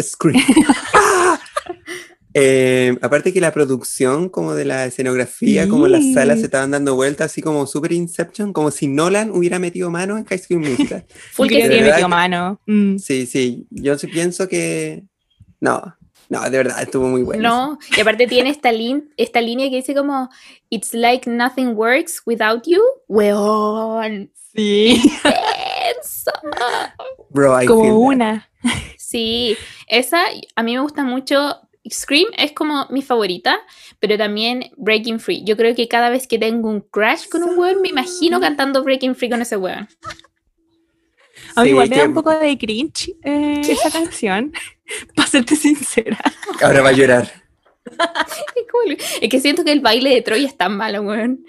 Scream. 0.01 0.43
¡Ah! 0.93 1.39
Eh, 2.33 2.97
aparte 3.01 3.33
que 3.33 3.41
la 3.41 3.51
producción, 3.51 4.29
como 4.29 4.53
de 4.55 4.63
la 4.63 4.85
escenografía, 4.85 5.67
como 5.67 5.89
las 5.89 6.01
Sí. 6.01 6.13
salas 6.13 6.39
se 6.39 6.45
estaban 6.45 6.71
dando 6.71 6.95
vueltas, 6.95 7.29
así 7.29 7.41
como 7.41 7.67
super 7.67 7.91
Inception, 7.91 8.53
como 8.53 8.71
si 8.71 8.87
Nolan 8.87 9.31
hubiera 9.31 9.59
metido 9.59 9.89
mano 9.91 10.17
en 10.17 10.23
High 10.23 10.39
School 10.39 10.61
Musical. 10.61 11.05
Full 11.33 11.49
que 11.49 11.67
de 11.67 11.93
sí. 11.93 12.01
que- 12.01 12.07
mano. 12.07 12.61
Mm. 12.67 12.97
Sí, 12.99 13.25
sí, 13.25 13.67
yo 13.69 13.97
sí 13.97 14.07
pienso 14.07 14.47
que. 14.47 15.03
No, 15.59 15.93
no, 16.31 16.41
de 16.49 16.57
verdad, 16.57 16.81
estuvo 16.81 17.07
muy 17.07 17.23
bueno. 17.23 17.43
No, 17.43 17.79
y 17.95 17.99
aparte 18.01 18.25
tiene 18.25 18.49
esta, 18.49 18.71
lin- 18.71 19.13
esta 19.17 19.41
línea 19.41 19.69
que 19.69 19.75
dice 19.75 19.93
como 19.93 20.29
It's 20.69 20.93
like 20.93 21.29
nothing 21.29 21.73
works 21.75 22.21
without 22.25 22.63
you. 22.65 22.81
Weón. 23.07 24.31
Sí. 24.53 25.01
Bro, 27.29 27.55
I 27.57 27.59
feel 27.65 27.67
como 27.67 27.83
that. 27.83 27.93
una. 27.95 28.49
Sí, 28.97 29.57
esa 29.87 30.21
a 30.55 30.63
mí 30.63 30.73
me 30.73 30.81
gusta 30.81 31.03
mucho. 31.03 31.57
Scream 31.89 32.27
es 32.37 32.51
como 32.51 32.85
mi 32.91 33.01
favorita, 33.01 33.57
pero 33.99 34.15
también 34.17 34.71
Breaking 34.77 35.19
Free. 35.19 35.43
Yo 35.43 35.57
creo 35.57 35.73
que 35.75 35.87
cada 35.87 36.09
vez 36.11 36.27
que 36.27 36.37
tengo 36.37 36.69
un 36.69 36.81
crash 36.81 37.27
con 37.27 37.41
un 37.43 37.57
weón, 37.57 37.81
me 37.81 37.89
imagino 37.89 38.39
cantando 38.39 38.83
Breaking 38.83 39.15
Free 39.15 39.29
con 39.31 39.41
ese 39.41 39.57
weón. 39.57 39.89
A 41.55 41.61
mí 41.63 41.67
Sí, 41.67 41.69
igual 41.71 41.89
me 41.89 41.95
que 41.95 42.01
da 42.01 42.07
un 42.07 42.13
poco 42.13 42.29
de 42.37 42.57
cringe 42.57 43.15
eh, 43.23 43.61
esa 43.67 43.89
canción, 43.89 44.53
para 45.15 45.27
serte 45.27 45.55
sincera. 45.55 46.17
Ahora 46.61 46.81
va 46.81 46.89
a 46.89 46.93
llorar. 46.93 47.31
Es, 47.83 48.65
como 48.71 48.83
el- 48.85 48.97
es 49.21 49.29
que 49.29 49.39
siento 49.39 49.63
que 49.63 49.71
el 49.71 49.79
baile 49.81 50.11
de 50.11 50.21
Troy 50.21 50.45
es 50.45 50.55
tan 50.55 50.77
malo, 50.77 51.01
weón. 51.01 51.43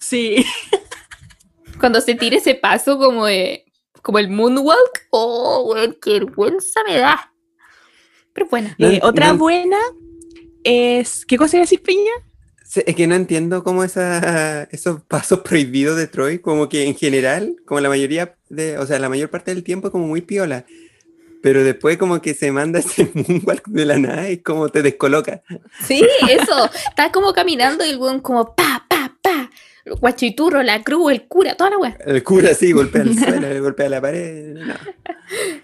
Sí. 0.00 0.44
Cuando 1.80 2.00
se 2.00 2.14
tira 2.14 2.36
ese 2.38 2.54
paso 2.54 2.98
como 2.98 3.26
de, 3.26 3.64
como 4.02 4.18
el 4.18 4.28
moonwalk, 4.30 5.06
oh, 5.10 5.70
weón, 5.72 5.96
qué 6.02 6.12
vergüenza 6.12 6.80
me 6.86 6.96
da. 6.98 7.32
Pero 8.32 8.48
bueno, 8.48 8.70
No, 8.78 8.88
Eh, 8.88 9.00
otra 9.02 9.32
no- 9.32 9.38
buena 9.38 9.76
es. 10.64 11.24
¿Qué 11.26 11.36
cosa 11.36 11.56
iba 11.56 11.62
a 11.62 11.66
decir 11.66 11.82
Piña? 11.82 12.12
Es 12.86 12.94
que 12.96 13.06
no 13.06 13.14
entiendo 13.14 13.64
cómo 13.64 13.82
esa, 13.84 14.64
esos 14.64 15.02
pasos 15.02 15.40
prohibidos 15.40 15.96
de 15.96 16.06
Troy, 16.06 16.38
como 16.38 16.68
que 16.68 16.86
en 16.86 16.94
general, 16.96 17.56
como 17.66 17.80
la 17.80 17.88
mayoría 17.88 18.36
de, 18.50 18.76
o 18.78 18.86
sea, 18.86 18.98
la 18.98 19.08
mayor 19.08 19.30
parte 19.30 19.54
del 19.54 19.64
tiempo 19.64 19.90
como 19.90 20.06
muy 20.06 20.20
piola, 20.20 20.66
pero 21.42 21.64
después 21.64 21.96
como 21.96 22.20
que 22.20 22.34
se 22.34 22.52
manda 22.52 22.78
ese 22.80 23.10
moonwalk 23.14 23.66
de 23.68 23.84
la 23.84 23.98
nada 23.98 24.30
y 24.30 24.38
como 24.38 24.68
te 24.68 24.82
descoloca. 24.82 25.42
sí, 25.84 26.06
eso. 26.28 26.70
Está 26.88 27.10
como 27.12 27.32
caminando 27.32 27.84
y 27.84 27.90
el 27.90 27.98
weón 27.98 28.20
como 28.20 28.54
pa, 28.54 28.86
pa, 28.88 29.16
pa. 29.22 29.50
Guachiturro, 30.00 30.62
la 30.62 30.82
cruz, 30.82 31.12
el 31.12 31.26
cura, 31.26 31.54
toda 31.54 31.70
la 31.70 31.78
weón. 31.78 31.94
El 32.04 32.22
cura 32.22 32.50
así 32.50 32.72
golpea 32.72 33.02
el 33.02 33.18
suelo, 33.18 33.62
golpea 33.62 33.88
la 33.88 34.00
pared. 34.00 34.54
no. 34.54 34.74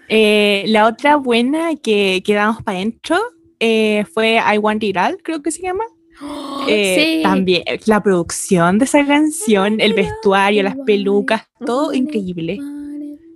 Eh, 0.07 0.63
la 0.67 0.85
otra 0.85 1.15
buena 1.15 1.75
que 1.75 2.21
quedamos 2.23 2.61
para 2.61 2.77
adentro 2.77 3.19
eh, 3.59 4.05
fue 4.13 4.35
I 4.35 4.59
Want 4.59 4.83
It 4.83 4.95
All, 4.95 5.17
creo 5.23 5.41
que 5.41 5.51
se 5.51 5.61
llama. 5.61 5.83
Eh, 6.67 7.17
sí. 7.17 7.21
También 7.21 7.63
la 7.85 8.01
producción 8.01 8.79
de 8.79 8.85
esa 8.85 9.05
canción, 9.05 9.79
el 9.79 9.93
vestuario, 9.93 10.63
las 10.63 10.75
pelucas, 10.83 11.43
todo 11.63 11.93
increíble. 11.93 12.57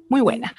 Muy 0.10 0.22
buena. 0.22 0.56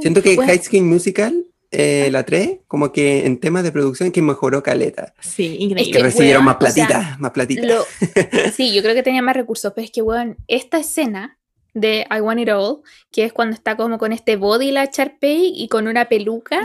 Siento 0.00 0.22
que 0.22 0.36
Bueno, 0.36 0.50
High 0.50 0.62
School 0.62 0.82
Musical, 0.84 1.44
eh, 1.70 2.08
la 2.10 2.24
3, 2.24 2.60
como 2.66 2.92
que 2.92 3.26
en 3.26 3.38
temas 3.38 3.62
de 3.62 3.72
producción 3.72 4.10
que 4.10 4.22
mejoró 4.22 4.62
caleta. 4.62 5.14
Sí, 5.20 5.56
Que 5.56 5.64
increíble. 5.64 5.92
que- 5.92 6.02
recibieron 6.02 6.44
weón, 6.44 6.58
más 6.60 6.70
o 6.70 6.74
sea, 6.74 6.86
platita, 6.86 7.16
más 7.20 7.30
platita. 7.30 7.62
Lo- 7.66 7.84
sí, 8.56 8.72
yo 8.74 8.82
creo 8.82 8.94
que 8.94 9.02
tenía 9.02 9.22
más 9.22 9.36
recursos, 9.36 9.72
pero 9.74 9.84
es 9.84 9.90
que, 9.90 10.02
weón, 10.02 10.36
esta 10.48 10.78
escena 10.78 11.38
de 11.74 12.06
I 12.10 12.20
Want 12.20 12.40
It 12.40 12.48
All, 12.50 12.78
que 13.12 13.24
es 13.24 13.32
cuando 13.32 13.54
está 13.54 13.76
como 13.76 13.98
con 13.98 14.12
este 14.12 14.34
body 14.36 14.72
la 14.72 14.90
Charpey 14.90 15.52
y 15.54 15.68
con 15.68 15.86
una 15.86 16.08
peluca 16.08 16.60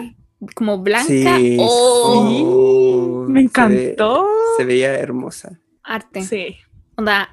como 0.55 0.79
blanca. 0.79 1.07
Sí, 1.37 1.57
¡Oh! 1.59 2.25
sí, 2.27 2.43
Me 2.43 3.27
se 3.27 3.33
ve- 3.33 3.41
encantó. 3.41 4.27
Se, 4.57 4.65
veía 4.65 4.93
hermosa. 4.95 5.59
Arte. 5.83 6.23
Sí. 6.23 6.57
Onda, 6.95 7.29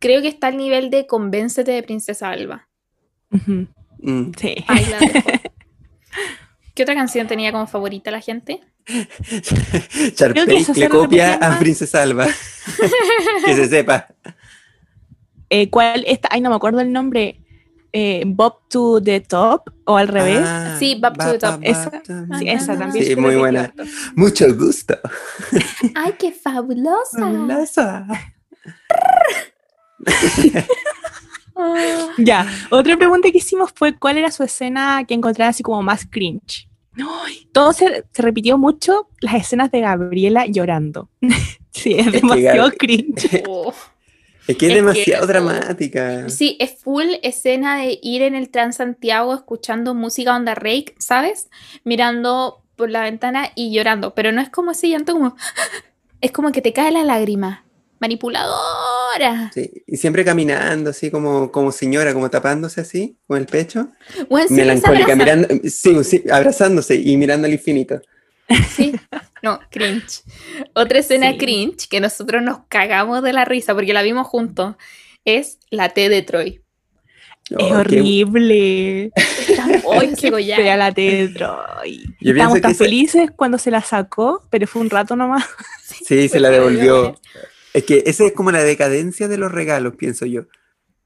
creo 0.00 0.20
que 0.22 0.28
está 0.28 0.48
al 0.48 0.56
nivel 0.56 0.90
de 0.90 1.06
Convéncete 1.06 1.70
de 1.70 1.82
Princesa 1.84 2.30
Alba. 2.30 2.67
Mm. 3.30 4.32
Sí. 4.38 4.64
Ahí 4.68 4.86
la 4.86 4.98
dejo. 4.98 5.28
¿Qué 6.74 6.82
otra 6.84 6.94
canción 6.94 7.26
tenía 7.26 7.50
como 7.52 7.66
favorita 7.66 8.10
la 8.10 8.20
gente? 8.20 8.60
Se 10.14 10.28
le 10.74 10.88
copia 10.88 11.34
a. 11.34 11.58
Princesa 11.58 12.02
Alba. 12.02 12.26
que 13.44 13.54
se 13.54 13.68
sepa. 13.68 14.06
Eh, 15.50 15.68
¿Cuál? 15.70 16.04
Esta, 16.06 16.28
ay, 16.30 16.40
no 16.40 16.50
me 16.50 16.56
acuerdo 16.56 16.80
el 16.80 16.92
nombre. 16.92 17.42
Eh, 17.92 18.22
Bob 18.26 18.68
to 18.68 19.02
the 19.02 19.20
Top 19.20 19.70
o 19.84 19.96
al 19.96 20.08
revés. 20.08 20.40
Ah, 20.42 20.76
Sí, 20.78 20.98
Back 21.00 21.16
to 21.18 21.32
the 21.32 21.38
Top. 21.38 21.60
ba, 21.60 21.66
Esa- 21.66 21.90
ba, 21.90 22.38
Sí, 22.38 22.48
esa 22.48 22.78
también. 22.78 23.04
Sí, 23.04 23.16
muy 23.16 23.36
buena. 23.36 23.72
Mucho 24.14 24.46
gusto. 24.54 24.98
¡Ay, 25.94 26.14
qué 26.18 26.32
fabulosa! 26.32 27.18
Fabulosa. 27.18 28.06
Ah. 31.58 32.08
Ya, 32.18 32.46
otra 32.70 32.96
pregunta 32.96 33.30
que 33.32 33.38
hicimos 33.38 33.72
fue 33.74 33.98
cuál 33.98 34.16
era 34.16 34.30
su 34.30 34.44
escena 34.44 35.04
que 35.06 35.14
encontraba 35.14 35.50
así 35.50 35.62
como 35.62 35.82
más 35.82 36.06
cringe. 36.08 36.68
¡Ay! 36.96 37.48
Todo 37.52 37.72
se, 37.72 38.04
se 38.12 38.22
repitió 38.22 38.58
mucho 38.58 39.08
las 39.20 39.34
escenas 39.34 39.70
de 39.70 39.80
Gabriela 39.80 40.46
llorando. 40.46 41.08
sí, 41.72 41.94
es 41.98 42.12
demasiado 42.12 42.70
cringe. 42.72 43.42
Oh. 43.48 43.74
Es 44.46 44.56
que 44.56 44.66
es, 44.66 44.72
Es 44.72 44.76
que- 44.78 44.82
demasiado 44.82 45.26
dramática. 45.26 46.28
Sí, 46.30 46.56
es 46.58 46.76
full 46.82 47.04
escena 47.22 47.76
de 47.76 47.98
ir 48.02 48.22
en 48.22 48.34
el 48.34 48.48
Transantiago 48.48 49.34
escuchando 49.34 49.94
música 49.94 50.34
onda 50.34 50.54
rake, 50.54 50.94
¿sabes? 50.98 51.50
Mirando 51.84 52.62
por 52.74 52.88
la 52.88 53.02
ventana 53.02 53.50
y 53.54 53.74
llorando. 53.74 54.14
Pero 54.14 54.32
no 54.32 54.40
es 54.40 54.48
como 54.48 54.70
ese 54.70 54.88
llanto 54.88 55.12
como... 55.12 55.36
Es 56.20 56.32
como 56.32 56.50
que 56.50 56.62
te 56.62 56.72
cae 56.72 56.90
la 56.90 57.04
lágrima. 57.04 57.64
Sí, 59.54 59.70
Y 59.86 59.96
siempre 59.96 60.24
caminando 60.24 60.90
así 60.90 61.10
como, 61.10 61.50
como 61.52 61.72
señora, 61.72 62.12
como 62.14 62.30
tapándose 62.30 62.80
así, 62.80 63.16
con 63.26 63.38
el 63.38 63.46
pecho. 63.46 63.88
Bueno, 64.28 64.48
sí, 64.48 64.54
Melancólica, 64.54 65.14
mirando, 65.16 65.48
sí, 65.64 66.04
sí, 66.04 66.24
abrazándose 66.30 66.94
y 66.96 67.16
mirando 67.16 67.46
al 67.46 67.52
infinito. 67.52 68.00
Sí. 68.74 68.94
No, 69.42 69.60
cringe. 69.70 70.22
Otra 70.74 70.98
escena 71.00 71.30
Sí. 71.32 71.38
cringe 71.38 71.88
que 71.88 72.00
nosotros 72.00 72.42
nos 72.42 72.60
cagamos 72.68 73.22
de 73.22 73.32
la 73.32 73.44
risa 73.44 73.74
porque 73.74 73.92
la 73.92 74.02
vimos 74.02 74.26
juntos 74.26 74.76
es 75.24 75.58
la 75.70 75.90
T 75.90 76.08
de 76.08 76.22
Troy. 76.22 76.60
Es 77.50 77.56
Oh, 77.56 77.56
qué- 77.68 77.74
horrible. 77.74 79.12
Hoy 79.84 80.14
fea 80.16 80.76
la 80.76 80.92
T 80.92 81.00
de 81.02 81.28
Troy. 81.28 82.04
Yo 82.20 82.32
Estábamos 82.32 82.60
tan 82.60 82.70
esa- 82.72 82.84
felices 82.84 83.30
cuando 83.34 83.58
se 83.58 83.70
la 83.70 83.80
sacó, 83.82 84.42
pero 84.50 84.66
fue 84.66 84.82
un 84.82 84.90
rato 84.90 85.14
nomás. 85.16 85.44
Sí, 86.06 86.28
se 86.28 86.40
la 86.40 86.50
devolvió. 86.50 87.18
Es 87.74 87.84
que 87.84 88.02
esa 88.06 88.24
es 88.26 88.32
como 88.32 88.50
la 88.50 88.62
decadencia 88.64 89.28
de 89.28 89.36
los 89.38 89.52
regalos, 89.52 89.94
pienso 89.96 90.26
yo. 90.26 90.42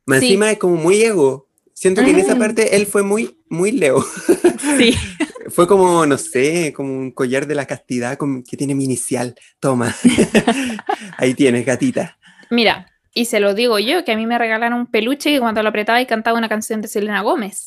Más 0.06 0.20
Sí. 0.20 0.26
encima 0.26 0.50
es 0.50 0.58
como 0.58 0.76
muy 0.76 1.02
ego. 1.02 1.48
Siento 1.74 2.04
que 2.04 2.10
en 2.10 2.18
esa 2.18 2.34
Mm. 2.34 2.38
parte 2.38 2.76
él 2.76 2.86
fue 2.86 3.02
muy, 3.02 3.38
muy 3.48 3.72
Leo. 3.72 4.04
Sí. 4.78 4.94
Fue 5.50 5.66
como, 5.66 6.06
no 6.06 6.16
sé, 6.16 6.72
como 6.74 6.96
un 6.96 7.10
collar 7.10 7.46
de 7.46 7.54
la 7.54 7.66
castidad 7.66 8.16
con- 8.16 8.42
que 8.42 8.56
tiene 8.56 8.74
mi 8.74 8.84
inicial. 8.84 9.34
Toma. 9.60 9.94
Ahí 11.18 11.34
tienes, 11.34 11.66
gatita. 11.66 12.16
Mira, 12.50 12.86
y 13.12 13.26
se 13.26 13.40
lo 13.40 13.52
digo 13.54 13.78
yo, 13.78 14.04
que 14.04 14.12
a 14.12 14.16
mí 14.16 14.24
me 14.26 14.38
regalaron 14.38 14.78
un 14.78 14.86
peluche 14.86 15.30
que 15.30 15.40
cuando 15.40 15.62
lo 15.62 15.68
apretaba 15.68 16.00
y 16.00 16.06
cantaba 16.06 16.38
una 16.38 16.48
canción 16.48 16.80
de 16.80 16.88
Selena 16.88 17.20
Gómez. 17.22 17.64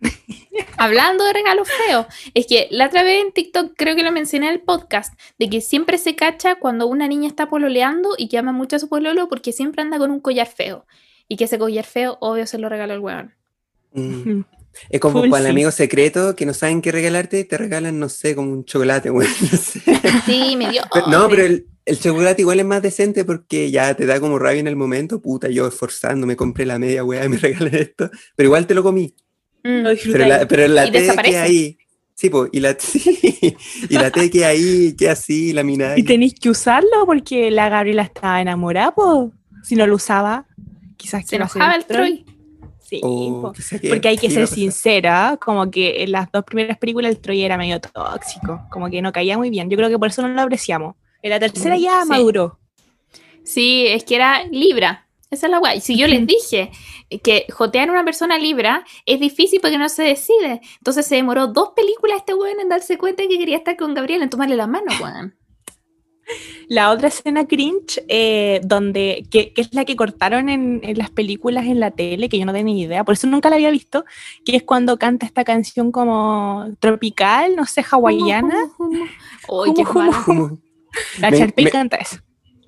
Hablando 0.76 1.24
de 1.24 1.32
regalos 1.32 1.68
feos, 1.86 2.06
es 2.34 2.46
que 2.46 2.68
la 2.70 2.86
otra 2.86 3.02
vez 3.02 3.22
en 3.22 3.32
TikTok 3.32 3.72
creo 3.76 3.94
que 3.96 4.02
lo 4.02 4.12
mencioné 4.12 4.46
en 4.48 4.54
el 4.54 4.60
podcast, 4.60 5.14
de 5.38 5.50
que 5.50 5.60
siempre 5.60 5.98
se 5.98 6.16
cacha 6.16 6.56
cuando 6.56 6.86
una 6.86 7.06
niña 7.08 7.28
está 7.28 7.48
pololeando 7.48 8.10
y 8.16 8.28
que 8.28 8.38
ama 8.38 8.52
mucho 8.52 8.76
a 8.76 8.78
su 8.78 8.88
pololo 8.88 9.28
porque 9.28 9.52
siempre 9.52 9.82
anda 9.82 9.98
con 9.98 10.10
un 10.10 10.20
collar 10.20 10.46
feo. 10.46 10.86
Y 11.28 11.36
que 11.36 11.44
ese 11.44 11.58
collar 11.58 11.84
feo, 11.84 12.18
obvio, 12.20 12.46
se 12.46 12.58
lo 12.58 12.68
regaló 12.68 12.94
el 12.94 13.00
weón. 13.00 13.34
Mm. 13.92 14.40
Es 14.88 15.00
como 15.00 15.20
Full 15.20 15.30
para 15.30 15.40
el 15.42 15.46
sí. 15.46 15.50
amigo 15.50 15.70
secreto 15.70 16.34
que 16.36 16.46
no 16.46 16.54
saben 16.54 16.80
qué 16.80 16.92
regalarte 16.92 17.40
y 17.40 17.44
te 17.44 17.58
regalan, 17.58 17.98
no 17.98 18.08
sé, 18.08 18.34
como 18.34 18.52
un 18.52 18.64
chocolate, 18.64 19.10
güey. 19.10 19.28
No, 19.28 19.58
sé. 19.58 19.80
Sí, 20.24 20.56
me 20.56 20.70
dio. 20.70 20.82
Pero- 20.92 21.06
no, 21.08 21.28
pero 21.28 21.44
el, 21.44 21.66
el 21.84 21.98
chocolate 21.98 22.42
igual 22.42 22.60
es 22.60 22.66
más 22.66 22.82
decente 22.82 23.24
porque 23.24 23.70
ya 23.70 23.94
te 23.94 24.06
da 24.06 24.20
como 24.20 24.38
rabia 24.38 24.60
en 24.60 24.68
el 24.68 24.76
momento. 24.76 25.20
Puta, 25.20 25.48
yo 25.48 25.66
esforzándome 25.66 26.36
compré 26.36 26.66
la 26.66 26.78
media 26.78 27.04
weá 27.04 27.24
y 27.24 27.28
me 27.28 27.36
regalan 27.38 27.74
esto. 27.74 28.10
Pero 28.36 28.46
igual 28.46 28.66
te 28.66 28.74
lo 28.74 28.82
comí. 28.82 29.14
Mm. 29.62 29.84
Pero 30.12 30.26
la, 30.26 30.46
pero 30.48 30.68
la 30.68 30.86
Y 30.86 30.90
T 30.92 31.00
desaparece. 31.00 31.32
que 31.32 31.38
ahí. 31.38 31.78
Sí, 32.14 32.28
pues, 32.30 32.50
y 32.52 32.60
la, 32.60 32.74
sí, 32.78 33.56
y 33.88 33.94
la 33.94 34.10
T 34.10 34.30
que 34.30 34.44
ahí, 34.44 34.94
que 34.96 35.08
así, 35.08 35.52
la 35.52 35.62
mina. 35.62 35.94
Y 35.96 36.02
tenéis 36.02 36.34
que 36.38 36.50
usarlo 36.50 37.06
porque 37.06 37.50
la 37.50 37.68
Gabriela 37.68 38.02
estaba 38.02 38.40
enamorada, 38.40 38.92
po. 38.94 39.32
Si 39.62 39.74
no 39.76 39.86
lo 39.86 39.94
usaba, 39.96 40.46
quizás 40.96 41.26
Se 41.26 41.36
enojaba 41.36 41.72
el 41.74 41.84
Troy. 41.84 42.24
Sí, 42.80 43.00
Oh, 43.04 43.40
po. 43.42 43.52
quizá 43.52 43.78
que- 43.78 43.88
Porque 43.88 44.08
hay 44.08 44.16
que 44.18 44.30
ser 44.30 44.46
sincera, 44.48 45.38
como 45.40 45.70
que 45.70 46.02
en 46.02 46.12
las 46.12 46.30
dos 46.32 46.44
primeras 46.44 46.76
películas 46.78 47.10
el 47.12 47.18
Troy 47.20 47.42
era 47.42 47.56
medio 47.56 47.80
tóxico, 47.80 48.62
como 48.70 48.90
que 48.90 49.00
no 49.00 49.12
caía 49.12 49.38
muy 49.38 49.48
bien. 49.48 49.70
Yo 49.70 49.76
creo 49.76 49.88
que 49.88 49.98
por 49.98 50.08
eso 50.08 50.22
no 50.22 50.28
lo 50.28 50.40
apreciamos. 50.42 50.96
En 51.22 51.30
la 51.30 51.38
tercera 51.38 51.76
ya 51.78 52.02
Sí. 52.02 52.08
maduró. 52.08 52.58
Sí, 53.44 53.86
es 53.86 54.04
que 54.04 54.16
era 54.16 54.44
Libra. 54.50 55.06
Esa 55.30 55.46
es 55.46 55.50
la 55.50 55.58
guay. 55.58 55.80
Si 55.80 55.96
yo 55.96 56.08
les 56.08 56.26
dije 56.26 56.70
que 57.22 57.46
jotear 57.52 57.88
a 57.88 57.92
una 57.92 58.04
persona 58.04 58.36
Libra 58.38 58.84
es 59.06 59.20
difícil 59.20 59.60
porque 59.60 59.78
no 59.78 59.88
se 59.88 60.02
decide. 60.02 60.60
Entonces 60.78 61.06
se 61.06 61.14
demoró 61.16 61.46
dos 61.46 61.70
películas 61.76 62.18
este 62.18 62.34
weón 62.34 62.58
en 62.60 62.68
darse 62.68 62.98
cuenta 62.98 63.22
de 63.22 63.28
que 63.28 63.38
quería 63.38 63.56
estar 63.58 63.76
con 63.76 63.94
Gabriel, 63.94 64.22
en 64.22 64.30
tomarle 64.30 64.56
la 64.56 64.66
mano, 64.66 64.90
weón. 65.00 65.36
La 66.68 66.90
otra 66.92 67.08
escena 67.08 67.46
cringe, 67.46 68.04
eh, 68.06 68.60
donde, 68.62 69.26
que, 69.30 69.52
que 69.52 69.62
es 69.62 69.74
la 69.74 69.84
que 69.84 69.96
cortaron 69.96 70.48
en, 70.48 70.80
en 70.84 70.96
las 70.98 71.10
películas 71.10 71.66
en 71.66 71.80
la 71.80 71.90
tele, 71.90 72.28
que 72.28 72.38
yo 72.38 72.44
no 72.46 72.52
tenía 72.52 72.72
ni 72.74 72.82
idea, 72.82 73.02
por 73.02 73.14
eso 73.14 73.26
nunca 73.26 73.50
la 73.50 73.56
había 73.56 73.70
visto, 73.72 74.04
que 74.44 74.54
es 74.54 74.62
cuando 74.62 74.96
canta 74.96 75.26
esta 75.26 75.42
canción 75.42 75.90
como 75.90 76.66
tropical, 76.78 77.56
no 77.56 77.66
sé, 77.66 77.84
hawaiana. 77.88 78.54
Uy, 79.48 79.74
qué 79.74 79.82
Humo, 79.82 79.90
humo. 80.00 80.12
Como- 80.24 80.58
La 81.18 81.30
Me- 81.32 81.38
Sharpay 81.38 81.64
me- 81.64 81.70
canta 81.72 81.96
eso. 81.96 82.18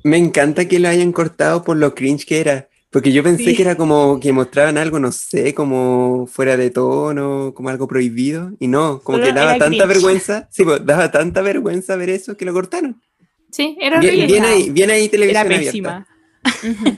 Me 0.05 0.17
encanta 0.17 0.67
que 0.67 0.79
lo 0.79 0.89
hayan 0.89 1.13
cortado 1.13 1.63
por 1.65 1.77
lo 1.77 1.95
cringe 1.95 2.25
que 2.27 2.41
era. 2.41 2.69
Porque 2.91 3.11
yo 3.13 3.23
pensé 3.23 3.45
Sí. 3.45 3.57
que 3.57 3.63
era 3.63 3.77
como 3.77 4.21
que 4.21 4.33
mostraban 4.33 4.77
algo, 4.77 4.99
no 4.99 5.13
sé, 5.13 5.55
como 5.55 6.27
fuera 6.27 6.59
de 6.59 6.69
tono, 6.71 7.53
como 7.55 7.71
algo 7.71 7.89
prohibido. 7.89 8.53
Y 8.61 8.69
no, 8.69 9.01
como 9.01 9.17
Solo 9.19 9.29
que 9.29 9.33
daba 9.33 9.53
era 9.57 9.59
tanta 9.65 9.85
cringe. 9.85 9.89
vergüenza. 9.89 10.49
Sí, 10.51 10.63
pues 10.65 10.85
daba 10.85 11.11
tanta 11.11 11.41
vergüenza 11.41 11.97
ver 11.97 12.11
eso 12.11 12.37
que 12.37 12.45
lo 12.45 12.53
cortaron. 12.53 13.01
Sí, 13.51 13.77
era 13.81 13.99
Bien, 14.01 14.27
bien 14.27 14.45
ahí, 14.45 14.71
bien 14.71 14.91
ahí 14.91 15.05
Era 15.05 15.11
televisión 15.11 15.47
abierta. 15.47 15.65
pésima. 15.65 16.07
Ujú. 16.63 16.97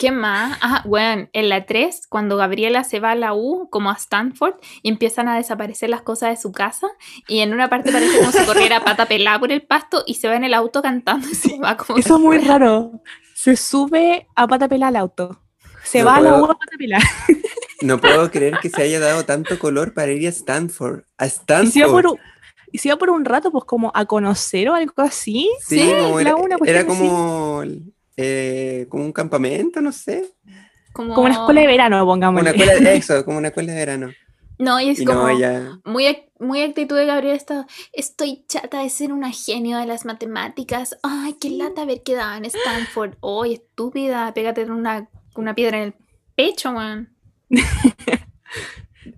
¿Qué 0.00 0.12
más? 0.12 0.56
Ajá, 0.62 0.82
bueno, 0.86 1.28
en 1.34 1.50
la 1.50 1.66
3, 1.66 2.06
cuando 2.08 2.38
Gabriela 2.38 2.84
se 2.84 3.00
va 3.00 3.10
a 3.10 3.14
la 3.14 3.34
U, 3.34 3.68
como 3.70 3.90
a 3.90 3.94
Stanford, 3.96 4.54
y 4.82 4.88
empiezan 4.88 5.28
a 5.28 5.36
desaparecer 5.36 5.90
las 5.90 6.00
cosas 6.00 6.30
de 6.30 6.40
su 6.40 6.52
casa, 6.52 6.86
y 7.28 7.40
en 7.40 7.52
una 7.52 7.68
parte 7.68 7.92
parece 7.92 8.16
como 8.18 8.32
si 8.32 8.42
corriera 8.46 8.80
pata 8.84 9.04
pelada 9.04 9.38
por 9.38 9.52
el 9.52 9.60
pasto, 9.60 10.02
y 10.06 10.14
se 10.14 10.26
va 10.28 10.36
en 10.36 10.44
el 10.44 10.54
auto 10.54 10.80
cantando 10.80 11.28
y 11.28 11.34
se 11.34 11.58
va 11.58 11.76
como... 11.76 11.98
Eso 11.98 12.14
es 12.16 12.20
muy 12.22 12.38
raro. 12.46 13.02
Se 13.34 13.56
sube 13.56 14.26
a 14.34 14.48
pata 14.48 14.68
pelada 14.68 14.88
al 14.88 14.96
auto. 14.96 15.42
Se 15.84 15.98
No 15.98 16.06
va 16.06 16.16
a 16.16 16.20
la 16.22 16.30
puedo. 16.30 16.42
U 16.44 16.44
a 16.46 16.54
pata 16.58 16.76
pelada. 16.78 17.04
No 17.82 17.98
puedo 17.98 18.30
creer 18.30 18.58
que 18.60 18.70
se 18.70 18.80
haya 18.82 19.00
dado 19.00 19.24
tanto 19.26 19.58
color 19.58 19.92
para 19.92 20.12
ir 20.12 20.26
a 20.26 20.30
Stanford. 20.30 21.02
A 21.18 21.26
Y 21.26 21.30
se 21.30 21.78
iba 21.78 21.88
Stanford. 21.88 21.90
por 21.90 22.06
un, 22.06 22.18
y 22.72 22.78
se 22.78 22.88
iba 22.88 22.96
por 22.96 23.10
un 23.10 23.24
rato, 23.26 23.50
pues 23.50 23.64
como 23.64 23.90
a 23.94 24.06
conocer 24.06 24.70
o 24.70 24.74
algo 24.74 24.94
así. 25.02 25.50
Sí, 25.66 25.78
Sí, 25.78 25.92
como 26.00 26.20
la 26.20 26.30
era, 26.30 26.36
una 26.36 26.56
era 26.64 26.80
así. 26.80 26.88
Como, 28.20 28.26
eh, 28.26 28.86
como 28.88 29.04
un 29.04 29.12
campamento, 29.12 29.80
no 29.80 29.92
sé. 29.92 30.24
Como, 30.92 31.14
Como 31.14 31.26
una 31.26 31.34
escuela 31.34 31.60
de 31.60 31.66
verano, 31.66 32.04
pongamos. 32.04 32.40
Una 32.40 32.50
escuela 32.50 32.74
de 32.74 32.96
eso, 32.96 33.24
como 33.24 33.38
una 33.38 33.48
escuela 33.48 33.72
de 33.72 33.78
verano. 33.78 34.10
No, 34.58 34.78
y 34.78 34.90
es 34.90 35.00
Y 35.00 35.06
como... 35.06 35.26
no. 35.26 35.80
Muy, 35.86 36.04
muy 36.38 36.60
actitud 36.60 36.94
de 36.94 37.06
Gabriela 37.06 37.34
está, 37.34 37.66
estoy 37.94 38.44
chata 38.46 38.82
de 38.82 38.90
ser 38.90 39.10
una 39.10 39.32
genio 39.32 39.78
de 39.78 39.86
las 39.86 40.04
matemáticas. 40.04 40.98
Ay, 41.02 41.34
qué 41.40 41.48
lata 41.48 41.80
haber 41.80 42.02
quedado 42.02 42.36
en 42.36 42.44
Stanford. 42.44 43.14
Ay, 43.22 43.54
estúpida, 43.54 44.34
pégate 44.34 44.64
una, 44.64 45.08
una 45.34 45.54
piedra 45.54 45.78
en 45.78 45.84
el 45.84 45.94
pecho, 46.36 46.72
man. 46.72 47.08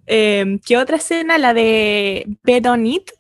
Eh, 0.07 0.61
¿Qué 0.65 0.77
otra 0.77 0.97
escena? 0.97 1.39
La 1.39 1.55
de 1.55 2.25
Bet 2.45 2.67
on 2.67 2.87
It. 2.87 3.11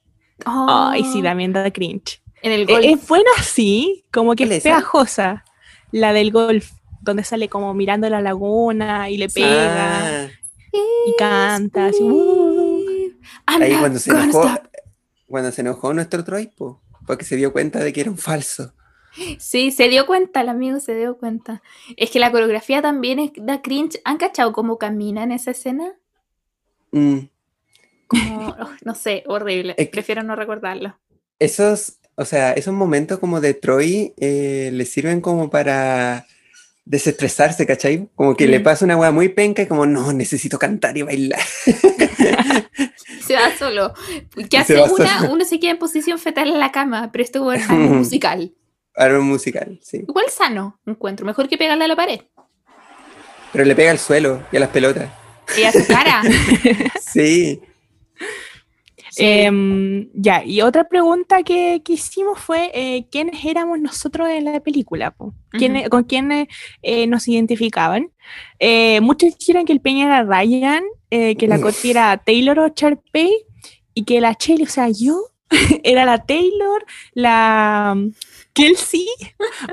Ay, 0.45 1.05
sí, 1.05 1.22
también 1.22 1.53
da 1.53 1.70
cringe. 1.70 2.22
En 2.43 2.53
el 2.53 2.62
Eh, 2.62 2.64
gol. 2.72 2.85
Es 2.85 3.09
buena 3.09 3.30
así, 3.39 4.05
como 4.12 4.35
que 4.35 4.45
¿Cuál 4.45 4.53
es 4.53 4.62
pegajosa. 4.62 5.45
La 5.93 6.12
del 6.12 6.32
golf, 6.32 6.70
donde 7.01 7.22
sale 7.24 7.49
como 7.49 7.72
mirando 7.74 8.09
la 8.11 8.20
laguna 8.20 9.09
y 9.11 9.16
le 9.18 9.28
pega 9.28 10.24
Ah, 10.24 10.28
y 11.07 11.14
canta. 11.18 11.86
Así, 11.86 12.03
uh. 12.03 13.12
Ahí 13.47 13.74
cuando 13.78 13.99
se 13.99 14.11
enojó, 14.11 14.47
stop. 14.49 14.66
cuando 15.28 15.53
se 15.53 15.61
enojó 15.61 15.93
nuestro 15.95 16.24
Troy, 16.24 16.47
po, 16.49 16.80
porque 17.07 17.24
se 17.24 17.36
dio 17.36 17.53
cuenta 17.53 17.80
de 17.80 17.93
que 17.93 18.01
era 18.01 18.11
un 18.11 18.18
falso. 18.18 18.72
Sí, 19.38 19.70
se 19.72 19.88
dio 19.88 20.07
cuenta, 20.07 20.40
el 20.40 20.49
amigo 20.49 20.80
se 20.80 20.95
dio 20.95 21.18
cuenta. 21.18 21.61
Es 21.99 22.11
que 22.11 22.18
la 22.18 22.30
coreografía 22.32 22.80
también 22.80 23.18
es, 23.18 23.32
da 23.36 23.61
cringe. 23.61 24.01
¿Han 24.07 24.16
cachado 24.16 24.53
cómo 24.55 24.78
camina 24.78 25.22
en 25.22 25.32
esa 25.32 25.51
escena? 25.51 25.93
Mm, 26.93 27.18
Como, 28.07 28.49
oh, 28.49 28.68
no 28.84 28.95
sé, 28.95 29.24
horrible. 29.26 29.74
Es 29.76 29.86
que- 29.86 29.93
Prefiero 29.93 30.22
no 30.22 30.34
recordarlo. 30.36 30.97
Esos, 31.38 31.99
o 32.16 32.24
sea, 32.24 32.52
esos 32.52 32.74
momentos 32.74 33.18
como 33.18 33.40
de 33.40 33.54
Troy 33.54 34.14
eh, 34.18 34.70
le 34.72 34.84
sirven 34.84 35.20
como 35.20 35.50
para 35.50 36.26
desestresarse, 36.84 37.66
¿cachai? 37.66 38.08
Como 38.14 38.36
que 38.36 38.46
le 38.46 38.60
pasa 38.60 38.84
una 38.84 38.96
weá 38.96 39.10
muy 39.10 39.28
penca 39.28 39.62
y 39.62 39.66
como, 39.66 39.86
no, 39.86 40.12
necesito 40.12 40.58
cantar 40.58 40.96
y 40.96 41.02
bailar. 41.02 41.40
Se 43.26 43.34
va 43.34 43.56
solo. 43.56 43.94
¿Qué 44.34 44.44
Se 44.64 44.78
hace 44.78 44.82
una? 44.82 45.20
solo. 45.20 45.32
Uno 45.32 45.44
se 45.44 45.60
queda 45.60 45.72
en 45.72 45.78
posición 45.78 46.18
fetal 46.18 46.48
en 46.48 46.58
la 46.58 46.72
cama, 46.72 47.10
pero 47.12 47.24
weón 47.44 47.60
es 47.60 47.70
algo 47.70 47.84
musical. 47.94 48.52
Un 48.96 49.20
musical, 49.20 49.80
sí. 49.82 50.04
Igual 50.06 50.26
sano, 50.28 50.78
encuentro. 50.84 51.24
Mejor 51.24 51.48
que 51.48 51.56
pegarle 51.56 51.84
a 51.84 51.88
la 51.88 51.96
pared. 51.96 52.20
Pero 53.52 53.64
le 53.64 53.74
pega 53.74 53.90
al 53.90 53.98
suelo 53.98 54.42
y 54.52 54.56
a 54.56 54.60
las 54.60 54.68
pelotas. 54.68 55.10
Y 55.56 55.62
a 55.62 55.72
su 55.72 55.86
cara. 55.86 56.22
Sí. 57.12 57.60
Sí. 59.14 59.24
Em, 59.26 60.08
ya, 60.14 60.42
y 60.42 60.62
otra 60.62 60.88
pregunta 60.88 61.42
que, 61.42 61.82
que 61.84 61.92
hicimos 61.92 62.38
fue 62.38 62.70
eh, 62.72 63.06
quiénes 63.10 63.44
éramos 63.44 63.78
nosotros 63.78 64.26
en 64.30 64.46
la 64.46 64.60
película, 64.60 65.10
po? 65.10 65.34
¿Quiénes- 65.50 65.90
con 65.90 66.04
quiénes 66.04 66.48
eh, 66.80 67.06
nos 67.06 67.28
identificaban. 67.28 68.10
Eh, 68.58 69.02
muchos 69.02 69.36
dijeron 69.38 69.66
que 69.66 69.74
el 69.74 69.80
Peña 69.82 70.06
era 70.06 70.22
Ryan, 70.22 70.82
eh, 71.10 71.36
que 71.36 71.46
la. 71.46 71.60
Coti 71.60 71.90
era 71.90 72.16
Taylor 72.16 72.58
o 72.58 72.68
Sharpay 72.74 73.30
y 73.92 74.04
que 74.04 74.18
la 74.22 74.32
Shelly, 74.38 74.62
o 74.62 74.66
sea, 74.66 74.88
yo 74.88 75.20
era 75.84 76.06
la 76.06 76.24
Taylor, 76.24 76.82
la 77.12 77.92
mm, 77.94 78.12
Kelsey 78.54 79.06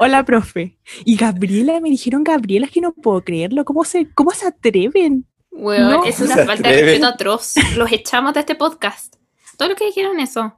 o 0.02 0.08
la 0.08 0.26
profe. 0.26 0.78
Y 1.06 1.16
Gabriela, 1.16 1.80
me 1.80 1.90
dijeron 1.90 2.26
Gabriela, 2.26 2.66
es 2.66 2.74
que 2.74 2.82
no 2.82 2.92
puedo 2.92 3.24
creerlo. 3.24 3.64
¿Cómo 3.64 3.86
se, 3.86 4.12
cómo 4.14 4.32
se 4.32 4.48
atreven? 4.48 5.26
Weón, 5.52 5.90
No. 5.92 6.04
es 6.04 6.20
una 6.20 6.36
falta 6.46 6.70
de 6.70 6.82
respeto 6.82 7.08
atroz. 7.08 7.54
Los 7.78 7.90
echamos 7.94 8.34
de 8.34 8.42
este 8.42 8.56
podcast. 8.56 9.16
Todos 9.60 9.72
los 9.72 9.78
que 9.78 9.88
dijeron 9.88 10.20
eso. 10.22 10.56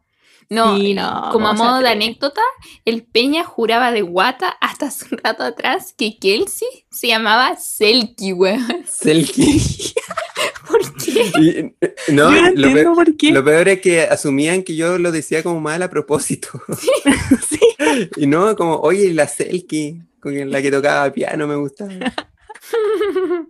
No, 0.49 0.77
Sí, 0.77 0.95
como 0.95 1.07
a 1.07 1.31
¿cómo 1.31 1.47
se 1.53 1.55
modo 1.55 1.79
de 1.79 1.87
atreven? 1.87 2.03
anécdota, 2.03 2.41
el 2.85 3.03
Peña 3.03 3.43
juraba 3.45 3.91
de 3.91 4.01
guata 4.01 4.49
hasta 4.61 4.87
hace 4.87 5.05
un 5.11 5.17
rato 5.23 5.43
atrás 5.43 5.93
que 5.97 6.19
Kelsey 6.19 6.67
se 6.91 7.07
llamaba 7.07 7.55
Selkie, 7.55 8.33
weón. 8.33 8.83
Selkie. 8.87 9.93
¿Por 10.67 10.95
qué? 11.03 11.31
Y, 11.39 11.49
eh, 11.49 11.75
no, 12.09 12.31
Yo 12.31 12.41
no 12.41 12.51
lo, 12.53 12.73
peor, 12.73 12.95
por 12.95 13.17
qué. 13.17 13.31
lo 13.31 13.43
peor 13.43 13.69
es 13.69 13.81
que 13.81 14.01
asumían 14.03 14.61
que 14.63 14.75
yo 14.75 14.97
lo 14.99 15.11
decía 15.11 15.41
como 15.41 15.59
mal 15.61 15.81
a 15.83 15.89
propósito. 15.89 16.49
Sí. 17.49 17.59
Y 18.15 18.27
no, 18.27 18.55
como, 18.55 18.75
oye, 18.75 19.11
la 19.13 19.27
Selkie, 19.27 20.01
con 20.21 20.49
la 20.51 20.61
que 20.61 20.71
tocaba 20.71 21.11
piano 21.11 21.47
me 21.47 21.55
gustaba. 21.55 21.91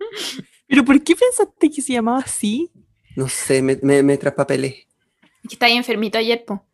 ¿Pero 0.66 0.84
por 0.84 1.00
qué 1.02 1.14
pensaste 1.14 1.70
que 1.70 1.82
se 1.82 1.92
llamaba 1.92 2.20
así? 2.20 2.70
No 3.14 3.28
sé, 3.28 3.60
me, 3.62 3.78
me, 3.82 4.02
me 4.02 4.16
traspapelé. 4.16 4.88
Que 5.48 5.54
está 5.54 5.66
ahí 5.66 5.76
enfermito 5.76 6.18
ayer, 6.18 6.44
po. 6.44 6.64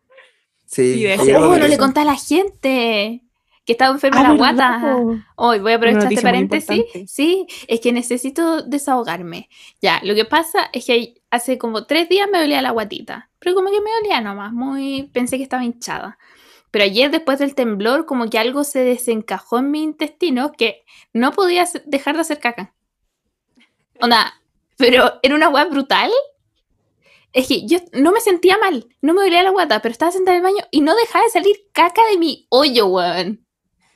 Sí, 0.65 1.05
Sí, 1.23 1.33
Oh, 1.33 1.57
no 1.57 1.67
le 1.67 1.77
conté 1.77 2.01
a 2.01 2.05
la 2.05 2.15
gente 2.15 3.23
que 3.65 3.73
estaba 3.73 3.93
enferma 3.93 4.19
Ah, 4.19 4.23
la 4.23 4.29
¿verdad, 4.31 4.79
guata. 4.81 5.25
Hoy 5.35 5.59
voy 5.59 5.73
a 5.73 5.75
aprovechar 5.75 6.11
este 6.11 6.23
paréntesis. 6.23 6.83
Sí, 7.07 7.45
es 7.67 7.79
que 7.79 7.91
necesito 7.91 8.63
desahogarme. 8.63 9.49
Ya, 9.81 9.99
lo 10.03 10.15
que 10.15 10.25
pasa 10.25 10.69
es 10.73 10.85
que 10.85 11.21
hace 11.29 11.57
como 11.57 11.85
tres 11.85 12.09
días 12.09 12.27
me 12.31 12.39
dolía 12.39 12.61
la 12.61 12.71
guatita, 12.71 13.29
pero 13.39 13.55
como 13.55 13.69
que 13.69 13.81
me 13.81 13.91
dolía 14.01 14.21
nomás, 14.21 14.53
muy 14.53 15.09
pensé 15.13 15.37
que 15.37 15.43
estaba 15.43 15.63
hinchada. 15.63 16.17
Pero 16.71 16.85
ayer 16.85 17.09
después 17.11 17.39
del 17.39 17.55
temblor 17.55 18.05
como 18.05 18.29
que 18.29 18.37
algo 18.39 18.63
se 18.63 18.79
desencajó 18.79 19.59
en 19.59 19.71
mi 19.71 19.83
intestino 19.83 20.51
que 20.51 20.83
no 21.13 21.31
podía 21.31 21.67
dejar 21.85 22.15
de 22.15 22.21
hacer 22.21 22.39
caca. 22.39 22.73
Onda, 24.01 24.33
pero 24.77 25.13
era 25.21 25.35
una 25.35 25.47
guata 25.47 25.69
brutal. 25.69 26.11
Es 27.31 27.47
que 27.47 27.65
yo 27.67 27.77
no 27.93 28.11
me 28.11 28.21
sentía 28.21 28.57
mal, 28.57 28.87
no 29.01 29.13
me 29.13 29.21
dolía 29.21 29.43
la 29.43 29.51
guata, 29.51 29.81
pero 29.81 29.91
estaba 29.91 30.11
sentada 30.11 30.37
en 30.37 30.45
el 30.45 30.51
baño 30.51 30.65
y 30.71 30.81
no 30.81 30.95
dejaba 30.95 31.25
de 31.25 31.31
salir 31.31 31.55
caca 31.71 32.01
de 32.09 32.17
mi 32.17 32.47
hoyo, 32.49 32.87
weón. 32.87 33.45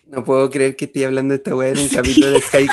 No 0.06 0.24
puedo 0.24 0.50
creer 0.50 0.76
que 0.76 0.86
estoy 0.86 1.06
hablando 1.06 1.32
de 1.32 1.38
esta 1.38 1.56
weá 1.56 1.70
en 1.70 1.80
un 1.80 1.88
capítulo 1.88 2.32
de 2.32 2.42
Sky. 2.42 2.68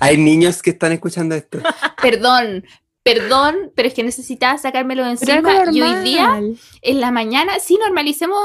Hay 0.00 0.16
niños 0.16 0.62
que 0.62 0.70
están 0.70 0.92
escuchando 0.92 1.34
esto. 1.34 1.58
Perdón, 2.00 2.64
perdón, 3.02 3.72
pero 3.74 3.88
es 3.88 3.94
que 3.94 4.02
necesitaba 4.02 4.56
sacármelo 4.56 5.04
de 5.04 5.10
encima 5.10 5.42
y 5.70 5.82
hoy 5.82 6.04
día, 6.04 6.28
normal. 6.28 6.58
en 6.80 7.00
la 7.00 7.10
mañana, 7.10 7.58
sí 7.58 7.76
normalicemos 7.80 8.40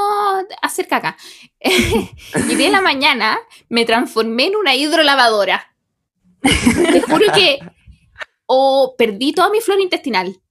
hacer 0.60 0.86
caca. 0.88 1.16
y 1.60 2.36
hoy 2.36 2.54
día 2.56 2.66
en 2.66 2.72
la 2.72 2.82
mañana 2.82 3.38
me 3.70 3.86
transformé 3.86 4.48
en 4.48 4.56
una 4.56 4.74
hidrolavadora. 4.74 5.74
Te 6.42 7.00
juro 7.00 7.32
que 7.34 7.58
o 8.46 8.94
perdí 8.98 9.32
toda 9.32 9.48
mi 9.50 9.60
flora 9.60 9.80
intestinal. 9.80 10.41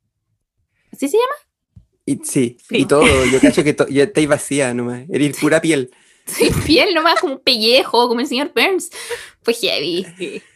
¿Así 0.91 1.07
se 1.07 1.17
llama? 1.17 1.35
Y, 2.05 2.15
sí, 2.23 2.57
Sí. 2.67 2.77
y 2.77 2.85
todo. 2.85 3.25
Yo 3.25 3.39
cacho 3.41 3.63
que 3.63 3.75
ya 3.89 4.03
estáis 4.03 4.27
vacía 4.27 4.73
nomás. 4.73 5.03
Eres 5.09 5.37
pura 5.37 5.61
piel. 5.61 5.91
Sí, 6.25 6.49
piel 6.65 6.93
nomás 6.93 7.19
como 7.19 7.33
un 7.33 7.39
pellejo, 7.39 8.07
como 8.07 8.19
el 8.21 8.27
señor 8.27 8.51
Burns. 8.55 8.89
Fue 9.43 9.53
heavy. 9.53 10.05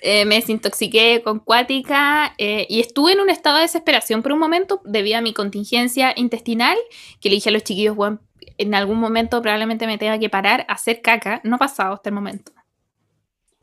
Eh, 0.02 0.26
me 0.26 0.36
desintoxiqué 0.36 1.22
con 1.24 1.40
cuática 1.40 2.34
eh, 2.38 2.68
y 2.70 2.80
estuve 2.80 3.14
en 3.14 3.20
un 3.20 3.30
estado 3.30 3.58
de 3.58 3.64
desesperación 3.64 4.22
por 4.22 4.32
un 4.32 4.40
momento 4.40 4.82
debido 4.86 5.18
a 5.18 5.22
mi 5.22 5.34
contingencia 5.34 6.14
intestinal, 6.16 6.78
que 7.20 7.30
le 7.30 7.36
dije 7.36 7.50
a 7.50 7.52
los 7.52 7.64
chiquillos, 7.64 7.96
bueno, 7.96 8.20
en 8.58 8.76
algún 8.76 9.00
momento 9.00 9.42
probablemente 9.42 9.88
me 9.88 9.98
tenga 9.98 10.20
que 10.20 10.30
parar 10.30 10.66
a 10.70 10.74
hacer 10.74 11.02
caca. 11.02 11.42
No 11.44 11.56
ha 11.56 11.60
pasado 11.60 11.96
hasta 11.96 12.10
el 12.10 12.16
momento. 12.16 12.52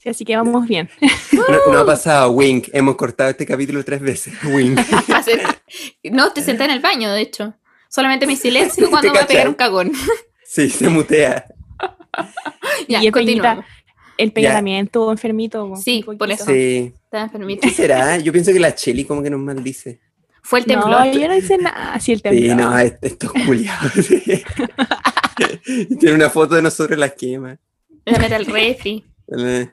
Sí, 0.03 0.09
así 0.09 0.25
que 0.25 0.35
vamos 0.37 0.67
bien. 0.67 0.91
No, 1.33 1.73
no 1.73 1.79
ha 1.79 1.87
pasado, 1.87 2.31
Wink. 2.33 2.69
Hemos 2.73 2.97
cortado 2.97 3.31
este 3.31 3.47
capítulo 3.47 3.85
tres 3.85 4.01
veces. 4.01 4.35
Wink. 4.45 4.81
No, 6.11 6.33
te 6.33 6.43
senté 6.43 6.65
en 6.65 6.71
el 6.73 6.81
baño, 6.81 7.11
de 7.13 7.21
hecho. 7.23 7.55
Solamente 7.89 8.27
mi 8.27 8.37
silencio 8.37 8.91
cuando 8.91 9.09
¿Te 9.09 9.13
me 9.13 9.19
va 9.19 9.25
a 9.25 9.27
pegar 9.29 9.49
un 9.49 9.55
cagón. 9.65 9.93
Sí, 10.45 10.69
se 10.69 10.89
mutea. 10.89 11.47
ya, 12.89 13.03
Y 13.03 13.07
es 13.07 13.13
continuamos. 13.13 13.65
El 14.19 14.33
Peña 14.33 14.49
Ya. 14.51 14.55
también 14.57 14.85
estuvo 14.87 15.11
enfermito. 15.11 15.69
po, 15.69 15.77
Sí, 15.77 16.05
por 16.05 16.31
eso. 16.31 16.45
Sí. 16.45 16.93
Estaba 17.05 17.25
enfermito. 17.25 17.63
¿Qué 17.63 17.71
será? 17.71 18.19
Yo 18.19 18.33
pienso 18.33 18.53
que 18.53 18.61
la 18.61 18.75
Cheli 18.75 19.05
como 19.05 19.23
que 19.23 19.31
nos 19.31 19.41
maldice. 19.41 20.01
Fue 20.43 20.59
el 20.61 20.67
No, 20.67 20.81
temblor. 20.83 21.13
yo 21.13 21.29
no 21.29 21.37
hice 21.37 21.57
nada. 21.59 21.99
Sí, 22.01 22.13
el 22.13 22.19
Sí, 22.19 22.23
temblor. 22.23 22.57
no, 22.57 22.79
es- 22.79 22.95
estos 23.01 23.33
culiados. 23.33 23.93
sí. 23.95 24.43
Tiene 25.99 26.15
una 26.17 26.29
foto 26.29 26.55
de 26.57 26.63
nosotros 26.63 26.93
en 26.93 27.01
la 27.01 27.09
quema. 27.11 27.59
La 28.05 28.19
meter 28.19 28.35
al 28.35 28.47
refri. 28.47 29.05
Eh, 29.39 29.69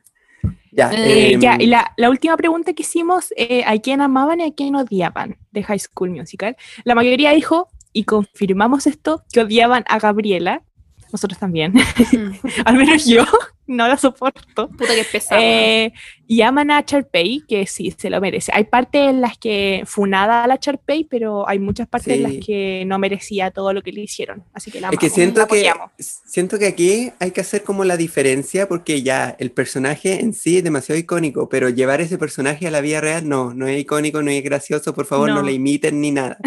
Ya, 0.72 0.92
Eh, 0.94 1.34
Eh, 1.34 1.38
ya, 1.40 1.58
y 1.60 1.68
la, 1.68 1.94
la 1.98 2.10
última 2.10 2.38
pregunta 2.38 2.74
que 2.74 2.84
hicimos, 2.84 3.34
eh, 3.38 3.64
¿a 3.66 3.78
quién 3.80 4.02
amaban 4.02 4.40
y 4.40 4.44
a 4.44 4.54
quién 4.54 4.76
odiaban 4.76 5.38
de 5.52 5.64
High 5.64 5.80
School 5.80 6.12
Musical? 6.12 6.56
La 6.84 6.96
mayoría 6.96 7.32
dijo, 7.32 7.70
y 7.94 8.04
confirmamos 8.04 8.88
esto, 8.88 9.24
que 9.32 9.42
odiaban 9.42 9.84
a 9.88 10.00
Gabriela. 10.00 10.64
Nosotros 11.12 11.40
también. 11.40 11.74
Mm, 11.74 12.32
Al 12.66 12.76
menos 12.76 13.06
yo 13.06 13.24
no 13.68 13.88
la 13.88 13.98
soporto. 13.98 14.68
Puta 14.70 14.96
que 14.96 15.04
pesado. 15.04 15.40
Eh, 15.44 15.94
y 16.28 16.42
aman 16.42 16.72
a 16.72 16.84
Charpey, 16.84 17.44
que 17.48 17.66
sí, 17.68 17.94
se 17.98 18.10
lo 18.10 18.20
merece. 18.20 18.52
Hay 18.56 18.64
partes 18.66 19.10
en 19.10 19.22
las 19.22 19.38
que 19.38 19.84
funada 19.86 20.44
a 20.44 20.48
la 20.48 20.60
Charpey, 20.60 21.04
pero 21.04 21.48
hay 21.48 21.60
muchas 21.60 21.88
partes 21.88 22.18
en 22.20 22.28
Sí. 22.28 22.36
las 22.38 22.46
que 22.46 22.84
no 22.88 22.98
merecía 23.00 23.52
todo 23.52 23.74
lo 23.74 23.82
que 23.82 23.92
le 23.92 24.02
hicieron. 24.02 24.44
Así 24.54 24.72
que 24.72 24.82
la 24.82 24.90
Es 24.90 24.98
que 25.00 25.10
siento 25.10 25.42
la 25.42 25.48
que 25.48 25.72
siento 26.00 26.58
que 26.60 26.68
aquí 26.68 27.12
hay 27.20 27.32
que 27.32 27.42
hacer 27.42 27.64
como 27.64 27.84
la 27.86 27.96
diferencia 27.98 28.68
porque 28.68 29.02
ya 29.04 29.36
el 29.40 29.52
personaje 29.52 30.20
en 30.22 30.34
sí 30.34 30.58
es 30.58 30.64
demasiado 30.64 31.00
icónico, 31.00 31.48
pero 31.50 31.70
llevar 31.70 32.02
ese 32.02 32.18
personaje 32.18 32.68
a 32.68 32.72
la 32.72 32.82
vida 32.82 33.02
real 33.02 33.28
no, 33.30 33.54
no 33.54 33.68
es 33.68 33.80
icónico, 33.80 34.22
no 34.22 34.32
es 34.32 34.44
gracioso, 34.44 34.94
por 34.94 35.06
favor, 35.06 35.30
no, 35.30 35.36
No. 35.36 35.42
le 35.44 35.54
imiten 35.54 36.02
ni 36.02 36.12
nada. 36.12 36.38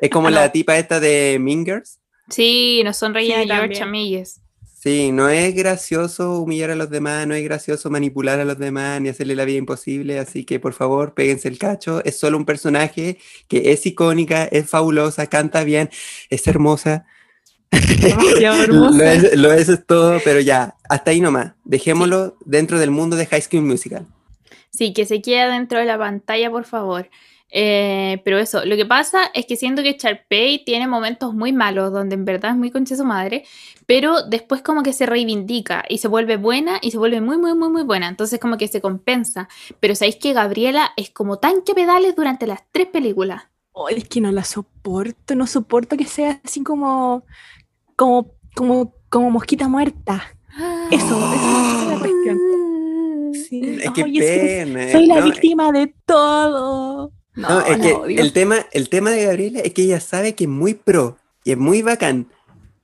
Es 0.00 0.10
como 0.10 0.28
No. 0.30 0.36
la 0.36 0.50
tipa 0.50 0.76
esta 0.78 0.98
de 0.98 1.38
Mingers. 1.40 1.99
Sí, 2.30 2.82
no 2.84 2.92
son 2.92 3.14
Regina 3.14 3.42
Sí, 3.42 3.48
George 3.48 3.82
amigues. 3.82 4.40
Sí, 4.82 5.12
no 5.12 5.28
es 5.28 5.54
gracioso 5.54 6.40
humillar 6.40 6.70
a 6.70 6.74
los 6.74 6.88
demás, 6.88 7.26
no 7.26 7.34
es 7.34 7.44
gracioso 7.44 7.90
manipular 7.90 8.40
a 8.40 8.46
los 8.46 8.58
demás 8.58 8.98
ni 9.02 9.10
hacerle 9.10 9.36
la 9.36 9.44
vida 9.44 9.58
imposible, 9.58 10.18
así 10.18 10.44
que 10.44 10.58
por 10.58 10.72
favor, 10.72 11.12
péguense 11.12 11.48
el 11.48 11.58
cacho. 11.58 12.02
Es 12.02 12.18
solo 12.18 12.38
un 12.38 12.46
personaje 12.46 13.18
que 13.46 13.72
es 13.72 13.84
icónica, 13.84 14.44
es 14.44 14.70
fabulosa, 14.70 15.26
canta 15.26 15.64
bien, 15.64 15.90
es 16.30 16.46
hermosa. 16.46 17.04
Es, 17.70 19.36
lo 19.36 19.52
es, 19.52 19.68
es 19.68 19.86
todo, 19.86 20.18
pero 20.24 20.40
ya, 20.40 20.76
hasta 20.88 21.10
ahí 21.10 21.20
nomás. 21.20 21.52
Dejémoslo 21.64 22.38
dentro 22.46 22.78
del 22.78 22.90
mundo 22.90 23.16
de 23.16 23.26
High 23.26 23.42
School 23.42 23.62
Musical. 23.62 24.06
Sí, 24.70 24.94
que 24.94 25.04
se 25.04 25.20
quede 25.20 25.52
dentro 25.52 25.78
de 25.78 25.84
la 25.84 25.98
pantalla, 25.98 26.50
por 26.50 26.64
favor. 26.64 27.10
Eh, 27.52 28.20
pero 28.24 28.38
eso, 28.38 28.64
lo 28.64 28.76
que 28.76 28.86
pasa 28.86 29.24
es 29.34 29.46
que 29.46 29.56
siento 29.56 29.82
que 29.82 29.96
Sharpay 29.98 30.64
tiene 30.64 30.86
momentos 30.86 31.34
muy 31.34 31.52
malos, 31.52 31.92
donde 31.92 32.14
en 32.14 32.24
verdad 32.24 32.52
es 32.52 32.56
muy 32.56 32.70
concha 32.70 32.96
su 32.96 33.04
madre, 33.04 33.44
pero 33.86 34.22
después 34.22 34.62
como 34.62 34.82
que 34.82 34.92
se 34.92 35.06
reivindica 35.06 35.84
y 35.88 35.98
se 35.98 36.08
vuelve 36.08 36.36
buena 36.36 36.78
y 36.80 36.92
se 36.92 36.98
vuelve 36.98 37.20
muy, 37.20 37.38
muy, 37.38 37.54
muy, 37.54 37.68
muy 37.70 37.82
buena. 37.82 38.08
Entonces 38.08 38.38
como 38.38 38.56
que 38.56 38.68
se 38.68 38.80
compensa. 38.80 39.48
Pero 39.80 39.94
sabéis 39.94 40.16
que 40.16 40.32
Gabriela 40.32 40.92
es 40.96 41.10
como 41.10 41.38
tanque 41.38 41.74
pedales 41.74 42.14
durante 42.14 42.46
las 42.46 42.60
tres 42.72 42.86
películas. 42.86 43.44
Oh, 43.72 43.88
es 43.88 44.08
que 44.08 44.20
no 44.20 44.30
la 44.32 44.44
soporto, 44.44 45.34
no 45.34 45.46
soporto 45.46 45.96
que 45.96 46.04
sea 46.04 46.40
así 46.44 46.62
como, 46.62 47.24
como, 47.96 48.34
como, 48.54 48.94
como 49.08 49.30
mosquita 49.30 49.68
muerta. 49.68 50.22
Eso, 50.90 51.16
esa 51.34 51.82
es 51.82 51.88
la 51.88 51.98
cuestión. 51.98 52.38
Sí. 53.32 53.78
Es 53.82 53.90
que 53.92 54.02
Ay, 54.02 54.18
es 54.18 54.24
que 54.24 54.64
pena. 54.66 54.92
soy 54.92 55.06
la 55.06 55.20
no, 55.20 55.24
víctima 55.24 55.72
de 55.72 55.94
todo. 56.04 57.12
No, 57.34 57.48
no, 57.48 57.60
es 57.66 57.78
que 57.78 57.96
el 58.20 58.32
tema, 58.32 58.66
el 58.72 58.88
tema 58.88 59.10
de 59.10 59.24
Gabriela 59.24 59.60
es 59.60 59.72
que 59.72 59.82
ella 59.82 60.00
sabe 60.00 60.34
que 60.34 60.44
es 60.44 60.50
muy 60.50 60.74
pro 60.74 61.16
y 61.44 61.52
es 61.52 61.58
muy 61.58 61.80
bacán, 61.82 62.26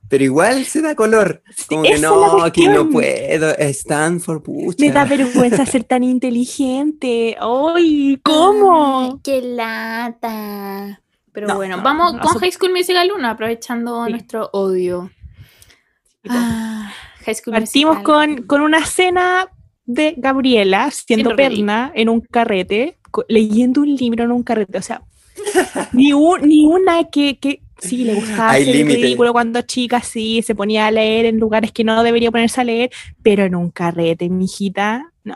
pero 0.09 0.23
igual 0.23 0.63
se 0.65 0.81
da 0.81 0.95
color. 0.95 1.43
Como 1.67 1.83
que 1.83 1.97
no, 1.99 2.41
aquí 2.43 2.67
no 2.67 2.89
puedo, 2.89 3.49
Stanford, 3.57 4.41
pucha. 4.41 4.77
Me 4.79 4.91
da 4.91 5.03
vergüenza 5.05 5.65
ser 5.65 5.83
tan 5.83 6.03
inteligente. 6.03 7.35
¡Ay! 7.39 8.19
¿Cómo? 8.23 9.01
Ay, 9.03 9.19
¡Qué 9.23 9.41
lata! 9.41 11.01
Pero 11.33 11.47
No, 11.47 11.55
bueno, 11.57 11.77
no, 11.77 11.83
vamos 11.83 12.13
no, 12.15 12.21
con 12.21 12.33
so- 12.33 12.39
High 12.39 12.51
School 12.53 12.71
Musical 12.71 13.11
1, 13.15 13.27
aprovechando 13.27 14.05
Sí. 14.05 14.11
nuestro 14.11 14.49
odio. 14.53 15.11
Ah, 16.29 16.91
High 17.25 17.35
School 17.35 17.53
Partimos 17.53 17.97
Musical. 17.97 18.35
con, 18.37 18.47
con 18.47 18.61
una 18.61 18.79
escena 18.79 19.47
de 19.85 20.15
Gabriela 20.17 20.89
siendo 20.91 21.35
perna 21.35 21.91
en 21.95 22.09
un 22.09 22.21
carrete, 22.21 22.96
leyendo 23.27 23.81
un 23.81 23.95
libro 23.95 24.23
en 24.23 24.31
un 24.31 24.43
carrete. 24.43 24.77
O 24.77 24.81
sea, 24.81 25.01
ni, 25.93 26.13
un- 26.13 26.41
ni 26.47 26.65
una 26.65 27.03
que, 27.05 27.37
que 27.39 27.61
sí 27.79 28.03
le 28.03 28.15
gustaba 28.15 28.51
Hay 28.51 28.69
el 28.69 28.87
ridículo 28.87 29.33
cuando 29.33 29.61
chica, 29.61 30.01
sí, 30.01 30.41
se 30.41 30.55
ponía 30.55 30.87
a 30.87 30.91
leer 30.91 31.25
en 31.25 31.39
lugares 31.39 31.71
que 31.71 31.83
no 31.83 32.01
debería 32.03 32.31
ponerse 32.31 32.61
a 32.61 32.63
leer, 32.63 32.89
pero 33.21 33.43
en 33.43 33.55
un 33.55 33.69
carrete, 33.69 34.29
mijita, 34.29 35.11
no. 35.23 35.35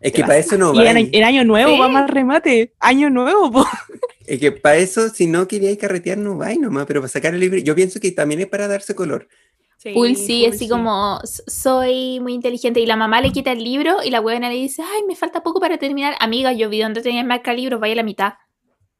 Es 0.00 0.12
que 0.12 0.20
para 0.22 0.36
eso 0.38 0.58
no 0.58 0.74
y 0.74 0.78
va. 0.78 0.90
en, 0.90 1.08
en 1.10 1.24
año 1.24 1.42
nuevo, 1.44 1.72
Sí. 1.72 1.78
vamos 1.78 2.02
al 2.02 2.08
remate. 2.08 2.72
Año 2.80 3.08
nuevo, 3.10 3.50
po. 3.50 3.66
Es 4.26 4.38
que 4.38 4.52
para 4.52 4.76
eso, 4.76 5.08
si 5.08 5.26
no 5.26 5.48
queríais 5.48 5.78
carretear, 5.78 6.18
no 6.18 6.36
vais 6.36 6.60
nomás, 6.60 6.84
pero 6.86 7.00
para 7.00 7.08
sacar 7.08 7.34
el 7.34 7.40
libro, 7.40 7.58
yo 7.58 7.74
pienso 7.74 7.98
que 7.98 8.12
también 8.12 8.40
es 8.42 8.46
para 8.46 8.68
darse 8.68 8.94
color. 8.94 9.28
Full 9.82 10.14
sí, 10.14 10.46
así 10.46 10.68
como 10.68 11.18
"S- 11.24 11.42
soy 11.46 12.20
muy 12.20 12.34
inteligente 12.34 12.78
y 12.80 12.86
la 12.86 12.96
mamá 12.96 13.20
le 13.20 13.32
quita 13.32 13.50
el 13.52 13.64
libro 13.64 13.96
y 14.04 14.10
la 14.10 14.20
buena 14.20 14.48
le 14.48 14.54
dice, 14.54 14.82
ay, 14.82 15.02
me 15.08 15.16
falta 15.16 15.42
poco 15.42 15.58
para 15.60 15.78
terminar. 15.78 16.14
Amiga, 16.20 16.52
yo 16.52 16.68
vi 16.68 16.80
dónde 16.80 17.02
tenías 17.02 17.26
marca 17.26 17.52
libros, 17.52 17.80
vaya 17.80 17.94
a 17.94 17.96
la 17.96 18.02
mitad. 18.02 18.34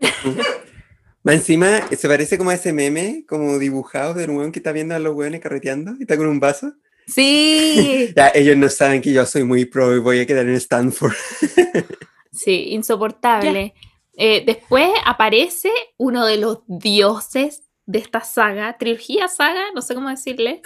Más 1.24 1.37
encima, 1.37 1.89
se 1.97 2.09
parece 2.09 2.37
como 2.37 2.51
a 2.51 2.55
ese 2.55 2.72
meme, 2.72 3.24
como 3.28 3.59
dibujado 3.61 4.12
del 4.14 4.30
weón 4.30 4.51
que 4.51 4.59
está 4.59 4.72
viendo 4.72 4.95
a 4.95 4.99
los 4.99 5.14
weones 5.14 5.41
carreteando 5.41 5.93
y 5.99 6.03
está 6.03 6.16
con 6.16 6.26
un 6.26 6.41
vaso. 6.41 6.72
Sí. 7.07 8.12
Ya, 8.16 8.33
ellos 8.35 8.57
no 8.57 8.68
saben 8.68 9.01
que 9.01 9.12
yo 9.12 9.24
soy 9.24 9.45
muy 9.45 9.64
pro 9.64 9.95
y 9.95 10.01
voy 10.01 10.18
a 10.20 10.26
quedar 10.26 10.47
en 10.49 10.55
Stanford. 10.57 11.12
sí, 12.33 12.70
insoportable. 12.70 13.74
Eh, 14.14 14.43
después 14.45 14.91
aparece 15.07 15.70
uno 15.97 16.26
de 16.26 16.37
los 16.39 16.59
dioses 16.66 17.62
de 17.87 17.99
esta 17.99 18.20
saga, 18.20 18.76
trilogía 18.78 19.28
saga, 19.28 19.64
no 19.74 19.83
sé 19.83 19.95
cómo 19.95 20.09
decirle. 20.09 20.62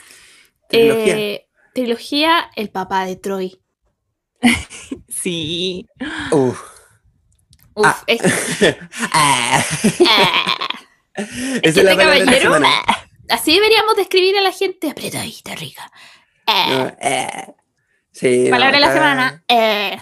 Trilogía. 0.68 1.16
Eh, 1.18 1.48
trilogía, 1.74 2.50
el 2.56 2.70
papá 2.70 3.04
de 3.04 3.16
Troy. 3.16 3.60
Sí. 5.08 5.86
Uf. 6.30 6.60
Uf, 7.74 7.86
Ah. 7.86 8.02
es- 8.06 8.22
Ah. 9.12 9.64
ah. 10.08 10.68
Que 11.14 11.22
es 11.62 11.76
la 11.76 11.82
este 11.82 11.82
de 11.82 11.96
caballero, 11.96 12.40
semana. 12.42 12.68
Así 13.30 13.54
deberíamos 13.54 13.96
describir 13.96 14.36
a 14.36 14.40
la 14.42 14.52
gente 14.52 14.90
apretadita, 14.90 15.54
rica. 15.54 15.90
Eh, 16.46 16.66
No, 16.68 16.96
eh. 17.00 17.54
Sí, 18.12 18.44
no, 18.44 18.50
palabra 18.50 18.76
de 18.78 18.86
la 18.86 18.92
semana. 18.92 19.44
Eh. 19.48 19.98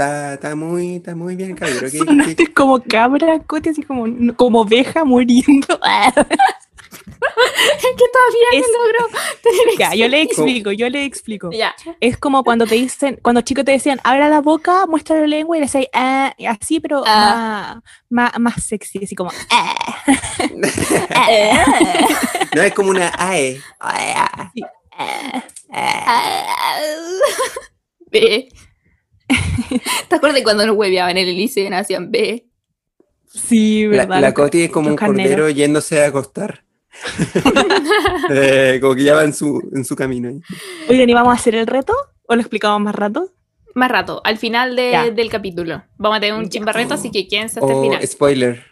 Está, 0.00 0.32
está 0.34 0.56
muy, 0.56 0.96
está 0.96 1.14
muy 1.14 1.36
bien, 1.36 1.54
caballero. 1.54 1.82
¿Qué- 1.90 1.98
qué- 1.98 1.98
Sonaste 1.98 2.46
como 2.54 2.82
cabra, 2.82 3.38
Cote, 3.40 3.68
así 3.68 3.82
como, 3.82 4.06
como 4.34 4.62
oveja 4.62 5.04
muriendo. 5.04 5.66
que 6.88 8.06
todavía 8.12 8.48
Es- 8.54 8.64
no 8.72 8.78
logro 8.86 9.08
tener 9.42 9.78
ya, 9.78 9.94
yo 9.94 10.08
le 10.08 10.22
explico, 10.22 10.72
yo 10.72 10.88
le 10.88 11.04
explico. 11.04 11.50
Ya. 11.52 11.74
Es 12.00 12.16
como 12.16 12.42
cuando 12.44 12.66
te 12.66 12.76
dicen, 12.76 13.18
cuando 13.20 13.42
chicos 13.42 13.66
te 13.66 13.72
decían, 13.72 14.00
abra 14.02 14.30
la 14.30 14.40
boca, 14.40 14.86
muestra 14.86 15.20
la 15.20 15.26
lengua 15.26 15.58
y 15.58 15.60
le 15.60 15.66
decís, 15.66 15.86
ah, 15.92 16.32
así, 16.48 16.80
pero 16.80 17.02
Ah. 17.06 17.82
más, 18.08 18.32
más, 18.32 18.40
más 18.40 18.64
sexy, 18.64 19.04
así 19.04 19.14
como, 19.14 19.30
ah. 19.50 19.74
Eh. 21.30 21.52
no 22.54 22.62
es 22.62 22.72
como 22.72 22.88
una 22.88 23.12
AE. 23.18 23.60
Ah, 23.78 24.50
Sí. 28.12 28.48
¿Te 30.08 30.14
acuerdas 30.16 30.42
cuando 30.42 30.66
nos 30.66 30.76
hueveaban 30.76 31.16
en 31.16 31.28
el 31.28 31.36
liceo 31.36 31.66
y 31.66 31.70
nos 31.70 31.80
hacían 31.80 32.10
B? 32.10 32.46
Sí, 33.32 33.84
La, 33.86 34.06
¿verdad? 34.06 34.20
la 34.20 34.34
Coti 34.34 34.62
es 34.62 34.70
como 34.70 34.90
un 34.90 34.96
carneros. 34.96 35.30
cordero 35.30 35.50
yéndose 35.50 36.02
a 36.02 36.08
acostar. 36.08 36.64
Eh, 38.30 38.78
como 38.80 38.94
que 38.94 39.02
ya 39.04 39.14
va 39.14 39.24
en 39.24 39.32
su, 39.34 39.60
en 39.74 39.84
su 39.84 39.96
camino. 39.96 40.30
Oigan, 40.88 41.08
¿y 41.08 41.14
vamos 41.14 41.32
a 41.32 41.34
hacer 41.36 41.54
el 41.54 41.66
reto? 41.66 41.92
¿O 42.26 42.34
lo 42.34 42.40
explicamos 42.40 42.80
más 42.80 42.94
rato? 42.94 43.32
Más 43.74 43.90
rato, 43.90 44.20
al 44.24 44.38
final 44.38 44.76
de- 44.76 45.12
del 45.14 45.30
capítulo. 45.30 45.82
Vamos 45.96 46.18
a 46.18 46.20
tener 46.20 46.34
un 46.36 46.48
chimbarreto, 46.48 46.94
así 46.94 47.10
que 47.10 47.26
quédense 47.26 47.58
hasta 47.60 47.72
el 47.72 47.78
O 47.78 47.82
final. 47.82 48.06
spoiler. 48.06 48.64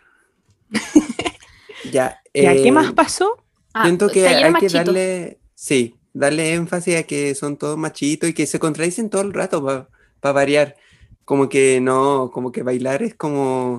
ya. 1.92 2.20
Ya, 2.34 2.52
¿Qué 2.54 2.68
eh, 2.68 2.72
más 2.72 2.92
pasó? 2.92 3.36
Ah, 3.74 3.84
Siento 3.84 4.08
que 4.08 4.26
hay 4.28 4.52
que 4.54 4.68
darle, 4.68 5.38
sí, 5.54 5.94
darle 6.12 6.54
énfasis 6.54 6.96
a 6.96 7.02
que 7.04 7.34
son 7.34 7.56
todos 7.56 7.76
machitos 7.76 8.28
y 8.30 8.34
que 8.34 8.46
se 8.46 8.58
contradicen 8.58 9.10
todo 9.10 9.22
el 9.22 9.32
rato 9.32 9.88
para 10.20 10.32
variar. 10.32 10.76
Como 11.24 11.48
que 11.48 11.80
no, 11.80 12.30
como 12.32 12.52
que 12.52 12.62
bailar 12.62 13.02
es 13.02 13.14
como, 13.14 13.78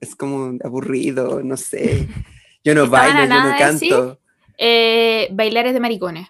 es 0.00 0.14
como 0.14 0.58
aburrido, 0.62 1.42
no 1.42 1.56
sé. 1.56 2.08
Yo 2.64 2.74
no 2.74 2.88
bailo, 2.88 3.24
yo 3.24 3.40
no 3.42 3.56
canto. 3.56 4.20
Eh, 4.58 5.28
bailares 5.30 5.72
de 5.72 5.80
maricones. 5.80 6.28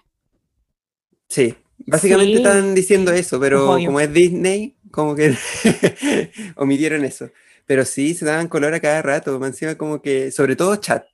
Sí, 1.27 1.53
básicamente 1.79 2.37
Sí. 2.37 2.43
están 2.43 2.75
diciendo 2.75 3.11
eso, 3.11 3.39
pero 3.39 3.65
como 3.65 3.99
es 3.99 4.13
Disney, 4.13 4.75
como 4.91 5.15
que 5.15 5.35
omitieron 6.55 7.03
eso. 7.03 7.29
Pero 7.65 7.83
sí, 7.83 8.13
se 8.13 8.25
daban 8.25 8.47
color 8.47 8.73
a 8.73 8.79
cada 8.79 9.01
rato, 9.01 9.43
encima 9.45 9.75
como 9.75 10.01
que, 10.01 10.31
sobre 10.31 10.55
todo 10.55 10.75
chat. 10.77 11.05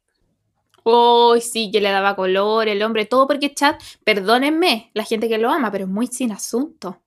Oh, 0.83 1.35
sí, 1.41 1.71
que 1.71 1.81
le 1.81 1.89
daba 1.89 2.15
color, 2.15 2.67
el 2.67 2.83
hombre, 2.83 3.05
todo 3.05 3.25
porque 3.27 3.53
chat, 3.53 3.81
perdónenme, 4.03 4.91
la 4.93 5.03
gente 5.03 5.27
que 5.27 5.37
lo 5.39 5.49
ama, 5.49 5.71
pero 5.71 5.85
es 5.85 5.89
muy 5.89 6.07
sin 6.07 6.31
asunto. 6.31 7.01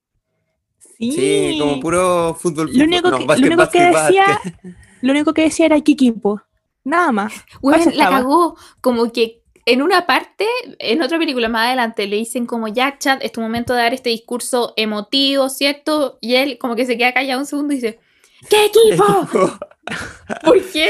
Sí, 0.99 1.11
Sí, 1.13 1.57
como 1.59 1.79
puro 1.79 2.35
fútbol. 2.39 2.69
Lo 2.73 2.83
único 2.83 3.09
No, 3.09 3.17
que- 3.17 3.23
lo 3.23 3.27
básquet, 3.27 3.45
único 3.47 3.69
que 3.71 3.91
básquet, 3.91 4.05
decía- 4.07 4.25
básquet. 4.43 4.53
Lo 5.01 5.11
único 5.13 5.33
que 5.33 5.43
decía 5.43 5.65
era 5.67 5.79
Kikipo. 5.79 6.41
Nada 6.83 7.11
más. 7.13 7.33
Eso 7.63 7.71
la 7.71 7.77
estaba. 7.91 8.17
cagó. 8.17 8.57
Como 8.81 9.11
que 9.13 9.41
en 9.65 9.81
una 9.81 10.05
parte, 10.05 10.45
en 10.79 11.01
otra 11.01 11.17
película 11.17 11.47
más 11.47 11.67
adelante, 11.67 12.05
le 12.07 12.17
dicen 12.17 12.45
como 12.45 12.67
ya, 12.67 12.97
chat, 12.97 13.23
es 13.23 13.31
tu 13.31 13.39
momento 13.39 13.73
de 13.73 13.81
dar 13.83 13.93
este 13.93 14.09
discurso 14.09 14.73
emotivo, 14.75 15.47
¿cierto? 15.49 16.17
Y 16.21 16.35
él 16.35 16.57
como 16.59 16.75
que 16.75 16.85
se 16.85 16.97
queda 16.97 17.13
callado 17.13 17.39
un 17.39 17.45
segundo 17.45 17.73
y 17.73 17.77
dice, 17.77 17.99
¿qué 18.49 18.65
equipo? 18.65 19.05
¿Por 20.43 20.61
qué? 20.71 20.89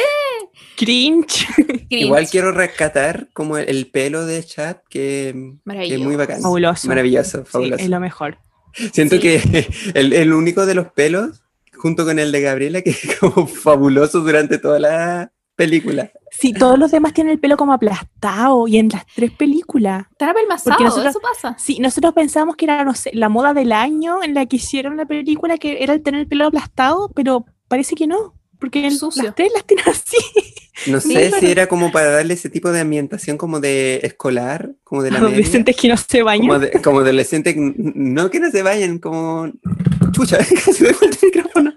Cringe. 0.75 1.45
Igual 1.89 2.27
quiero 2.29 2.51
rescatar 2.51 3.27
como 3.33 3.57
el, 3.57 3.67
el 3.69 3.87
pelo 3.91 4.25
de 4.25 4.43
chat, 4.43 4.81
que, 4.89 5.53
que 5.69 5.93
es 5.95 5.99
muy 5.99 6.15
bacán. 6.15 6.41
Fabuloso. 6.41 6.87
Maravilloso, 6.87 7.39
Sí, 7.45 7.51
fabuloso. 7.51 7.83
es 7.83 7.89
lo 7.89 7.99
mejor. 7.99 8.37
Siento 8.93 9.15
Sí. 9.15 9.21
que 9.21 9.67
el, 9.95 10.13
el 10.13 10.33
único 10.33 10.65
de 10.65 10.75
los 10.75 10.87
pelos, 10.91 11.43
junto 11.75 12.05
con 12.05 12.19
el 12.19 12.31
de 12.31 12.41
Gabriela, 12.41 12.81
que 12.81 12.91
es 12.91 13.15
como 13.19 13.47
fabuloso 13.47 14.21
durante 14.21 14.57
toda 14.57 14.79
la 14.79 15.31
película. 15.55 16.11
Sí, 16.31 16.53
todos 16.53 16.79
los 16.79 16.91
demás 16.91 17.13
tienen 17.13 17.33
el 17.33 17.39
pelo 17.39 17.57
como 17.57 17.73
aplastado 17.73 18.67
y 18.67 18.77
en 18.77 18.87
las 18.89 19.05
tres 19.13 19.31
películas. 19.31 20.05
Están 20.11 20.29
apelmazados, 20.29 20.79
nosotros- 20.81 21.07
eso 21.09 21.19
pasa. 21.19 21.55
Sí, 21.59 21.79
nosotros 21.79 22.13
pensábamos 22.13 22.55
que 22.55 22.65
era, 22.65 22.85
no 22.85 22.93
sé, 22.93 23.11
la 23.13 23.27
moda 23.27 23.53
del 23.53 23.71
año 23.73 24.23
en 24.23 24.33
la 24.33 24.45
que 24.45 24.55
hicieron 24.55 24.95
la 24.95 25.05
película, 25.05 25.57
que 25.57 25.83
era 25.83 25.93
el 25.93 26.01
tener 26.01 26.21
el 26.21 26.27
pelo 26.27 26.45
aplastado, 26.47 27.09
pero 27.13 27.45
parece 27.67 27.95
que 27.95 28.07
no, 28.07 28.35
porque 28.59 28.85
el- 28.87 28.97
Sucio. 28.97 29.23
las 29.23 29.35
tres 29.35 29.51
las 29.53 29.65
tienen 29.65 29.85
así. 29.87 30.17
No 30.87 30.99
Sí, 31.01 31.13
sé 31.13 31.27
pero- 31.31 31.39
si 31.39 31.51
era 31.51 31.67
como 31.67 31.91
para 31.91 32.09
darle 32.11 32.33
ese 32.35 32.49
tipo 32.49 32.71
de 32.71 32.79
ambientación 32.79 33.37
como 33.37 33.59
de 33.59 33.99
escolar, 34.03 34.71
como 34.83 35.03
de 35.03 35.11
la 35.11 35.19
media, 35.19 35.33
Adolescentes 35.33 35.75
que 35.75 35.87
no 35.89 35.97
se 35.97 36.23
bañan. 36.23 36.47
como 36.47 36.59
de, 36.59 36.71
como 36.81 36.99
adolescente, 36.99 37.53
que 37.53 37.59
n- 37.59 37.73
no 37.77 38.29
que 38.29 38.39
no 38.39 38.49
se 38.49 38.61
vayan, 38.63 38.97
como... 38.99 39.51
Chucha, 40.13 40.37
casi 40.65 40.83
me 40.83 40.89
el 40.89 41.17
micrófono. 41.21 41.73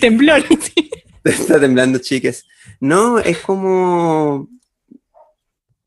Temblor. 0.00 0.42
sí. 0.60 0.90
Está 1.24 1.60
temblando, 1.60 1.98
chiques. 1.98 2.46
No, 2.80 3.18
es 3.18 3.38
como. 3.38 4.48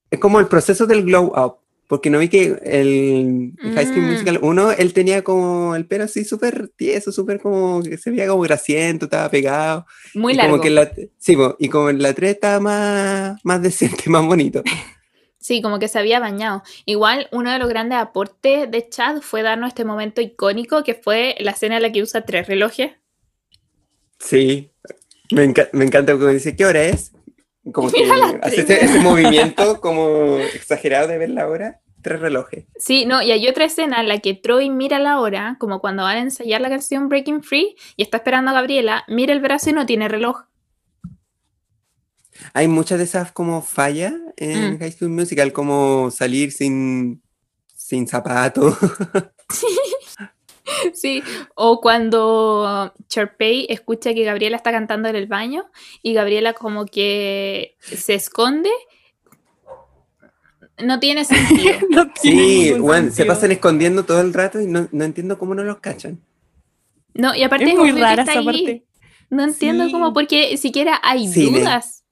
Es 0.09 0.19
como 0.19 0.39
el 0.39 0.47
proceso 0.47 0.85
del 0.85 1.03
glow 1.03 1.33
up. 1.35 1.57
Porque 1.87 2.09
no 2.09 2.17
vi 2.17 2.29
que 2.29 2.57
el 2.63 3.53
High 3.75 3.85
School 3.85 4.01
Mm. 4.01 4.11
Musical 4.11 4.39
1, 4.41 4.71
él 4.71 4.93
tenía 4.93 5.23
como 5.23 5.75
el 5.75 5.85
pelo 5.85 6.05
así 6.05 6.25
súper 6.25 6.69
tieso, 6.75 7.11
súper 7.11 7.39
como 7.39 7.83
que 7.83 7.97
se 7.97 8.09
veía 8.09 8.27
como 8.27 8.41
grasiento, 8.41 9.05
estaba 9.05 9.29
pegado. 9.29 9.85
Muy 10.15 10.33
y 10.33 10.35
largo. 10.37 10.51
como 10.53 10.61
que 10.63 10.69
en 10.69 10.75
la, 10.75 10.91
sí, 11.19 11.37
y 11.59 11.69
como 11.69 11.89
en 11.91 12.01
la 12.01 12.13
3 12.13 12.31
estaba 12.31 12.59
más, 12.59 13.39
más 13.43 13.61
decente, 13.61 14.09
más 14.09 14.25
bonito. 14.25 14.63
Sí, 15.37 15.61
como 15.61 15.77
que 15.77 15.87
se 15.87 15.99
había 15.99 16.19
bañado. 16.19 16.63
Igual, 16.85 17.27
uno 17.31 17.51
de 17.51 17.59
los 17.59 17.69
grandes 17.69 17.99
aportes 17.99 18.71
de 18.71 18.89
Chad 18.89 19.21
fue 19.21 19.43
darnos 19.43 19.67
este 19.67 19.85
momento 19.85 20.21
icónico 20.21 20.83
que 20.83 20.95
fue 20.95 21.35
la 21.39 21.51
escena 21.51 21.75
en 21.75 21.83
la 21.83 21.91
que 21.91 22.01
usa 22.01 22.25
tres 22.25 22.47
relojes. 22.47 22.93
Sí, 24.19 24.71
me, 25.31 25.45
enca- 25.47 25.69
me 25.73 25.85
encanta 25.85 26.13
cuando 26.13 26.29
dice, 26.33 26.55
¿qué 26.55 26.65
hora 26.65 26.83
es? 26.83 27.11
Como 27.73 27.89
que 27.91 28.07
hace 28.41 28.61
ese, 28.61 28.85
ese 28.85 28.99
movimiento 29.01 29.81
como 29.81 30.37
exagerado 30.37 31.07
de 31.07 31.17
ver 31.17 31.29
la 31.31 31.47
hora, 31.47 31.81
tres 32.01 32.19
relojes. 32.19 32.65
Sí, 32.77 33.05
no, 33.05 33.21
y 33.21 33.31
hay 33.31 33.47
otra 33.47 33.65
escena 33.65 34.01
en 34.01 34.07
la 34.07 34.19
que 34.19 34.33
Troy 34.35 34.69
mira 34.69 34.99
la 34.99 35.19
hora, 35.19 35.57
como 35.59 35.79
cuando 35.81 36.03
van 36.03 36.17
a 36.17 36.21
ensayar 36.21 36.61
la 36.61 36.69
canción 36.69 37.09
Breaking 37.09 37.41
Free 37.43 37.75
y 37.97 38.03
está 38.03 38.17
esperando 38.17 38.51
a 38.51 38.53
Gabriela, 38.53 39.03
mira 39.07 39.33
el 39.33 39.39
brazo 39.41 39.71
y 39.71 39.73
no 39.73 39.85
tiene 39.85 40.07
reloj. 40.07 40.43
Hay 42.53 42.67
muchas 42.67 42.97
de 42.97 43.05
esas 43.05 43.31
como 43.31 43.61
fallas 43.61 44.13
en 44.37 44.73
Mm. 44.75 44.79
High 44.79 44.91
School 44.91 45.09
Musical, 45.11 45.53
como 45.53 46.11
salir 46.11 46.51
sin, 46.51 47.21
sin 47.73 48.07
zapatos. 48.07 48.77
Sí, 49.47 49.67
o 51.55 51.81
cuando 51.81 52.93
Sharpay 53.09 53.67
escucha 53.69 54.13
que 54.13 54.23
Gabriela 54.23 54.57
está 54.57 54.71
cantando 54.71 55.07
en 55.09 55.15
el 55.15 55.27
baño 55.27 55.65
y 56.01 56.13
Gabriela 56.13 56.53
como 56.53 56.85
que 56.85 57.75
se 57.79 58.13
esconde. 58.15 58.69
No 60.83 60.99
tiene 60.99 61.23
sentido. 61.25 61.73
No 61.89 62.11
tiene 62.11 62.41
Sí, 62.43 62.73
weón, 62.73 63.11
se 63.11 63.25
pasan 63.25 63.51
escondiendo 63.51 64.03
todo 64.03 64.19
el 64.21 64.33
rato 64.33 64.59
y 64.59 64.67
no, 64.67 64.87
no 64.91 65.05
entiendo 65.05 65.37
cómo 65.39 65.55
no 65.55 65.63
los 65.63 65.77
cachan. 65.77 66.19
No, 67.13 67.33
y 67.33 67.43
aparte 67.43 67.65
Es 67.65 67.71
es 67.71 67.77
muy 67.77 67.91
rara 67.93 68.23
está 68.23 68.33
esa 68.33 68.39
ahí. 68.41 68.45
parte. 68.45 68.85
No 69.29 69.43
entiendo 69.43 69.85
Sí. 69.85 69.91
cómo, 69.93 70.13
porque 70.13 70.57
siquiera 70.57 70.99
hay 71.01 71.27
Cine. 71.27 71.59
dudas. 71.59 72.03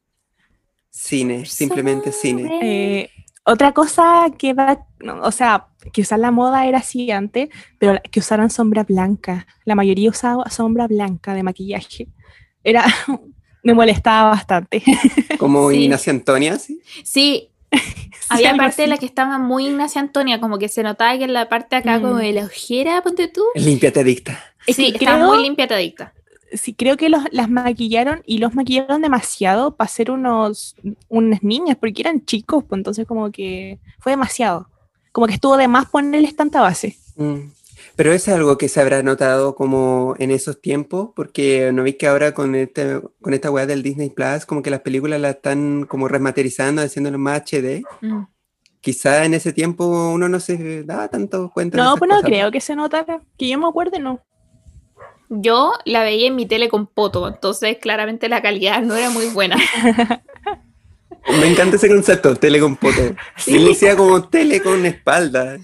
Cine, 0.89 1.45
simplemente 1.45 2.11
cine. 2.11 2.59
Eh, 2.61 3.09
otra 3.45 3.71
cosa 3.73 4.25
que 4.37 4.53
va, 4.53 4.85
o 5.21 5.31
sea, 5.31 5.67
que 5.91 6.01
usar 6.01 6.19
la 6.19 6.31
moda 6.31 6.65
era 6.65 6.77
así 6.79 7.11
antes, 7.11 7.49
pero 7.79 7.99
que 8.11 8.19
usaran 8.19 8.49
sombra 8.49 8.83
blanca. 8.83 9.45
La 9.65 9.75
mayoría 9.75 10.09
usaba 10.09 10.49
sombra 10.49 10.87
blanca 10.87 11.33
de 11.33 11.43
maquillaje. 11.43 12.07
Era 12.63 12.85
Me 13.63 13.73
molestaba 13.73 14.29
bastante. 14.31 14.83
Como 15.39 15.69
Sí. 15.71 15.83
Ignacia 15.85 16.11
Antonia, 16.11 16.57
¿sí? 16.59 16.81
Sí, 17.03 17.49
había 18.29 18.55
parte 18.55 18.81
de 18.83 18.87
la 18.89 18.97
que 18.97 19.05
estaba 19.05 19.39
muy 19.39 19.67
Ignacia 19.67 20.01
Antonia, 20.01 20.39
como 20.41 20.57
que 20.59 20.67
se 20.69 20.83
notaba 20.83 21.17
que 21.17 21.23
en 21.23 21.33
la 21.33 21.47
parte 21.49 21.75
de 21.77 21.79
acá, 21.81 21.99
Mm. 21.99 22.01
como 22.01 22.15
de 22.17 22.33
la 22.33 22.45
ojera, 22.45 23.01
ponte 23.01 23.27
tú. 23.29 23.41
Límpiate 23.55 24.01
adicta. 24.01 24.39
Es 24.67 24.75
Sí, 24.75 24.91
que 24.91 24.97
estaba 24.99 25.17
creo- 25.17 25.33
muy 25.33 25.43
limpia, 25.43 25.67
te 25.67 25.73
adicta. 25.73 26.13
Sí, 26.53 26.73
creo 26.73 26.97
que 26.97 27.09
los, 27.09 27.23
las 27.31 27.49
maquillaron 27.49 28.21
y 28.25 28.37
los 28.37 28.53
maquillaron 28.53 29.01
demasiado 29.01 29.75
para 29.75 29.87
ser 29.87 30.11
unos 30.11 30.75
unas 31.09 31.41
niñas, 31.43 31.77
porque 31.79 32.01
eran 32.01 32.23
chicos, 32.25 32.63
pues 32.67 32.79
entonces 32.79 33.05
como 33.07 33.31
que 33.31 33.79
fue 33.99 34.11
demasiado. 34.11 34.69
Como 35.11 35.27
que 35.27 35.33
estuvo 35.33 35.57
de 35.57 35.67
más 35.67 35.89
ponerles 35.89 36.35
tanta 36.35 36.61
base. 36.61 36.97
Mm. 37.15 37.49
Pero 37.95 38.11
es 38.13 38.27
algo 38.27 38.57
que 38.57 38.69
se 38.69 38.81
habrá 38.81 39.03
notado 39.03 39.55
como 39.55 40.15
en 40.17 40.31
esos 40.31 40.59
tiempos, 40.61 41.09
porque 41.15 41.71
no 41.73 41.83
vi 41.83 41.93
que 41.93 42.07
ahora 42.07 42.33
con 42.33 42.55
este, 42.55 43.01
con 43.21 43.33
esta 43.33 43.51
weá 43.51 43.65
del 43.67 43.83
Disney 43.83 44.09
Plus, 44.09 44.45
como 44.45 44.61
que 44.63 44.71
las 44.71 44.81
películas 44.81 45.19
las 45.21 45.35
están 45.35 45.85
como 45.85 46.07
remasterizando, 46.07 46.81
haciéndolo 46.81 47.19
más 47.19 47.41
HD. 47.41 47.83
Mm. 48.01 48.23
Quizá 48.81 49.25
en 49.25 49.33
ese 49.33 49.53
tiempo 49.53 49.85
uno 50.11 50.27
no 50.27 50.39
se 50.39 50.83
daba 50.83 51.07
tanto 51.07 51.51
cuenta. 51.53 51.77
de 51.77 51.83
No, 51.83 51.89
esas 51.89 51.99
pues 51.99 52.09
no 52.09 52.15
cosas. 52.15 52.29
creo 52.29 52.51
que 52.51 52.61
se 52.61 52.75
notara. 52.75 53.21
Que 53.37 53.47
yo 53.47 53.57
me 53.59 53.67
acuerde, 53.67 53.99
no. 53.99 54.19
Yo 55.41 55.73
la 55.85 56.03
veía 56.03 56.27
en 56.27 56.35
mi 56.35 56.45
tele 56.45 56.69
con 56.69 56.85
poto, 56.87 57.27
entonces 57.27 57.77
claramente 57.79 58.29
la 58.29 58.41
calidad 58.41 58.81
no 58.81 58.95
era 58.95 59.09
muy 59.09 59.27
buena. 59.27 59.57
Me 61.39 61.47
encanta 61.47 61.77
ese 61.77 61.87
concepto, 61.87 62.35
tele 62.35 62.59
con 62.59 62.75
poto. 62.75 63.15
Sí. 63.37 63.57
Decía 63.63 63.95
como 63.95 64.27
tele 64.27 64.61
con 64.61 64.85
espalda. 64.85 65.57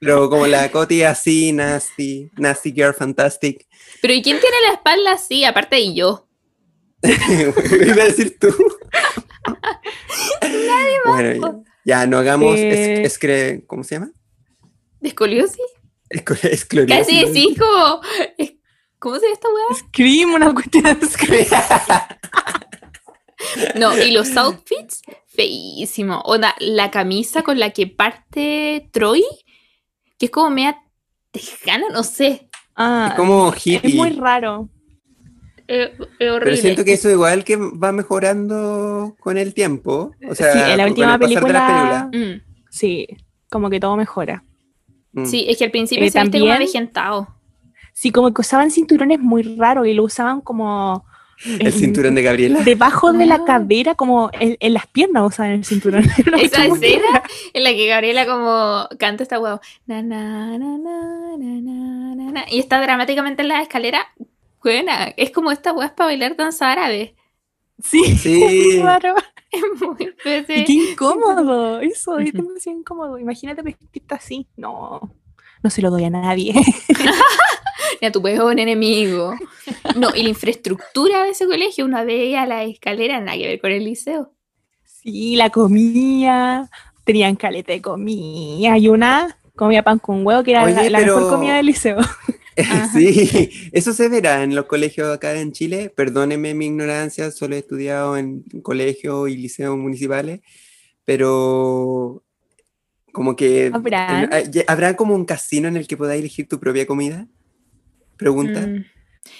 Pero 0.00 0.28
como 0.28 0.46
la 0.48 0.68
Coti 0.72 1.04
así, 1.04 1.52
nasty, 1.52 2.28
nasty 2.36 2.72
girl, 2.72 2.92
fantastic. 2.92 3.66
Pero 4.00 4.12
¿y 4.14 4.20
quién 4.22 4.40
tiene 4.40 4.56
la 4.66 4.74
espalda 4.74 5.12
así, 5.12 5.44
aparte 5.44 5.76
de 5.76 5.94
yo? 5.94 6.26
Iba 7.02 8.02
a 8.02 8.06
decir 8.06 8.36
tú. 8.40 8.48
bueno, 11.06 11.62
ya, 11.84 12.00
ya 12.00 12.06
no 12.06 12.18
hagamos 12.18 12.56
Eh. 12.58 13.02
es- 13.04 13.18
¿cómo 13.66 13.84
se 13.84 13.94
llama? 13.96 14.10
¿De 15.00 15.08
escoliosis? 15.08 15.60
Esco- 16.10 16.38
esclerosis. 16.44 16.96
Casi 17.06 17.24
decís 17.24 17.58
como... 17.58 18.00
es- 19.02 19.02
¿Cómo 19.02 19.16
se 19.16 19.22
llama 19.26 19.34
esta 19.34 19.48
weá? 19.48 19.78
Scream, 19.78 20.34
una 20.34 20.54
cuestión 20.54 20.86
así. 20.86 21.38
No, 23.74 23.96
y 23.98 24.12
los 24.12 24.36
outfits, 24.36 25.02
feísimo. 25.26 26.20
Onda, 26.24 26.54
la 26.60 26.90
camisa 26.90 27.42
con 27.42 27.58
la 27.58 27.70
que 27.70 27.86
parte 27.88 28.88
Troy, 28.92 29.24
que 30.18 30.26
es 30.26 30.30
como 30.30 30.50
media 30.50 30.78
tejana, 31.32 31.86
no 31.92 32.04
sé. 32.04 32.48
Ah, 32.76 33.08
Es 33.10 33.14
como 33.16 33.52
es 33.52 33.66
hippie. 33.66 33.94
muy 33.96 34.10
raro. 34.10 34.68
Eh, 35.66 35.92
es 35.98 36.06
Pero 36.18 36.34
horrible. 36.36 36.56
siento 36.56 36.84
que 36.84 36.92
eso 36.92 37.10
igual 37.10 37.44
que 37.44 37.56
va 37.56 37.90
mejorando 37.92 39.16
con 39.20 39.36
el 39.38 39.54
tiempo. 39.54 40.12
O 40.28 40.34
sea, 40.34 40.52
sí, 40.52 40.58
en 40.70 40.76
la 40.76 40.86
última 40.86 41.18
de 41.18 41.26
película. 41.26 42.10
Mm, 42.12 42.40
Sí, 42.70 43.06
como 43.50 43.68
que 43.70 43.80
todo 43.80 43.96
mejora. 43.96 44.44
Mm. 45.12 45.26
Sí, 45.26 45.44
es 45.48 45.58
que 45.58 45.64
al 45.64 45.70
principio 45.72 46.04
Eh, 46.06 46.10
se 46.10 46.20
viste 46.20 46.38
como 46.38 46.50
también- 46.50 46.56
avejentado. 46.56 47.28
Sí, 47.92 48.10
como 48.10 48.32
que 48.32 48.40
usaban 48.40 48.70
cinturones 48.70 49.20
muy 49.20 49.42
raros 49.56 49.86
y 49.86 49.94
lo 49.94 50.04
usaban 50.04 50.40
como. 50.40 51.04
El 51.44 51.66
en- 51.66 51.72
cinturón 51.72 52.14
de 52.14 52.22
Gabriela. 52.22 52.60
Debajo 52.62 53.12
de 53.12 53.26
la 53.26 53.34
Ah. 53.36 53.44
cadera, 53.44 53.94
como 53.96 54.30
en, 54.32 54.56
en 54.60 54.74
las 54.74 54.86
piernas 54.86 55.24
usaban 55.26 55.52
el 55.52 55.64
cinturón. 55.64 56.04
Esa 56.40 56.66
escena 56.66 57.22
en 57.52 57.64
la 57.64 57.70
que 57.72 57.86
Gabriela 57.88 58.26
como 58.26 58.88
canta 58.98 59.24
esta 59.24 59.40
huevo. 59.40 59.60
Na, 59.86 60.02
na, 60.02 60.56
na, 60.58 60.78
na, 60.78 61.36
na, 61.36 61.60
na, 61.60 62.14
na, 62.14 62.30
na, 62.32 62.44
y 62.48 62.60
está 62.60 62.80
dramáticamente 62.80 63.42
en 63.42 63.48
la 63.48 63.60
escalera. 63.62 64.06
Buena, 64.62 65.06
es 65.16 65.30
como 65.32 65.50
esta 65.50 65.72
hueá 65.72 65.94
para 65.96 66.06
bailar 66.08 66.36
danza 66.36 66.70
árabe. 66.70 67.16
Sí, 67.82 68.02
Sí. 68.16 68.38
muy 68.44 68.78
raro. 68.82 69.14
Es 69.52 69.82
muy 69.82 70.14
qué 70.24 70.64
incómodo. 70.68 71.80
Eso 71.80 72.18
es 72.18 72.32
demasiado 72.32 72.78
incómodo. 72.78 73.18
Imagínate 73.18 73.60
vestirte 73.60 74.14
así. 74.14 74.46
No, 74.56 75.12
no 75.62 75.70
se 75.70 75.82
lo 75.82 75.90
doy 75.90 76.04
a 76.04 76.10
nadie. 76.10 76.54
Ni 78.00 78.06
a 78.08 78.12
tu 78.12 78.20
peor 78.22 78.58
enemigo. 78.58 79.34
No, 79.96 80.10
y 80.14 80.22
la 80.22 80.28
infraestructura 80.30 81.22
de 81.24 81.30
ese 81.30 81.46
colegio, 81.46 81.84
una 81.84 82.04
veía 82.04 82.46
la 82.46 82.64
escalera, 82.64 83.20
nada 83.20 83.36
que 83.38 83.46
ver 83.46 83.60
con 83.60 83.70
el 83.70 83.84
liceo. 83.84 84.32
Sí, 84.84 85.36
la 85.36 85.50
comida. 85.50 86.68
Tenían 87.04 87.36
caleta 87.36 87.72
de 87.72 87.82
comida. 87.82 88.76
Y 88.78 88.88
una 88.88 89.36
comía 89.56 89.82
pan 89.82 89.98
con 89.98 90.26
huevo, 90.26 90.42
que 90.42 90.52
era 90.52 90.64
Oye, 90.64 90.74
la, 90.74 90.90
la 90.90 90.98
pero- 90.98 91.16
mejor 91.16 91.32
comida 91.34 91.56
del 91.56 91.66
liceo. 91.66 91.98
Sí, 92.92 93.48
eso 93.72 93.94
se 93.94 94.10
verá 94.10 94.42
en 94.42 94.54
los 94.54 94.66
colegios 94.66 95.08
acá 95.10 95.32
en 95.40 95.52
Chile. 95.52 95.88
Perdóneme 95.88 96.52
mi 96.52 96.66
ignorancia, 96.66 97.30
solo 97.30 97.56
he 97.56 97.60
estudiado 97.60 98.18
en 98.18 98.42
colegios 98.62 99.30
y 99.30 99.38
liceos 99.38 99.78
municipales, 99.78 100.40
pero 101.06 102.22
como 103.12 103.36
que 103.36 103.70
¿Habrán? 103.72 104.24
en- 104.24 104.32
hay- 104.32 104.64
habrá 104.66 104.96
como 104.96 105.14
un 105.14 105.24
casino 105.24 105.68
en 105.68 105.76
el 105.76 105.86
que 105.86 105.96
podáis 105.96 106.20
elegir 106.20 106.48
tu 106.48 106.58
propia 106.58 106.86
comida. 106.86 107.26
Pregunta. 108.16 108.60
Mm. 108.60 108.84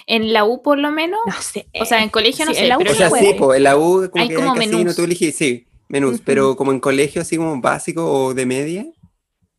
En 0.07 0.33
la 0.33 0.45
U 0.45 0.63
por 0.63 0.79
lo 0.79 0.91
menos, 0.93 1.19
No 1.27 1.41
sé. 1.41 1.67
o 1.81 1.85
sea, 1.85 2.03
en 2.03 2.09
colegio 2.11 2.45
no 2.45 2.53
Sí, 2.53 2.59
sé, 2.59 2.63
en 2.65 2.69
la 2.69 2.77
U 2.77 2.79
pero 2.81 2.93
O 2.93 2.95
sea, 2.95 3.11
se 3.11 3.19
sí, 3.19 3.35
pues 3.39 3.57
en 3.57 3.63
la 3.65 3.77
U 3.77 4.09
como 4.11 4.23
Hay 4.23 4.29
que 4.29 4.35
como 4.37 4.53
hay 4.53 4.59
casino, 4.59 4.79
menús. 4.79 4.97
tú 4.97 5.03
elegís, 5.05 5.35
sí, 5.37 5.67
menús, 5.89 6.21
pero 6.25 6.57
como 6.57 6.73
en 6.73 6.81
colegio 6.81 7.23
así 7.23 7.37
como 7.37 7.61
básico 7.61 8.05
o 8.05 8.35
de 8.35 8.47
media, 8.47 8.87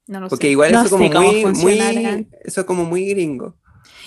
no 0.08 0.20
lo 0.22 0.30
porque 0.30 0.48
sé. 0.48 0.52
igual 0.52 0.72
No 0.72 0.82
eso 0.82 0.90
como 0.90 1.10
muy, 1.10 2.26
eso 2.44 2.62
es 2.62 2.66
como 2.66 2.86
muy 2.86 3.06
gringo. 3.10 3.56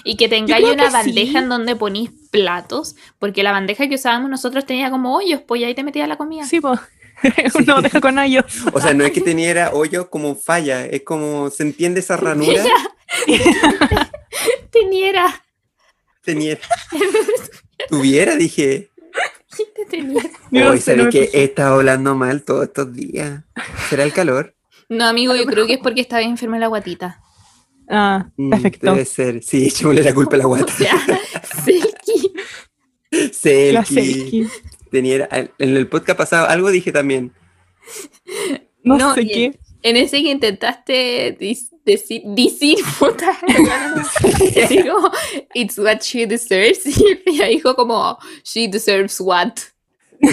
Y 0.05 0.17
que 0.17 0.29
tengáis 0.29 0.65
una 0.67 0.87
que 0.87 0.93
bandeja 0.93 1.33
sí. 1.33 1.39
en 1.39 1.49
donde 1.49 1.75
ponís 1.75 2.11
platos, 2.31 2.97
porque 3.19 3.43
la 3.43 3.53
bandeja 3.53 3.89
que 3.89 3.95
usábamos 3.97 4.31
nosotros 4.31 4.65
tenía 4.67 4.91
como 4.91 5.17
hoyos, 5.17 5.41
pues 5.47 5.61
y 5.61 5.65
ahí 5.65 5.75
te 5.75 5.83
metías 5.83 6.09
la 6.09 6.17
comida. 6.17 6.45
Sí, 6.45 6.61
pues. 6.61 6.79
Con 8.03 8.19
ellos. 8.19 8.45
O 8.73 8.81
sea, 8.81 8.93
no 8.95 9.05
es 9.05 9.13
que 9.13 9.21
teniera 9.23 9.73
hoyo 9.73 10.11
como 10.11 10.35
falla, 10.37 10.85
es 10.87 11.03
como, 11.03 11.51
¿se 11.51 11.63
entiende 11.63 12.01
esa 12.01 12.17
ranura? 12.17 12.63
Teniera, 14.71 15.43
Tenía. 16.23 16.59
Tuviera, 17.89 18.35
dije. 18.37 18.91
teniera. 19.89 20.29
Hoy 20.71 20.81
sabes 20.81 21.09
que 21.09 21.31
he 21.33 21.45
estado 21.45 21.77
hablando 21.77 22.15
mal 22.17 22.43
todos 22.43 22.65
estos 22.65 22.93
días. 22.93 23.45
¿Será 23.89 24.03
el 24.03 24.13
calor? 24.13 24.55
No, 24.89 25.07
amigo, 25.07 25.35
yo 25.37 25.47
creo 25.47 25.67
que 25.67 25.75
es 25.75 25.79
porque 25.81 26.01
estaba 26.01 26.23
enferma 26.23 26.57
en 26.57 26.61
la 26.63 26.67
guatita. 26.69 27.21
Ah, 27.89 28.27
Mm, 28.37 28.51
perfecto. 28.51 28.91
Debe 28.93 29.05
ser. 29.05 29.43
Sí, 29.45 29.69
echémosle 29.69 30.03
la 30.03 30.13
culpa 30.15 30.35
a 30.35 30.39
la 30.41 30.47
O 30.47 30.49
guata. 30.49 30.73
sea, 30.73 31.01
Selkie. 31.65 32.33
La 33.73 33.85
Selkie. 33.85 34.49
Tenía, 34.91 35.29
en 35.31 35.51
el 35.77 35.89
podcast 35.89 36.19
pasado 36.19 36.49
algo 36.49 36.71
dije 36.71 36.93
también. 36.93 37.33
No, 38.83 38.97
No, 38.99 39.15
sé 39.15 39.27
qué. 39.27 39.59
En 39.83 39.97
ese 39.97 40.23
que 40.23 40.31
intentaste 40.31 41.37
decir, 41.85 42.23
decir, 42.25 42.79
puta, 42.99 43.39
decir 44.55 44.89
como, 44.91 45.11
it's 45.55 45.79
what 45.79 46.01
she 46.01 46.27
deserves, 46.27 46.85
y 46.87 47.21
ella 47.27 47.47
dijo 47.47 47.75
como, 47.77 48.19
she 48.43 48.67
deserves 48.69 49.21
what. 49.21 49.53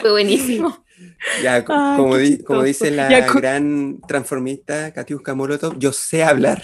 Fue 0.00 0.10
buenísimo. 0.10 0.84
Ya, 1.42 1.54
Ay, 1.56 1.64
como, 1.64 2.16
di- 2.16 2.42
como 2.42 2.62
dice 2.62 2.90
la 2.90 3.08
Ya, 3.10 3.26
co- 3.26 3.38
gran 3.38 4.00
transformista 4.06 4.92
Katiuska 4.92 5.34
Molotov, 5.34 5.78
yo 5.78 5.92
sé 5.92 6.22
hablar. 6.24 6.62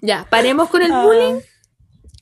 Ya, 0.00 0.26
paremos 0.28 0.68
con 0.68 0.82
el 0.82 0.90
Ah, 0.92 1.04
bullying. 1.04 1.40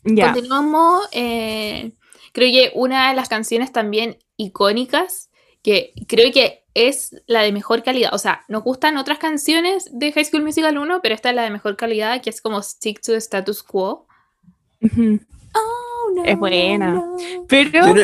Ya. 0.04 0.32
Continuamos. 0.32 1.06
eh, 1.12 1.92
creo 2.32 2.50
que 2.52 2.72
una 2.74 3.10
de 3.10 3.16
las 3.16 3.28
canciones 3.28 3.72
también 3.72 4.18
icónicas, 4.36 5.30
que 5.62 5.92
creo 6.08 6.32
que 6.32 6.64
es 6.74 7.20
la 7.26 7.42
de 7.42 7.52
mejor 7.52 7.82
calidad. 7.82 8.14
O 8.14 8.18
sea, 8.18 8.44
nos 8.48 8.62
gustan 8.62 8.96
otras 8.96 9.18
canciones 9.18 9.90
de 9.92 10.12
High 10.12 10.24
School 10.24 10.44
Musical 10.44 10.78
1, 10.78 11.00
pero 11.02 11.14
esta 11.14 11.30
es 11.30 11.34
la 11.36 11.42
de 11.42 11.50
mejor 11.50 11.76
calidad, 11.76 12.22
que 12.22 12.30
es 12.30 12.40
como 12.40 12.62
Stick 12.62 13.00
to 13.00 13.12
the 13.12 13.18
Status 13.18 13.62
Quo. 13.62 14.06
Oh, 15.54 16.12
no, 16.14 16.24
Es 16.24 16.38
buena. 16.38 16.92
no. 16.94 17.16
Pero 17.48 17.86
Yo 17.88 17.94
no, 17.94 18.02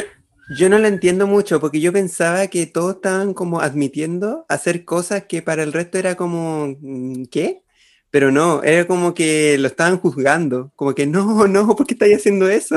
yo 0.59 0.68
no 0.68 0.78
la 0.78 0.88
entiendo 0.88 1.26
mucho 1.26 1.61
porque 1.61 1.80
yo 1.80 1.92
pensaba 1.92 2.47
que 2.49 2.66
todos 2.66 2.97
estaban 2.97 3.34
como 3.34 3.61
admitiendo 3.61 4.44
hacer 4.49 4.84
cosas 4.84 5.24
que 5.24 5.42
para 5.42 5.62
el 5.62 5.72
resto 5.72 5.99
era 5.99 6.16
como, 6.16 6.76
mm, 6.80 7.24
¿qué? 7.30 7.62
Pero 8.11 8.31
no, 8.31 8.63
era 8.63 8.87
como 8.87 9.15
que 9.15 9.59
lo 9.59 9.67
estaban 9.67 9.99
juzgando, 9.99 10.71
como 10.77 10.95
que 10.95 11.07
no, 11.07 11.47
no, 11.49 11.75
¿por 11.77 11.87
qué 11.87 11.95
estáis 11.95 12.17
haciendo 12.17 12.49
eso? 12.49 12.77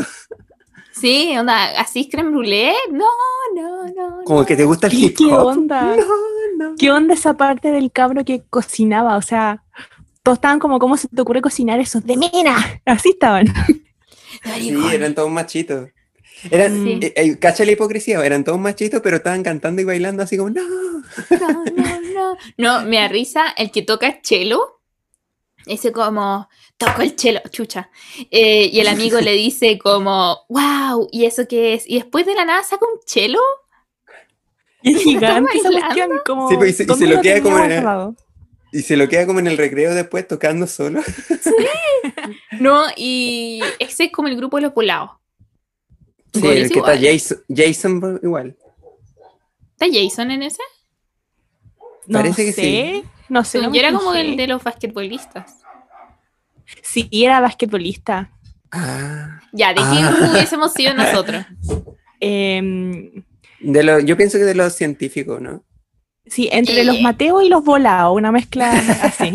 Sí, 0.91 1.33
onda, 1.37 1.79
así 1.79 2.09
creme 2.09 2.29
brûlée. 2.31 2.73
No, 2.91 3.05
no, 3.55 3.85
no. 3.87 4.23
Como 4.25 4.41
no. 4.41 4.45
que 4.45 4.57
te 4.57 4.65
gusta 4.65 4.87
el 4.87 4.93
¿Y 4.95 5.05
hip 5.05 5.17
qué 5.17 5.25
onda? 5.31 5.95
No, 5.95 6.05
no. 6.71 6.75
¿Qué 6.77 6.91
onda 6.91 7.13
esa 7.13 7.37
parte 7.37 7.71
del 7.71 7.89
cabro 7.91 8.25
que 8.25 8.43
cocinaba? 8.49 9.15
O 9.15 9.21
sea, 9.21 9.63
todos 10.23 10.39
estaban 10.39 10.59
como, 10.59 10.77
¿cómo 10.77 10.97
se 10.97 11.07
te 11.07 11.21
ocurre 11.21 11.41
cocinar 11.41 11.79
eso? 11.79 12.01
¡De 12.01 12.17
mina! 12.17 12.81
Así 12.85 13.09
estaban. 13.11 13.47
Sí, 14.57 14.75
eran 14.93 15.15
todos 15.15 15.29
machitos. 15.31 15.89
Eran, 16.51 16.83
Sí. 16.83 16.99
eh, 17.01 17.13
eh, 17.15 17.37
cacha 17.39 17.65
la 17.65 17.71
hipocresía, 17.71 18.23
eran 18.25 18.43
todos 18.43 18.59
machitos, 18.59 19.01
pero 19.01 19.17
estaban 19.17 19.43
cantando 19.43 19.81
y 19.81 19.85
bailando 19.85 20.23
así 20.23 20.37
como, 20.37 20.49
no. 20.49 20.61
No, 20.61 21.63
no, 21.75 22.01
no. 22.13 22.37
No, 22.57 22.85
me 22.85 22.97
da 22.97 23.07
risa 23.07 23.49
el 23.57 23.71
que 23.71 23.81
toca 23.83 24.19
cello. 24.23 24.78
Dice 25.65 25.91
como, 25.91 26.49
toco 26.77 27.01
el 27.01 27.15
chelo, 27.15 27.41
chucha. 27.51 27.89
Eh, 28.31 28.69
y 28.71 28.79
el 28.79 28.87
amigo 28.87 29.19
le 29.19 29.31
dice 29.33 29.77
como, 29.77 30.39
wow, 30.49 31.07
¿y 31.11 31.25
eso 31.25 31.47
qué 31.47 31.73
es? 31.73 31.87
Y 31.87 31.95
después 31.95 32.25
de 32.25 32.35
la 32.35 32.45
nada 32.45 32.63
saca 32.63 32.85
un 32.85 32.99
chelo. 33.05 33.39
Y 34.81 34.95
es 34.95 35.03
gigante 35.03 35.57
esa 35.57 35.69
cuestión, 35.71 36.09
como... 36.25 36.49
Sí, 36.49 36.55
pues, 36.55 36.69
y 36.71 36.73
se- 36.73 36.83
y 36.83 36.85
¿dónde 36.85 37.05
se 37.07 37.13
lo 37.13 37.21
queda 37.21 37.41
como 37.41 37.59
en 37.59 37.71
el-? 37.71 38.15
Y 38.71 38.81
se 38.83 38.95
lo 38.97 39.09
queda 39.09 39.25
como 39.27 39.39
en 39.39 39.47
el 39.47 39.57
recreo 39.57 39.93
después 39.93 40.27
tocando 40.27 40.67
solo. 40.67 41.01
No, 42.59 42.83
y 42.95 43.61
ese 43.79 44.05
es 44.05 44.11
como 44.11 44.27
el 44.27 44.37
grupo 44.37 44.57
de 44.57 44.63
los 44.63 44.73
volados. 44.73 45.11
Sí, 46.33 46.45
el 46.47 46.57
es 46.65 46.71
que 46.71 46.79
está 46.79 46.95
igual. 46.95 47.13
Jason, 47.13 47.43
Jason 47.53 48.19
igual. 48.23 48.55
¿Está 49.77 49.87
Jason 49.91 50.31
en 50.31 50.43
ese? 50.43 50.61
No 52.05 52.19
Parece 52.19 52.45
que 52.45 52.53
sé, 52.53 52.61
sí. 52.61 53.03
No 53.29 53.43
sé. 53.43 53.61
no 53.61 53.71
Yo 53.73 53.79
era 53.79 53.91
como 53.93 54.13
el 54.13 54.35
de 54.35 54.47
los 54.47 54.63
basquetbolistas. 54.63 55.61
Sí, 56.83 57.07
era 57.11 57.39
basquetbolista. 57.41 58.31
Ah. 58.71 59.39
Ya, 59.51 59.69
¿de 59.69 59.75
qué 59.75 59.81
Ah. 59.83 60.11
grupo 60.11 60.31
hubiésemos 60.31 60.73
sido 60.73 60.93
nosotros? 60.93 61.45
Em, 62.21 63.23
De 63.61 63.81
lo, 63.83 63.99
yo 63.99 64.17
pienso 64.17 64.37
que 64.37 64.43
de 64.43 64.53
los 64.55 64.73
científicos, 64.73 65.41
¿no? 65.41 65.63
sí, 66.25 66.47
entre 66.51 66.81
Eh. 66.81 66.83
los 66.83 67.01
Mateo 67.01 67.41
y 67.41 67.49
los 67.49 67.63
Volados, 67.63 68.15
una 68.15 68.31
mezcla 68.31 68.71
así. 69.03 69.33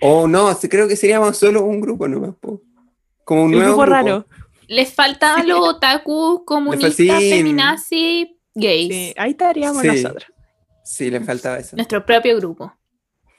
O 0.00 0.28
no, 0.28 0.54
creo 0.70 0.86
que 0.86 0.96
seríamos 0.96 1.36
solo 1.38 1.64
un 1.64 1.80
grupo 1.80 2.06
nomás. 2.06 2.34
po. 2.40 2.60
Como 3.24 3.42
un 3.42 3.46
Un 3.46 3.52
nuevo 3.60 3.76
grupo 3.78 3.82
grupo. 3.82 3.94
raro. 3.94 4.26
Les 4.68 4.92
faltaban 4.92 5.48
los 5.48 5.60
otakus, 5.60 6.42
comunistas, 6.44 6.94
feminazis, 6.96 8.28
gays. 8.54 8.88
Sí, 8.88 9.14
ahí 9.16 9.30
estaríamos 9.30 9.82
Sí. 9.82 9.88
nosotros. 9.88 10.26
Sí, 10.86 11.10
le 11.10 11.20
faltaba 11.20 11.58
eso. 11.58 11.76
Nuestro 11.76 12.06
propio 12.06 12.36
grupo. 12.36 12.72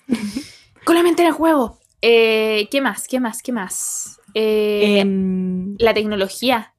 Con 0.85 0.95
la 0.95 1.03
mente 1.03 1.21
en 1.21 1.29
el 1.29 1.33
juego. 1.33 1.79
Eh, 2.01 2.67
¿Qué 2.69 2.81
más? 2.81 3.07
¿Qué 3.07 3.19
más? 3.19 3.41
¿Qué 3.41 3.51
más? 3.51 4.19
Eh, 4.33 4.99
Em, 4.99 5.75
la 5.79 5.93
tecnología. 5.93 6.73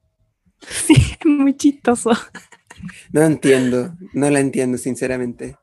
sí, 0.61 0.93
es 1.19 1.25
muy 1.25 1.55
chistoso. 1.57 2.11
No 3.11 3.23
entiendo, 3.23 3.93
no 4.13 4.29
la 4.29 4.39
entiendo, 4.39 4.77
sinceramente. 4.77 5.57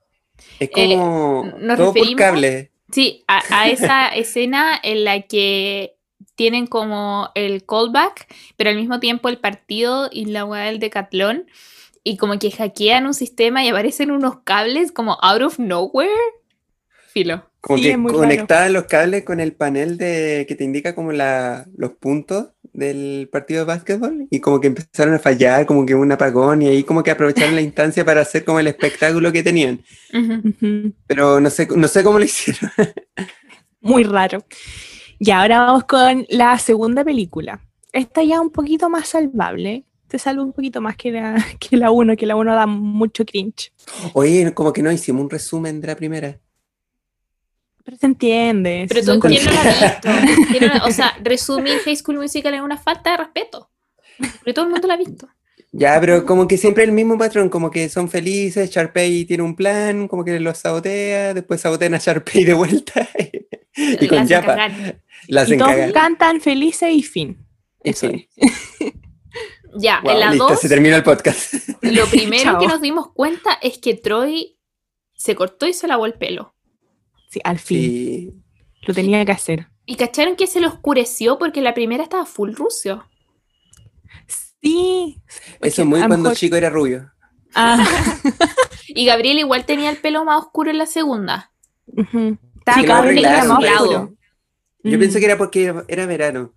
Es 0.59 0.71
como 0.71 1.45
Eh, 1.47 1.55
nos 1.61 1.79
todo 1.79 1.95
por 1.95 2.15
cable. 2.17 2.73
Sí, 2.93 3.25
a, 3.27 3.43
a 3.51 3.69
esa 3.69 4.09
escena 4.15 4.79
en 4.83 5.05
la 5.05 5.23
que 5.23 5.97
tienen 6.35 6.67
como 6.67 7.31
el 7.35 7.65
callback, 7.65 8.27
pero 8.57 8.71
al 8.71 8.77
mismo 8.77 9.01
tiempo 9.01 9.29
el 9.29 9.39
partido 9.39 10.09
y 10.13 10.27
la 10.27 10.45
weá 10.45 10.65
del 10.65 10.79
decatlón. 10.79 11.47
Y 12.09 12.17
como 12.19 12.39
que 12.39 12.53
hackean 12.53 13.05
un 13.05 13.15
sistema 13.15 13.65
y 13.65 13.69
aparecen 13.69 14.13
unos 14.13 14.39
cables 14.45 14.93
como 14.93 15.19
out 15.23 15.43
of 15.43 15.59
nowhere. 15.59 16.09
Filo. 17.09 17.51
Como 17.61 17.79
Sí, 17.79 17.91
que 17.91 18.01
conectaban 18.01 18.73
los 18.75 18.85
cables 18.85 19.25
con 19.25 19.41
el 19.41 19.55
panel 19.55 19.99
de 19.99 20.45
que 20.47 20.55
te 20.55 20.63
indica 20.63 20.95
como 20.95 21.11
la, 21.11 21.67
los 21.77 21.95
puntos 21.95 22.51
del 22.73 23.29
partido 23.33 23.63
de 23.63 23.67
básquetbol 23.67 24.29
y 24.31 24.39
como 24.39 24.61
que 24.61 24.69
empezaron 24.69 25.15
a 25.15 25.19
fallar, 25.19 25.67
como 25.67 25.85
que 25.85 25.97
un 25.97 26.13
apagón 26.13 26.63
y 26.63 26.69
ahí 26.69 26.85
como 26.85 27.03
que 27.03 27.11
aprovecharon 27.11 27.57
la 27.57 27.63
instancia 27.63 28.05
para 28.05 28.21
hacer 28.21 28.45
como 28.45 28.61
el 28.61 28.69
espectáculo 28.69 29.33
que 29.33 29.43
tenían. 29.43 29.81
Pero 31.09 31.41
no 31.41 31.51
sé, 31.51 31.67
no 31.75 31.89
sé 31.89 32.05
cómo 32.05 32.21
lo 32.21 32.25
hicieron. 32.25 32.71
Muy 33.81 34.05
raro. 34.05 34.45
Y 35.19 35.33
ahora 35.33 35.59
vamos 35.63 35.85
con 35.87 36.25
la 36.29 36.57
segunda 36.61 37.03
película. 37.03 37.59
Esta 37.93 38.23
ya 38.23 38.41
un 38.41 38.51
poquito 38.51 38.89
más 38.89 39.09
salvable. 39.09 39.87
Te 40.09 40.19
salva 40.19 40.43
un 40.43 40.53
poquito 40.53 40.81
más 40.81 40.97
que 40.97 41.11
la, 41.13 41.45
que 41.61 41.77
la 41.77 41.91
1, 41.91 42.17
que 42.17 42.27
la 42.27 42.37
1 42.37 42.55
da 42.55 42.67
mucho 42.67 43.25
cringe. 43.25 43.73
Oye, 44.13 44.53
como 44.55 44.73
que 44.73 44.83
no 44.83 44.93
hicimos 44.93 45.23
un 45.23 45.31
resumen 45.31 45.81
de 45.81 45.87
la 45.89 45.97
primera. 45.97 46.39
Pero 47.85 47.97
se 47.99 48.07
entiende. 48.07 48.87
Pero 48.89 49.15
tú, 49.15 49.21
¿quién 49.21 49.45
no 49.45 49.51
la 49.53 49.61
ha 49.61 49.65
visto? 49.93 50.09
¿Quién 50.51 50.67
no 50.67 50.75
la- 50.75 50.85
o 50.87 50.91
sea, 50.91 51.17
resumir 51.23 51.79
High 51.85 51.97
School 51.97 52.19
Musical 52.19 52.55
es 52.55 52.61
una 52.61 52.77
falta 52.79 53.13
de 53.13 53.17
respeto. 53.19 53.71
Porque 54.19 54.53
todo 54.55 54.65
el 54.65 54.71
mundo 54.73 54.89
la 54.89 54.95
ha 54.95 54.97
visto. 54.97 55.29
Ya, 55.73 56.01
pero 56.01 56.25
como 56.25 56.49
que 56.49 56.57
siempre 56.57 56.85
el 56.85 56.93
mismo 56.93 57.19
patrón, 57.19 57.49
como 57.51 57.71
que 57.71 57.89
son 57.89 58.09
felices, 58.09 58.71
Sharpay 58.71 59.25
tiene 59.27 59.43
un 59.43 59.55
plan, 59.55 60.09
como 60.09 60.25
que 60.25 60.41
los 60.41 60.57
sabotea, 60.59 61.35
después 61.35 61.61
sabotean 61.61 61.93
a 61.95 61.99
Sharpay 61.99 62.45
de 62.45 62.55
vuelta 62.55 63.07
y 63.77 64.09
con 64.09 64.27
Yapa 64.27 64.47
cagar. 64.47 65.01
la 65.29 65.45
Y 65.47 65.59
todos 65.59 65.93
cantan 65.93 66.41
felices 66.41 66.91
y 66.93 67.03
fin. 67.03 67.37
Eso 67.85 68.09
fin. 68.09 68.27
Ya, 69.79 70.01
Wow, 70.03 70.13
en 70.13 70.21
la 70.21 70.31
listo, 70.31 70.49
2, 70.49 70.61
se 70.61 70.69
terminó 70.69 70.97
el 70.97 71.03
podcast. 71.03 71.55
lo 71.83 72.07
primero 72.07 72.59
que 72.59 72.67
nos 72.67 72.81
dimos 72.81 73.13
cuenta 73.13 73.55
es 73.63 73.79
que 73.79 73.95
Troy 73.95 74.59
se 75.15 75.35
cortó 75.35 75.67
y 75.67 75.73
se 75.73 75.87
lavó 75.89 76.07
el 76.07 76.15
pelo. 76.15 76.55
Sí, 77.31 77.41
al 77.45 77.59
fin. 77.59 77.81
Sí. 77.81 78.35
Lo 78.83 78.95
tenía 78.95 79.25
que 79.25 79.33
hacer. 79.33 79.69
Y 79.85 79.97
cacharon 79.97 80.37
que 80.37 80.47
se 80.47 80.61
le 80.61 80.67
oscureció 80.67 81.39
porque 81.39 81.61
la 81.61 81.75
primera 81.75 82.03
estaba 82.03 82.25
full 82.27 82.53
rucio. 82.55 83.05
Sí. 84.63 85.21
Eso 85.61 85.85
muy 85.85 86.01
cuando 86.01 86.19
mejor- 86.19 86.37
chico 86.37 86.57
era 86.57 86.71
rubio. 86.71 87.13
Ah, 87.55 87.87
Y 88.89 89.07
Gabriel 89.07 89.39
igual 89.39 89.65
tenía 89.67 89.91
el 89.91 89.99
pelo 89.99 90.25
más 90.25 90.41
oscuro 90.43 90.71
en 90.71 90.79
la 90.79 90.87
segunda. 90.87 91.53
ujú. 91.87 92.39
Estaba 92.59 92.81
Sí, 92.81 92.87
como 92.87 93.03
lo 93.03 93.09
un 93.09 93.15
negro 93.15 93.29
arreglaron, 93.31 93.59
mezclado. 93.59 93.89
pero- 93.89 94.13
Yo 94.91 94.97
Mm. 94.97 95.01
pensé 95.01 95.19
que 95.21 95.27
era 95.27 95.39
porque 95.39 95.75
era 95.89 96.07
verano. 96.07 96.55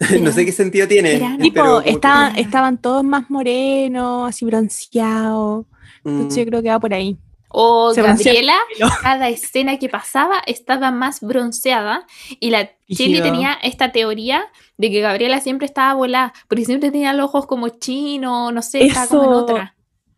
no 0.20 0.32
sé 0.32 0.44
qué 0.44 0.52
sentido 0.52 0.86
tiene. 0.88 1.14
Verano. 1.14 1.38
Tipo, 1.38 1.54
pero 1.54 1.66
como 1.66 1.82
que- 1.82 1.90
estaban, 1.90 2.36
estaban 2.38 2.78
todos 2.78 3.04
más 3.04 3.30
morenos, 3.30 4.28
así 4.28 4.44
bronceados. 4.44 5.66
Mm. 6.04 6.08
Entonces 6.08 6.44
yo 6.44 6.48
creo 6.50 6.62
que 6.62 6.68
va 6.68 6.78
por 6.80 6.94
ahí. 6.94 7.16
O 7.50 7.92
Gabriela, 7.94 8.54
cada 9.02 9.28
escena 9.30 9.78
que 9.78 9.88
pasaba 9.88 10.40
estaba 10.46 10.90
más 10.90 11.20
bronceada. 11.20 12.06
Y 12.40 12.50
la 12.50 12.70
Brígido. 12.86 13.22
tenía 13.22 13.54
esta 13.62 13.90
teoría 13.90 14.44
de 14.76 14.90
que 14.90 15.00
Gabriela 15.00 15.40
siempre 15.40 15.64
estaba 15.66 15.94
volada, 15.94 16.32
porque 16.46 16.64
siempre 16.66 16.90
tenía 16.90 17.12
los 17.14 17.24
ojos 17.26 17.46
como 17.46 17.68
chinos, 17.70 18.52
no 18.52 18.60
sé, 18.62 18.84
estaba 18.84 19.06
como 19.08 19.22
en 19.24 19.28
otra. 19.30 19.74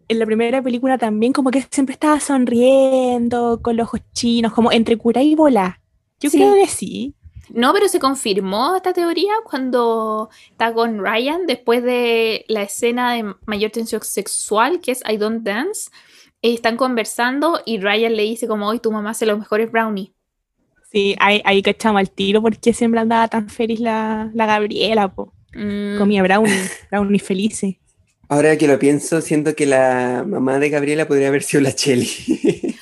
En 0.08 0.18
la 0.18 0.26
primera 0.26 0.60
película 0.60 0.98
también 0.98 1.32
como 1.32 1.52
que 1.52 1.64
siempre 1.70 1.92
estaba 1.92 2.18
sonriendo, 2.18 3.60
con 3.62 3.76
los 3.76 3.86
ojos 3.86 4.00
chinos, 4.12 4.52
como 4.52 4.72
entre 4.72 4.96
cura 4.96 5.22
y 5.22 5.34
bola. 5.36 5.80
Yo 6.18 6.30
Sí. 6.30 6.36
creo 6.38 6.54
que 6.54 6.66
sí. 6.66 7.14
No, 7.52 7.72
pero 7.72 7.88
se 7.88 7.98
confirmó 7.98 8.76
esta 8.76 8.92
teoría 8.92 9.32
cuando 9.44 10.30
está 10.50 10.72
con 10.72 10.98
Ryan 11.04 11.46
después 11.46 11.82
de 11.82 12.44
la 12.48 12.62
escena 12.62 13.14
de 13.14 13.34
mayor 13.46 13.70
tensión 13.70 14.02
sexual, 14.02 14.80
que 14.80 14.92
es 14.92 15.02
I 15.08 15.16
Don't 15.16 15.42
Dance. 15.42 15.90
eh, 16.42 16.54
Están 16.54 16.76
conversando 16.76 17.60
y 17.66 17.78
Ryan 17.80 18.14
le 18.16 18.22
dice 18.22 18.46
como, 18.46 18.68
hoy 18.68 18.78
tu 18.80 18.92
mamá 18.92 19.10
hace 19.10 19.26
los 19.26 19.38
mejores 19.38 19.70
brownies. 19.70 20.10
Sí, 20.92 21.14
ahí, 21.20 21.40
ahí 21.44 21.62
cachamos 21.62 22.00
al 22.00 22.10
tiro 22.10 22.42
porque 22.42 22.72
siempre 22.72 23.00
andaba 23.00 23.28
tan 23.28 23.48
feliz 23.48 23.78
la, 23.80 24.30
la 24.34 24.46
Gabriela, 24.46 25.08
po. 25.12 25.32
Mm, 25.54 25.98
Comía 25.98 26.22
brownie, 26.22 26.52
brownie 26.90 27.18
felices. 27.20 27.76
Ahora 28.28 28.56
que 28.56 28.68
lo 28.68 28.78
pienso, 28.78 29.20
siento 29.20 29.56
que 29.56 29.66
la 29.66 30.24
mamá 30.26 30.58
de 30.60 30.70
Gabriela 30.70 31.06
podría 31.08 31.28
haber 31.28 31.42
sido 31.42 31.62
la 31.62 31.72
Cheli. 31.74 32.08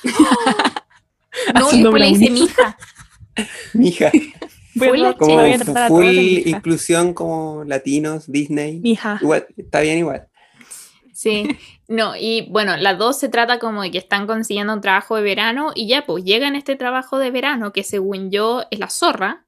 no, 1.55 1.71
después 1.71 1.93
le 2.01 2.07
dice 2.07 2.25
brownies. 2.29 2.33
mi 3.73 3.87
hija. 3.87 4.11
A 4.75 4.79
tratar- 4.79 5.17
Como 5.17 5.35
voy 5.35 5.53
a 5.53 5.57
tratar 5.59 5.83
a 5.83 5.87
full 5.87 6.05
inclusión 6.47 7.13
como 7.13 7.63
latinos, 7.65 8.31
Disney. 8.31 8.79
Mija. 8.79 9.17
Igual, 9.21 9.47
está 9.57 9.81
bien 9.81 9.97
igual. 9.99 10.27
Sí, 11.13 11.47
no, 11.89 12.15
y 12.15 12.47
bueno, 12.49 12.77
las 12.77 12.97
dos 12.97 13.19
se 13.19 13.27
trata 13.27 13.59
como 13.59 13.81
de 13.81 13.91
que 13.91 13.97
están 13.97 14.25
consiguiendo 14.25 14.71
un 14.73 14.79
trabajo 14.81 15.17
de 15.17 15.21
verano 15.21 15.71
y 15.75 15.87
ya, 15.87 16.05
pues 16.05 16.23
llegan 16.23 16.55
este 16.55 16.75
trabajo 16.77 17.17
de 17.17 17.29
verano 17.31 17.73
que 17.73 17.83
según 17.83 18.31
yo 18.31 18.63
es 18.71 18.79
la 18.79 18.89
zorra. 18.89 19.45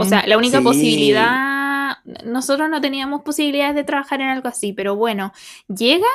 O 0.00 0.04
sea, 0.04 0.26
la 0.26 0.38
única 0.38 0.58
Sí. 0.58 0.64
posibilidad, 0.64 1.98
nosotros 2.24 2.70
no 2.70 2.80
teníamos 2.80 3.22
posibilidades 3.22 3.74
de 3.76 3.84
trabajar 3.84 4.20
en 4.22 4.28
algo 4.28 4.48
así, 4.48 4.72
pero 4.72 4.96
bueno, 4.96 5.32
llegan 5.68 6.08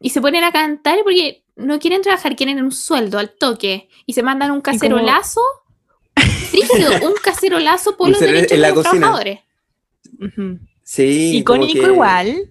y 0.00 0.10
se 0.10 0.20
ponen 0.20 0.44
a 0.44 0.52
cantar 0.52 0.98
porque 1.02 1.44
no 1.56 1.78
quieren 1.80 2.02
trabajar, 2.02 2.36
quieren 2.36 2.62
un 2.62 2.70
sueldo 2.72 3.18
al 3.18 3.30
toque 3.34 3.88
y 4.06 4.12
se 4.12 4.22
mandan 4.22 4.50
un 4.52 4.60
cacerolazo. 4.60 5.40
Frígido, 6.16 6.90
un 7.08 7.14
cacerolazo 7.22 7.96
por 7.96 8.08
los 8.10 8.20
derechos 8.20 8.52
en 8.52 8.60
la 8.62 8.68
de 8.68 8.74
los 8.74 8.84
cocina. 8.84 9.00
trabajadores. 9.00 9.40
Ujú. 10.20 10.58
Sí. 10.82 11.38
Icónico 11.38 11.80
que- 11.80 11.86
igual. 11.92 12.50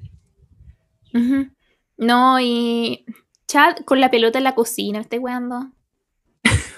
No, 1.98 2.40
y 2.42 3.06
Chad 3.48 3.78
con 3.86 4.00
la 4.02 4.10
pelota 4.12 4.38
en 4.40 4.44
la 4.44 4.56
cocina, 4.56 5.00
¿me 5.00 5.04
estoy 5.04 5.20
weando? 5.20 5.72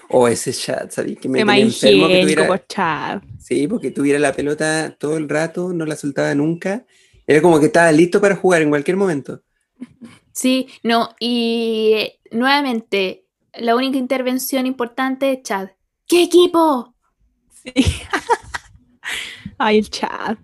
O 0.10 0.28
ese 0.28 0.54
chat, 0.54 0.92
¿sabes? 0.92 1.18
Que 1.18 1.28
me 1.28 1.40
Tema 1.40 1.54
tenía 1.54 1.66
enfermo 1.66 2.08
que 2.08 2.22
tuviera. 2.22 2.48
por 2.48 2.68
chat. 2.68 3.24
Sí, 3.40 3.68
porque 3.68 3.92
tuviera 3.92 4.20
la 4.20 4.34
pelota 4.34 4.96
todo 5.00 5.18
el 5.18 5.28
rato, 5.28 5.74
no 5.74 5.86
la 5.86 5.96
soltaba 5.96 6.34
nunca. 6.36 6.86
Era 7.26 7.42
como 7.42 7.60
que 7.60 7.66
estaba 7.68 7.92
listo 7.92 8.22
para 8.22 8.36
jugar 8.36 8.62
en 8.62 8.70
cualquier 8.70 8.98
momento. 8.98 9.42
Sí, 10.32 10.68
no, 10.84 11.10
y 11.20 11.92
eh, 11.96 12.20
nuevamente, 12.32 13.26
la 13.56 13.76
única 13.76 13.98
intervención 13.98 14.68
importante 14.68 15.32
es 15.32 15.42
Chad. 15.44 15.70
¿Qué 16.08 16.24
equipo? 16.24 16.94
Sí. 17.52 17.74
Ay, 19.58 19.78
el 19.80 19.90
chat. 19.90 20.38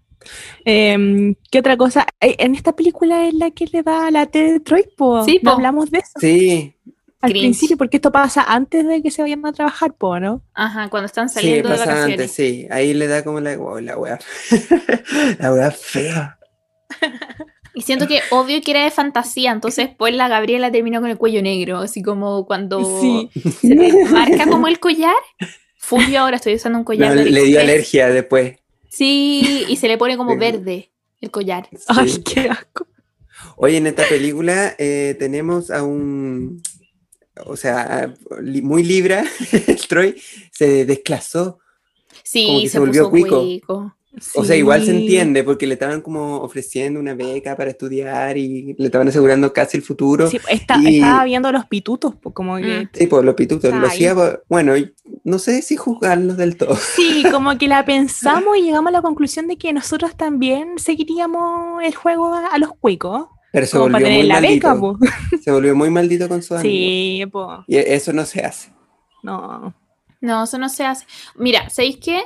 Em, 0.66 1.36
¿Qué 1.49 1.59
otra 1.59 1.76
cosa? 1.78 2.05
En 2.20 2.55
esta 2.55 2.76
película 2.76 3.28
es 3.28 3.34
la 3.34 3.51
que 3.51 3.66
le 3.68 3.82
da 3.84 4.12
la 4.12 4.26
T 4.28 4.53
de 4.53 4.59
Troy, 4.59 4.86
po. 4.95 5.24
Sí, 5.26 5.39
¿No 5.41 5.51
po. 5.51 5.55
hablamos 5.57 5.89
de 5.91 5.99
eso? 5.99 6.12
Sí, 6.20 6.76
Al 7.22 7.32
Cringe. 7.32 7.43
principio, 7.43 7.78
porque 7.78 7.97
esto 7.97 8.12
pasa 8.12 8.43
antes 8.43 8.86
de 8.88 9.01
que 9.01 9.12
se 9.12 9.22
vayan 9.24 9.45
a 9.45 9.51
trabajar, 9.53 9.93
po, 9.93 10.20
¿no? 10.20 10.43
Ajá, 10.53 10.89
cuando 10.89 11.05
están 11.07 11.28
Sí, 11.30 11.36
saliendo 11.36 11.70
de 11.70 11.76
pasa 11.76 11.86
vacaciones. 11.86 12.20
antes, 12.20 12.32
sí. 12.34 12.68
Ahí 12.72 12.93
le 12.93 13.07
da 13.07 13.24
como 13.24 13.39
la, 13.39 13.57
oh, 13.59 13.80
la 13.80 13.97
wea. 13.97 14.20
la 15.39 15.53
wea 15.53 15.72
fea. 15.72 16.38
Y 17.74 17.82
siento 17.84 18.07
que 18.07 18.19
obvio 18.32 18.61
que 18.61 18.72
era 18.72 18.84
de 18.84 18.91
fantasía, 18.91 19.51
entonces 19.51 19.88
después 19.88 20.13
la 20.13 20.28
Gabriela 20.28 20.72
terminó 20.72 20.99
con 20.99 21.09
el 21.09 21.17
cuello 21.17 21.41
negro, 21.41 21.78
así 21.78 22.01
como 22.01 22.45
cuando 22.45 22.84
Sí. 22.99 23.30
se 23.61 23.76
te 23.76 24.05
marca 24.05 24.45
como 24.47 24.67
el 24.67 24.80
collar. 24.80 25.15
Fui 25.78 26.11
yo 26.11 26.19
ahora 26.22 26.36
estoy 26.38 26.55
usando 26.55 26.78
un 26.80 26.84
collar. 26.86 27.15
No, 27.15 27.24
de 27.24 27.30
le 27.32 27.43
dio 27.43 27.59
alergia 27.61 28.07
después. 28.09 28.57
Sí, 28.89 29.65
y 29.69 29.76
se 29.78 29.88
le 29.88 29.97
pone 29.97 30.17
como 30.17 30.38
verde 30.38 30.91
el 31.22 31.32
collar. 31.32 31.69
Ay, 31.88 32.22
qué 32.24 32.49
asco. 32.49 32.88
Oye, 33.55 33.78
en 33.78 33.88
esta 33.88 34.03
película 34.07 34.76
eh, 34.78 35.15
tenemos 35.17 35.72
a 35.72 35.84
un, 35.84 36.61
o 37.45 37.55
sea, 37.55 38.13
li- 38.41 38.61
muy 38.61 38.84
libra, 38.84 39.24
el 39.67 39.78
Troy 39.88 40.22
se 40.51 40.86
desclasó. 40.86 41.59
Sí, 42.24 42.45
Como 42.45 42.59
que 42.61 42.67
se, 42.67 42.72
se 42.74 42.80
volvió 42.80 43.01
puso 43.03 43.11
cuico. 43.11 43.39
cuico. 43.41 43.95
O 44.36 44.43
sea, 44.43 44.57
igual 44.57 44.84
se 44.84 44.91
entiende 44.91 45.43
porque 45.43 45.66
le 45.66 45.76
estaban 45.76 46.01
como 46.01 46.38
ofreciendo 46.41 46.99
una 46.99 47.14
beca 47.14 47.55
para 47.55 47.70
estudiar 47.72 48.38
y 48.38 48.76
le 48.78 48.86
estaban 48.88 49.07
asegurando 49.07 49.53
casi 49.53 49.78
el 49.78 49.84
futuro. 49.84 50.28
Sí, 50.28 50.38
está- 50.49 50.78
Y- 50.82 50.97
estaba 50.99 51.24
viendo 51.24 51.49
los 51.51 51.66
pitutos, 51.68 52.16
po, 52.16 52.34
como 52.34 52.57
que... 52.57 52.82
Mm. 52.82 52.89
Sí, 52.93 53.07
por 53.07 53.24
los 53.24 53.36
pitutos. 53.36 53.74
Lo 53.74 53.88
hacía, 53.88 54.14
bueno, 54.49 54.74
no 55.24 55.39
sé 55.39 55.62
si 55.62 55.78
juzgarlos 55.78 56.36
del 56.36 56.57
todo. 56.57 56.76
Sí, 56.76 57.24
como 57.32 57.57
que 57.57 57.68
la 57.70 57.86
pensamos 57.86 58.57
y 58.57 58.64
llegamos 58.64 58.89
a 58.89 58.91
la 58.91 59.01
conclusión 59.01 59.47
de 59.47 59.57
que 59.57 59.72
nosotros 59.72 60.16
también 60.18 60.78
seguiríamos 60.78 61.82
el 61.84 61.95
juego 61.95 62.34
a, 62.34 62.47
a 62.47 62.57
los 62.57 62.74
cuicos. 62.74 63.28
Pero 63.53 63.66
se 63.66 63.78
volvió 63.78 63.97
tener 63.97 64.14
muy 64.20 64.28
la 64.28 64.34
maldito. 64.36 64.53
beca, 64.53 64.80
po. 64.80 64.97
Se 65.41 65.51
volvió 65.51 65.76
muy 65.76 65.89
maldito 65.89 66.28
con 66.30 66.41
su 66.41 66.53
amigo. 66.55 66.70
Sí, 66.70 67.24
pues, 67.32 67.47
Y 67.68 67.78
eso 67.78 68.12
no 68.14 68.26
se 68.26 68.41
hace. 68.41 68.72
no. 69.24 69.74
No, 70.24 70.43
eso 70.43 70.59
no 70.59 70.70
se 70.70 70.86
hace. 70.86 71.07
Mira, 71.36 71.68
¿sabéis 71.72 71.97
qué? 71.97 72.22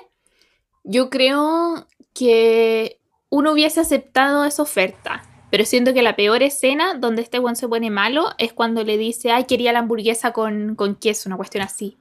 Yo 0.85 1.09
creo 1.09 1.87
que 2.13 2.99
uno 3.29 3.51
hubiese 3.51 3.81
aceptado 3.81 4.45
esa 4.45 4.63
oferta. 4.63 5.23
Pero 5.51 5.65
siento 5.65 5.93
que 5.93 6.01
la 6.01 6.15
peor 6.15 6.43
escena 6.43 6.95
donde 6.95 7.21
este 7.21 7.39
weón 7.39 7.55
se 7.55 7.67
pone 7.67 7.89
malo 7.89 8.29
es 8.37 8.51
cuando 8.51 8.83
le 8.83 8.97
dice, 8.97 9.31
ay, 9.31 9.45
quería 9.45 9.71
la 9.71 9.79
hamburguesa 9.79 10.31
con, 10.31 10.75
con 10.75 10.95
queso, 10.95 11.29
una 11.29 11.37
cuestión 11.37 11.63
así. 11.63 11.97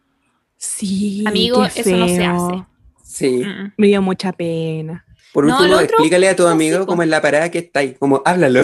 Sí, 0.57 1.25
Amigo, 1.27 1.63
qué 1.75 1.81
eso 1.83 1.97
no 1.97 2.09
se 2.09 2.25
hace. 2.25 2.65
Sí. 3.03 3.43
Mm. 3.45 3.73
Me 3.77 3.87
dio 3.87 4.03
mucha 4.03 4.33
pena. 4.33 5.04
Por 5.35 5.47
No, 5.47 5.57
último, 5.59 5.75
otro, 5.75 5.85
explícale 5.85 6.29
a 6.29 6.37
tu 6.37 6.47
amigo 6.47 6.87
cómo 6.87 7.03
es 7.03 7.09
la 7.09 7.21
parada 7.21 7.51
que 7.51 7.59
está 7.59 7.81
ahí. 7.81 7.97
Como, 7.99 8.23
háblalo. 8.25 8.61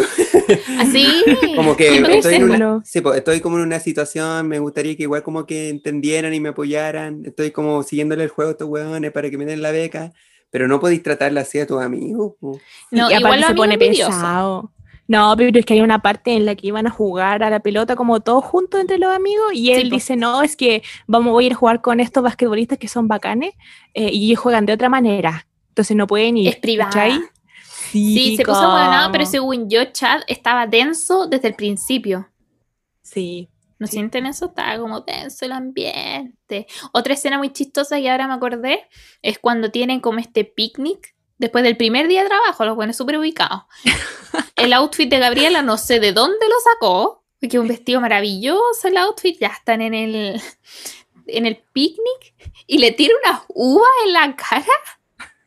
Así. 0.79 1.05
Como 1.57 1.77
que 1.77 1.97
estoy, 2.16 2.37
en 2.37 2.45
una, 2.45 2.81
sí, 2.85 3.01
pues, 3.01 3.18
estoy 3.18 3.41
como 3.41 3.57
en 3.57 3.64
una 3.64 3.81
situación, 3.81 4.47
me 4.47 4.61
gustaría 4.61 4.97
que 4.97 5.03
igual 5.03 5.25
como 5.25 5.47
que 5.47 5.68
entendieran 5.68 6.33
y 6.33 6.39
me 6.39 6.51
apoyaran. 6.51 7.23
Estoy 7.25 7.51
como 7.51 7.83
siguiéndole 7.83 8.23
el 8.23 8.31
juego 8.31 8.51
a 8.51 8.53
estos 8.53 8.68
huevones 8.68 9.11
para 9.11 9.29
que 9.31 9.37
me 9.37 9.47
den 9.47 9.62
la 9.62 9.73
beca. 9.73 10.12
Pero 10.51 10.68
no 10.68 10.79
podéis 10.79 11.03
tratarla 11.03 11.41
así 11.41 11.59
a 11.59 11.66
tus 11.66 11.83
amigos. 11.83 12.35
No, 12.93 13.11
y 13.11 13.14
igual 13.14 13.43
se 13.43 13.55
pone 13.55 13.77
pesado. 13.77 14.71
No, 15.09 15.35
pero 15.37 15.59
es 15.59 15.66
que 15.66 15.75
hay 15.75 15.81
una 15.81 16.03
parte 16.03 16.35
en 16.35 16.47
la 16.47 16.55
que 16.55 16.68
iban 16.68 16.87
a 16.87 16.91
jugar 16.91 17.43
a 17.43 17.51
la 17.51 17.59
pelota 17.59 17.97
como 17.97 18.21
todos 18.21 18.45
juntos 18.45 18.81
entre 18.81 18.97
los 18.99 19.12
amigos 19.12 19.53
y 19.55 19.73
él 19.73 19.83
Sí, 19.83 19.91
dice, 19.91 20.14
no, 20.14 20.41
es 20.45 20.55
que 20.55 20.85
vamos, 21.09 21.33
voy 21.33 21.45
a 21.45 21.47
ir 21.49 21.53
a 21.55 21.57
jugar 21.57 21.81
con 21.81 21.99
estos 21.99 22.23
basquetbolistas 22.23 22.79
que 22.79 22.87
son 22.87 23.09
bacanes 23.09 23.55
eh, 23.93 24.11
y 24.12 24.27
ellos 24.29 24.39
juegan 24.39 24.66
de 24.66 24.73
otra 24.75 24.89
manera. 24.89 25.49
Entonces 25.81 25.97
no 25.97 26.07
pueden 26.07 26.37
ir. 26.37 26.49
Es 26.49 26.57
privada. 26.57 26.91
¿cachai? 26.91 27.18
Sí, 27.91 28.37
se 28.37 28.45
puso 28.45 28.61
huevonado, 28.61 29.11
pero 29.11 29.24
según 29.24 29.70
yo, 29.70 29.83
Chad 29.87 30.20
estaba 30.26 30.66
denso 30.66 31.26
desde 31.26 31.49
el 31.49 31.55
principio. 31.55 32.28
Sí. 33.03 33.49
¿No 33.78 33.87
Sí. 33.87 33.95
sienten 33.95 34.26
eso? 34.26 34.47
Estaba 34.47 34.78
como 34.78 35.05
tenso 35.05 35.47
el 35.47 35.53
ambiente. 35.53 36.66
Otra 36.93 37.14
escena 37.14 37.39
muy 37.39 37.51
chistosa 37.51 37.99
que 37.99 38.11
ahora 38.11 38.28
me 38.28 38.35
acordé 38.35 38.87
es 39.22 39.39
cuando 39.39 39.70
tienen 39.70 40.01
como 40.01 40.18
este 40.18 40.45
picnic 40.45 41.14
después 41.39 41.64
del 41.64 41.78
primer 41.78 42.07
día 42.09 42.22
de 42.24 42.28
trabajo, 42.28 42.66
los 42.66 42.76
buenos 42.76 42.97
súper 42.97 43.16
ubicados. 43.16 43.62
El 44.57 44.74
outfit 44.74 45.09
de 45.09 45.18
Gabriela 45.18 45.62
no 45.62 45.78
sé 45.78 45.99
de 45.99 46.12
dónde 46.12 46.47
lo 46.47 46.55
sacó, 46.72 47.24
porque 47.41 47.59
un 47.59 47.66
vestido 47.68 48.03
maravilloso 48.03 48.87
el 48.89 48.99
outfit, 48.99 49.39
ya 49.41 49.47
están 49.49 49.81
en 49.81 49.95
el, 49.95 50.43
en 51.26 51.47
el 51.47 51.57
picnic 51.72 52.35
y 52.66 52.76
le 52.76 52.93
tira 52.93 53.14
unas 53.24 53.41
uvas 53.49 53.89
en 54.07 54.12
la 54.12 54.37
cara. 54.37 54.66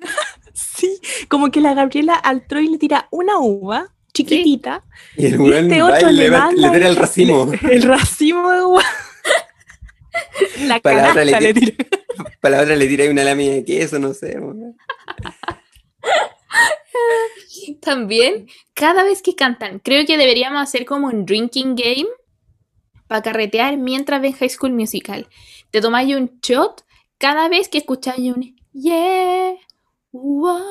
Sí, 0.53 0.99
como 1.29 1.49
que 1.49 1.61
la 1.61 1.73
Gabriela 1.73 2.13
al 2.15 2.45
Troy 2.45 2.67
le 2.67 2.77
tira 2.77 3.07
una 3.11 3.39
uva 3.39 3.93
chiquitita, 4.13 4.83
Y 5.17 5.25
el 5.25 5.33
Y 5.35 5.37
weón 5.37 5.65
este 5.71 5.81
va 5.81 5.95
otro 5.95 6.09
y 6.09 6.13
le 6.13 6.29
va- 6.29 6.49
tira 6.49 6.87
el 6.87 6.93
y- 6.93 6.95
racimo. 6.95 7.51
el 7.71 7.81
racimo 7.83 8.51
de 8.51 8.63
uva. 8.63 8.83
La 10.67 10.79
Para 10.79 11.01
la 11.03 11.09
otra 11.09 11.25
le 11.25 11.39
le 11.41 11.53
tira. 11.55 11.73
Para 12.39 12.57
la 12.57 12.63
otra 12.63 12.75
le 12.75 12.87
tira 12.87 13.09
una 13.09 13.23
lámina 13.23 13.53
de 13.55 13.65
queso, 13.65 13.97
no 13.97 14.13
sé. 14.13 14.37
También, 17.81 18.47
cada 18.73 19.03
vez 19.03 19.21
que 19.21 19.35
cantan, 19.35 19.79
creo 19.79 20.05
que 20.05 20.17
deberíamos 20.17 20.61
hacer 20.61 20.85
como 20.85 21.07
un 21.07 21.25
drinking 21.25 21.75
game 21.75 22.07
para 23.07 23.21
carretear 23.21 23.77
mientras 23.77 24.21
ven 24.21 24.33
High 24.33 24.49
School 24.49 24.73
Musical. 24.73 25.27
Te 25.71 25.81
tomáis 25.81 26.15
un 26.15 26.39
shot 26.41 26.83
cada 27.17 27.47
vez 27.49 27.69
que 27.69 27.79
escucháis 27.79 28.31
un 28.35 28.55
yeah, 28.73 29.53
wow. 30.13 30.61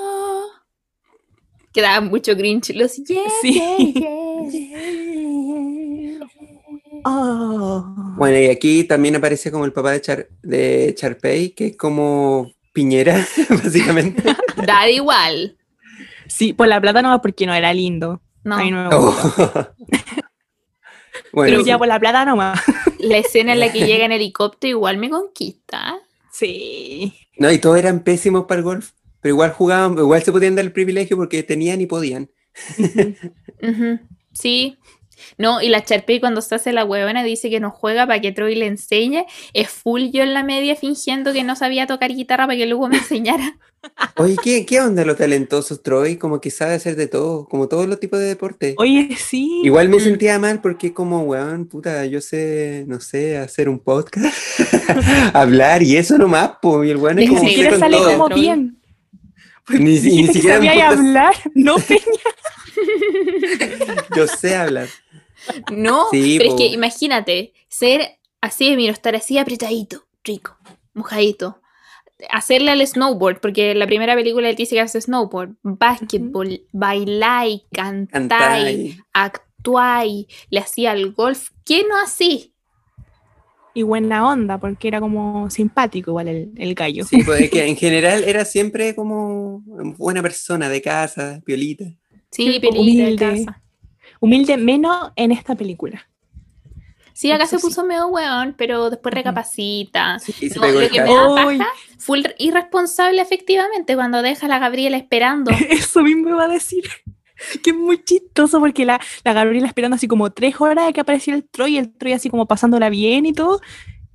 Que 1.72 1.80
daban 1.82 2.08
mucho 2.08 2.36
cringe 2.36 2.74
los 2.74 2.96
yeah, 3.04 3.22
Sí. 3.40 3.52
yeah, 3.52 4.48
yeah. 4.50 6.26
Oh. 7.04 7.84
Bueno, 8.16 8.38
y 8.38 8.46
aquí 8.46 8.84
también 8.84 9.16
aparece 9.16 9.50
como 9.50 9.64
el 9.64 9.72
papá 9.72 9.90
de, 9.92 10.00
Char 10.00 10.28
de 10.42 10.94
Charpey, 10.96 11.50
que 11.50 11.68
es 11.68 11.76
como 11.76 12.52
Piñera, 12.72 13.26
básicamente. 13.48 14.22
Da 14.66 14.88
igual. 14.88 15.56
Sí, 16.28 16.52
por 16.52 16.68
la 16.68 16.80
plata 16.80 17.02
no, 17.02 17.20
porque 17.20 17.46
no 17.46 17.54
era 17.54 17.72
lindo. 17.74 18.20
No, 18.44 18.56
A 18.56 18.58
mí 18.62 18.70
no 18.70 18.88
me 18.88 18.96
gusta. 18.96 19.74
Oh. 19.80 19.84
bueno, 21.32 21.50
Pero 21.56 21.60
ya 21.64 21.78
por 21.78 21.88
la 21.88 21.98
plata 21.98 22.24
nomás. 22.24 22.60
la 22.98 23.18
escena 23.18 23.52
en 23.52 23.60
la 23.60 23.72
que 23.72 23.86
llega 23.86 24.04
en 24.04 24.12
helicóptero 24.12 24.70
igual 24.70 24.98
me 24.98 25.10
conquista. 25.10 25.98
Sí. 26.32 27.14
no, 27.38 27.50
y 27.50 27.58
todos 27.58 27.78
eran 27.78 28.00
pésimos 28.04 28.44
para 28.46 28.58
el 28.58 28.64
golf, 28.64 28.90
pero 29.22 29.34
igual 29.34 29.52
jugaban, 29.52 29.96
igual 29.96 30.22
se 30.22 30.32
podían 30.32 30.54
dar 30.56 30.64
el 30.66 30.72
privilegio 30.72 31.16
porque 31.16 31.42
tenían 31.42 31.80
y 31.80 31.86
podían. 31.86 32.28
Sí. 34.32 34.76
No, 35.38 35.62
y 35.62 35.68
la 35.68 35.84
Charpey 35.84 36.18
cuando 36.18 36.42
se 36.42 36.54
hace 36.56 36.72
la 36.72 36.84
huevona 36.84 37.22
dice 37.22 37.48
que 37.48 37.60
no 37.60 37.70
juega 37.70 38.06
para 38.06 38.20
que 38.20 38.32
Troy 38.32 38.56
le 38.56 38.66
enseñe. 38.66 39.24
Es 39.52 39.68
full 39.70 40.06
yo 40.12 40.22
en 40.22 40.34
la 40.34 40.42
media 40.42 40.74
fingiendo 40.74 41.32
que 41.32 41.44
no 41.44 41.54
sabía 41.54 41.86
tocar 41.86 42.10
guitarra 42.12 42.46
para 42.46 42.56
que 42.58 42.66
luego 42.66 42.88
me 42.88 42.96
enseñara. 42.98 43.56
Oye, 44.16 44.36
¿qué, 44.42 44.66
qué 44.66 44.80
onda 44.80 45.04
los 45.04 45.16
talentosos, 45.16 45.82
Troy? 45.82 46.16
Como 46.16 46.40
que 46.40 46.50
sabe 46.50 46.74
hacer 46.74 46.96
de 46.96 47.06
todo, 47.06 47.46
como 47.48 47.68
todos 47.68 47.86
los 47.88 48.00
tipos 48.00 48.18
de 48.18 48.26
deporte. 48.26 48.74
Oye, 48.78 49.10
sí. 49.16 49.60
Igual 49.64 49.88
me 49.88 49.98
Mm. 49.98 50.00
sentía 50.00 50.38
mal 50.38 50.60
porque 50.60 50.92
como, 50.92 51.20
weón, 51.22 51.66
puta, 51.66 52.04
yo 52.06 52.20
sé, 52.20 52.84
no 52.88 53.00
sé, 53.00 53.38
hacer 53.38 53.68
un 53.68 53.78
podcast, 53.78 54.34
hablar 55.34 55.82
y 55.82 55.96
eso 55.96 56.18
nomás, 56.18 56.52
po, 56.60 56.82
y 56.84 56.90
el 56.90 56.96
weón 56.96 57.18
es 57.20 57.28
Ni 57.28 57.34
como 57.36 57.42
Ni 57.42 57.48
siquiera 57.50 57.78
sale 57.78 57.96
todo. 57.96 58.12
como 58.12 58.28
Troy. 58.28 58.72
Bien. 59.68 59.84
Ni, 59.84 59.98
si- 59.98 60.22
ni 60.22 60.28
siquiera 60.28 60.56
sabía 60.56 60.74
importa- 60.74 60.98
hablar. 60.98 61.34
No, 61.54 61.76
Peña. 61.88 62.00
yo 64.16 64.26
sé 64.26 64.54
hablar. 64.56 64.88
No, 65.72 66.06
Sí, 66.10 66.36
pero 66.38 66.50
es 66.50 66.56
que 66.56 66.66
imagínate, 66.66 67.52
ser 67.68 68.18
así 68.40 68.70
de 68.70 68.76
miro, 68.76 68.92
estar 68.92 69.16
así 69.16 69.38
apretadito, 69.38 70.04
rico, 70.24 70.56
mojadito. 70.94 71.58
Hacerle 72.30 72.70
al 72.70 72.86
snowboard, 72.86 73.40
porque 73.40 73.74
la 73.74 73.86
primera 73.86 74.14
película 74.14 74.48
él 74.48 74.54
dice 74.54 74.76
que 74.76 74.80
hace 74.80 75.00
snowboard, 75.00 75.56
básquetbol, 75.62 76.62
bailar, 76.70 77.48
cantar, 77.72 78.10
Cantar. 78.28 78.66
actuar, 79.12 80.06
le 80.50 80.60
hacía 80.60 80.92
al 80.92 81.10
golf. 81.12 81.48
¿Qué 81.64 81.84
no 81.88 81.96
así? 82.00 82.51
Y 83.74 83.82
buena 83.82 84.28
onda, 84.28 84.58
porque 84.58 84.88
era 84.88 85.00
como 85.00 85.48
simpático 85.50 86.10
igual 86.10 86.28
el, 86.28 86.52
el 86.56 86.74
gallo. 86.74 87.04
Sí, 87.04 87.22
pues 87.24 87.40
es 87.42 87.50
que 87.50 87.66
en 87.68 87.76
general 87.76 88.24
era 88.24 88.44
siempre 88.44 88.94
como 88.94 89.62
buena 89.96 90.20
persona 90.22 90.68
de 90.68 90.82
casa, 90.82 91.40
piolita. 91.44 91.84
Sí, 92.30 92.52
Sí, 92.54 92.60
pelita 92.60 92.74
de 92.74 92.80
humilde. 92.80 93.16
casa. 93.44 93.62
Humilde 94.20 94.56
menos 94.56 95.10
en 95.16 95.32
esta 95.32 95.54
película. 95.54 96.06
Sí, 97.14 97.30
acá 97.30 97.44
Eso 97.44 97.56
se 97.56 97.60
sí. 97.60 97.66
puso 97.68 97.84
medio 97.84 98.06
weón, 98.08 98.54
pero 98.56 98.88
después 98.90 99.14
recapacita. 99.14 100.18
Se 100.18 100.32
No, 100.58 100.66
lo 100.66 100.88
que 100.88 101.00
me 101.00 101.14
da 101.14 101.28
Uy. 101.30 101.58
paja, 101.58 101.70
full 101.98 102.20
irresponsable 102.38 103.20
efectivamente 103.20 103.94
cuando 103.94 104.22
deja 104.22 104.46
a 104.46 104.48
la 104.48 104.58
Gabriela 104.58 104.96
esperando. 104.96 105.50
Eso 105.70 106.02
mismo 106.02 106.30
iba 106.30 106.44
a 106.44 106.48
decir. 106.48 106.84
Que 107.62 107.70
es 107.70 107.76
muy 107.76 108.02
chistoso 108.04 108.60
porque 108.60 108.84
la, 108.84 109.00
la 109.24 109.32
Gabriela 109.32 109.66
esperando 109.66 109.94
así 109.96 110.06
como 110.08 110.30
tres 110.32 110.60
horas 110.60 110.86
de 110.86 110.92
que 110.92 111.00
apareciera 111.00 111.36
el 111.36 111.48
Troy 111.48 111.74
y 111.74 111.78
el 111.78 111.92
Troy 111.96 112.12
así 112.12 112.30
como 112.30 112.46
pasándola 112.46 112.88
bien 112.90 113.26
y 113.26 113.32
todo. 113.32 113.60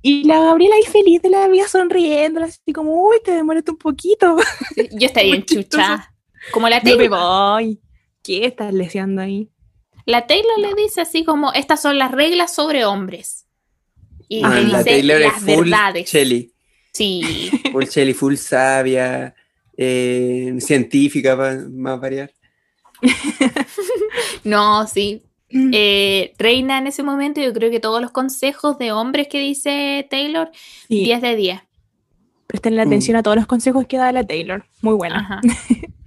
Y 0.02 0.24
la 0.24 0.38
Gabriela 0.40 0.76
ahí 0.76 0.84
feliz 0.90 1.20
de 1.22 1.30
la 1.30 1.48
vida 1.48 1.66
sonriendo, 1.66 2.42
así 2.42 2.72
como, 2.72 2.92
uy, 3.08 3.16
te 3.24 3.32
demoraste 3.32 3.72
un 3.72 3.78
poquito. 3.78 4.36
Yo 4.92 5.06
estaría 5.06 5.34
enchuchada. 5.34 6.14
Como 6.52 6.68
la 6.68 6.78
Yo 6.82 6.96
me 6.96 7.08
Taylor. 7.08 7.18
voy. 7.18 7.80
¿Qué 8.22 8.44
estás 8.46 8.72
leseando 8.72 9.22
ahí? 9.22 9.50
La 10.06 10.26
Taylor 10.26 10.58
le 10.60 10.74
dice 10.80 11.00
así 11.00 11.24
como, 11.24 11.52
estas 11.52 11.82
son 11.82 11.98
las 11.98 12.12
reglas 12.12 12.54
sobre 12.54 12.84
hombres. 12.84 13.46
y 14.28 14.42
Ah, 14.44 14.54
le 14.54 14.68
la 14.68 14.78
dice 14.78 14.90
Taylor 14.90 15.20
las 15.20 15.36
es 15.36 15.42
full 15.56 15.64
verdades. 15.64 16.10
Shelly. 16.10 16.52
Sí, 16.92 17.50
Full 17.72 17.84
Shelly, 17.84 18.14
full 18.14 18.34
sabia, 18.36 19.34
eh, 19.76 20.56
científica, 20.60 21.36
para 21.36 21.56
más 21.70 22.00
variar. 22.00 22.32
no, 24.44 24.86
sí. 24.86 25.22
Eh, 25.50 26.34
reina 26.38 26.76
en 26.78 26.86
ese 26.88 27.02
momento, 27.02 27.40
yo 27.40 27.52
creo 27.54 27.70
que 27.70 27.80
todos 27.80 28.02
los 28.02 28.10
consejos 28.10 28.76
de 28.78 28.92
hombres 28.92 29.28
que 29.28 29.38
dice 29.40 30.06
Taylor, 30.10 30.50
Sí, 30.88 31.04
10 31.04 31.22
de 31.22 31.36
10. 31.36 31.60
prestenle 32.46 32.84
Mm. 32.84 32.88
atención 32.88 33.16
a 33.16 33.22
todos 33.22 33.36
los 33.36 33.46
consejos 33.46 33.86
que 33.86 33.96
da 33.96 34.12
la 34.12 34.24
Taylor. 34.24 34.64
Muy 34.82 34.94
buena. 34.94 35.18
Ajá. 35.20 35.40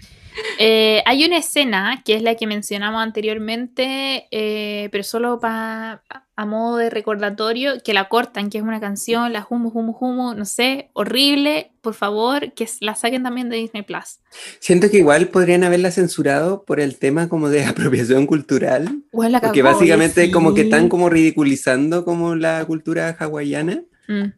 Eh, 0.60 1.02
hay 1.06 1.26
una 1.26 1.38
escena 1.38 2.02
que 2.06 2.16
es 2.16 2.22
la 2.22 2.36
que 2.36 2.48
mencionamos 2.48 3.02
anteriormente, 3.02 4.28
eh, 4.32 4.90
pero 4.92 5.04
solo 5.04 5.40
pa- 5.40 6.04
a 6.36 6.46
modo 6.46 6.78
de 6.78 6.90
recordatorio, 6.90 7.74
que 7.84 7.94
la 7.94 8.10
cortan, 8.10 8.50
que 8.50 8.58
es 8.58 8.64
una 8.64 8.80
canción, 8.80 9.32
la 9.34 9.46
humo, 9.50 9.70
humo, 9.70 9.96
humo, 10.00 10.34
no 10.34 10.46
sé, 10.46 10.90
horrible. 10.94 11.72
Por 11.82 11.94
favor, 11.94 12.54
que 12.54 12.68
la 12.80 12.96
saquen 12.96 13.24
también 13.24 13.50
de 13.50 13.58
Disney 13.58 13.84
Plus. 13.84 14.20
Siento 14.60 14.90
que 14.90 14.98
igual 14.98 15.28
podrían 15.28 15.64
haberla 15.64 15.92
censurado 15.92 16.64
por 16.64 16.80
el 16.80 16.98
tema 16.98 17.28
como 17.30 17.50
de 17.50 17.66
apropiación 17.66 18.26
cultural, 18.28 19.02
Bueno, 19.12 19.32
la 19.34 19.42
porque 19.42 19.62
básicamente 19.62 20.26
sí. 20.26 20.32
como 20.32 20.54
que 20.54 20.62
están 20.62 20.90
como 20.90 21.10
ridiculizando 21.10 22.06
como 22.06 22.36
la 22.36 22.64
cultura 22.66 23.16
hawaiana, 23.20 23.84
Mm. 24.08 24.34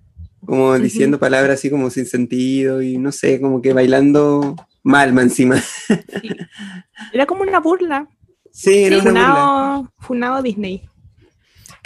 como 0.46 0.78
diciendo 0.78 1.20
palabras 1.20 1.60
así 1.60 1.70
como 1.70 1.89
sin 1.89 2.06
sentido 2.06 2.82
y 2.82 2.98
no 2.98 3.12
sé, 3.14 3.39
como 3.39 3.62
que 3.62 3.72
bailando 3.74 4.56
mal 4.84 5.14
más 5.14 5.24
encima. 5.26 5.58
Sí. 5.58 6.30
Era 7.14 7.26
como 7.26 7.42
una 7.42 7.60
burla. 7.60 8.08
Sí, 8.52 8.84
era 8.84 9.02
Sí, 9.02 9.08
una 9.08 9.12
burla. 9.12 9.34
Funado, 9.34 9.94
funado 9.98 10.42
Disney. 10.44 10.84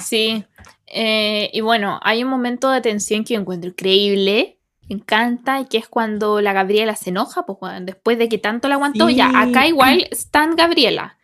Sí. 0.03 0.43
Eh, 0.85 1.49
y 1.53 1.61
bueno, 1.61 1.99
hay 2.03 2.23
un 2.23 2.29
momento 2.29 2.69
de 2.71 2.81
tensión 2.81 3.23
que 3.23 3.35
yo 3.35 3.39
encuentro 3.39 3.69
increíble. 3.69 4.59
Me 4.89 4.95
encanta, 4.95 5.59
y 5.59 5.65
que 5.65 5.77
es 5.77 5.87
cuando 5.87 6.39
la 6.41 6.53
Gabriela 6.53 6.95
se 6.95 7.09
enoja, 7.09 7.45
pues 7.45 7.59
bueno, 7.59 7.85
después 7.85 8.17
de 8.17 8.29
que 8.29 8.37
tanto 8.37 8.67
la 8.69 8.75
aguantó, 8.75 9.07
Sí. 9.09 9.15
ya, 9.15 9.31
acá 9.41 9.67
igual 9.67 10.07
están 10.11 10.55
Gabriela. 10.55 11.17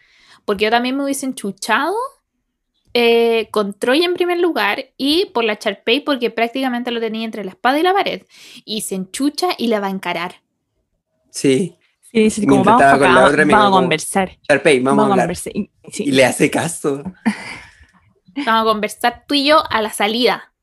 Porque 0.45 0.65
yo 0.65 0.71
también 0.71 0.97
me 0.97 1.03
hubiese 1.03 1.25
enchuchado 1.25 1.95
eh, 2.93 3.47
con 3.51 3.73
Troy 3.73 4.03
en 4.03 4.13
primer 4.13 4.39
lugar 4.39 4.91
y 4.97 5.25
por 5.33 5.43
la 5.45 5.57
Charpey 5.57 6.01
porque 6.01 6.29
prácticamente 6.29 6.91
lo 6.91 6.99
tenía 6.99 7.25
entre 7.25 7.43
la 7.43 7.51
espada 7.51 7.79
y 7.79 7.83
la 7.83 7.93
pared. 7.93 8.23
Y 8.65 8.81
se 8.81 8.95
enchucha 8.95 9.47
y 9.57 9.67
la 9.67 9.79
va 9.79 9.87
a 9.87 9.91
encarar. 9.91 10.42
Sí, 11.33 11.75
como 12.11 12.63
mientras 12.63 12.65
vamos, 12.65 12.81
estaba 12.81 12.97
con 12.99 13.03
acá, 13.07 13.07
la 13.07 13.15
vamos, 13.15 13.31
otra, 13.31 13.45
me 13.45 13.53
vamos 13.53 13.67
a 13.67 13.81
conversar. 13.81 14.37
Sharpay, 14.47 14.79
vamos, 14.81 15.03
a 15.03 15.11
hablar. 15.11 15.25
conversar. 15.25 15.53
Y- 15.55 15.71
sí. 15.91 16.03
Y 16.03 16.11
le 16.11 16.25
hace 16.25 16.49
caso. 16.51 17.03
Vamos 18.45 18.61
a 18.61 18.73
conversar 18.73 19.25
tú 19.27 19.35
y 19.35 19.45
yo 19.45 19.61
a 19.69 19.81
la 19.81 19.91
salida. 19.93 20.53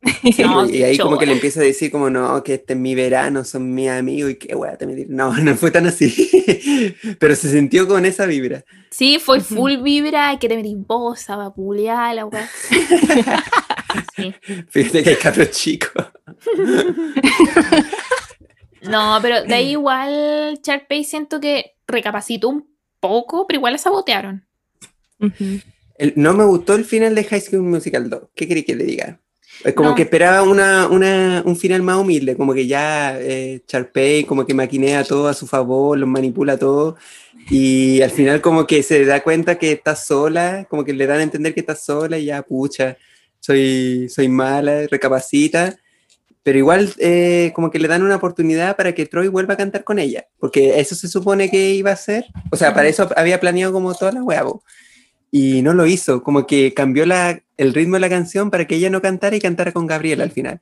Sí, 0.22 0.42
No, 0.44 0.68
y 0.68 0.84
ahí 0.84 0.96
como 0.96 1.18
que 1.18 1.26
le 1.26 1.32
empieza 1.32 1.58
a 1.58 1.64
decir 1.64 1.90
como, 1.90 2.08
no, 2.08 2.40
que 2.44 2.54
este 2.54 2.74
es 2.74 2.78
mi 2.78 2.94
verano, 2.94 3.42
son 3.42 3.74
mis 3.74 3.88
amigos 3.90 4.30
y 4.32 4.34
qué 4.36 4.54
weá 4.54 4.76
te 4.76 4.86
metí". 4.86 5.06
No, 5.08 5.36
no 5.38 5.56
fue 5.56 5.70
tan 5.72 5.86
así. 5.86 6.94
Pero 7.18 7.34
se 7.34 7.50
sintió 7.50 7.88
con 7.88 8.04
esa 8.04 8.26
vibra. 8.26 8.64
Sí, 8.90 9.18
fue 9.18 9.40
full 9.40 9.78
vibra, 9.78 10.38
que 10.38 10.48
te 10.48 10.56
metí 10.56 10.74
bosa, 10.76 11.36
vapulear, 11.36 12.14
la 12.14 12.26
weá. 12.26 12.48
Sí. 14.14 14.34
Fíjate 14.68 15.02
que 15.02 15.10
hay 15.10 15.16
cabros 15.16 15.50
chicos. 15.50 15.90
No, 18.90 19.18
pero 19.22 19.42
de 19.44 19.54
ahí 19.54 19.70
igual 19.72 20.58
Sharpay 20.62 21.04
siento 21.04 21.40
que 21.40 21.74
recapacitó 21.86 22.48
un 22.48 22.66
poco, 23.00 23.46
pero 23.46 23.58
igual 23.58 23.72
la 23.74 23.78
sabotearon. 23.78 24.46
El- 25.98 26.12
no 26.16 26.34
me 26.34 26.44
gustó 26.44 26.74
el 26.74 26.84
final 26.84 27.14
de 27.14 27.24
High 27.24 27.40
School 27.40 27.62
Musical 27.62 28.10
2. 28.10 28.22
¿Qué 28.34 28.46
queréis 28.46 28.66
que 28.66 28.74
le 28.76 28.84
diga? 28.84 29.20
Es 29.64 29.72
como 29.74 29.90
No. 29.90 29.94
que 29.94 30.02
esperaba 30.02 30.42
una, 30.42 30.86
una- 30.88 31.42
un 31.46 31.56
final 31.56 31.82
más 31.82 31.96
humilde, 31.96 32.36
como 32.36 32.52
que 32.52 32.66
ya 32.66 33.18
eh, 33.18 33.62
como 34.26 34.44
que 34.44 34.52
maquinea 34.52 35.02
todo 35.04 35.28
a 35.28 35.34
su 35.34 35.46
favor, 35.46 35.96
los 35.96 36.08
manipula 36.08 36.58
todo, 36.58 36.96
y 37.48 38.02
al 38.02 38.10
final 38.10 38.42
como 38.42 38.66
que 38.66 38.82
se 38.82 39.06
da 39.06 39.22
cuenta 39.22 39.58
que 39.58 39.72
está 39.72 39.96
sola, 39.96 40.66
como 40.68 40.84
que 40.84 40.92
le 40.92 41.06
dan 41.06 41.20
a 41.20 41.22
entender 41.22 41.54
que 41.54 41.60
está 41.60 41.74
sola 41.74 42.18
y 42.18 42.26
ya, 42.26 42.42
pucha, 42.42 42.98
soy, 43.40 44.08
soy 44.10 44.28
mala, 44.28 44.86
recapacita, 44.90 45.74
pero 46.46 46.58
igual 46.58 46.94
eh, 46.98 47.50
como 47.56 47.72
que 47.72 47.80
le 47.80 47.88
dan 47.88 48.04
una 48.04 48.14
oportunidad 48.14 48.76
para 48.76 48.94
que 48.94 49.04
Troy 49.04 49.26
vuelva 49.26 49.54
a 49.54 49.56
cantar 49.56 49.82
con 49.82 49.98
ella, 49.98 50.28
porque 50.38 50.78
eso 50.78 50.94
se 50.94 51.08
supone 51.08 51.50
que 51.50 51.70
iba 51.74 51.90
a 51.90 51.94
hacer, 51.94 52.26
o 52.52 52.56
sea, 52.56 52.72
para 52.72 52.86
eso 52.86 53.08
había 53.16 53.40
planeado 53.40 53.72
como 53.72 53.92
toda 53.96 54.12
la 54.12 54.22
huevo. 54.22 54.62
Y 55.32 55.62
no 55.62 55.74
lo 55.74 55.86
hizo, 55.86 56.22
como 56.22 56.46
que 56.46 56.72
cambió 56.72 57.04
la, 57.04 57.42
el 57.56 57.74
ritmo 57.74 57.96
de 57.96 58.00
la 58.00 58.08
canción 58.08 58.52
para 58.52 58.64
que 58.64 58.76
ella 58.76 58.90
no 58.90 59.02
cantara 59.02 59.34
y 59.34 59.40
cantara 59.40 59.72
con 59.72 59.88
Gabriela 59.88 60.22
al 60.22 60.30
final. 60.30 60.60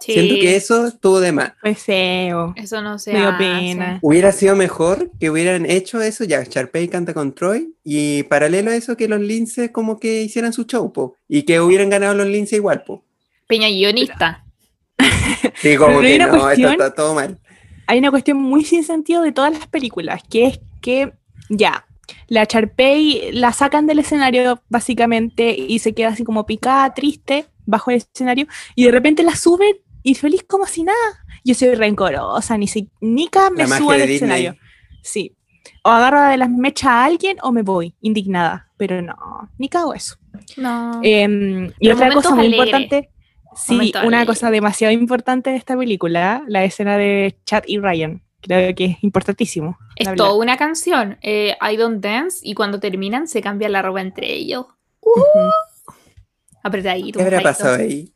Sí, 0.00 0.14
Siento 0.14 0.36
que 0.36 0.56
eso 0.56 0.86
estuvo 0.86 1.20
de 1.20 1.32
más. 1.32 1.52
Fue 1.60 1.74
feo. 1.74 2.54
eso 2.56 2.80
no 2.80 2.98
se 2.98 3.12
Me 3.12 3.30
pena. 3.34 3.98
Hubiera 4.00 4.32
sido 4.32 4.56
mejor 4.56 5.10
que 5.20 5.28
hubieran 5.28 5.66
hecho 5.66 6.00
eso, 6.00 6.24
ya, 6.24 6.44
Sharpay 6.44 6.88
canta 6.88 7.12
con 7.12 7.34
Troy, 7.34 7.74
y 7.84 8.22
paralelo 8.22 8.70
a 8.70 8.74
eso 8.74 8.96
que 8.96 9.06
los 9.06 9.20
linces 9.20 9.70
como 9.70 10.00
que 10.00 10.22
hicieran 10.22 10.54
su 10.54 10.64
show, 10.64 10.90
po, 10.94 11.14
y 11.28 11.42
que 11.42 11.60
hubieran 11.60 11.90
ganado 11.90 12.14
los 12.14 12.26
linces 12.26 12.56
igual, 12.56 12.84
po. 12.84 13.04
Peña 13.46 13.68
guionista. 13.68 14.45
Sí, 15.56 15.76
como 15.76 16.00
que 16.00 16.16
una 16.16 16.26
no, 16.26 16.32
esto 16.34 16.40
cuestión- 16.44 16.72
está 16.72 16.94
todo 16.94 17.14
mal. 17.14 17.38
Hay 17.86 17.98
una 17.98 18.10
cuestión 18.10 18.38
muy 18.38 18.64
sin 18.64 18.82
sentido 18.84 19.22
de 19.22 19.32
todas 19.32 19.52
las 19.52 19.66
películas, 19.68 20.20
que 20.28 20.46
es 20.46 20.60
que 20.80 21.12
ya, 21.48 21.86
la 22.28 22.44
Charpey 22.46 23.30
la 23.32 23.52
sacan 23.52 23.86
del 23.86 24.00
escenario 24.00 24.60
básicamente 24.68 25.54
y 25.56 25.78
se 25.78 25.92
queda 25.94 26.08
así 26.08 26.24
como 26.24 26.46
picada, 26.46 26.92
triste, 26.94 27.46
bajo 27.64 27.90
el 27.90 27.98
escenario, 27.98 28.46
y 28.74 28.84
de 28.84 28.90
repente 28.90 29.22
la 29.22 29.36
suben 29.36 29.76
y 30.02 30.14
feliz 30.16 30.44
como 30.48 30.66
si 30.66 30.82
nada. 30.82 30.96
Yo 31.44 31.54
soy 31.54 31.74
rencorosa, 31.76 32.58
ni 32.58 32.66
si 32.66 32.90
Nika 33.00 33.50
me 33.50 33.66
subo 33.68 33.92
al 33.92 33.98
Disney. 33.98 34.16
escenario. 34.16 34.56
Sí. 35.02 35.36
O 35.84 35.88
agarro 35.90 36.22
de 36.22 36.36
las 36.36 36.50
mechas 36.50 36.88
a 36.90 37.04
alguien 37.04 37.36
o 37.42 37.52
me 37.52 37.62
voy, 37.62 37.94
indignada. 38.00 38.68
Pero 38.76 39.00
no, 39.00 39.16
ni 39.58 39.68
cago 39.68 39.94
eso. 39.94 40.16
No. 40.56 41.00
Em, 41.04 41.70
y 41.78 41.90
otra 41.90 42.12
cosa 42.12 42.34
muy 42.34 42.46
importante, 42.46 43.10
sí, 43.56 43.92
una 44.04 44.24
cosa 44.26 44.50
demasiado 44.50 44.92
importante 44.92 45.50
de 45.50 45.56
esta 45.56 45.76
película, 45.76 46.42
la 46.46 46.64
escena 46.64 46.96
de 46.96 47.38
Chad 47.44 47.64
y 47.66 47.78
Ryan. 47.78 48.22
Creo 48.42 48.74
que 48.76 48.84
es 48.84 48.96
importantísimo. 49.02 49.76
es 49.96 50.06
hablar. 50.06 50.18
toda 50.28 50.38
una 50.38 50.56
canción. 50.56 51.18
eh, 51.22 51.56
I 51.60 51.76
don't 51.76 52.00
dance 52.02 52.38
y 52.42 52.54
cuando 52.54 52.78
terminan 52.78 53.26
se 53.26 53.40
cambia 53.42 53.68
la 53.68 53.82
ropa 53.82 54.00
entre 54.00 54.32
ellos. 54.32 54.66
Ujú. 55.00 55.50
Apretadito. 56.62 57.18
¿Qué 57.18 57.24
habrá 57.24 57.40
pasado 57.40 57.76
ahí? 57.76 58.12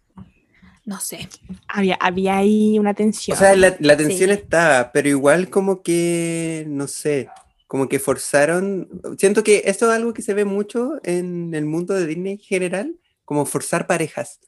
No 0.84 0.99
sé. 0.99 1.28
Había, 1.68 1.95
había 1.97 2.36
ahí 2.38 2.78
una 2.78 2.95
tensión. 2.95 3.36
O 3.36 3.38
sea, 3.41 3.55
la, 3.57 3.76
la 3.80 3.97
tensión 3.97 4.30
Sí. 4.30 4.34
estaba, 4.36 4.91
pero 4.93 5.09
igual 5.09 5.49
como 5.49 5.82
que, 5.82 6.64
no 6.68 6.88
sé, 6.88 7.28
como 7.66 7.88
que 7.88 7.99
forzaron. 8.01 8.88
Siento 9.18 9.45
que 9.45 9.62
esto 9.67 9.87
es 9.91 9.96
algo 9.96 10.12
que 10.12 10.22
se 10.22 10.34
ve 10.34 10.45
mucho 10.45 10.95
en 11.04 11.54
el 11.54 11.64
mundo 11.67 11.95
de 11.95 12.07
Disney 12.07 12.33
en 12.33 12.38
general, 12.38 12.96
como 13.25 13.46
forzar 13.46 13.87
parejas. 13.87 14.41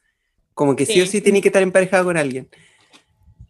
Como 0.55 0.77
que 0.77 0.87
sí, 0.87 1.01
o 1.01 1.07
Sí. 1.07 1.21
tiene 1.21 1.41
que 1.41 1.49
estar 1.49 1.63
emparejado 1.63 2.05
con 2.05 2.17
alguien. 2.17 2.49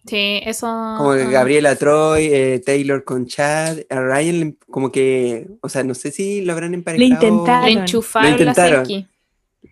Sí, 0.07 0.41
eso. 0.45 0.67
Como 0.67 1.13
que 1.15 1.23
ah, 1.23 1.31
Gabriela 1.31 1.77
Troy, 1.77 2.25
eh, 2.33 2.63
Taylor 2.65 3.05
con 3.05 3.27
Chad, 3.27 3.79
a 3.89 4.01
Ryan, 4.01 4.41
le- 4.41 4.57
como 4.71 4.91
que, 4.91 5.47
o 5.61 5.69
sea, 5.69 5.85
no 5.85 5.95
sé 5.95 6.11
si 6.11 6.41
lo 6.43 6.53
habrán 6.53 6.75
emparejado. 6.75 7.09
intentaron. 7.13 7.65
Le 7.67 7.75
Lo 7.75 7.81
enchufaron 7.81 8.31
la 8.33 8.37
intentaron. 8.37 8.87
selkie. 8.87 9.07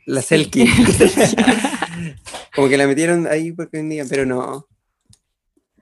La 0.06 0.22
Selkie. 0.22 0.66
como 2.54 2.68
que 2.68 2.76
la 2.76 2.86
metieron 2.86 3.26
ahí 3.26 3.52
porque 3.52 3.78
vendían, 3.78 4.08
pero 4.08 4.24
no. 4.26 4.66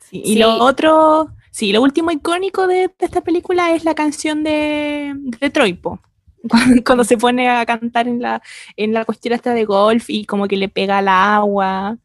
Sí, 0.08 0.22
y 0.24 0.32
Sí. 0.34 0.38
lo 0.38 0.54
otro, 0.64 1.28
sí, 1.50 1.72
lo 1.72 1.82
último 1.82 2.10
icónico 2.10 2.66
de, 2.66 2.88
de 2.88 2.92
esta 3.06 3.20
película 3.22 3.74
es 3.74 3.84
la 3.84 3.94
canción 3.94 4.42
de, 4.44 5.12
de 5.40 5.50
Troy, 5.50 5.74
po. 5.74 6.00
Cuando, 6.48 6.82
cuando 6.84 7.04
se 7.04 7.16
pone 7.16 7.48
a 7.48 7.64
cantar 7.64 8.06
en 8.08 8.20
la, 8.20 8.42
en 8.76 8.92
la 8.92 9.04
cuestión 9.04 9.34
esta 9.34 9.54
de 9.54 9.64
golf 9.64 10.10
y 10.10 10.24
como 10.26 10.46
que 10.48 10.56
le 10.56 10.68
pega 10.68 10.98
al 10.98 11.08
agua. 11.08 11.96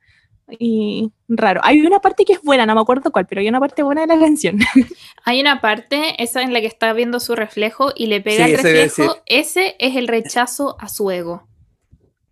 Y 0.59 1.11
raro. 1.29 1.61
Hay 1.63 1.81
una 1.81 1.99
parte 1.99 2.25
que 2.25 2.33
es 2.33 2.41
buena, 2.41 2.65
no 2.65 2.75
me 2.75 2.81
acuerdo 2.81 3.11
cuál, 3.11 3.25
pero 3.25 3.41
hay 3.41 3.47
una 3.47 3.59
parte 3.59 3.81
buena 3.81 4.01
de 4.01 4.07
la 4.07 4.19
canción. 4.19 4.59
Hay 5.25 5.39
una 5.39 5.61
parte, 5.61 6.21
esa 6.21 6.41
en 6.41 6.51
la 6.51 6.59
que 6.59 6.67
está 6.67 6.91
viendo 6.93 7.19
su 7.21 7.33
reflejo 7.33 7.91
y 7.95 8.07
le 8.07 8.19
pega 8.21 8.45
Sí, 8.45 8.51
el 8.51 8.57
reflejo. 8.57 9.17
Ese 9.25 9.75
es 9.79 9.95
el 9.95 10.07
rechazo 10.09 10.75
a 10.79 10.89
su 10.89 11.09
ego. 11.11 11.47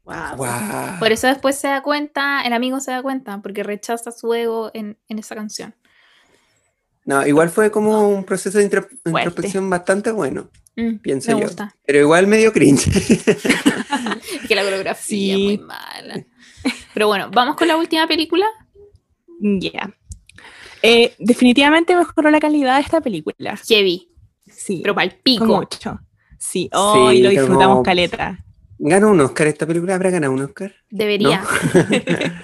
Guau. 0.03 0.99
Por 0.99 1.11
eso 1.13 1.27
después 1.27 1.55
se 1.57 1.69
da 1.69 1.81
cuenta, 1.81 2.41
el 2.43 2.51
amigo 2.53 2.79
se 2.81 2.91
da 2.91 3.01
cuenta, 3.01 3.39
porque 3.41 3.63
rechaza 3.63 4.11
su 4.11 4.33
ego 4.33 4.71
en, 4.73 4.97
en 5.07 5.19
esa 5.19 5.35
canción. 5.35 5.73
No, 7.05 7.25
igual 7.25 7.49
fue 7.49 7.71
como 7.71 8.09
un 8.09 8.25
proceso 8.25 8.57
de 8.57 8.65
intro- 8.69 8.87
introspección 9.05 9.69
bastante 9.69 10.11
bueno, 10.11 10.49
Mm, 10.75 10.97
pienso 10.97 11.31
me 11.33 11.41
yo. 11.41 11.47
gusta. 11.47 11.75
Pero 11.85 11.99
igual 11.99 12.27
medio 12.27 12.51
cringe. 12.53 12.87
Es 14.41 14.47
que 14.47 14.55
la 14.55 14.63
coreografía 14.63 15.03
Sí. 15.03 15.31
es 15.31 15.37
muy 15.39 15.57
mala. 15.57 16.23
Pero 16.93 17.07
bueno, 17.07 17.29
vamos 17.31 17.55
con 17.55 17.67
la 17.67 17.77
última 17.77 18.07
película. 18.07 18.45
Ya. 19.39 19.93
Eh, 20.81 21.13
definitivamente 21.19 21.95
mejoró 21.95 22.29
la 22.31 22.39
calidad 22.39 22.75
de 22.75 22.81
esta 22.81 23.01
película. 23.01 23.57
Heavy, 23.67 24.09
Sí. 24.49 24.79
pero 24.81 24.95
para 24.95 25.05
el 25.05 25.11
con 25.11 25.21
pico. 25.23 25.45
mucho. 25.45 25.99
Sí, 26.37 26.69
oh, 26.73 27.11
y 27.11 27.21
lo 27.21 27.29
Sí, 27.29 27.37
disfrutamos 27.37 27.75
como- 27.75 27.83
caleta. 27.83 28.37
¿Ganó 28.83 29.09
un 29.11 29.21
Oscar 29.21 29.45
esta 29.47 29.67
película? 29.67 29.93
¿Habrá 29.93 30.09
ganado 30.09 30.33
un 30.33 30.41
Oscar? 30.41 30.73
Debería. 30.89 31.43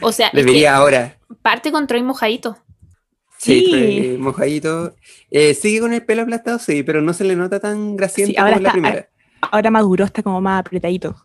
o 0.01 0.11
sea, 0.11 0.27
es 0.27 0.31
que 0.33 0.37
Debería 0.37 0.75
ahora. 0.75 1.17
parte 1.41 1.71
con 1.71 1.87
Troy 1.87 2.03
mojadito. 2.03 2.57
Sí, 3.47 4.15
mojadito. 4.19 4.95
Eh, 5.31 5.53
sigue 5.53 5.79
con 5.79 5.93
el 5.93 6.03
pelo 6.05 6.21
aplastado, 6.23 6.59
sí, 6.59 6.83
pero 6.83 7.01
no 7.01 7.13
se 7.13 7.23
le 7.23 7.35
nota 7.35 7.59
tan 7.59 7.95
grasiento 7.95 8.31
Sí, 8.31 8.37
ahora 8.37 8.53
como 8.53 8.57
en 8.57 8.63
la 8.63 8.69
está- 8.69 8.81
primera. 8.81 9.09
Ahora 9.51 9.71
maduró, 9.71 10.05
está 10.05 10.23
como 10.23 10.41
más 10.41 10.59
apretadito. 10.61 11.15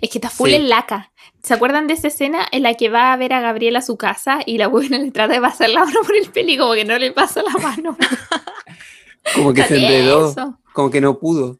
Es 0.00 0.08
que 0.10 0.18
está 0.18 0.30
full 0.30 0.50
Sí. 0.50 0.54
en 0.54 0.68
laca. 0.68 1.12
¿Se 1.42 1.52
acuerdan 1.54 1.86
de 1.86 1.94
esa 1.94 2.08
escena 2.08 2.46
en 2.52 2.62
la 2.62 2.74
que 2.74 2.88
va 2.88 3.12
a 3.12 3.16
ver 3.16 3.32
a 3.32 3.40
Gabriela 3.40 3.80
a 3.80 3.82
su 3.82 3.96
casa 3.96 4.38
y 4.46 4.56
la 4.58 4.68
buena 4.68 4.98
le 4.98 5.10
trata 5.10 5.34
de 5.34 5.40
pasar 5.40 5.70
la 5.70 5.84
mano 5.84 6.00
por 6.06 6.14
el 6.16 6.30
pelo 6.30 6.50
y 6.50 6.56
como 6.58 6.74
que 6.74 6.84
no 6.84 6.96
le 6.98 7.10
pasa 7.12 7.42
la 7.42 7.52
mano? 7.62 7.96
Como 9.34 9.54
que 9.54 9.62
se 9.64 9.76
Está 9.76 9.86
enredó, 9.88 10.58
como 10.74 10.90
que 10.90 11.00
no 11.00 11.18
pudo. 11.18 11.58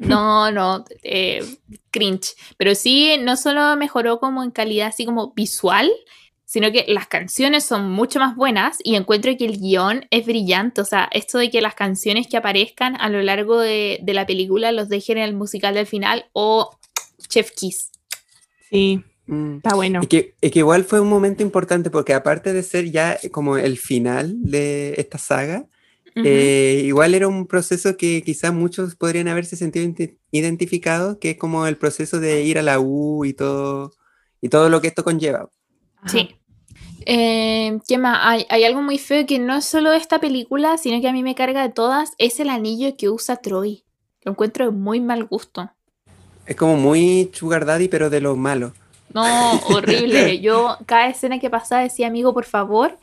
No, 0.00 0.50
no, 0.50 0.84
eh, 1.02 1.42
cringe. 1.90 2.34
Pero 2.58 2.74
sí, 2.74 3.16
no 3.20 3.36
solo 3.38 3.74
mejoró 3.76 4.18
como 4.20 4.42
en 4.42 4.50
calidad 4.50 4.88
así 4.88 5.04
como 5.06 5.32
visual, 5.34 5.90
sino 6.50 6.72
que 6.72 6.86
las 6.88 7.06
canciones 7.06 7.62
son 7.64 7.90
mucho 7.90 8.18
más 8.18 8.34
buenas 8.34 8.78
y 8.82 8.94
encuentro 8.94 9.36
que 9.36 9.44
el 9.44 9.58
guion 9.60 10.06
es 10.10 10.24
brillante. 10.24 10.80
O 10.80 10.84
sea, 10.86 11.06
esto 11.12 11.36
de 11.36 11.50
que 11.50 11.60
las 11.60 11.74
canciones 11.74 12.26
que 12.26 12.38
aparezcan 12.38 12.96
a 12.98 13.10
lo 13.10 13.20
largo 13.20 13.58
de, 13.58 13.98
de 14.02 14.14
la 14.14 14.24
película 14.26 14.72
los 14.72 14.88
dejen 14.88 15.18
en 15.18 15.24
el 15.24 15.34
musical 15.34 15.74
del 15.74 15.86
final 15.86 16.24
o 16.32 16.70
Chef 17.28 17.50
Kiss. 17.50 17.90
Sí, 18.70 19.02
Mm. 19.26 19.56
está 19.56 19.74
bueno. 19.74 20.00
Es 20.00 20.08
que, 20.08 20.34
igual 20.40 20.84
fue 20.84 21.00
un 21.00 21.08
momento 21.10 21.42
importante 21.42 21.90
porque 21.90 22.14
aparte 22.14 22.54
de 22.54 22.62
ser 22.62 22.90
ya 22.90 23.18
como 23.30 23.58
el 23.58 23.76
final 23.76 24.36
de 24.40 24.94
esta 24.96 25.18
saga, 25.18 25.66
eh, 26.14 26.80
igual 26.86 27.14
era 27.14 27.28
un 27.28 27.46
proceso 27.46 27.98
que 27.98 28.22
quizás 28.22 28.54
muchos 28.54 28.94
podrían 28.96 29.28
haberse 29.28 29.54
sentido 29.54 29.84
identi- 29.86 30.16
identificados, 30.30 31.18
que 31.18 31.32
es 31.32 31.36
como 31.36 31.66
el 31.66 31.76
proceso 31.76 32.20
de 32.20 32.42
ir 32.42 32.58
a 32.58 32.62
la 32.62 32.80
U 32.80 33.26
y 33.26 33.34
todo, 33.34 33.92
y 34.40 34.48
todo 34.48 34.70
lo 34.70 34.80
que 34.80 34.88
esto 34.88 35.04
conlleva. 35.04 35.50
Sí. 36.06 36.34
Eh, 37.06 37.78
¿Qué 37.88 37.98
más? 37.98 38.18
Hay, 38.22 38.46
hay 38.50 38.64
algo 38.64 38.82
muy 38.82 38.98
feo 38.98 39.26
que 39.26 39.38
no 39.38 39.56
es 39.56 39.64
solo 39.64 39.90
de 39.90 39.96
esta 39.98 40.20
película, 40.20 40.76
sino 40.78 41.00
que 41.00 41.08
a 41.08 41.12
mí 41.12 41.22
me 41.22 41.34
carga 41.34 41.62
de 41.62 41.72
todas, 41.72 42.12
es 42.18 42.40
el 42.40 42.50
anillo 42.50 42.96
que 42.96 43.08
usa 43.10 43.36
Troy. 43.36 43.84
Lo 44.22 44.32
encuentro 44.32 44.64
de 44.66 44.70
muy 44.72 45.00
mal 45.00 45.24
gusto. 45.24 45.70
Es 46.46 46.56
como 46.56 46.76
muy 46.76 47.30
sugar 47.34 47.64
daddy, 47.64 47.88
pero 47.88 48.10
de 48.10 48.20
lo 48.20 48.36
malo. 48.36 48.72
No, 49.14 49.24
horrible. 49.68 50.40
Yo 50.40 50.76
cada 50.86 51.08
escena 51.08 51.38
que 51.38 51.50
pasaba 51.50 51.82
decía, 51.82 52.06
amigo, 52.08 52.34
por 52.34 52.44
favor, 52.44 52.98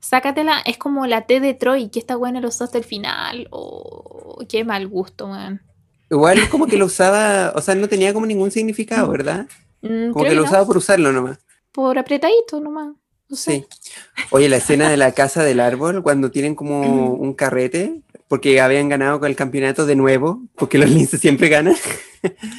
sácatela. 0.00 0.60
Es 0.64 0.78
como 0.78 1.06
la 1.06 1.26
T 1.26 1.40
de 1.40 1.54
Troy, 1.54 1.90
que 1.90 1.98
está 2.00 2.16
buena 2.16 2.40
los 2.40 2.60
hasta 2.62 2.78
el 2.78 2.84
final. 2.84 3.48
Oh, 3.50 4.38
qué 4.48 4.64
mal 4.64 4.88
gusto, 4.88 5.26
man. 5.28 5.62
Igual 6.10 6.40
es 6.40 6.48
como 6.48 6.66
que 6.68 6.76
lo 6.76 6.86
usaba, 6.86 7.52
o 7.56 7.60
sea, 7.60 7.74
no 7.74 7.88
tenía 7.88 8.12
como 8.14 8.26
ningún 8.26 8.50
significado, 8.50 9.10
¿verdad? 9.10 9.48
Mm, 9.82 10.12
Como 10.12 10.26
que 10.26 10.34
lo 10.34 10.42
no. 10.42 10.44
usaba 10.44 10.66
por 10.66 10.76
usarlo 10.76 11.12
nomás. 11.12 11.38
por 11.72 11.98
apretadito 11.98 12.60
nomás. 12.60 12.94
No 13.34 13.38
sé. 13.38 13.66
Sí. 13.80 13.92
Oye, 14.30 14.48
la 14.48 14.58
escena 14.58 14.88
de 14.88 14.96
la 14.96 15.10
casa 15.10 15.42
del 15.42 15.58
árbol, 15.58 16.04
cuando 16.04 16.30
tienen 16.30 16.54
como 16.54 17.14
un 17.14 17.34
carrete, 17.34 18.00
porque 18.28 18.60
habían 18.60 18.88
ganado 18.88 19.18
con 19.18 19.28
el 19.28 19.34
campeonato 19.34 19.86
de 19.86 19.96
nuevo, 19.96 20.40
porque 20.54 20.78
los 20.78 20.88
linces 20.88 21.20
siempre 21.20 21.48
ganan. 21.48 21.74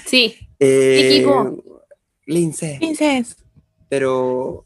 Sí, 0.06 0.36
Eh, 0.60 1.12
equipo? 1.14 1.64
Lince. 2.26 2.76
Princess. 2.80 3.38
Pero, 3.88 4.65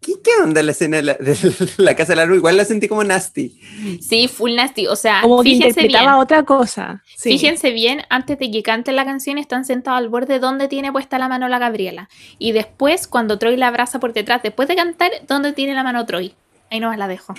¿qué, 0.00 0.14
qué 0.22 0.30
onda 0.42 0.62
la 0.62 0.72
escena 0.72 0.96
de 0.98 1.02
la, 1.02 1.14
de 1.14 1.36
la 1.78 1.94
casa? 1.96 2.14
Igual 2.24 2.56
la 2.56 2.64
sentí 2.64 2.88
como 2.88 3.04
nasty. 3.04 3.58
sí, 4.00 4.28
full 4.28 4.54
nasty. 4.54 4.86
O 4.86 4.96
sea, 4.96 5.20
Como 5.22 5.38
que 5.42 5.50
fíjense 5.50 5.68
interpretaba 5.68 6.12
bien. 6.12 6.22
otra 6.22 6.44
cosa. 6.44 7.02
Sí. 7.16 7.30
Fíjense 7.30 7.70
bien, 7.70 8.02
antes 8.10 8.38
de 8.38 8.50
que 8.50 8.62
cante 8.62 8.92
la 8.92 9.04
canción, 9.04 9.38
están 9.38 9.64
sentados 9.64 9.98
al 9.98 10.08
borde 10.08 10.38
donde 10.38 10.68
tiene 10.68 10.90
puesta 10.92 11.18
la 11.18 11.28
mano 11.28 11.48
la 11.48 11.58
Gabriela. 11.58 12.08
Y 12.38 12.52
después, 12.52 13.06
cuando 13.06 13.38
Troy 13.38 13.56
la 13.56 13.68
abraza 13.68 14.00
por 14.00 14.12
detrás, 14.12 14.42
después 14.42 14.68
de 14.68 14.76
cantar, 14.76 15.10
¿dónde 15.28 15.52
tiene 15.52 15.74
la 15.74 15.82
mano 15.82 16.04
Troy? 16.06 16.34
Ahí 16.70 16.80
nomás 16.80 16.98
la 16.98 17.08
dejo. 17.08 17.34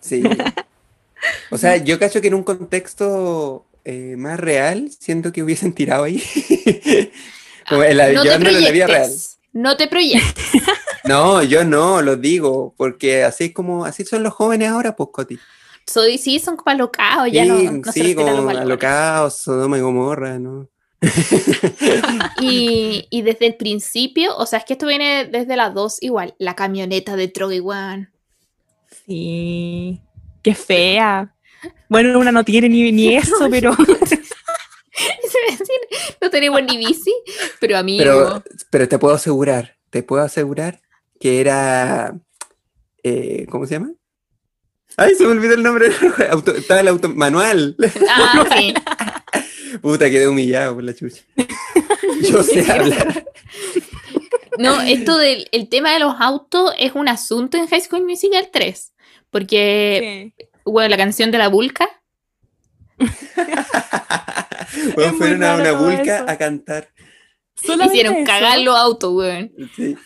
Sí. 0.00 0.22
O 1.50 1.58
sea, 1.58 1.76
yo 1.76 1.98
cacho 1.98 2.22
que 2.22 2.28
en 2.28 2.34
un 2.34 2.42
contexto 2.44 3.66
eh, 3.84 4.14
más 4.16 4.40
real, 4.40 4.90
siento 4.98 5.32
que 5.32 5.42
hubiesen 5.42 5.74
tirado 5.74 6.04
ahí. 6.04 6.22
como 7.68 7.84
en 7.84 7.96
la, 7.98 8.10
no 8.12 8.22
te 8.22 8.32
en 8.32 8.62
la 8.62 8.70
vida 8.70 8.86
real. 8.86 9.02
proyectes. 9.02 9.38
No 9.52 9.76
te 9.76 9.86
proyectes. 9.86 10.44
No, 11.04 11.42
yo 11.42 11.64
no, 11.64 12.02
lo 12.02 12.16
digo, 12.16 12.74
porque 12.76 13.24
así 13.24 13.44
es 13.44 13.54
como, 13.54 13.84
así 13.84 14.04
son 14.04 14.22
los 14.22 14.34
jóvenes 14.34 14.68
ahora, 14.68 14.94
pues, 14.96 15.08
Coti. 15.12 15.38
Soy, 15.86 16.18
sí, 16.18 16.38
son 16.38 16.56
como 16.56 16.70
alocados, 16.70 17.30
ya 17.32 17.44
no, 17.44 17.54
no 17.58 17.92
se 17.92 17.92
sí, 17.92 18.14
los 18.14 18.24
como 18.24 18.36
valores. 18.44 18.60
alocados, 18.60 19.38
Sodoma 19.38 19.78
y 19.78 19.80
Gomorra, 19.80 20.38
¿no? 20.38 20.68
Y, 22.40 23.06
y 23.10 23.22
desde 23.22 23.46
el 23.46 23.56
principio, 23.56 24.36
o 24.36 24.46
sea, 24.46 24.58
es 24.58 24.64
que 24.64 24.74
esto 24.74 24.86
viene 24.86 25.24
desde 25.24 25.56
las 25.56 25.72
dos 25.74 25.96
igual, 26.00 26.34
la 26.38 26.54
camioneta 26.54 27.16
de 27.16 27.28
Troy. 27.28 27.62
Sí. 29.06 30.00
Qué 30.42 30.54
fea. 30.54 31.34
Bueno, 31.88 32.18
una 32.18 32.32
no 32.32 32.44
tiene 32.44 32.68
ni, 32.68 32.92
ni 32.92 33.16
eso, 33.16 33.48
pero 33.50 33.72
a 33.72 33.76
no 36.20 36.30
tenemos 36.30 36.62
ni 36.62 36.76
bici, 36.78 37.12
pero 37.58 37.78
amigo. 37.78 38.04
Pero, 38.04 38.42
pero 38.70 38.88
te 38.88 38.98
puedo 38.98 39.14
asegurar, 39.14 39.76
te 39.90 40.02
puedo 40.02 40.22
asegurar 40.22 40.80
que 41.20 41.40
era, 41.40 42.18
eh, 43.04 43.46
¿cómo 43.50 43.66
se 43.66 43.74
llama? 43.74 43.92
Ay, 44.96 45.14
se 45.14 45.24
me 45.24 45.30
olvidó 45.30 45.54
el 45.54 45.62
nombre. 45.62 45.90
Auto- 46.30 46.54
estaba 46.56 46.80
el 46.80 46.88
auto 46.88 47.08
manual. 47.10 47.76
Ah, 48.08 48.44
sí. 48.58 48.74
Puta, 49.82 50.10
quedé 50.10 50.26
humillado 50.26 50.74
por 50.74 50.82
la 50.84 50.92
chucha. 50.94 51.22
Yo 52.22 52.42
sé 52.42 52.68
hablar. 52.72 53.24
No, 54.58 54.80
esto 54.80 55.16
del 55.16 55.48
el 55.52 55.68
tema 55.68 55.92
de 55.92 56.00
los 56.00 56.14
autos 56.18 56.74
es 56.78 56.92
un 56.94 57.08
asunto 57.08 57.56
en 57.56 57.68
High 57.68 57.80
School 57.82 58.04
Musical 58.04 58.48
3. 58.52 58.92
Porque, 59.30 60.32
bueno, 60.64 60.88
la 60.88 60.96
canción 60.96 61.30
de 61.30 61.38
la 61.38 61.46
Vulca. 61.48 61.88
Bueno, 64.94 65.14
fueron 65.14 65.44
a 65.44 65.54
una 65.56 65.72
vulca 65.72 66.16
eso. 66.16 66.24
a 66.28 66.36
cantar. 66.36 66.88
solamente 67.54 67.94
Hicieron 67.96 68.16
eso. 68.16 68.26
cagar 68.26 68.58
los 68.58 68.76
autos, 68.76 69.12
weón. 69.14 69.52
Sí. 69.76 69.96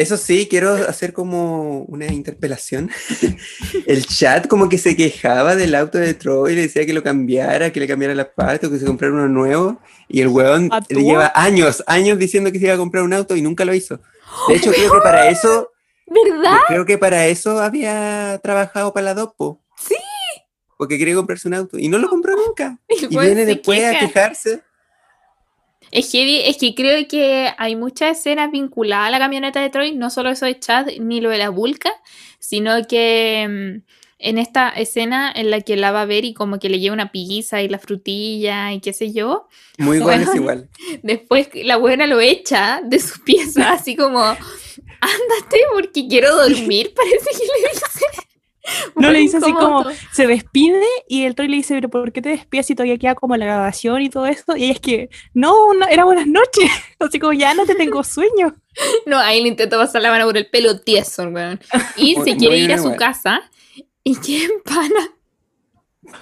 Eso 0.00 0.16
sí, 0.16 0.46
quiero 0.48 0.72
hacer 0.88 1.12
como 1.12 1.82
una 1.82 2.06
interpelación. 2.06 2.90
El 3.86 4.06
chat 4.06 4.46
como 4.46 4.70
que 4.70 4.78
se 4.78 4.96
quejaba 4.96 5.56
del 5.56 5.74
auto 5.74 5.98
de 5.98 6.14
Troy, 6.14 6.54
le 6.54 6.62
decía 6.62 6.86
que 6.86 6.94
lo 6.94 7.02
cambiara, 7.02 7.70
que 7.70 7.80
le 7.80 7.86
cambiara 7.86 8.14
las 8.14 8.28
partes, 8.28 8.70
que 8.70 8.78
se 8.78 8.86
comprara 8.86 9.12
uno 9.12 9.28
nuevo. 9.28 9.78
Y 10.08 10.22
el 10.22 10.28
weón 10.28 10.70
le 10.88 11.02
lleva 11.02 11.30
años, 11.34 11.84
años 11.86 12.18
diciendo 12.18 12.50
que 12.50 12.58
se 12.58 12.64
iba 12.64 12.74
a 12.76 12.78
comprar 12.78 13.04
un 13.04 13.12
auto 13.12 13.36
y 13.36 13.42
nunca 13.42 13.66
lo 13.66 13.74
hizo. 13.74 14.00
De 14.48 14.54
hecho, 14.54 14.70
creo 14.74 14.90
que 14.90 15.00
para 15.00 15.28
eso, 15.28 15.70
¿Verdad? 16.06 16.60
creo 16.66 16.86
que 16.86 16.96
para 16.96 17.26
eso 17.26 17.60
había 17.60 18.40
trabajado 18.42 18.94
para 18.94 19.04
la 19.04 19.14
Dopo. 19.14 19.60
Sí. 19.76 19.96
Porque 20.78 20.96
quería 20.96 21.14
comprarse 21.14 21.46
un 21.46 21.52
auto 21.52 21.78
y 21.78 21.88
no 21.88 21.98
lo 21.98 22.08
compró 22.08 22.34
nunca. 22.36 22.78
Y 22.88 23.18
viene 23.18 23.44
después 23.44 23.84
a 23.84 23.90
queja. 23.90 24.06
quejarse. 24.06 24.62
Es 25.90 26.10
heavy, 26.12 26.40
es 26.44 26.56
que 26.56 26.74
creo 26.74 27.06
que 27.08 27.50
hay 27.58 27.74
muchas 27.76 28.18
escenas 28.18 28.50
vinculadas 28.50 29.08
a 29.08 29.10
la 29.10 29.18
camioneta 29.18 29.60
de 29.60 29.70
Troy, 29.70 29.92
no 29.92 30.10
solo 30.10 30.30
eso 30.30 30.46
de 30.46 30.58
Chad 30.58 30.86
ni 31.00 31.20
lo 31.20 31.30
de 31.30 31.38
la 31.38 31.50
Vulca, 31.50 31.90
sino 32.38 32.86
que 32.86 33.46
mm, 33.48 33.90
en 34.20 34.38
esta 34.38 34.68
escena 34.68 35.32
en 35.34 35.50
la 35.50 35.62
que 35.62 35.76
la 35.76 35.90
va 35.92 36.02
a 36.02 36.06
ver 36.06 36.24
y 36.24 36.34
como 36.34 36.58
que 36.58 36.68
le 36.68 36.78
lleva 36.78 36.94
una 36.94 37.10
pizza 37.10 37.62
y 37.62 37.68
la 37.68 37.78
frutilla 37.78 38.72
y 38.72 38.80
qué 38.80 38.92
sé 38.92 39.12
yo, 39.12 39.48
Muy 39.78 39.98
bueno 40.00 40.30
es 40.30 40.36
igual. 40.36 40.68
después 41.02 41.48
la 41.54 41.76
buena 41.76 42.06
lo 42.06 42.20
echa 42.20 42.82
de 42.84 43.00
su 43.00 43.22
pieza, 43.24 43.72
así 43.72 43.96
como, 43.96 44.20
ándate 44.22 45.58
porque 45.72 46.06
quiero 46.06 46.36
dormir, 46.36 46.92
parece 46.96 47.30
que 47.30 47.46
le 47.46 47.70
dice. 47.70 48.26
No 48.96 49.10
le 49.10 49.20
dice 49.20 49.38
así 49.38 49.52
como, 49.52 49.84
se 50.12 50.26
despide 50.26 50.84
y 51.08 51.24
el 51.24 51.34
Troy 51.34 51.48
le 51.48 51.56
dice, 51.56 51.74
pero 51.74 51.88
¿por 51.88 52.12
qué 52.12 52.22
te 52.22 52.30
despides 52.30 52.66
si 52.66 52.74
todavía 52.74 52.98
queda 52.98 53.14
como 53.14 53.36
la 53.36 53.46
grabación 53.46 54.02
y 54.02 54.10
todo 54.10 54.26
eso? 54.26 54.56
Y 54.56 54.64
ella 54.64 54.72
es 54.72 54.80
que, 54.80 55.10
no, 55.34 55.72
no, 55.74 55.86
era 55.86 56.04
buenas 56.04 56.26
noches. 56.26 56.70
Así 56.98 57.18
como, 57.18 57.32
ya 57.32 57.54
no 57.54 57.66
te 57.66 57.74
tengo 57.74 58.02
sueño. 58.04 58.56
No, 59.04 59.18
ahí 59.18 59.42
le 59.42 59.48
intenta 59.48 59.76
pasar 59.76 60.00
la 60.00 60.10
mano 60.10 60.26
por 60.26 60.36
el 60.36 60.46
pelo 60.46 60.78
tieso, 60.78 61.24
weón. 61.24 61.60
Y 61.96 62.14
se 62.24 62.36
quiere 62.36 62.56
ir 62.56 62.72
a 62.72 62.78
su 62.78 62.94
casa 62.94 63.42
y 64.04 64.16
queda 64.16 64.44
en 64.44 64.62
pana. 64.62 65.10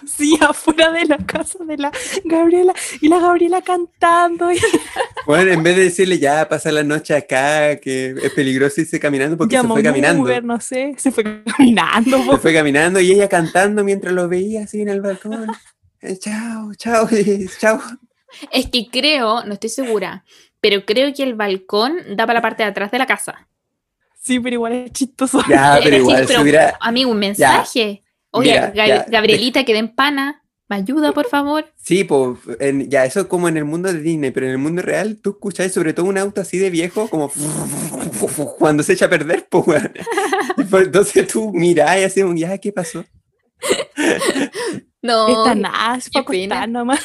Sí, 0.06 0.38
afuera 0.40 0.90
de 0.90 1.04
la 1.06 1.18
casa 1.18 1.64
de 1.64 1.76
la 1.76 1.92
Gabriela. 2.24 2.74
Y 3.00 3.08
la 3.08 3.18
Gabriela 3.18 3.62
cantando. 3.62 4.52
Y 4.52 4.58
Bueno, 5.26 5.52
en 5.52 5.62
vez 5.62 5.76
de 5.76 5.84
decirle 5.84 6.18
ya 6.18 6.48
pasa 6.48 6.72
la 6.72 6.84
noche 6.84 7.14
acá, 7.14 7.76
que 7.76 8.14
es 8.22 8.32
peligroso 8.32 8.80
irse 8.80 8.98
caminando, 8.98 9.36
porque 9.36 9.56
llamó 9.56 9.74
se 9.76 9.82
fue 9.82 9.90
caminando. 9.90 10.22
Uber, 10.22 10.44
no 10.44 10.60
sé. 10.60 10.94
Se 10.96 11.10
fue 11.10 11.42
caminando. 11.44 12.32
Se 12.32 12.38
fue 12.38 12.54
caminando 12.54 13.00
y 13.00 13.12
ella 13.12 13.28
cantando 13.28 13.84
mientras 13.84 14.12
lo 14.12 14.28
veía 14.28 14.64
así 14.64 14.80
en 14.80 14.88
el 14.88 15.00
balcón. 15.00 15.48
Eh, 16.00 16.16
chao, 16.18 16.72
chao, 16.76 17.08
chao. 17.58 17.80
Es 18.52 18.68
que 18.68 18.88
creo, 18.90 19.44
no 19.44 19.54
estoy 19.54 19.70
segura, 19.70 20.24
pero 20.60 20.84
creo 20.84 21.12
que 21.12 21.22
el 21.22 21.34
balcón 21.34 22.16
da 22.16 22.26
para 22.26 22.38
la 22.38 22.42
parte 22.42 22.62
de 22.62 22.68
atrás 22.68 22.90
de 22.90 22.98
la 22.98 23.06
casa. 23.06 23.48
Sí, 24.20 24.40
pero 24.40 24.54
igual 24.54 24.72
es 24.72 24.92
chistoso. 24.92 25.42
Ya, 25.48 25.78
pero 25.82 25.96
igual, 25.96 26.24
pero, 26.26 26.38
si 26.38 26.42
hubiera. 26.42 26.76
Amigo, 26.80 27.10
un 27.10 27.18
mensaje. 27.18 28.02
Oye, 28.38 28.50
Mira, 28.52 28.72
Gab- 28.72 28.86
ya, 28.88 29.06
Gabrielita, 29.08 29.64
quedé 29.64 29.78
en 29.78 29.94
pana. 29.94 30.42
¿Me 30.70 30.76
ayuda, 30.76 31.12
por 31.12 31.26
favor? 31.26 31.72
Sí, 31.76 32.04
pues, 32.04 32.38
en- 32.60 32.90
ya 32.90 33.06
eso 33.06 33.26
como 33.26 33.48
en 33.48 33.56
el 33.56 33.64
mundo 33.64 33.90
de 33.90 34.00
Disney, 34.00 34.30
pero 34.30 34.46
en 34.46 34.52
el 34.52 34.58
mundo 34.58 34.82
real 34.82 35.18
tú 35.22 35.30
escuchás 35.30 35.72
sobre 35.72 35.94
todo 35.94 36.04
un 36.06 36.18
auto 36.18 36.42
así 36.42 36.58
de 36.58 36.68
viejo, 36.68 37.08
como 37.08 37.32
cuando 38.58 38.82
se 38.82 38.92
echa 38.92 39.06
a 39.06 39.10
perder, 39.10 39.46
pues, 39.48 39.64
pues, 40.70 40.86
Entonces 40.86 41.26
tú 41.26 41.52
mirás 41.54 41.98
y 41.98 42.04
así, 42.04 42.22
ya, 42.36 42.58
¿qué 42.58 42.72
pasó? 42.72 43.04
No. 45.00 45.28
Está 45.28 45.54
nada, 45.54 45.96
es 45.96 46.10
nomás. 46.68 47.00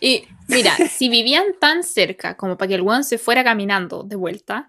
Y 0.00 0.24
mira, 0.48 0.74
si 0.90 1.08
vivían 1.08 1.44
tan 1.60 1.82
cerca 1.82 2.36
como 2.36 2.56
para 2.56 2.68
que 2.68 2.74
el 2.74 2.82
weón 2.82 3.04
se 3.04 3.18
fuera 3.18 3.44
caminando 3.44 4.02
de 4.02 4.16
vuelta, 4.16 4.68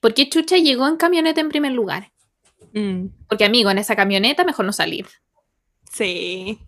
¿por 0.00 0.14
qué 0.14 0.28
Chucha 0.28 0.56
llegó 0.56 0.86
en 0.86 0.96
camioneta 0.96 1.40
en 1.40 1.48
primer 1.48 1.72
lugar? 1.72 2.12
Mm, 2.72 3.06
Porque, 3.28 3.44
amigo, 3.44 3.70
en 3.70 3.78
esa 3.78 3.96
camioneta 3.96 4.44
mejor 4.44 4.64
no 4.64 4.72
salir. 4.72 5.06
Sí. 5.92 6.58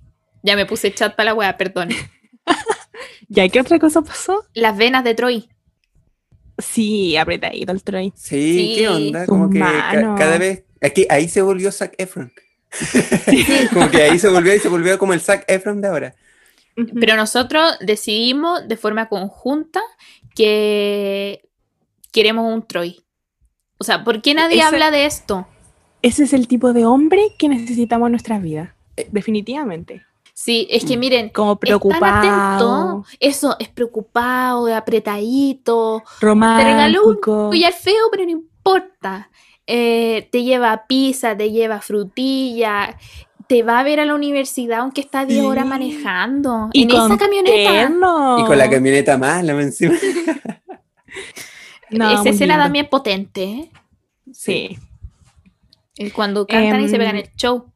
Ya 0.42 0.56
me 0.56 0.66
puse 0.66 0.92
chat 0.92 1.14
para 1.14 1.30
la 1.30 1.34
wea, 1.34 1.56
perdón. 1.56 1.90
¿Ya 3.28 3.48
qué 3.48 3.60
otra 3.60 3.78
cosa 3.78 4.02
pasó? 4.02 4.44
Las 4.54 4.76
venas 4.76 5.04
de 5.04 5.14
Troy. 5.14 5.48
Sí, 6.58 7.16
apretadito 7.16 7.72
el 7.72 7.82
Troy. 7.82 8.12
Sí, 8.16 8.54
Sí. 8.54 8.74
¿qué 8.78 8.88
onda? 8.88 9.20
Sus 9.20 9.28
Como 9.28 9.48
que 9.50 9.58
ca- 9.60 10.14
cada 10.18 10.38
vez, 10.38 10.64
aquí, 10.80 11.06
ahí 11.08 11.28
se 11.28 11.42
volvió 11.42 11.70
Zac 11.72 11.94
Efron. 11.98 12.32
como 13.72 13.90
que 13.90 14.02
ahí 14.02 14.18
se 14.18 14.28
volvió 14.28 14.54
y 14.54 14.58
se 14.58 14.68
volvió 14.68 14.98
como 14.98 15.12
el 15.12 15.20
Zac 15.20 15.44
Efron 15.48 15.80
de 15.80 15.88
ahora. 15.88 16.14
Pero 17.00 17.16
nosotros 17.16 17.76
decidimos 17.80 18.66
de 18.66 18.76
forma 18.76 19.08
conjunta 19.08 19.80
que 20.34 21.42
queremos 22.12 22.52
un 22.52 22.66
Troy. 22.66 23.04
O 23.78 23.84
sea, 23.84 24.04
¿por 24.04 24.22
qué 24.22 24.34
nadie 24.34 24.56
Ese- 24.58 24.64
habla 24.66 24.90
de 24.90 25.06
esto? 25.06 25.46
Ese 26.02 26.24
es 26.24 26.32
el 26.32 26.48
tipo 26.48 26.72
de 26.72 26.84
hombre 26.84 27.20
que 27.38 27.48
necesitamos 27.48 28.06
en 28.08 28.12
nuestras 28.12 28.42
vidas. 28.42 28.70
Eh. 29.02 29.08
Definitivamente. 29.12 30.02
Sí, 30.34 30.66
es 30.70 30.84
que 30.84 30.96
miren, 30.96 31.28
Como 31.28 31.56
preocupado, 31.56 32.08
atento. 32.98 33.04
Eso, 33.20 33.54
es 33.58 33.68
preocupado, 33.68 34.74
apretadito. 34.74 36.02
Te 36.20 36.26
regaló 36.26 37.00
un 37.00 37.04
romántico. 37.16 37.48
collar 37.50 37.72
feo, 37.72 38.06
pero 38.10 38.24
no 38.24 38.30
importa. 38.30 39.30
Eh, 39.66 40.28
te 40.32 40.42
lleva 40.42 40.86
pizza, 40.88 41.36
te 41.36 41.50
lleva 41.52 41.80
frutilla, 41.80 42.96
te 43.46 43.62
va 43.62 43.78
a 43.80 43.82
ver 43.84 44.00
a 44.00 44.04
la 44.06 44.14
universidad 44.14 44.80
aunque 44.80 45.02
está 45.02 45.24
10 45.26 45.44
horas 45.44 45.64
Sí. 45.64 45.68
manejando. 45.70 46.70
Y 46.72 46.84
en 46.84 46.90
esa 46.90 47.08
con 47.08 47.18
camioneta. 47.18 47.70
terno. 47.70 48.38
Y 48.40 48.44
con 48.46 48.58
la 48.58 48.70
camioneta 48.70 49.18
mala 49.18 49.54
más 49.54 49.64
encima. 49.64 49.94
No, 51.90 52.10
Esa 52.10 52.30
escena 52.30 52.56
también 52.56 52.88
potente. 52.88 53.42
¿eh? 53.44 53.70
Sí. 54.32 54.78
El 55.96 56.10
Cuando 56.12 56.46
cantan 56.46 56.80
y 56.80 56.88
se 56.88 56.94
Em, 56.94 57.00
pegan 57.00 57.16
el 57.16 57.28
show. 57.36 57.70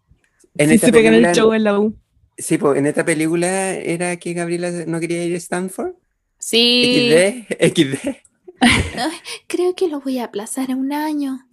En 0.59 0.69
Sí, 0.69 0.75
esta 0.77 0.87
se 0.87 0.93
pegan 0.93 1.15
el 1.15 1.23
película- 1.23 1.35
show 1.35 1.53
en 1.53 1.65
la 1.65 1.79
U. 1.79 1.97
Sí, 2.39 2.59
pues 2.59 2.79
en 2.79 2.87
esta 2.87 3.05
película 3.05 3.73
era 3.75 4.17
que 4.17 4.35
Gabriela 4.35 4.71
no 4.87 5.01
quería 5.01 5.25
ir 5.25 5.35
a 5.35 5.39
Stanford. 5.39 5.95
Sí. 6.39 7.11
XD, 7.11 7.57
XD. 7.75 8.17
Creo 9.47 9.75
que 9.75 9.89
lo 9.89 10.01
voy 10.01 10.19
a 10.19 10.25
aplazar 10.25 10.71
a 10.71 10.77
un 10.77 10.93
año. 10.93 11.47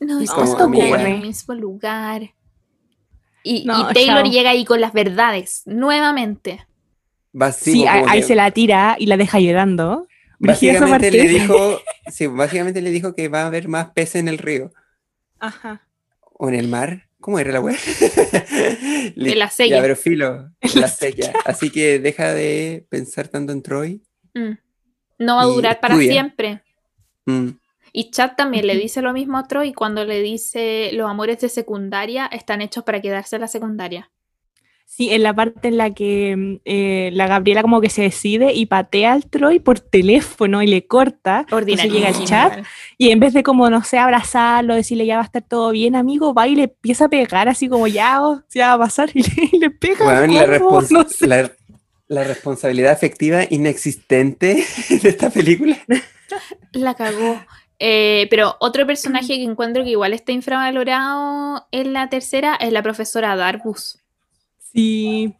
No 0.00 0.20
estamos 0.20 0.54
como, 0.56 0.82
en 0.82 1.00
el 1.06 1.20
mismo 1.22 1.54
lugar. 1.54 2.34
Y, 3.42 3.64
No, 3.64 3.90
y 3.90 3.94
Taylor 3.94 4.22
chao. 4.24 4.30
llega 4.32 4.50
ahí 4.50 4.64
con 4.64 4.80
las 4.80 4.92
verdades, 4.92 5.62
nuevamente. 5.64 6.66
Va- 7.40 7.52
sí, 7.52 7.86
ahí 7.86 8.20
que 8.20 8.26
se 8.26 8.34
la 8.34 8.50
tira 8.50 8.96
y 8.98 9.06
la 9.06 9.16
deja 9.16 9.38
llorando. 9.40 10.06
Básicamente 10.40 11.10
le 11.10 11.28
dijo, 11.28 11.78
sí, 12.10 12.26
básicamente 12.26 12.82
le 12.82 12.90
dijo 12.90 13.14
que 13.14 13.28
va 13.28 13.42
a 13.42 13.46
haber 13.46 13.68
más 13.68 13.90
peces 13.92 14.16
en 14.16 14.28
el 14.28 14.38
río 14.38 14.72
Ajá. 15.38 15.86
o 16.32 16.48
en 16.48 16.54
el 16.54 16.68
mar. 16.68 17.08
¿Cómo 17.20 17.38
era 17.38 17.52
la 17.52 17.60
web? 17.60 17.76
En 19.16 19.38
la 19.38 19.50
sella. 19.50 19.76
Ya, 19.76 19.82
pero 19.82 19.96
filo, 19.96 20.50
la 20.74 20.88
sella. 20.88 21.32
Así 21.44 21.70
que 21.70 21.98
deja 21.98 22.32
de 22.32 22.86
pensar 22.88 23.28
tanto 23.28 23.52
en 23.52 23.62
Troy. 23.62 24.02
Mm. 24.34 24.52
No 25.18 25.36
va 25.36 25.42
a 25.42 25.46
durar 25.46 25.80
para 25.80 25.94
estudia. 25.94 26.12
siempre. 26.12 26.62
Mm. 27.26 27.50
Y 27.92 28.10
Chad 28.10 28.32
también 28.36 28.66
le 28.66 28.76
dice 28.76 29.02
lo 29.02 29.12
mismo 29.12 29.36
a 29.36 29.46
Troy 29.46 29.72
cuando 29.74 30.04
le 30.04 30.22
dice 30.22 30.90
los 30.92 31.10
amores 31.10 31.40
de 31.40 31.48
secundaria 31.48 32.26
están 32.26 32.62
hechos 32.62 32.84
para 32.84 33.00
quedarse 33.00 33.36
en 33.36 33.42
la 33.42 33.48
secundaria. 33.48 34.10
Sí, 34.92 35.10
en 35.14 35.22
la 35.22 35.32
parte 35.32 35.68
en 35.68 35.76
la 35.76 35.94
que 35.94 36.34
mm, 36.36 36.56
eh, 36.64 37.10
la 37.12 37.28
Gabriela 37.28 37.62
como 37.62 37.80
que 37.80 37.88
se 37.88 38.02
decide 38.02 38.52
y 38.52 38.66
patea 38.66 39.12
al 39.12 39.24
Troy 39.24 39.60
por 39.60 39.78
teléfono 39.78 40.62
y 40.62 40.66
le 40.66 40.86
corta. 40.88 41.46
Ordinario. 41.52 41.92
llega 41.92 42.08
el 42.08 42.24
chat 42.24 42.64
Y 42.98 43.10
en 43.10 43.20
vez 43.20 43.32
de 43.32 43.44
como, 43.44 43.70
no 43.70 43.84
sé, 43.84 43.98
abrazarlo, 43.98 44.74
decirle 44.74 45.06
ya 45.06 45.14
va 45.16 45.22
a 45.22 45.26
estar 45.26 45.42
todo 45.42 45.70
bien, 45.70 45.94
amigo, 45.94 46.34
va 46.34 46.48
y 46.48 46.56
le 46.56 46.64
empieza 46.64 47.04
a 47.04 47.08
pegar 47.08 47.48
así 47.48 47.68
como 47.68 47.86
ya, 47.86 48.20
oh, 48.22 48.42
ya 48.52 48.68
va 48.68 48.72
a 48.84 48.86
pasar 48.88 49.10
y 49.14 49.22
le, 49.22 49.48
y 49.52 49.58
le 49.60 49.70
pega. 49.70 50.04
Weón, 50.04 50.34
la, 50.34 50.58
¿cómo? 50.58 50.80
respons- 50.82 50.90
No 50.90 51.08
sé. 51.08 51.26
la- 51.28 51.52
la 52.08 52.24
responsabilidad 52.24 52.90
afectiva 52.90 53.44
inexistente 53.48 54.64
de 55.02 55.08
esta 55.08 55.30
película. 55.30 55.78
La 56.72 56.94
cagó. 56.94 57.40
Eh, 57.78 58.26
pero 58.28 58.56
otro 58.58 58.84
personaje 58.86 59.28
que 59.36 59.44
encuentro 59.44 59.84
que 59.84 59.90
igual 59.90 60.12
está 60.12 60.32
infravalorado 60.32 61.64
en 61.70 61.92
la 61.92 62.08
tercera 62.10 62.56
es 62.56 62.72
la 62.72 62.82
profesora 62.82 63.36
Darbus. 63.36 64.00
Sí, 64.72 65.34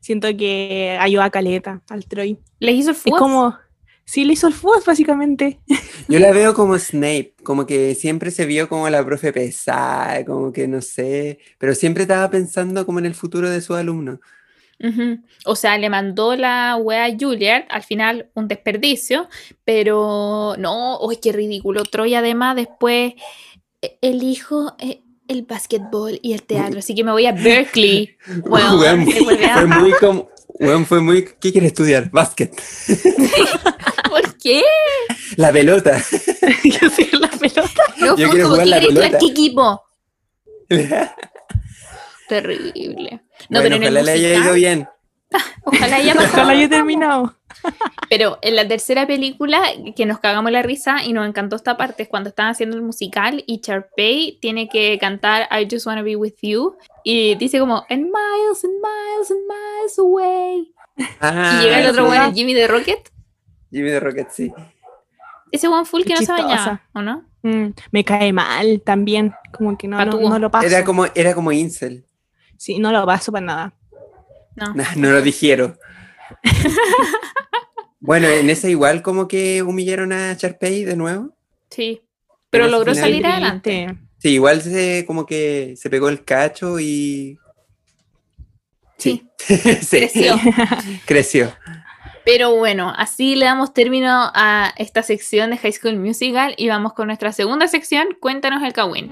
siento 0.00 0.28
que 0.36 0.96
ayuda 1.00 1.24
a 1.26 1.30
Caleta, 1.30 1.82
al 1.88 2.06
Troy. 2.06 2.38
Les 2.58 2.74
hizo 2.76 2.90
el 2.90 2.96
Es 2.96 3.02
fuego. 3.02 3.18
como, 3.18 3.58
sí, 4.04 4.24
le 4.24 4.32
hizo 4.34 4.46
el 4.48 4.54
fuego 4.54 4.82
básicamente. 4.86 5.60
Yo 6.08 6.18
la 6.18 6.32
veo 6.32 6.54
como 6.54 6.78
Snape, 6.78 7.34
como 7.44 7.66
que 7.66 7.94
siempre 7.94 8.30
se 8.30 8.46
vio 8.46 8.68
como 8.68 8.88
la 8.90 9.04
profe 9.04 9.32
pesada, 9.32 10.24
como 10.24 10.52
que 10.52 10.66
no 10.68 10.80
sé, 10.80 11.38
pero 11.58 11.74
siempre 11.74 12.02
estaba 12.04 12.30
pensando 12.30 12.84
como 12.86 12.98
en 12.98 13.06
el 13.06 13.14
futuro 13.14 13.48
de 13.50 13.60
sus 13.60 13.76
alumnos. 13.76 14.18
Ujú. 14.80 15.20
O 15.46 15.54
sea, 15.54 15.78
le 15.78 15.88
mandó 15.88 16.34
la 16.34 16.76
wea 16.76 17.04
a 17.04 17.16
Juilliard, 17.16 17.66
al 17.68 17.84
final 17.84 18.30
un 18.34 18.48
desperdicio, 18.48 19.28
pero 19.64 20.56
no, 20.58 20.98
uy, 21.00 21.18
qué 21.18 21.30
ridículo. 21.30 21.84
Troy 21.84 22.14
además 22.16 22.56
después 22.56 23.12
eh, 23.80 23.98
elijo 24.00 24.74
eh, 24.80 25.01
el 25.32 25.42
básquetbol 25.42 26.18
y 26.22 26.32
el 26.34 26.42
teatro, 26.42 26.78
así 26.78 26.94
que 26.94 27.02
me 27.04 27.12
voy 27.12 27.26
a 27.26 27.32
Berkeley. 27.44 28.16
Bueno, 28.46 28.80
a- 28.82 28.96
fue 29.54 29.66
muy 29.66 29.92
como, 29.92 30.28
fue 30.86 31.00
muy, 31.00 31.24
¿qué 31.40 31.50
quiere 31.52 31.66
estudiar? 31.66 32.10
Básquet. 32.10 32.54
¿Por 34.08 34.36
qué? 34.38 34.62
La 35.36 35.50
pelota. 35.52 35.96
Yo 36.64 36.90
soy 36.90 37.08
la 37.12 37.28
pelota. 37.28 37.82
No, 37.98 38.06
Yo 38.16 38.28
quiero 38.30 38.30
fútbol, 38.32 38.48
jugar 38.50 38.64
¿qué 38.64 38.70
la 38.70 38.80
pelota. 38.80 39.18
¿Qué 39.18 39.26
equipo? 39.26 39.82
Terrible. 42.28 43.20
No, 43.48 43.60
bueno, 43.60 43.76
pero 43.76 43.88
en 43.88 43.96
el 43.96 44.04
le 44.04 44.12
haya 44.12 44.34
ido 44.34 44.54
bien. 44.54 44.88
ojalá 45.64 45.96
haya 45.96 46.14
pasado. 46.14 46.42
Ojalá 46.42 46.52
haya 46.52 46.68
terminado. 46.68 47.34
Pero 48.08 48.38
en 48.42 48.56
la 48.56 48.66
tercera 48.66 49.06
película, 49.06 49.62
que 49.94 50.06
nos 50.06 50.18
cagamos 50.18 50.50
la 50.52 50.62
risa 50.62 51.04
y 51.04 51.12
nos 51.12 51.26
encantó 51.26 51.56
esta 51.56 51.76
parte, 51.76 52.04
es 52.04 52.08
cuando 52.08 52.28
están 52.28 52.48
haciendo 52.48 52.76
el 52.76 52.82
musical 52.82 53.42
y 53.46 53.60
Sharpay 53.60 54.38
tiene 54.40 54.68
que 54.68 54.98
cantar 54.98 55.48
I 55.50 55.68
Just 55.70 55.86
Wanna 55.86 56.02
Be 56.02 56.16
With 56.16 56.34
You 56.42 56.76
y 57.04 57.34
dice 57.36 57.58
como 57.58 57.84
And 57.88 58.04
miles 58.04 58.64
and 58.64 58.74
miles 58.74 59.30
and 59.30 59.40
miles 59.46 59.98
away. 59.98 60.74
Ah, 61.20 61.58
y 61.58 61.64
llega 61.64 61.80
el 61.80 61.86
otro 61.88 62.04
sí. 62.04 62.10
weón, 62.10 62.28
el 62.28 62.34
Jimmy 62.34 62.54
de 62.54 62.68
Rocket. 62.68 63.10
Jimmy 63.70 63.90
de 63.90 64.00
Rocket, 64.00 64.28
sí. 64.30 64.52
Ese 65.50 65.68
one 65.68 65.84
full 65.84 66.02
que 66.02 66.14
no 66.14 66.20
se 66.20 66.32
bañaba, 66.32 66.82
¿o 66.94 67.02
no? 67.02 67.24
Mm, 67.42 67.68
me 67.90 68.04
cae 68.04 68.32
mal 68.32 68.82
también, 68.84 69.34
como 69.52 69.76
que 69.76 69.88
no, 69.88 70.02
no 70.04 70.38
lo 70.38 70.50
paso. 70.50 70.66
Era 70.66 70.84
como, 70.84 71.06
era 71.14 71.34
como 71.34 71.52
Incel. 71.52 72.04
Sí, 72.56 72.78
no 72.78 72.92
lo 72.92 73.04
paso 73.04 73.32
para 73.32 73.44
nada. 73.44 73.74
No. 74.56 74.74
No 74.96 75.10
lo 75.10 75.22
dijeron. 75.22 75.78
bueno, 78.00 78.28
en 78.28 78.50
esa 78.50 78.68
igual 78.68 79.02
como 79.02 79.28
que 79.28 79.62
humillaron 79.62 80.12
a 80.12 80.34
Sharpay 80.34 80.84
de 80.84 80.96
nuevo. 80.96 81.36
Sí. 81.70 82.02
Pero 82.50 82.68
logró 82.68 82.94
salir 82.94 83.26
adelante. 83.26 83.96
Sí, 84.18 84.34
igual 84.34 84.62
se 84.62 85.04
como 85.06 85.26
que 85.26 85.74
se 85.76 85.90
pegó 85.90 86.08
el 86.08 86.24
cacho 86.24 86.78
y. 86.78 87.38
Sí. 88.98 89.26
Sí. 89.38 89.64
Creció. 89.90 90.38
Creció. 91.06 91.52
Pero 92.24 92.54
bueno, 92.54 92.92
así 92.96 93.34
le 93.34 93.46
damos 93.46 93.74
término 93.74 94.30
a 94.34 94.72
esta 94.76 95.02
sección 95.02 95.50
de 95.50 95.56
High 95.56 95.72
School 95.72 95.96
Musical 95.96 96.54
y 96.56 96.68
vamos 96.68 96.92
con 96.92 97.08
nuestra 97.08 97.32
segunda 97.32 97.66
sección, 97.66 98.16
Cuéntanos 98.20 98.62
el 98.62 98.72
Kawin. 98.72 99.10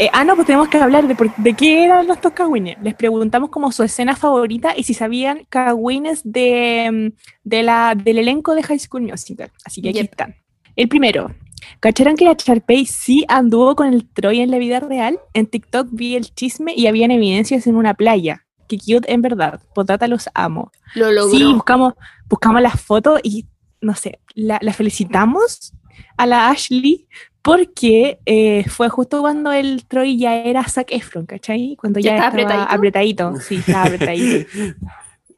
Eh, 0.00 0.08
ah, 0.14 0.24
no, 0.24 0.34
pues 0.34 0.46
tenemos 0.46 0.68
que 0.68 0.78
hablar 0.78 1.06
de, 1.06 1.54
qué 1.54 1.84
eran 1.84 2.06
los 2.06 2.18
dos 2.22 2.32
cagüines. 2.32 2.78
Les 2.82 2.94
preguntamos 2.94 3.50
como 3.50 3.70
su 3.70 3.82
escena 3.82 4.16
favorita 4.16 4.72
y 4.74 4.84
si 4.84 4.94
sabían 4.94 5.44
cagüines 5.50 6.22
de, 6.24 6.90
mm, 6.90 7.18
de 7.44 7.62
la, 7.62 7.94
del 7.94 8.16
elenco 8.16 8.54
de 8.54 8.62
High 8.62 8.78
School 8.78 9.02
Musical. 9.02 9.50
Así 9.62 9.82
que 9.82 9.90
aquí 9.90 9.98
Yep. 9.98 10.10
están. 10.10 10.36
El 10.74 10.88
primero. 10.88 11.34
¿Cacharon 11.80 12.16
que 12.16 12.24
la 12.24 12.32
Sharpay 12.32 12.86
sí 12.86 13.26
anduvo 13.28 13.76
con 13.76 13.88
el 13.92 14.08
Troy 14.08 14.40
en 14.40 14.50
la 14.50 14.56
vida 14.56 14.80
real? 14.80 15.20
En 15.34 15.44
TikTok 15.44 15.88
vi 15.92 16.16
el 16.16 16.34
chisme 16.34 16.72
y 16.74 16.86
habían 16.86 17.10
evidencias 17.10 17.66
en 17.66 17.76
una 17.76 17.92
playa. 17.92 18.46
Que 18.68 18.78
cute 18.78 19.12
en 19.12 19.20
verdad. 19.20 19.60
Potata 19.74 20.08
los 20.08 20.30
amo. 20.32 20.72
Lo 20.94 21.12
logró. 21.12 21.36
Sí, 21.36 21.44
buscamos, 21.44 21.92
buscamos 22.26 22.62
las 22.62 22.80
fotos 22.80 23.20
y 23.22 23.44
no 23.82 23.94
sé, 23.94 24.18
la, 24.34 24.58
la 24.62 24.72
felicitamos 24.72 25.74
a 26.16 26.26
la 26.26 26.48
Ashley 26.48 27.06
Porque 27.42 28.18
eh, 28.26 28.64
fue 28.68 28.88
justo 28.90 29.20
cuando 29.20 29.50
el 29.52 29.84
Troy 29.86 30.18
ya 30.18 30.36
era 30.36 30.62
Zac 30.68 30.92
Efron, 30.92 31.26
¿cachai? 31.26 31.76
Cuando 31.80 31.98
¿Ya 32.00 32.10
ya, 32.16 32.24
estaba 32.26 32.40
estaba 32.40 32.64
apretadito. 32.64 33.34
Sí, 33.40 33.56
estaba 33.56 33.84
apretadito. 33.84 34.48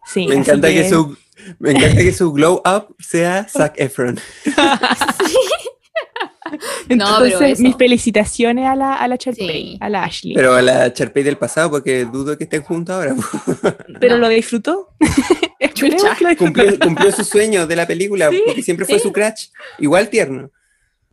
Sí, 0.05 0.27
Me 0.27 0.35
encanta 0.35 0.67
que... 0.69 0.89
su 0.89 1.17
me 1.61 1.71
encanta 1.71 2.03
que 2.03 2.13
su 2.13 2.33
glow 2.33 2.61
up 2.67 2.93
sea 2.99 3.47
Zac 3.49 3.75
Efron. 3.79 4.19
Entonces, 6.89 7.35
pero 7.39 7.57
mis 7.61 7.77
felicitaciones 7.77 8.67
a 8.67 8.77
la, 8.77 8.95
a 8.95 9.09
la 9.09 9.17
Sharpay, 9.17 9.47
Sí. 9.47 9.79
a 9.81 9.89
la 9.89 10.05
Ashley. 10.05 10.35
Pero 10.35 10.55
a 10.55 10.63
la 10.63 10.93
Charpey 10.93 11.23
del 11.23 11.39
pasado, 11.39 11.71
porque 11.71 12.05
dudo 12.05 12.37
que 12.37 12.45
estén 12.45 12.63
juntos 12.63 12.95
ahora. 12.95 13.15
Pero 14.01 14.17
No. 14.17 14.23
lo 14.23 14.29
disfrutó. 14.29 14.89
Cumplió, 16.39 16.79
cumplió 16.79 17.13
su 17.13 17.25
sueño 17.25 17.67
de 17.67 17.77
la 17.77 17.87
película, 17.87 18.31
Sí, 18.31 18.43
porque 18.45 18.63
siempre 18.63 18.87
fue 18.87 18.97
sí. 18.99 19.03
su 19.05 19.13
crush. 19.13 19.47
Igual 19.79 20.09
tierno. 20.09 20.51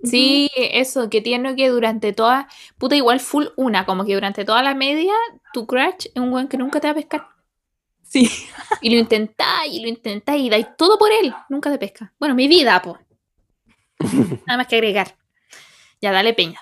Sí, 0.03 0.49
eso, 0.55 1.09
que 1.09 1.21
tiene 1.21 1.55
que 1.55 1.69
durante 1.69 2.13
toda, 2.13 2.47
puta, 2.77 2.95
igual 2.95 3.19
full 3.19 3.47
una, 3.57 3.85
como 3.85 4.05
que 4.05 4.13
durante 4.13 4.45
toda 4.45 4.63
la 4.63 4.73
media, 4.73 5.13
tu 5.53 5.67
crush 5.67 6.05
es 6.05 6.15
un 6.15 6.31
weón 6.31 6.47
que 6.47 6.57
nunca 6.57 6.80
te 6.80 6.88
va 6.88 6.91
a 6.91 6.95
pescar. 6.95 7.27
Sí. 8.03 8.30
Y 8.81 8.89
lo 8.91 8.99
intentáis, 8.99 9.73
y 9.73 9.81
lo 9.81 9.88
intentáis, 9.88 10.41
y 10.43 10.49
dais 10.49 10.67
todo 10.77 10.97
por 10.97 11.11
él, 11.11 11.34
nunca 11.49 11.69
te 11.69 11.77
pesca. 11.77 12.13
Bueno, 12.19 12.34
mi 12.34 12.47
vida, 12.47 12.81
po. 12.81 12.97
Nada 14.47 14.57
más 14.57 14.67
que 14.67 14.76
agregar. 14.76 15.15
Ya, 16.01 16.11
dale 16.11 16.34
peña. 16.34 16.59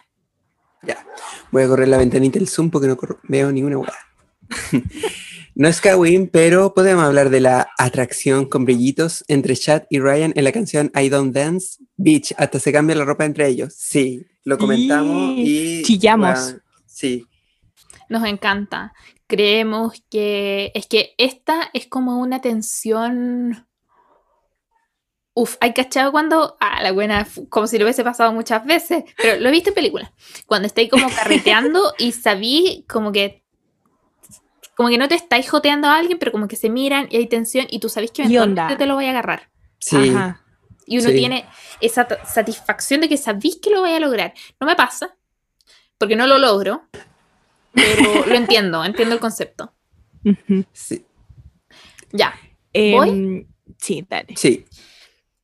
Ya. 0.82 1.06
Voy 1.52 1.64
a 1.64 1.68
correr 1.68 1.88
la 1.88 1.98
ventanita 1.98 2.40
del 2.40 2.48
Zoom 2.48 2.70
porque 2.72 2.88
no 2.88 2.98
veo 3.24 3.52
ninguna 3.52 3.78
hueá. 3.78 3.94
no 5.58 5.68
es 5.68 5.82
Kawin, 5.82 6.30
pero 6.30 6.76
podemos 6.76 7.04
hablar 7.04 7.32
de 7.32 7.42
la 7.42 7.72
atracción 7.80 8.46
con 8.46 8.64
brillitos 8.64 9.26
entre 9.28 9.56
Chad 9.56 9.86
y 9.90 9.98
Ryan 9.98 10.32
en 10.36 10.44
la 10.44 10.52
canción 10.52 10.92
I 10.94 11.10
Don't 11.10 11.34
Dance 11.34 11.80
Beach. 11.96 12.32
Hasta 12.38 12.60
se 12.60 12.72
cambia 12.72 12.96
la 12.96 13.06
ropa 13.06 13.26
entre 13.26 13.48
ellos. 13.48 13.74
Sí, 13.76 14.24
lo 14.44 14.60
comentamos 14.60 15.34
y. 15.36 15.82
Chillamos. 15.82 16.58
sí. 16.86 17.26
Nos 18.08 18.24
encanta. 18.26 18.94
Creemos 19.26 20.04
que 20.12 20.72
es 20.76 20.86
que 20.86 21.16
esta 21.18 21.72
es 21.74 21.88
como 21.88 22.20
una 22.20 22.40
tensión. 22.40 23.68
Uf, 25.34 25.56
hay 25.60 25.74
cachado 25.74 26.12
cuando. 26.12 26.56
Ah, 26.60 26.84
la 26.84 26.92
buena, 26.92 27.28
como 27.50 27.66
si 27.66 27.80
lo 27.80 27.86
hubiese 27.86 28.04
pasado 28.04 28.32
muchas 28.32 28.64
veces. 28.64 29.06
Pero 29.18 29.42
lo 29.42 29.50
he 29.50 29.52
visto 29.52 29.70
en 29.70 29.76
películas. 29.76 30.12
Cuando 30.46 30.68
estáis 30.68 30.92
como 30.92 31.10
carreteando 31.16 31.96
y 31.98 32.12
sabí 32.12 32.86
como 32.88 33.12
que. 33.12 33.44
Como 34.78 34.90
que 34.90 34.98
no 35.00 35.08
te 35.10 35.16
estáis 35.16 35.50
joteando 35.50 35.88
a 35.88 35.98
alguien, 35.98 36.20
pero 36.20 36.32
como 36.32 36.48
que 36.48 36.56
se 36.56 36.70
miran 36.70 37.08
y 37.10 37.18
hay 37.18 37.26
tensión 37.28 37.66
y 37.70 37.80
tú 37.80 37.90
sabes 37.90 38.12
que 38.12 38.22
eventualmente 38.22 38.76
te 38.78 38.86
lo 38.86 38.96
vaya 38.96 39.10
a 39.10 39.12
agarrar. 39.12 39.50
Sí. 39.80 40.10
Ajá. 40.10 40.44
Y 40.86 41.00
uno 41.00 41.10
Sí. 41.10 41.16
tiene 41.16 41.46
esa 41.82 42.08
satisfacción 42.26 43.02
de 43.02 43.10
que 43.10 43.18
sabéis 43.18 43.58
que 43.62 43.72
lo 43.72 43.82
vaya 43.82 43.98
a 43.98 44.00
lograr. 44.00 44.34
No 44.60 44.68
me 44.68 44.76
pasa, 44.76 45.18
porque 45.98 46.16
no 46.16 46.28
lo 46.28 46.38
logro, 46.38 46.84
pero 47.74 48.26
lo 48.28 48.36
entiendo, 48.36 48.86
entiendo 48.86 49.16
el 49.16 49.20
concepto. 49.20 49.74
Sí. 50.74 51.04
Ya. 52.12 52.34
Em, 52.72 53.48
sí, 53.80 54.06
dale. 54.08 54.36
sí. 54.38 54.66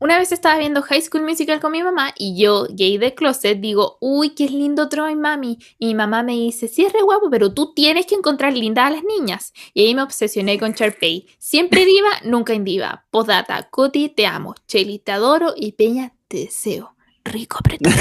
Una 0.04 0.18
vez 0.18 0.34
estaba 0.34 0.60
viendo 0.60 0.82
High 0.82 1.02
School 1.02 1.24
Musical 1.24 1.62
con 1.62 1.72
mi 1.72 1.82
mamá 1.82 2.14
y 2.18 2.38
yo, 2.38 2.68
gay 2.70 2.98
de 2.98 3.16
closet, 3.16 3.62
digo, 3.62 3.98
uy, 4.02 4.32
qué 4.32 4.50
lindo 4.50 4.90
Troy, 4.90 5.16
mami. 5.16 5.60
Y 5.80 5.86
mi 5.86 5.96
mamá 5.96 6.24
me 6.24 6.34
dice, 6.34 6.68
sí, 6.68 6.84
es 6.84 6.92
re 6.92 7.02
guapo, 7.02 7.30
pero 7.30 7.54
tú 7.54 7.74
tienes 7.74 8.06
que 8.06 8.16
encontrar 8.16 8.52
linda 8.52 8.86
a 8.86 8.90
las 8.90 9.02
niñas. 9.06 9.54
Y 9.74 9.86
ahí 9.86 9.96
me 9.96 10.02
obsesioné 10.02 10.60
con 10.60 10.74
Sharpay. 10.74 11.28
Siempre 11.38 11.86
diva, 11.86 12.10
nunca 12.26 12.54
indiva. 12.54 13.06
Podata, 13.12 13.70
Coti, 13.70 14.10
te 14.10 14.26
amo. 14.26 14.56
Cheli, 14.68 15.00
te 15.00 15.14
adoro. 15.14 15.54
Y 15.56 15.72
Peña, 15.72 16.14
te 16.28 16.40
deseo. 16.40 16.98
Rico 17.24 17.60
apretado. 17.60 17.96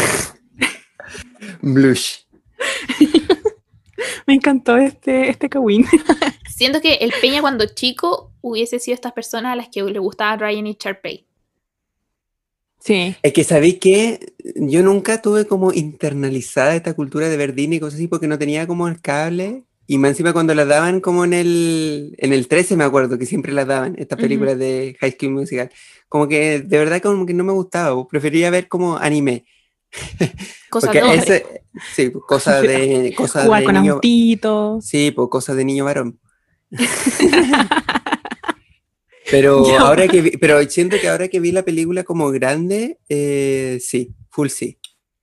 Blush. 1.63 2.23
Me 4.27 4.35
encantó 4.35 4.77
este, 4.77 5.31
este 5.31 5.49
Kawin. 5.49 5.87
Siento 6.51 6.81
que 6.81 6.95
el 6.95 7.13
Peña 7.21 7.41
cuando 7.41 7.65
chico 7.67 8.33
hubiese 8.41 8.81
sido 8.81 8.97
estas 8.97 9.13
personas 9.13 9.53
a 9.53 9.57
las 9.57 9.69
que 9.69 9.85
le 9.85 10.01
gustaba 10.01 10.37
Ryan 10.37 10.67
y 10.67 10.77
Sharpay. 10.77 11.29
Sí. 12.83 13.15
Es 13.23 13.33
que 13.33 13.45
sabéis 13.45 13.79
que 13.79 14.35
yo 14.57 14.83
nunca 14.83 15.23
tuve 15.23 15.47
como 15.47 15.73
internalizada 15.73 16.75
esta 16.75 16.95
cultura 16.95 17.29
de 17.29 17.37
ver 17.37 17.55
Disney 17.55 17.77
y 17.77 17.81
cosas 17.81 17.95
así 17.95 18.09
porque 18.09 18.27
no 18.27 18.39
tenía 18.39 18.67
como 18.67 18.89
el 18.89 19.01
cable. 19.01 19.63
Y 19.87 19.99
más 19.99 20.11
encima 20.11 20.33
cuando 20.33 20.55
las 20.55 20.67
daban 20.67 21.01
como 21.01 21.25
en 21.25 21.33
el, 21.33 22.15
en 22.19 22.33
el 22.33 22.49
13 22.49 22.77
me 22.77 22.85
acuerdo 22.85 23.19
que 23.19 23.27
siempre 23.27 23.53
las 23.53 23.67
daban, 23.67 23.95
estas 23.99 24.19
películas 24.19 24.59
de 24.59 24.97
High 25.01 25.17
School 25.19 25.33
Musical. 25.33 25.71
Como 26.09 26.29
que 26.29 26.61
de 26.61 26.79
verdad 26.79 27.01
como 27.03 27.27
que 27.27 27.35
no 27.35 27.45
me 27.45 27.53
gustaba, 27.53 28.09
prefería 28.09 28.51
ver 28.51 28.69
como 28.69 28.97
anime. 28.97 29.45
Cosa 30.71 30.87
Porque 30.87 31.03
de 31.03 31.15
ese, 31.15 31.47
sí, 31.95 32.11
pues, 32.11 32.25
cosas 32.27 32.63
de, 32.63 33.13
cosas 33.17 33.45
Jugar 33.45 33.61
de 33.61 33.67
con 33.67 33.75
niño, 33.75 33.93
autitos. 33.95 34.85
sí, 34.85 35.11
pues 35.11 35.29
cosas 35.29 35.57
de 35.57 35.65
niño 35.65 35.85
varón. 35.85 36.19
Pero 39.33 39.67
Ya. 39.69 39.81
ahora 39.81 40.07
que 40.07 40.21
vi- 40.23 40.37
pero 40.37 40.63
siento 40.71 40.97
que 41.01 41.09
ahora 41.09 41.27
que 41.27 41.41
vi 41.41 41.51
la 41.51 41.65
película 41.65 42.05
como 42.05 42.31
grande, 42.31 42.99
eh, 43.09 43.79
sí, 43.81 44.15
full 44.31 44.47
sí. 44.49 44.79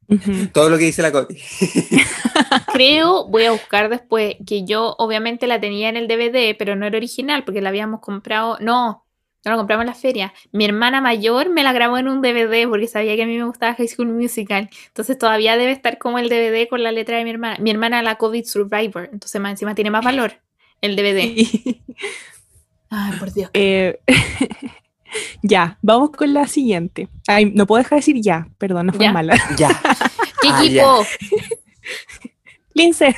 Ujú. 0.10 0.48
Todo 0.52 0.69
lo 0.69 0.77
que 0.77 0.86
dice 0.86 1.02
la 1.03 1.11
Coti. 1.14 1.38
Creo, 2.73 3.27
voy 3.27 3.45
a 3.45 3.52
buscar 3.52 3.90
después, 3.90 4.36
que 4.45 4.65
yo 4.65 4.95
obviamente 4.98 5.48
la 5.48 5.60
tenía 5.60 5.90
en 5.90 5.98
el 5.98 6.07
DVD, 6.07 6.56
pero 6.57 6.76
no 6.76 6.86
era 6.86 6.98
original 6.98 7.44
porque 7.44 7.61
la 7.61 7.69
habíamos 7.69 7.99
comprado. 8.02 8.57
No, 8.60 9.06
no 9.45 9.52
la 9.52 9.56
compramos 9.57 9.84
en 9.84 9.88
la 9.88 9.94
feria. 9.94 10.34
Mi 10.52 10.65
hermana 10.65 10.99
mayor 11.02 11.49
me 11.49 11.64
la 11.64 11.73
grabó 11.73 11.98
en 11.99 12.07
un 12.07 12.22
DVD 12.22 12.68
porque 12.68 12.88
sabía 12.88 13.15
que 13.15 13.23
a 13.23 13.27
mí 13.27 13.38
me 13.38 13.45
gustaba 13.45 13.76
High 13.76 13.88
School 13.88 14.07
Musical. 14.07 14.69
Entonces 14.88 15.18
todavía 15.18 15.57
debe 15.57 15.72
estar 15.72 15.98
como 15.99 16.18
el 16.19 16.27
DVD 16.30 16.68
con 16.68 16.81
la 16.81 16.91
letra 16.91 17.18
de 17.18 17.23
mi 17.23 17.30
hermana. 17.30 17.57
Mi 17.60 17.69
hermana 17.72 18.02
la 18.02 18.15
COVID 18.15 18.45
Survivor, 18.45 19.10
entonces 19.14 19.40
más 19.40 19.52
encima 19.52 19.76
tiene 19.76 19.91
más 19.91 20.03
valor 20.03 20.34
el 20.81 20.95
DVD. 20.95 21.22
Sí. 21.22 21.81
Ay, 22.89 23.13
por 23.19 23.31
Dios. 23.33 23.49
Eh, 23.53 23.99
ya, 25.43 25.77
vamos 25.81 26.11
con 26.11 26.33
la 26.33 26.47
siguiente. 26.47 27.07
Ay, 27.27 27.45
no 27.53 27.65
puedo 27.67 27.79
dejar 27.83 27.97
de 27.97 28.01
decir 28.01 28.21
ya, 28.21 28.47
perdón, 28.57 28.87
no 28.87 28.93
fue 28.93 29.05
Ya. 29.05 29.13
mala. 29.13 29.35
Ya. 29.57 29.69
¿Qué 30.41 30.49
Ah, 30.51 30.63
equipo? 30.63 31.05
Lince, 32.73 33.15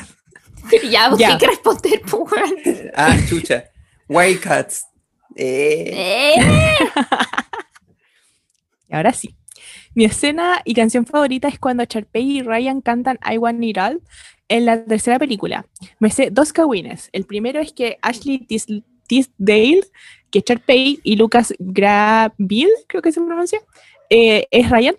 Ya, 0.90 1.10
vos 1.10 1.20
Ya. 1.20 1.32
qué 1.34 1.38
que 1.40 1.48
responder, 1.48 2.02
pues, 2.02 2.24
weón. 2.32 2.56
Ah, 2.96 3.16
chucha. 3.28 3.66
Wildcats. 4.10 4.86
Eh, 5.36 6.36
Eh. 6.38 6.76
ahora 8.90 9.14
sí. 9.14 9.36
Mi 9.94 10.06
escena 10.06 10.62
y 10.66 10.74
canción 10.74 11.06
favorita 11.06 11.48
es 11.48 11.60
cuando 11.60 11.84
Sharpay 11.84 12.38
y 12.38 12.42
Ryan 12.42 12.82
cantan 12.82 13.20
I 13.30 13.38
Want 13.38 13.64
It 13.64 13.78
All 13.78 14.02
en 14.48 14.66
la 14.66 14.84
tercera 14.86 15.20
película. 15.20 15.66
Me 16.00 16.10
sé 16.10 16.30
dos 16.32 16.54
cagüines. 16.54 17.10
El 17.12 17.26
primero 17.26 17.60
es 17.60 17.74
que 17.74 17.98
Ashley 18.02 18.40
Tis- 18.40 18.84
Tisdale, 19.12 19.82
que 20.32 20.40
Sharpay 20.40 21.02
y 21.04 21.18
Lucas 21.18 21.54
Graville, 21.60 22.72
creo 22.88 23.02
que 23.02 23.12
se 23.12 23.20
pronuncia, 23.20 23.60
eh, 24.10 24.48
es 24.52 24.70
Ryan, 24.70 24.96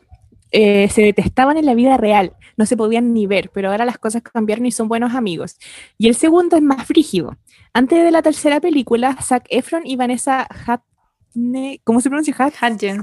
eh, 0.50 0.90
se 0.90 1.00
detestaban 1.00 1.56
en 1.56 1.64
la 1.64 1.72
vida 1.72 1.96
real, 1.96 2.34
no 2.58 2.66
se 2.66 2.76
podían 2.76 3.14
ni 3.14 3.26
ver, 3.26 3.48
pero 3.54 3.70
ahora 3.70 3.86
las 3.86 3.96
cosas 3.96 4.20
cambiaron 4.20 4.66
y 4.66 4.70
son 4.70 4.86
buenos 4.86 5.14
amigos. 5.14 5.56
Y 5.96 6.08
el 6.08 6.14
segundo 6.14 6.56
es 6.56 6.62
más 6.62 6.86
frígido. 6.86 7.38
Antes 7.72 8.04
de 8.04 8.10
la 8.10 8.20
tercera 8.20 8.60
película, 8.60 9.16
Zac 9.22 9.46
Efron 9.48 9.86
y 9.86 9.96
Vanessa 9.96 10.46
Hudgens, 10.50 11.80
¿cómo 11.84 12.02
se 12.02 12.10
pronuncia? 12.10 12.36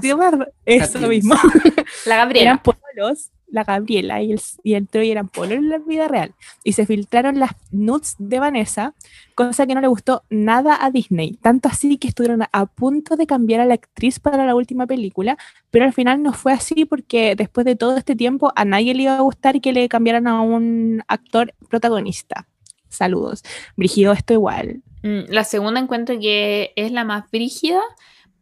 Sí, 0.00 0.12
Omar, 0.12 0.52
Eso 0.64 1.00
mismo. 1.08 1.34
La 2.06 2.18
Gabriela. 2.18 2.50
Eran 2.50 2.62
polos, 2.62 3.32
la 3.50 3.64
Gabriela 3.64 4.22
y 4.22 4.32
el, 4.32 4.40
y 4.62 4.74
el 4.74 4.88
Troy 4.88 5.10
eran 5.10 5.28
polos 5.28 5.58
en 5.58 5.68
la 5.68 5.78
vida 5.78 6.08
real. 6.08 6.34
Y 6.64 6.72
se 6.72 6.86
filtraron 6.86 7.38
las 7.38 7.52
nudes 7.70 8.16
de 8.18 8.38
Vanessa, 8.38 8.94
cosa 9.34 9.66
que 9.66 9.74
no 9.74 9.80
le 9.80 9.88
gustó 9.88 10.22
nada 10.30 10.78
a 10.80 10.90
Disney. 10.90 11.38
Tanto 11.42 11.68
así 11.68 11.96
que 11.98 12.08
estuvieron 12.08 12.42
a 12.50 12.66
punto 12.66 13.16
de 13.16 13.26
cambiar 13.26 13.60
a 13.60 13.66
la 13.66 13.74
actriz 13.74 14.18
para 14.20 14.44
la 14.46 14.54
última 14.54 14.86
película, 14.86 15.36
pero 15.70 15.84
al 15.84 15.92
final 15.92 16.22
no 16.22 16.32
fue 16.32 16.52
así 16.52 16.84
porque 16.84 17.34
después 17.36 17.64
de 17.64 17.76
todo 17.76 17.96
este 17.96 18.16
tiempo 18.16 18.52
a 18.56 18.64
nadie 18.64 18.94
le 18.94 19.04
iba 19.04 19.16
a 19.16 19.20
gustar 19.20 19.60
que 19.60 19.72
le 19.72 19.88
cambiaran 19.88 20.26
a 20.26 20.40
un 20.40 21.02
actor 21.08 21.54
protagonista. 21.68 22.46
Saludos. 22.88 23.42
Brigido, 23.76 24.12
esto 24.12 24.32
igual. 24.32 24.82
Mm, 25.02 25.30
La 25.30 25.44
segunda 25.44 25.80
encuentro 25.80 26.18
que 26.18 26.72
es 26.76 26.92
la 26.92 27.04
más 27.04 27.30
brígida 27.30 27.80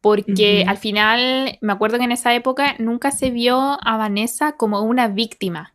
porque 0.00 0.60
Ujú. 0.62 0.70
al 0.70 0.76
final 0.78 1.58
me 1.60 1.72
acuerdo 1.72 1.98
que 1.98 2.04
en 2.04 2.12
esa 2.12 2.34
época 2.34 2.74
nunca 2.78 3.10
se 3.10 3.30
vio 3.30 3.78
a 3.84 3.96
Vanessa 3.96 4.52
como 4.52 4.82
una 4.82 5.08
víctima. 5.08 5.74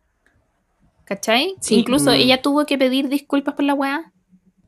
¿Cachai? 1.04 1.54
Sí. 1.60 1.76
Incluso 1.76 2.10
Mm. 2.10 2.14
ella 2.14 2.42
tuvo 2.42 2.64
que 2.66 2.78
pedir 2.78 3.08
disculpas 3.08 3.54
por 3.54 3.64
la 3.64 3.74
weá. 3.74 4.12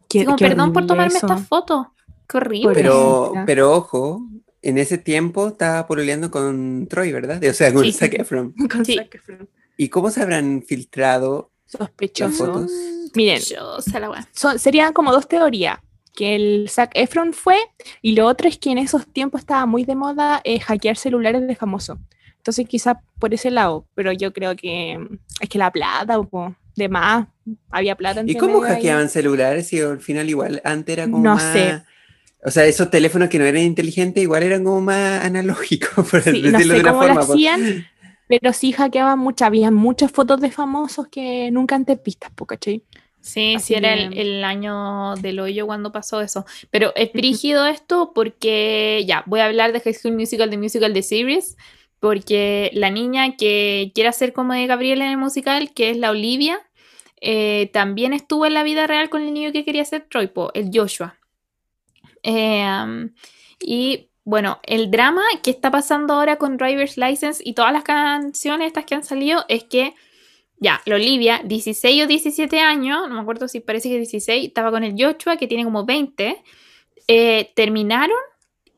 Qué- 0.08 0.24
como, 0.24 0.36
qué 0.36 0.46
perdón 0.48 0.72
por 0.72 0.86
tomarme 0.86 1.14
eso. 1.16 1.26
esta 1.26 1.38
foto. 1.38 1.92
Qué 2.28 2.36
horrible. 2.36 2.74
Pero, 2.74 3.32
pero 3.46 3.72
ojo, 3.74 4.20
en 4.62 4.78
ese 4.78 4.98
tiempo 4.98 5.48
estaba 5.48 5.86
pololeando 5.86 6.30
con 6.30 6.86
Troy, 6.88 7.12
¿verdad? 7.12 7.42
O 7.42 7.52
sea, 7.54 7.72
con 7.72 7.84
Sí. 7.84 7.92
Zac 7.92 8.14
Efron. 8.14 8.52
Con 8.70 8.84
Sí. 8.84 8.96
Zac 8.96 9.14
Efron. 9.14 9.48
¿Y 9.78 9.88
cómo 9.88 10.10
se 10.10 10.22
habrán 10.22 10.62
filtrado? 10.62 11.50
Sospechoso. 11.66 12.46
fotos? 12.46 12.70
Miren, 13.14 13.40
Sospechosa 13.40 14.00
la 14.00 14.10
weá. 14.10 14.28
son- 14.32 14.58
serían 14.58 14.92
como 14.92 15.12
dos 15.12 15.26
teorías. 15.28 15.78
Que 16.16 16.34
el 16.34 16.68
Zac 16.68 16.90
Efron 16.94 17.32
fue, 17.32 17.56
y 18.02 18.16
lo 18.16 18.26
otro 18.26 18.48
es 18.48 18.58
que 18.58 18.70
en 18.72 18.78
esos 18.78 19.06
tiempos 19.06 19.40
estaba 19.42 19.66
muy 19.66 19.84
de 19.84 19.94
moda 19.94 20.40
eh, 20.42 20.58
hackear 20.58 20.96
celulares 20.96 21.46
de 21.46 21.54
famosos. 21.54 21.98
Entonces 22.38 22.66
quizás 22.66 22.96
por 23.20 23.32
ese 23.34 23.50
lado, 23.52 23.86
pero 23.94 24.10
yo 24.12 24.32
creo 24.32 24.56
que 24.56 24.98
mm, 24.98 25.18
es 25.40 25.48
que 25.48 25.58
la 25.58 25.70
plata, 25.70 26.20
po, 26.22 26.56
de 26.74 26.88
más, 26.88 27.26
había 27.70 27.94
plata. 27.96 28.22
¿Y 28.26 28.34
cómo 28.36 28.60
hackeaban 28.62 29.08
celulares? 29.08 29.72
Y 29.72 29.80
al 29.80 30.00
final 30.00 30.28
igual, 30.28 30.60
antes 30.64 30.92
era 30.96 31.04
como 31.04 31.22
No 31.22 31.34
más... 31.34 31.52
sé. 31.52 31.82
O 32.44 32.50
sea, 32.50 32.64
esos 32.66 32.90
teléfonos 32.90 33.28
que 33.28 33.38
no 33.40 33.44
eran 33.44 33.62
inteligentes 33.62 34.22
igual 34.22 34.42
eran 34.44 34.62
como 34.64 34.80
más 34.80 35.24
analógicos, 35.24 35.90
por 36.10 36.22
Sí, 36.22 36.42
no 36.42 36.50
decirlo 36.52 36.74
sé 36.74 36.74
de 36.74 36.80
una 36.80 36.92
cómo 36.92 37.02
lo 37.02 37.08
forma. 37.08 37.26
po. 37.26 37.32
hacían, 37.32 37.86
Pero 38.28 38.52
sí 38.52 38.72
hackeaban 38.72 39.18
muchas, 39.18 39.46
había 39.46 39.70
muchas 39.70 40.12
fotos 40.12 40.40
de 40.40 40.50
famosos 40.52 41.08
que 41.08 41.50
nunca 41.50 41.74
antes 41.74 42.00
vistas, 42.02 42.30
¿cachai? 42.46 42.84
Sí, 43.26 43.56
Así 43.56 43.66
sí, 43.68 43.74
era 43.74 43.92
el, 43.94 44.10
que- 44.10 44.20
el 44.20 44.44
año 44.44 45.16
del 45.16 45.40
hoyo 45.40 45.66
cuando 45.66 45.90
pasó 45.90 46.20
eso. 46.20 46.44
Pero 46.70 46.92
es 46.94 47.12
brígido 47.12 47.66
esto 47.66 48.12
porque, 48.14 49.04
ya, 49.06 49.24
voy 49.26 49.40
a 49.40 49.46
hablar 49.46 49.72
de 49.72 49.80
High 49.80 49.94
School 49.94 50.14
Musical, 50.14 50.48
de 50.48 50.58
Musical, 50.58 50.94
de 50.94 51.02
Series, 51.02 51.56
porque 51.98 52.70
la 52.72 52.90
niña 52.90 53.36
que 53.36 53.90
quiere 53.94 54.08
hacer 54.08 54.32
como 54.32 54.52
de 54.52 54.66
Gabriela 54.68 55.04
en 55.06 55.10
el 55.12 55.16
musical, 55.18 55.72
que 55.74 55.90
es 55.90 55.96
la 55.96 56.10
Olivia, 56.10 56.60
eh, 57.20 57.68
también 57.72 58.12
estuvo 58.12 58.46
en 58.46 58.54
la 58.54 58.62
vida 58.62 58.86
real 58.86 59.08
con 59.10 59.22
el 59.22 59.34
niño 59.34 59.50
que 59.50 59.64
quería 59.64 59.84
ser 59.84 60.06
Troy, 60.08 60.28
po, 60.28 60.52
el 60.54 60.70
Joshua. 60.72 61.16
Eh, 62.22 62.64
um, 62.84 63.10
y 63.60 64.10
bueno, 64.24 64.60
el 64.64 64.90
drama 64.90 65.22
que 65.42 65.50
está 65.50 65.70
pasando 65.70 66.14
ahora 66.14 66.36
con 66.36 66.56
Driver's 66.56 66.96
License 66.96 67.42
y 67.44 67.54
todas 67.54 67.72
las 67.72 67.84
canciones 67.84 68.68
estas 68.68 68.84
que 68.84 68.94
han 68.94 69.04
salido 69.04 69.44
es 69.48 69.64
que 69.64 69.94
ya, 70.58 70.80
la 70.86 70.94
Olivia, 70.94 71.42
16 71.44 72.04
o 72.04 72.06
17 72.06 72.60
años, 72.60 73.08
no 73.08 73.14
me 73.14 73.20
acuerdo 73.20 73.48
si 73.48 73.60
parece 73.60 73.88
que 73.90 73.96
16, 73.96 74.48
estaba 74.48 74.70
con 74.70 74.84
el 74.84 74.94
Joshua, 74.98 75.36
que 75.36 75.46
tiene 75.46 75.64
como 75.64 75.84
20, 75.84 76.42
eh, 77.08 77.52
terminaron 77.54 78.16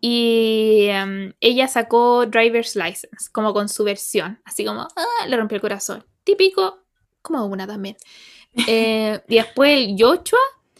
y 0.01 0.87
em, 0.89 1.33
ella 1.41 1.69
sacó 1.69 2.27
Driver's 2.27 2.77
License, 2.77 3.31
como 3.33 3.53
con 3.53 3.69
su 3.69 3.85
versión, 3.85 4.41
así 4.45 4.65
como, 4.65 4.83
ah, 4.83 5.27
le 5.27 5.37
rompió 5.37 5.57
el 5.57 5.63
corazón. 5.63 6.05
Típico, 6.25 6.85
como 7.23 7.47
una 7.47 7.67
también. 7.67 7.97
Eh, 8.67 9.21
y 9.29 9.35
después 9.37 9.79
el 9.79 9.97
Joshua 9.99 10.39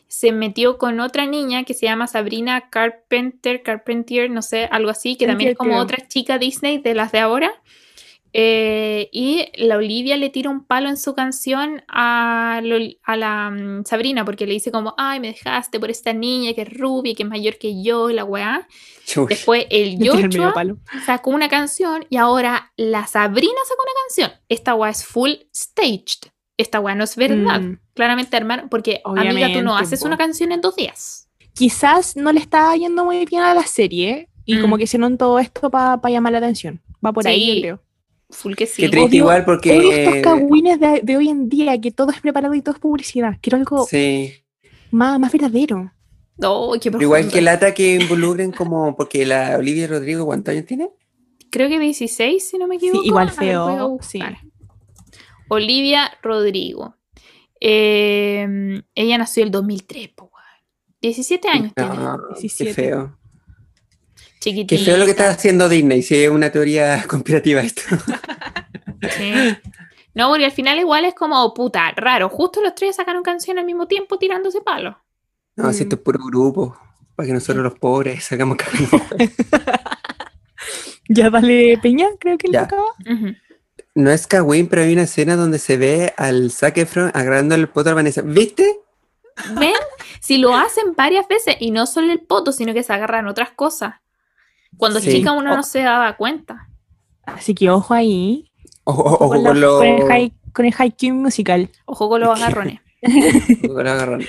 se 0.09 0.33
metió 0.33 0.79
con 0.79 1.01
otra 1.01 1.27
niña 1.27 1.65
que 1.65 1.75
se 1.75 1.87
llama 1.87 2.07
Sabrina 2.07 2.71
Carpenter, 2.71 3.63
Carpentier, 3.63 4.31
no 4.31 4.43
sé, 4.43 4.69
algo 4.71 4.91
así, 4.91 5.17
que 5.17 5.27
también 5.27 5.51
es 5.51 5.57
como 5.57 5.79
otra 5.79 6.09
chica 6.09 6.39
Disney 6.39 6.79
de 6.79 6.95
las 6.95 7.13
de 7.13 7.21
ahora. 7.21 7.53
Eh, 8.33 9.09
y 9.13 9.47
la 9.57 9.77
Olivia 9.77 10.17
le 10.17 10.29
tira 10.31 10.51
un 10.51 10.65
palo 10.65 10.89
en 10.89 10.97
su 10.97 11.15
canción 11.15 11.83
a, 11.89 12.61
lo- 12.63 12.77
a 13.05 13.17
la 13.17 13.51
mm, 13.51 13.85
Sabrina 13.85 14.25
porque 14.25 14.47
le 14.47 14.53
dice 14.55 14.71
como, 14.71 14.95
ay, 14.99 15.19
me 15.21 15.29
dejaste 15.29 15.81
por 15.81 15.91
esta 15.91 16.13
niña 16.13 16.53
que 16.55 16.63
es 16.63 16.73
rubia, 16.73 17.15
que 17.15 17.23
es 17.23 17.29
mayor 17.29 17.57
que 17.59 17.83
yo, 17.83 18.11
y 18.11 18.15
la 18.15 18.25
weá. 18.25 18.69
Chuy. 19.07 19.27
Después 19.29 19.67
el 19.71 19.97
Joshua 20.07 20.55
sacó 21.07 21.31
una 21.31 21.49
canción 21.49 22.05
y 22.11 22.17
ahora 22.17 22.73
la 22.77 23.07
Sabrina 23.07 23.59
sacó 23.67 23.83
una 23.83 23.93
canción. 24.07 24.41
Esta 24.49 24.75
weá 24.75 24.91
es 24.91 25.05
full 25.05 25.33
staged. 25.55 26.31
Esta 26.59 26.81
weá 26.81 26.95
no 26.95 27.05
es 27.05 27.17
verdad. 27.17 27.61
Mm. 27.61 27.79
Claramente, 27.95 28.37
hermano, 28.37 28.69
porque 28.69 29.01
amiga, 29.05 29.23
tú 29.23 29.31
Obviamente, 29.37 29.63
no 29.63 29.77
haces 29.77 30.03
una 30.03 30.17
canción 30.17 30.53
en 30.53 30.61
dos 30.61 30.77
días. 30.77 31.29
Quizás 31.55 32.17
no 32.17 32.33
le 32.33 32.41
estaba 32.41 32.77
yendo 32.77 33.05
muy 33.05 33.25
bien 33.25 33.43
a 33.43 33.55
la 33.55 33.63
serie 33.65 34.29
y 34.45 34.57
Mm. 34.57 34.61
como 34.63 34.77
que 34.77 34.85
hicieron 34.85 35.19
todo 35.19 35.39
esto 35.39 35.71
para 35.71 36.01
llamar 36.09 36.33
la 36.33 36.39
atención. 36.39 36.81
Va 37.05 37.13
por 37.13 37.27
ahí, 37.27 37.55
yo 37.57 37.61
creo. 37.61 37.83
Full 38.31 38.55
que 38.55 38.67
sí. 38.67 38.83
Qué 38.83 38.89
triste 38.91 39.09
Odio- 39.11 39.19
igual 39.21 39.45
porque... 39.45 39.79
Odio 39.79 39.93
estos 39.93 40.17
cagüines 40.23 40.79
de, 40.81 41.01
de 41.03 41.17
hoy 41.17 41.29
en 41.29 41.49
día, 41.49 41.81
que 41.81 41.91
todo 41.91 42.11
es 42.11 42.21
preparado 42.21 42.55
y 42.55 42.61
todo 42.63 42.75
es 42.75 42.81
publicidad. 42.81 43.39
Quiero 43.41 43.57
algo 43.59 43.87
Sí. 43.87 44.33
más, 44.91 45.19
más 45.19 45.33
verdadero. 45.33 45.93
Oh, 46.43 46.77
qué 46.81 46.91
Pero 46.91 47.03
igual 47.03 47.29
que 47.31 47.41
lata 47.41 47.73
que 47.75 47.95
involucren 47.95 48.53
como... 48.53 48.95
Porque 48.97 49.25
la 49.27 49.57
Olivia 49.59 49.87
Rodrigo, 49.87 50.25
¿cuántos 50.27 50.53
años 50.53 50.67
tiene? 50.67 50.91
Creo 51.51 51.69
que 51.69 51.79
16, 51.79 52.49
si 52.49 52.59
no 52.59 52.67
me 52.69 52.77
equivoco. 52.77 53.03
igual 53.05 53.31
feo, 53.31 53.99
sí. 54.03 54.21
Olivia 55.49 56.11
Rodrigo. 56.23 56.95
Eh, 57.61 58.83
ella 58.95 59.19
nació 59.19 59.43
el 59.45 59.51
2003, 59.51 60.09
po, 60.11 60.25
weón. 60.25 60.45
17 61.01 61.49
años 61.49 61.73
tiene. 61.75 61.95
No, 61.97 62.19
qué 62.35 62.41
17. 62.41 62.75
feo. 62.75 63.19
Chiquitita. 64.41 64.79
Qué 64.79 64.85
feo 64.85 64.97
lo 64.97 65.05
que 65.05 65.13
está 65.13 65.31
haciendo 65.31 65.69
Disney, 65.69 66.03
si 66.03 66.17
es 66.25 66.31
una 66.31 66.51
teoría 66.51 67.05
conspirativa 67.09 67.61
esto. 67.61 67.83
Sí. 69.17 69.33
No, 70.13 70.29
porque 70.29 70.45
al 70.45 70.51
final 70.51 70.77
igual 70.81 71.05
es 71.05 71.15
como, 71.15 71.55
puta, 71.55 71.93
raro. 71.95 72.29
Justo 72.29 72.61
los 72.61 72.75
tres 72.75 72.97
sacaron 72.97 73.23
canción 73.23 73.61
al 73.61 73.65
mismo 73.65 73.87
tiempo 73.87 74.19
tirándose 74.19 74.61
palos. 74.61 74.97
No, 75.55 75.73
si 75.73 75.85
esto 75.85 75.95
es 75.95 76.03
puro 76.03 76.19
grupo, 76.19 76.77
para 77.15 77.29
que 77.29 77.33
nosotros 77.33 77.63
los 77.63 77.79
pobres 77.79 78.25
sacamos 78.25 78.57
cagando. 78.57 78.91
Ya 81.09 81.31
dale 81.31 81.79
Peña, 81.79 82.09
creo 82.19 82.37
que 82.37 82.49
le 82.49 82.59
tocaba. 82.59 82.85
No 83.95 84.11
es 84.11 84.27
Kawin, 84.27 84.69
pero 84.69 84.83
hay 84.83 84.93
una 84.93 85.03
escena 85.03 85.37
donde 85.37 85.59
se 85.59 85.77
ve 85.77 86.13
al 86.17 86.51
Zac 86.51 86.77
Efron 86.77 87.11
agarrando 87.15 87.55
el 87.55 87.69
poto 87.69 87.91
a 87.91 87.95
Vanessa. 87.95 88.21
¿Viste? 88.23 88.81
¿Ven? 89.59 89.73
Si 90.21 90.39
lo 90.39 90.55
hacen 90.55 90.95
varias 90.95 91.27
veces 91.27 91.57
y 91.59 91.71
no 91.71 91.87
solo 91.87 92.13
el 92.13 92.21
poto, 92.21 92.53
sino 92.53 92.75
que 92.75 92.83
se 92.83 92.93
agarran 92.93 93.27
otras 93.27 93.51
cosas. 93.53 93.95
Cuando 94.77 95.01
Sí. 95.01 95.11
chica 95.11 95.33
uno 95.33 95.57
no 95.57 95.63
se 95.63 95.81
daba 95.81 96.17
cuenta. 96.17 96.69
Así 97.25 97.55
que 97.55 97.71
ojo 97.71 97.95
ahí. 97.95 98.51
Ojo, 98.85 99.03
ojo 99.03 99.43
con, 99.43 99.61
los 99.61 99.79
con 99.79 99.87
el 99.87 100.03
high, 100.07 100.33
con 100.53 100.65
el 100.67 101.13
musical. 101.15 101.69
Ojo 101.85 102.09
con 102.09 102.21
los 102.21 102.31
agarrones. 102.41 102.81
ojo 103.65 103.75
con 103.75 103.85
los 103.85 103.93
agarrones. 103.93 104.29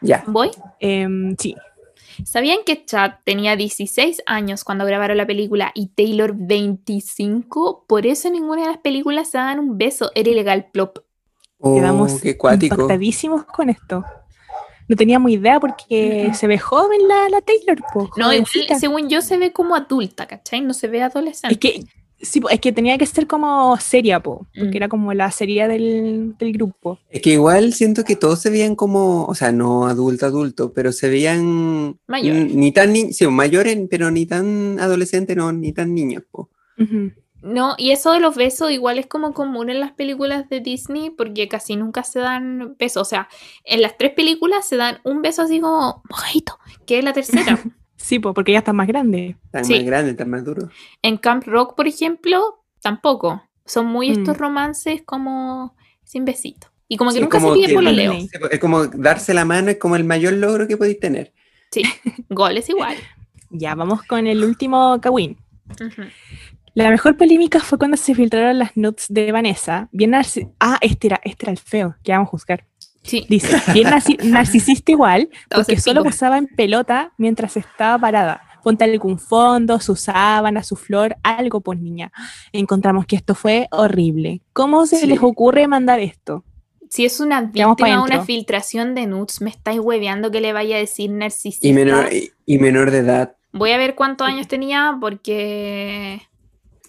Ya. 0.00 0.24
¿Voy? 0.26 0.50
Em, 0.80 1.36
sí. 1.38 1.54
¿Sabían 2.24 2.58
que 2.66 2.84
Chad 2.84 3.12
tenía 3.24 3.54
16 3.56 4.22
años 4.26 4.64
cuando 4.64 4.84
grabaron 4.84 5.16
la 5.16 5.26
película 5.26 5.70
y 5.74 5.88
Taylor 5.88 6.34
25? 6.36 7.84
Por 7.86 8.06
eso 8.06 8.28
en 8.28 8.34
ninguna 8.34 8.62
de 8.62 8.68
las 8.68 8.78
películas 8.78 9.30
se 9.30 9.38
dan 9.38 9.58
un 9.58 9.78
beso. 9.78 10.10
Era 10.14 10.30
ilegal, 10.30 10.66
plop. 10.72 10.98
Oh, 11.60 11.74
Quedamos 11.76 12.20
qué 12.20 12.36
cuático. 12.36 12.74
impactadísimos 12.74 13.44
con 13.44 13.70
esto. 13.70 14.04
No 14.88 14.96
teníamos 14.96 15.30
idea 15.30 15.60
porque 15.60 16.30
se 16.34 16.46
ve 16.46 16.58
joven 16.58 17.06
la, 17.06 17.28
la 17.28 17.40
Taylor, 17.42 17.78
po, 17.92 18.10
No, 18.16 18.32
igual, 18.32 18.46
según 18.80 19.08
yo 19.08 19.20
se 19.22 19.36
ve 19.36 19.52
como 19.52 19.74
adulta, 19.76 20.26
¿cachai? 20.26 20.60
No 20.62 20.72
se 20.74 20.88
ve 20.88 21.02
adolescente. 21.02 21.52
Es 21.54 21.58
que, 21.60 21.84
sí, 22.20 22.40
es 22.50 22.58
que 22.60 22.72
tenía 22.72 22.96
que 22.98 23.04
ser 23.06 23.26
como 23.26 23.76
seria, 23.76 24.20
po, 24.20 24.46
porque 24.54 24.70
Mm. 24.72 24.76
era 24.76 24.88
como 24.88 25.12
la 25.14 25.30
serie 25.30 25.68
del, 25.68 26.34
del 26.38 26.52
grupo. 26.52 26.98
Es 27.10 27.20
que 27.20 27.30
igual 27.34 27.74
siento 27.74 28.02
que 28.02 28.16
todos 28.16 28.40
se 28.40 28.50
veían 28.50 28.74
como, 28.74 29.24
o 29.26 29.34
sea, 29.34 29.52
no 29.52 29.86
adulto, 29.86 30.24
adulto, 30.26 30.72
pero 30.72 30.90
se 30.92 31.08
veían 31.10 31.98
Mayores. 32.06 32.54
ni 32.54 32.72
tan 32.72 32.92
ni, 32.92 33.12
sí, 33.12 33.26
mayores, 33.26 33.78
pero 33.90 34.10
ni 34.10 34.24
tan 34.26 34.80
adolescentes, 34.80 35.36
no, 35.36 35.52
ni 35.52 35.72
tan 35.72 35.94
niños. 35.94 36.22
po. 36.30 36.48
No, 37.42 37.74
y 37.78 37.92
eso 37.92 38.12
de 38.12 38.20
los 38.20 38.34
besos 38.34 38.70
igual 38.72 38.98
es 38.98 39.06
como 39.06 39.32
común 39.32 39.70
en 39.70 39.78
las 39.80 39.92
películas 39.92 40.48
de 40.48 40.60
Disney 40.60 41.10
porque 41.10 41.46
casi 41.48 41.76
nunca 41.76 42.02
se 42.02 42.18
dan 42.20 42.74
besos. 42.78 43.02
O 43.02 43.04
sea, 43.04 43.28
en 43.64 43.80
las 43.82 43.96
tres 43.96 44.12
películas 44.12 44.66
se 44.68 44.76
dan 44.76 44.98
un 45.04 45.22
beso 45.22 45.42
así 45.42 45.60
como 45.60 46.02
mojito, 46.10 46.58
que 46.86 46.98
es 46.98 47.04
la 47.04 47.12
tercera. 47.12 47.58
Sí, 48.00 48.20
po, 48.20 48.32
porque 48.32 48.52
ya 48.52 48.58
está 48.58 48.72
más 48.72 48.86
grande. 48.86 49.36
Tan 49.50 49.64
Sí. 49.64 49.74
más 49.74 49.84
grandes, 49.84 50.16
tan 50.16 50.30
más 50.30 50.44
duros. 50.44 50.70
en 51.02 51.16
Camp 51.16 51.42
Rock, 51.48 51.74
por 51.74 51.88
ejemplo, 51.88 52.62
tampoco. 52.80 53.42
Son 53.66 53.86
muy 53.86 54.10
estos 54.10 54.36
Mm. 54.36 54.40
romances 54.40 55.02
como 55.04 55.74
sin 56.04 56.24
besito. 56.24 56.68
Y 56.86 56.96
como 56.96 57.10
que 57.10 57.16
Sí, 57.16 57.22
nunca 57.22 57.38
como 57.40 57.50
se 57.54 57.58
pide 57.58 57.66
que- 57.70 57.74
pololeo. 57.74 58.12
Disney. 58.12 58.28
Sí, 58.28 58.38
Es 58.52 58.60
como 58.60 58.86
darse 58.86 59.34
la 59.34 59.44
mano, 59.44 59.70
es 59.70 59.78
como 59.78 59.96
el 59.96 60.04
mayor 60.04 60.34
logro 60.34 60.68
que 60.68 60.76
podéis 60.76 61.00
tener. 61.00 61.32
Sí, 61.72 61.82
goles 62.30 62.68
igual. 62.68 62.96
Ya, 63.50 63.74
vamos 63.74 64.02
con 64.04 64.26
el 64.28 64.44
último 64.44 65.00
Kawin. 65.00 65.36
La 66.84 66.90
mejor 66.90 67.16
polémica 67.16 67.60
fue 67.60 67.78
cuando 67.78 67.96
se 67.96 68.14
filtraron 68.14 68.58
las 68.58 68.76
nudes 68.76 69.06
de 69.08 69.32
Vanessa. 69.32 69.88
Bien 69.92 70.12
narci- 70.12 70.50
Ah, 70.60 70.78
este 70.80 71.08
era, 71.08 71.20
este 71.24 71.46
era 71.46 71.52
el 71.52 71.58
feo, 71.58 71.96
que 72.04 72.12
vamos 72.12 72.28
a 72.28 72.30
juzgar. 72.30 72.64
Sí, 73.02 73.26
Dice, 73.28 73.56
bien 73.72 73.88
narci- 73.88 74.18
narcisista 74.22 74.92
igual, 74.92 75.28
porque 75.50 75.80
solo 75.80 76.04
posaba 76.04 76.38
en 76.38 76.46
pelota 76.46 77.12
mientras 77.18 77.56
estaba 77.56 77.98
parada. 77.98 78.42
Ponte 78.62 78.84
algún 78.84 79.18
fondo, 79.18 79.80
su 79.80 79.96
sábana, 79.96 80.62
su 80.62 80.76
flor, 80.76 81.16
algo, 81.22 81.60
pues 81.62 81.78
niña. 81.80 82.12
Encontramos 82.52 83.06
que 83.06 83.16
esto 83.16 83.34
fue 83.34 83.66
horrible. 83.70 84.42
¿Cómo 84.52 84.84
se 84.86 84.96
Sí. 84.98 85.06
les 85.06 85.22
ocurre 85.22 85.66
mandar 85.68 86.00
esto? 86.00 86.44
si 86.90 87.04
es 87.04 87.20
una 87.20 87.42
víctima 87.42 87.74
de 87.90 87.98
una 87.98 88.24
filtración 88.24 88.94
de 88.94 89.06
nudes, 89.06 89.42
me 89.42 89.50
estáis 89.50 89.78
hueveando 89.78 90.30
que 90.30 90.40
le 90.40 90.54
vaya 90.54 90.76
a 90.76 90.78
decir 90.78 91.10
narcisista. 91.10 91.68
Y 91.68 91.74
menor, 91.74 92.10
y, 92.10 92.30
y 92.46 92.56
menor 92.58 92.90
de 92.90 92.98
edad. 92.98 93.36
Voy 93.52 93.72
a 93.72 93.76
ver 93.76 93.94
cuántos 93.94 94.26
años 94.26 94.48
tenía 94.48 94.96
porque... 94.98 96.22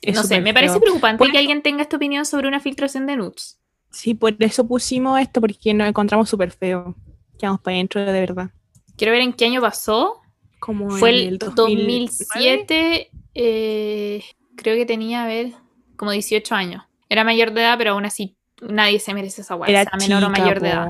Es 0.01 0.15
no 0.15 0.23
sé, 0.23 0.41
me 0.41 0.53
parece 0.53 0.73
feo. 0.73 0.81
preocupante 0.81 1.29
que 1.29 1.37
alguien 1.37 1.61
tenga 1.61 1.81
esta 1.81 1.97
opinión 1.97 2.25
sobre 2.25 2.47
una 2.47 2.59
filtración 2.59 3.05
de 3.05 3.15
nudes. 3.15 3.59
Sí, 3.91 4.13
por 4.13 4.35
eso 4.39 4.67
pusimos 4.67 5.19
esto, 5.19 5.41
porque 5.41 5.73
nos 5.73 5.87
encontramos 5.87 6.29
súper 6.29 6.51
feo. 6.51 6.95
Quedamos 7.37 7.61
para 7.61 7.75
adentro 7.75 8.01
de 8.01 8.11
verdad. 8.11 8.49
Quiero 8.95 9.13
ver 9.13 9.21
en 9.21 9.33
qué 9.33 9.45
año 9.45 9.61
pasó. 9.61 10.21
Como 10.59 10.89
Fue 10.89 11.09
el 11.09 11.37
2009. 11.37 11.55
2007, 11.55 13.11
eh, 13.33 14.23
creo 14.55 14.75
que 14.75 14.85
tenía, 14.85 15.23
a 15.23 15.27
ver, 15.27 15.53
como 15.95 16.11
18 16.11 16.53
años. 16.53 16.83
Era 17.07 17.23
mayor 17.23 17.53
de 17.53 17.61
edad, 17.61 17.77
pero 17.77 17.91
aún 17.91 18.05
así 18.05 18.35
nadie 18.61 18.99
se 18.99 19.13
merece 19.13 19.41
esa 19.41 19.55
weá, 19.55 19.69
Era 19.69 19.83
sea 19.83 19.97
menor 19.97 20.23
o 20.25 20.29
mayor 20.29 20.59
de 20.59 20.69
edad. 20.69 20.89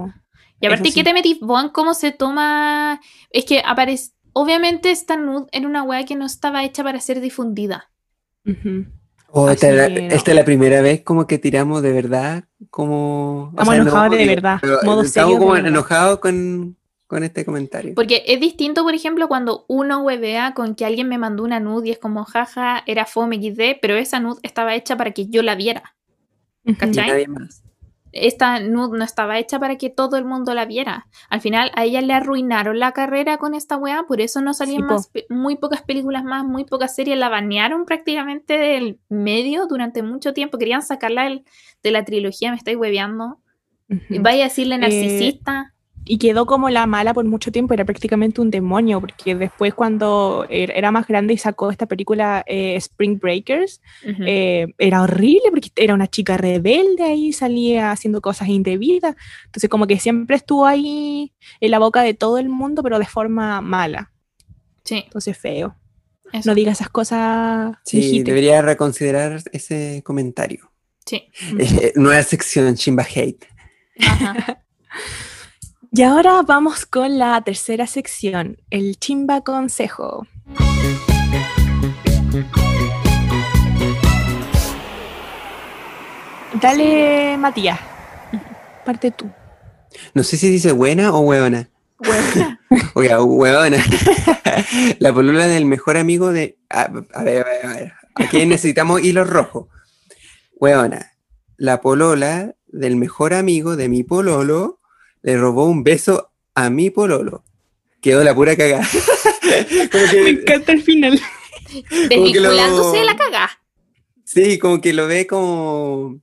Y 0.60 0.65
aparte, 0.65 0.90
Eso 0.90 0.95
¿qué 0.95 1.02
sí. 1.02 1.03
te 1.03 1.14
metís 1.14 1.38
en 1.41 1.69
cómo 1.69 1.94
se 1.94 2.11
toma? 2.11 2.99
Es 3.30 3.45
que 3.45 3.61
aparece, 3.65 4.11
obviamente 4.34 4.91
esta 4.91 5.15
nude 5.15 5.48
era 5.52 5.68
una 5.68 5.84
weá 5.84 6.03
que 6.03 6.15
no 6.15 6.26
estaba 6.26 6.64
hecha 6.64 6.84
para 6.84 6.99
ser 6.99 7.22
difundida. 7.22 7.91
Ujú. 8.45 8.88
Oh, 9.31 9.49
esta, 9.49 9.72
la- 9.72 9.89
no. 9.89 9.95
esta 9.95 10.31
es 10.31 10.35
la 10.35 10.45
primera 10.45 10.81
vez 10.81 11.01
como 11.03 11.27
que 11.27 11.38
tiramos 11.38 11.81
de 11.81 11.91
verdad, 11.91 12.45
como... 12.69 13.43
o 13.45 13.49
Estamos 13.51 13.73
sea, 13.73 13.81
enojados 13.84 14.10
de 14.11 14.18
odio, 14.18 14.27
verdad, 14.27 14.60
modo 14.64 15.01
Estamos 15.01 15.10
serio 15.10 15.30
de 15.30 15.39
como 15.39 15.56
enojados 15.56 16.19
con, 16.19 16.77
con 17.07 17.23
este 17.23 17.45
comentario. 17.45 17.93
Porque 17.95 18.23
es 18.27 18.39
distinto, 18.39 18.84
por 18.84 18.93
ejemplo, 18.95 19.27
cuando 19.27 19.65
uno 19.68 20.01
huevea 20.01 20.53
con 20.53 20.73
que 20.76 20.85
alguien 20.85 21.07
me 21.07 21.18
mandó 21.18 21.43
una 21.43 21.60
nude 21.60 21.89
y 21.89 21.91
es 21.91 21.99
como, 21.99 22.23
jaja, 22.26 22.84
era 22.88 23.06
fome 23.06 23.38
XD, 23.38 23.77
pero 23.81 23.95
esa 23.95 24.19
nude 24.19 24.39
estaba 24.43 24.73
hecha 24.76 24.97
para 24.97 25.11
que 25.11 25.27
yo 25.27 25.43
la 25.43 25.56
viera. 25.56 25.95
¿cachai? 26.77 27.07
nadie 27.10 27.27
más. 27.27 27.64
Esta 28.11 28.60
nude 28.60 28.98
no 28.98 29.03
estaba 29.06 29.38
hecha 29.38 29.60
para 29.60 29.77
que 29.77 29.90
todo 29.90 30.18
el 30.18 30.26
mundo 30.26 30.53
la 30.53 30.65
viera. 30.65 31.07
Al 31.30 31.41
final 31.41 31.72
a 31.76 31.86
ella 31.86 32.02
le 32.02 32.14
arruinaron 32.14 32.80
la 32.80 32.91
carrera 32.91 33.38
con 33.38 33.53
esta 33.56 33.77
weá, 33.77 34.03
por 34.07 34.22
eso 34.22 34.41
no 34.41 34.53
salían 34.53 34.81
Sí, 34.81 34.84
más, 34.84 35.11
muy 35.30 35.56
pocas 35.57 35.81
películas 35.84 36.23
más, 36.23 36.44
muy 36.45 36.65
pocas 36.65 36.95
series, 36.95 37.18
la 37.18 37.30
banearon 37.30 37.86
prácticamente 37.86 38.57
del 38.57 38.99
medio 39.10 39.68
durante 39.68 40.02
mucho 40.03 40.34
tiempo. 40.34 40.57
Querían 40.57 40.81
sacarla 40.81 41.23
del- 41.23 41.44
de 41.84 41.91
la 41.91 42.03
trilogía, 42.03 42.52
me 42.52 42.57
estáis 42.57 42.77
hueveando. 42.77 43.40
Vaya 44.10 44.45
a 44.45 44.48
decirle 44.49 44.76
Eh, 44.76 44.80
narcisista. 44.80 45.73
Y 46.11 46.18
quedó 46.18 46.48
como 46.48 46.72
la 46.72 46.88
mala 46.88 47.14
por 47.14 47.23
mucho 47.26 47.52
tiempo, 47.52 47.76
era 47.76 47.86
prácticamente 47.86 48.41
un 48.41 48.49
demonio, 48.49 48.99
porque 48.99 49.36
después 49.36 49.76
cuando 49.76 50.44
er- 50.49 50.72
era 50.76 50.90
más 50.91 51.06
grande 51.06 51.36
y 51.36 51.38
sacó 51.38 51.69
esta 51.69 51.86
película 51.86 52.44
eh, 52.48 52.76
Spring 52.77 53.19
Breakers, 53.19 53.80
eh, 54.26 54.65
era 54.80 55.03
horrible 55.03 55.44
porque 55.52 55.69
era 55.76 55.94
una 55.94 56.07
chica 56.07 56.36
rebelde 56.36 57.03
ahí, 57.03 57.31
salía 57.31 57.91
haciendo 57.91 58.22
cosas 58.22 58.48
indebidas, 58.48 59.15
entonces 59.45 59.69
como 59.69 59.86
que 59.86 59.99
siempre 59.99 60.36
estuvo 60.36 60.65
ahí 60.65 61.31
en 61.60 61.69
la 61.69 61.77
boca 61.77 62.02
de 62.02 62.15
todo 62.15 62.40
el 62.40 62.49
mundo, 62.49 62.81
pero 62.81 62.98
de 62.98 63.06
forma 63.06 63.61
mala, 63.61 64.11
sí, 64.84 65.03
entonces 65.06 65.38
feo. 65.38 65.76
eso. 66.34 66.49
No 66.49 66.56
diga 66.56 66.72
esas 66.72 66.90
cosas, 66.90 67.76
Sí, 67.86 68.23
debería 68.23 68.64
reconsiderar 68.64 69.44
ese 69.52 70.02
comentario. 70.03 70.72
Sí. 71.06 71.30
Eh, 71.60 71.94
nueva 71.95 72.23
sección, 72.23 72.73
Chimba 72.73 73.03
Hate. 73.03 73.45
Ajá. 73.99 74.64
Y 75.91 76.03
ahora 76.03 76.44
vamos 76.44 76.86
con 76.86 77.18
la 77.18 77.41
tercera 77.41 77.88
sección, 77.88 78.57
el 78.70 78.99
chimba 78.99 79.41
consejo. 79.41 80.28
Dale, 86.61 87.38
Matías. 87.40 87.80
Parte 88.86 89.10
tú. 89.10 89.32
No 90.14 90.22
sé 90.22 90.38
si 90.38 90.49
dice 90.49 90.74
buena 90.74 91.11
o 91.11 91.22
huevona. 91.22 91.72
Huevona. 91.98 92.60
Oiga, 92.94 93.24
huevona. 93.24 93.84
La 94.99 95.11
polola 95.11 95.48
del 95.48 95.66
mejor 95.66 95.98
amigo 95.98 96.32
de... 96.32 96.60
A, 96.70 96.82
a 96.82 97.24
ver, 97.24 97.48
a 97.48 97.49
ver, 97.49 97.66
a 97.66 97.74
ver. 97.74 97.94
Aquí 98.14 98.45
necesitamos 98.45 99.02
hilos 99.02 99.28
rojos. 99.28 99.68
Huevona. 100.60 101.14
La 101.57 101.82
polola 101.82 102.53
del 102.68 102.95
mejor 102.95 103.34
amigo 103.34 103.76
de 103.76 103.90
mi 103.90 104.03
pololo 104.03 104.78
le 105.22 105.38
robó 105.38 105.66
un 105.66 105.84
beso 105.84 106.32
a 106.56 106.70
mi 106.70 106.90
pololo. 106.90 107.44
Quedó 108.02 108.24
la 108.24 108.34
pura 108.36 108.56
cagada. 108.56 108.88
Como 109.91 110.04
que- 110.12 110.22
Me 110.22 110.30
encanta 110.30 110.72
el 110.72 110.82
final. 110.84 111.20
Desvinculándose 112.10 112.98
de 113.00 113.04
la 113.06 113.16
cagá. 113.16 113.50
Sí, 114.24 114.58
como 114.60 114.80
que 114.82 114.94
lo 114.94 115.08
ve 115.08 115.26
como. 115.28 116.20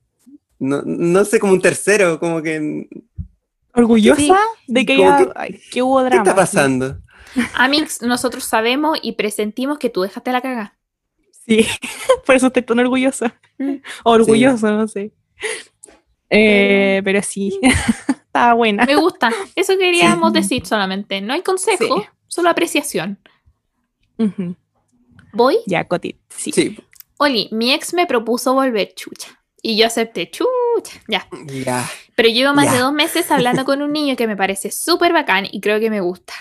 No, 0.59 0.81
no 0.85 1.25
sé, 1.25 1.39
como 1.39 1.53
un 1.53 1.61
tercero, 1.61 2.19
como 2.19 2.41
que. 2.41 2.87
Orgullosa 3.73 4.21
Sí. 4.21 4.31
de 4.67 4.85
que, 4.85 4.95
Como 4.97 5.09
ya- 5.09 5.17
que- 5.25 5.31
ay, 5.35 5.61
que 5.71 5.81
hubo 5.83 5.99
¿Qué 5.99 6.05
drama. 6.05 6.23
está 6.23 6.35
pasando? 6.35 6.97
Amix, 7.53 8.01
nosotros 8.01 8.43
sabemos 8.45 8.97
y 9.01 9.11
presentimos 9.13 9.77
que 9.77 9.89
tú 9.89 10.01
dejaste 10.01 10.31
la 10.31 10.41
cagá. 10.41 10.77
Sí, 11.45 11.65
por 12.25 12.35
eso 12.35 12.47
estoy 12.47 12.63
tan 12.63 12.79
orgullosa. 12.79 13.39
Mm. 13.57 13.75
Orgulloso, 14.03 14.71
no 14.71 14.87
sé. 14.87 15.11
Eh, 16.29 17.01
pero 17.03 17.21
sí, 17.21 17.59
estaba 18.37 18.53
buena. 18.53 18.85
Me 18.85 18.95
gusta. 18.95 19.31
Eso 19.55 19.77
queríamos 19.77 20.31
decir 20.33 20.65
solamente. 20.65 21.21
No 21.21 21.33
hay 21.33 21.41
consejo, 21.41 21.97
Sí. 22.01 22.05
solo 22.27 22.49
apreciación. 22.49 23.19
Voy. 25.33 25.57
Ya, 25.65 25.83
Coti. 25.87 26.15
Sí. 26.29 26.51
Sí, 26.51 26.77
Oli, 27.19 27.49
mi 27.51 27.73
ex 27.73 27.93
me 27.93 28.05
propuso 28.05 28.53
volver 28.53 28.93
chucha. 28.95 29.29
Y 29.61 29.75
yo 29.77 29.87
acepté 29.87 30.29
chucha. 30.29 31.01
Ya. 31.07 31.27
ya. 31.65 31.83
Pero 32.15 32.29
llevo 32.29 32.53
más 32.53 32.65
Ya. 32.65 32.73
de 32.73 32.79
dos 32.79 32.93
meses 32.93 33.29
hablando 33.31 33.65
con 33.65 33.81
un 33.81 33.91
niño 33.91 34.15
que 34.15 34.27
me 34.27 34.37
parece 34.37 34.71
súper 34.71 35.13
bacán 35.13 35.47
y 35.51 35.59
creo 35.61 35.79
que 35.79 35.89
me 35.89 35.99
gusta. 36.01 36.33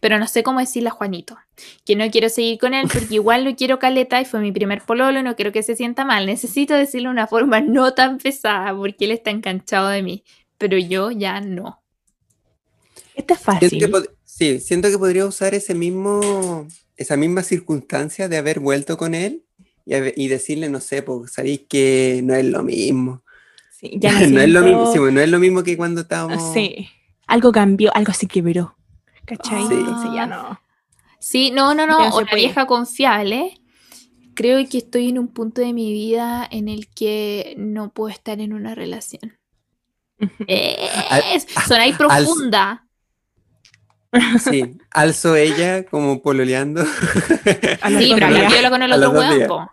Pero 0.00 0.18
no 0.18 0.26
sé 0.26 0.42
cómo 0.42 0.60
decirle 0.60 0.88
a 0.88 0.92
Juanito. 0.92 1.36
Que 1.84 1.96
no 1.96 2.10
quiero 2.10 2.28
seguir 2.28 2.58
con 2.58 2.74
él 2.74 2.88
porque 2.92 3.14
igual 3.14 3.44
lo 3.44 3.54
quiero 3.56 3.78
caleta 3.78 4.20
y 4.20 4.24
fue 4.24 4.40
mi 4.40 4.52
primer 4.52 4.82
pololo 4.82 5.20
y 5.20 5.22
no 5.22 5.36
quiero 5.36 5.52
que 5.52 5.62
se 5.62 5.76
sienta 5.76 6.04
mal. 6.04 6.26
Necesito 6.26 6.74
decirle 6.74 7.08
de 7.08 7.12
una 7.12 7.26
forma 7.26 7.60
no 7.60 7.94
tan 7.94 8.18
pesada 8.18 8.74
porque 8.76 9.04
él 9.06 9.10
está 9.12 9.30
enganchado 9.30 9.88
de 9.88 10.02
mí. 10.02 10.24
Pero 10.58 10.76
yo 10.78 11.10
ya 11.10 11.40
no. 11.40 11.82
Este 13.14 13.34
es 13.34 13.40
Siento 13.40 13.60
que 13.60 13.68
fácil. 13.78 13.90
pod- 13.92 14.10
sí, 14.24 14.60
siento 14.60 14.88
que 14.90 14.98
podría 14.98 15.26
usar 15.26 15.54
ese 15.54 15.74
mismo, 15.74 16.66
esa 16.96 17.16
misma 17.16 17.42
circunstancia 17.42 18.28
de 18.28 18.36
haber 18.38 18.60
vuelto 18.60 18.96
con 18.96 19.14
él 19.14 19.44
y, 19.86 20.28
decirle, 20.28 20.68
no 20.68 20.80
sé, 20.80 21.02
pues 21.02 21.32
sabéis 21.32 21.62
que 21.68 22.20
no 22.22 22.34
es 22.34 22.44
lo 22.44 22.62
mismo. 22.62 23.22
Sí, 23.78 23.92
ya 23.98 24.12
no, 24.28 24.40
es 24.40 24.48
lo 24.50 24.60
siento- 24.60 24.62
mismo, 24.62 24.92
sí, 24.92 24.98
no 25.14 25.20
es 25.20 25.28
lo 25.28 25.38
mismo 25.38 25.62
que 25.62 25.76
cuando 25.76 26.02
estábamos. 26.02 26.52
Sí. 26.54 26.88
Algo 27.26 27.50
cambió, 27.52 27.94
algo 27.94 28.12
se 28.12 28.26
quebró. 28.26 28.76
¿Cachai? 29.36 29.66
Sí. 29.66 29.74
Entonces 29.74 30.10
ya 30.12 30.26
no. 30.26 30.60
Sí, 31.20 31.50
no, 31.50 31.74
no, 31.74 31.86
no. 31.86 32.16
Una 32.16 32.34
vieja 32.34 32.66
confiable. 32.66 33.60
Creo 34.34 34.66
que 34.68 34.78
estoy 34.78 35.08
en 35.10 35.18
un 35.18 35.28
punto 35.28 35.60
de 35.60 35.72
mi 35.72 35.92
vida 35.92 36.46
en 36.50 36.68
el 36.68 36.88
que 36.88 37.54
no 37.58 37.92
puedo 37.92 38.08
estar 38.08 38.40
en 38.40 38.52
una 38.52 38.74
relación. 38.74 39.38
Es, 40.46 41.46
sonáis 41.66 41.96
profunda. 41.96 42.86
Sí, 44.42 44.76
alzo 44.90 45.36
ella 45.36 45.84
como 45.84 46.20
pololeando. 46.20 46.82
A 46.82 47.88
Sí, 47.90 48.10
pero 48.12 48.28
la 48.30 48.48
viola 48.48 48.70
con 48.70 48.82
el 48.82 48.92
otro 48.92 49.46
po. 49.46 49.70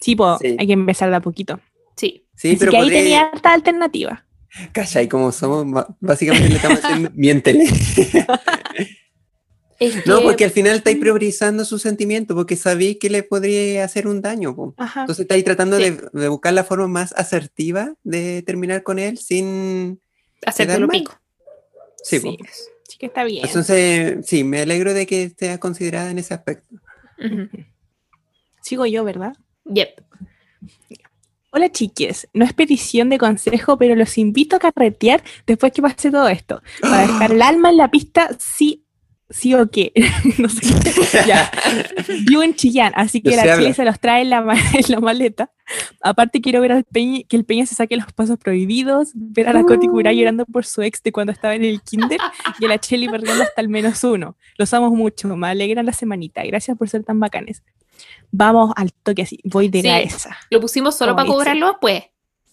Sí, 0.00 0.16
po, 0.16 0.38
Sí. 0.38 0.56
hay 0.58 0.66
que 0.66 0.72
empezar 0.72 1.10
de 1.10 1.16
a 1.16 1.20
poquito. 1.20 1.60
Sí. 1.94 2.26
Sí, 2.34 2.50
Así 2.52 2.56
pero 2.58 2.70
que 2.70 2.78
ahí 2.78 2.88
tenía 2.88 3.22
harta 3.22 3.52
alternativa. 3.52 4.24
Cachai, 4.72 5.08
como 5.08 5.30
somos, 5.32 5.86
básicamente 6.00 6.48
le 6.48 6.56
estamos 6.56 6.84
haciendo, 6.84 7.10
miéntele. 7.14 7.64
Es 9.78 10.06
No, 10.06 10.18
que- 10.18 10.24
porque 10.24 10.44
al 10.44 10.50
final 10.50 10.76
estáis 10.76 10.98
priorizando 10.98 11.64
sus 11.64 11.80
sentimientos, 11.82 12.34
porque 12.34 12.56
sabéis 12.56 12.98
que 13.00 13.08
le 13.08 13.22
podría 13.22 13.84
hacer 13.84 14.06
un 14.06 14.20
daño. 14.20 14.54
Entonces 14.78 15.20
estáis 15.20 15.44
tratando 15.44 15.78
Sí. 15.78 15.84
de, 15.84 16.02
de 16.12 16.28
buscar 16.28 16.52
la 16.52 16.64
forma 16.64 16.86
más 16.88 17.12
asertiva 17.16 17.94
de 18.04 18.42
terminar 18.42 18.82
con 18.82 18.98
él 18.98 19.16
sin... 19.18 20.00
hacértelo 20.44 20.86
mal. 20.86 20.98
pico. 20.98 21.18
Sí, 22.02 22.18
Sí. 22.18 22.36
po. 22.38 22.44
Sí 22.88 22.98
que 22.98 23.06
está 23.06 23.24
bien. 23.24 23.46
Entonces, 23.46 24.26
sí, 24.26 24.42
me 24.44 24.60
alegro 24.60 24.92
de 24.92 25.06
que 25.06 25.22
esté 25.24 25.58
considerada 25.58 26.10
en 26.10 26.18
ese 26.18 26.34
aspecto. 26.34 26.74
Sigo 28.62 28.84
yo, 28.84 29.04
¿verdad? 29.04 29.32
Yep. 29.64 30.00
Hola 31.52 31.70
chiques, 31.72 32.28
no 32.32 32.44
es 32.44 32.52
petición 32.52 33.08
de 33.08 33.18
consejo, 33.18 33.76
pero 33.76 33.96
los 33.96 34.16
invito 34.18 34.56
a 34.56 34.58
carretear 34.60 35.22
después 35.46 35.72
que 35.72 35.82
pase 35.82 36.10
todo 36.10 36.28
esto. 36.28 36.62
Para 36.80 37.02
dejar 37.02 37.32
el 37.32 37.42
alma 37.42 37.70
en 37.70 37.76
la 37.76 37.90
pista, 37.90 38.28
sí, 38.38 38.84
sí 39.30 39.54
o 39.54 39.68
qué. 39.68 39.92
no 40.38 40.48
sé. 40.48 40.62
ya. 41.26 41.50
Vivo 42.28 42.44
en 42.44 42.54
Chillán, 42.54 42.92
así 42.94 43.20
que 43.20 43.30
No 43.30 43.36
la 43.36 43.42
chile 43.42 43.52
habla. 43.54 43.74
se 43.74 43.84
los 43.84 43.98
trae 43.98 44.22
en 44.22 44.30
la, 44.30 44.42
ma- 44.42 44.54
en 44.74 44.84
la 44.88 45.00
maleta. 45.00 45.50
Aparte 46.02 46.40
quiero 46.40 46.60
ver 46.60 46.70
al 46.70 46.84
Peña, 46.84 47.22
que 47.28 47.36
el 47.36 47.44
Peña 47.44 47.66
se 47.66 47.74
saque 47.74 47.96
los 47.96 48.12
pasos 48.12 48.38
prohibidos, 48.38 49.10
ver 49.14 49.48
a 49.48 49.52
la 49.52 49.64
Coti 49.64 49.88
Curay 49.88 50.16
llorando 50.18 50.46
por 50.46 50.64
su 50.64 50.82
ex 50.82 51.02
de 51.02 51.10
cuando 51.10 51.32
estaba 51.32 51.56
en 51.56 51.64
el 51.64 51.80
kinder 51.82 52.18
y 52.60 52.64
a 52.64 52.68
la 52.68 52.78
Cheli 52.78 53.08
perdiendo 53.08 53.42
hasta 53.42 53.60
el 53.60 53.68
menos 53.68 54.02
uno. 54.04 54.36
Los 54.56 54.72
amo 54.72 54.90
mucho, 54.90 55.36
me 55.36 55.48
alegran 55.48 55.86
la 55.86 55.92
semanita. 55.92 56.44
Gracias 56.44 56.78
por 56.78 56.88
ser 56.88 57.02
tan 57.02 57.18
bacanes. 57.18 57.62
Vamos 58.32 58.72
al 58.76 58.92
toque 58.92 59.22
así, 59.22 59.38
voy 59.44 59.68
de 59.68 59.82
Sí. 59.82 59.88
cabeza. 59.88 60.36
Lo 60.50 60.60
pusimos 60.60 60.96
solo 60.96 61.14
para 61.16 61.24
dice. 61.24 61.34
cobrarlo 61.34 61.66
después. 61.68 62.04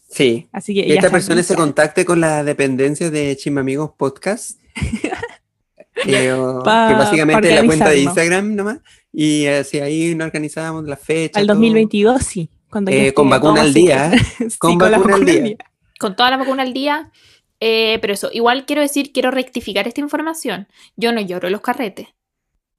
Sí. 0.09 0.47
Así 0.51 0.73
que 0.73 0.83
Que 0.83 0.89
ya 0.89 0.95
esta 0.95 1.09
persona 1.11 1.43
se 1.43 1.55
contacte 1.55 2.05
con 2.05 2.19
la 2.21 2.43
dependencia 2.43 3.09
de 3.11 3.35
Chimamigos 3.35 3.91
Podcast. 3.97 4.59
eh, 6.05 6.31
o- 6.31 6.63
Pa- 6.63 6.87
que 6.89 6.93
básicamente 6.95 7.49
es 7.49 7.55
la 7.61 7.65
cuenta 7.65 7.89
de. 7.89 7.99
Instagram 8.01 8.55
nomás. 8.55 8.79
Y 9.11 9.45
así 9.47 9.79
ahí 9.79 10.15
nos 10.15 10.27
organizábamos 10.27 10.85
la 10.85 10.95
fecha. 10.97 11.39
Al 11.39 11.47
todo. 11.47 11.55
2022, 11.55 12.23
sí. 12.23 12.49
Cuando 12.69 12.91
ya 12.91 12.97
Eh, 12.97 13.01
esté 13.07 13.13
con 13.15 13.29
vacuna 13.29 13.61
al 13.61 13.73
día. 13.73 14.11
Sí, 14.37 14.57
con 14.57 14.77
la 14.79 14.97
vacuna 14.97 15.15
al 15.15 15.25
día. 15.25 15.57
Con 15.99 16.15
toda 16.15 16.29
la 16.29 16.37
vacuna 16.37 16.63
al 16.63 16.73
día. 16.73 17.11
Eh, 17.59 17.97
pero 18.01 18.13
eso, 18.13 18.29
igual 18.31 18.65
quiero 18.67 18.81
decir, 18.83 19.11
quiero 19.11 19.31
rectificar 19.31 19.87
esta 19.87 19.99
información. 20.01 20.67
Yo 20.95 21.11
no 21.11 21.21
lloro 21.21 21.47
en 21.47 21.53
los 21.53 21.61
carretes. 21.61 22.07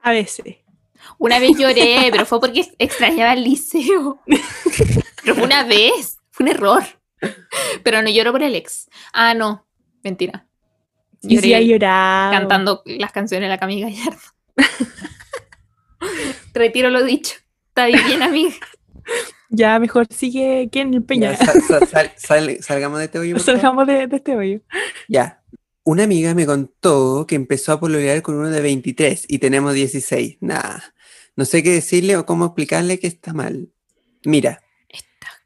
A 0.01 0.13
veces. 0.13 0.59
Una 1.19 1.39
vez 1.39 1.57
lloré, 1.59 2.09
pero 2.11 2.27
fue 2.27 2.41
porque 2.41 2.67
extrañaba 2.79 3.33
el 3.33 3.45
liceo. 3.45 4.21
Pero 5.23 5.35
fue 5.35 5.45
una 5.45 5.65
vez, 5.65 6.19
fue 6.31 6.45
un 6.45 6.51
error. 6.53 6.83
Pero 7.83 8.01
no 8.03 8.09
lloro 8.09 8.33
por 8.33 8.43
el 8.43 8.55
ex. 8.55 8.89
Ah, 9.13 9.35
no, 9.35 9.67
mentira. 10.03 10.47
Y 11.23 11.35
Lloré 11.35 11.49
sí, 11.49 11.55
ha 11.55 11.61
llorado. 11.61 12.33
cantando 12.33 12.83
las 12.87 13.13
canciones 13.13 13.47
de 13.47 13.49
la 13.51 13.59
Camila 13.59 13.89
Gallardo. 13.91 14.21
Retiro 16.55 16.91
lo 16.91 17.03
dicho. 17.05 17.35
Está 17.69 17.87
bien, 17.87 18.23
amiga. 18.23 18.55
Ya, 19.51 19.79
mejor 19.79 20.07
sigue 20.11 20.69
¿quién 20.71 20.95
el 20.95 21.03
Peña. 21.03 21.33
Ya, 21.33 21.37
sal- 21.47 21.63
sal- 21.63 21.89
sal- 21.89 22.13
sal- 22.17 22.59
salgamos 22.63 22.99
de 22.99 23.07
este 23.07 23.19
hoyo. 23.19 23.39
Salgamos 23.39 23.87
de, 23.87 24.07
de 24.07 24.17
este 24.17 24.37
hoyo. 24.37 24.61
Ya. 25.09 25.43
Una 25.85 26.05
amiga 26.05 26.35
me 26.35 26.45
contó 26.47 27.27
que 27.27 27.35
empezó 27.35 27.73
a 27.73 27.81
pololear 27.81 28.21
con 28.23 28.35
uno 28.37 28.51
de 28.51 28.61
23 28.61 29.25
y 29.29 29.39
tenemos 29.39 29.73
16. 29.75 30.37
Nah. 30.41 30.79
No 31.39 31.45
sé 31.45 31.63
qué 31.63 31.71
decirle 31.71 32.17
o 32.17 32.27
cómo 32.27 32.47
explicarle 32.47 32.99
que 32.99 33.07
está 33.07 33.33
mal. 33.33 33.69
Mira, 34.25 34.61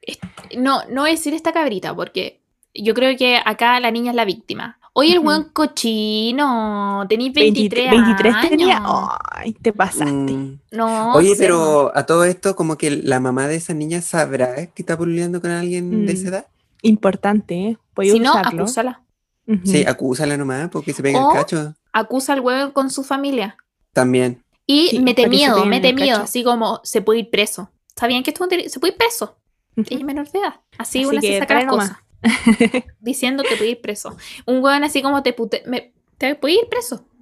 Esta- 0.01 0.33
no, 0.59 0.81
no 0.89 1.03
voy 1.03 1.11
a 1.11 1.13
decir 1.13 1.35
esta 1.35 1.53
cabrita, 1.53 1.95
porque 1.95 2.41
yo 2.75 2.95
creo 2.95 3.15
que 3.19 3.37
acá 3.45 3.79
la 3.79 3.91
niña 3.91 4.11
es 4.13 4.17
la 4.17 4.25
víctima. 4.25 4.79
Oye, 4.95 5.13
el 5.13 5.21
buen 5.21 5.45
cochino, 5.45 7.05
tenéis 7.09 7.33
23, 7.35 7.91
23 7.91 8.35
tenía. 8.49 8.77
años. 8.79 9.09
Ay, 9.31 9.53
te 9.53 9.73
pasaste. 9.73 10.11
mm, 10.33 10.61
No, 10.73 11.13
oye, 11.15 11.35
pero 11.37 11.93
a 11.95 12.07
todo 12.07 12.25
esto, 12.25 12.57
como 12.57 12.77
que 12.79 12.91
la 12.91 13.21
mamá 13.21 13.47
de 13.49 13.57
esa 13.57 13.75
niña 13.75 14.01
sabrá 14.01 14.67
que 14.67 14.83
está 14.83 14.97
pololeando 14.97 15.41
con 15.41 15.51
alguien 15.51 16.07
de 16.07 16.13
esa 16.15 16.25
Mm. 16.25 16.29
edad. 16.29 16.47
Importante, 16.83 17.55
¿eh? 17.55 17.79
Puede 17.95 18.13
Si 18.13 18.19
no, 18.21 18.31
usarlo. 18.33 18.63
acúsala. 18.63 19.03
Ujú. 19.47 19.61
Sí, 19.67 19.85
acúsala 19.87 20.37
nomás 20.37 20.69
porque 20.71 20.93
se 20.95 21.03
pega 21.03 21.23
O- 21.23 21.33
el 21.33 21.39
cacho. 21.39 21.75
Acusa 21.93 22.33
al 22.33 22.41
huevo 22.41 22.73
con 22.73 22.89
su 22.91 23.03
familia. 23.05 23.57
También. 23.93 24.43
Y 24.67 24.89
Sí, 24.89 24.99
mete 25.01 25.27
miedo, 25.29 25.65
mete 25.67 25.93
miedo, 25.93 26.19
cacho. 26.19 26.25
así 26.25 26.45
como 26.45 26.81
se 26.85 27.03
puede 27.03 27.21
ir 27.21 27.31
preso. 27.31 27.71
¿Sabían 27.97 28.23
que 28.23 28.31
esto 28.31 28.45
es 28.45 28.51
un 28.53 28.59
deli- 28.59 28.69
se 28.69 28.81
puede 28.81 28.93
ir 28.93 28.99
preso? 28.99 29.37
Ujú. 29.77 29.87
Ella 29.89 29.99
es 29.99 30.05
menor 30.05 30.31
de 30.31 30.39
edad. 30.39 30.61
Así, 30.79 31.01
Así 31.01 31.05
una 31.07 31.21
se 31.21 31.27
que 31.29 31.39
saca 31.39 31.55
las 31.55 31.67
cosas. 31.67 31.97
Diciendo 33.01 33.43
que 33.43 33.57
puede 33.57 33.71
ir 33.71 33.81
preso. 33.81 34.17
Un 34.47 34.63
hueón 34.63 34.85
así 34.85 35.03
como 35.03 35.23
te 35.23 35.33
pute... 35.33 35.63
me- 35.67 35.93
te 36.19 36.35
puede 36.37 36.55
ir 36.55 36.69
preso. 36.71 37.05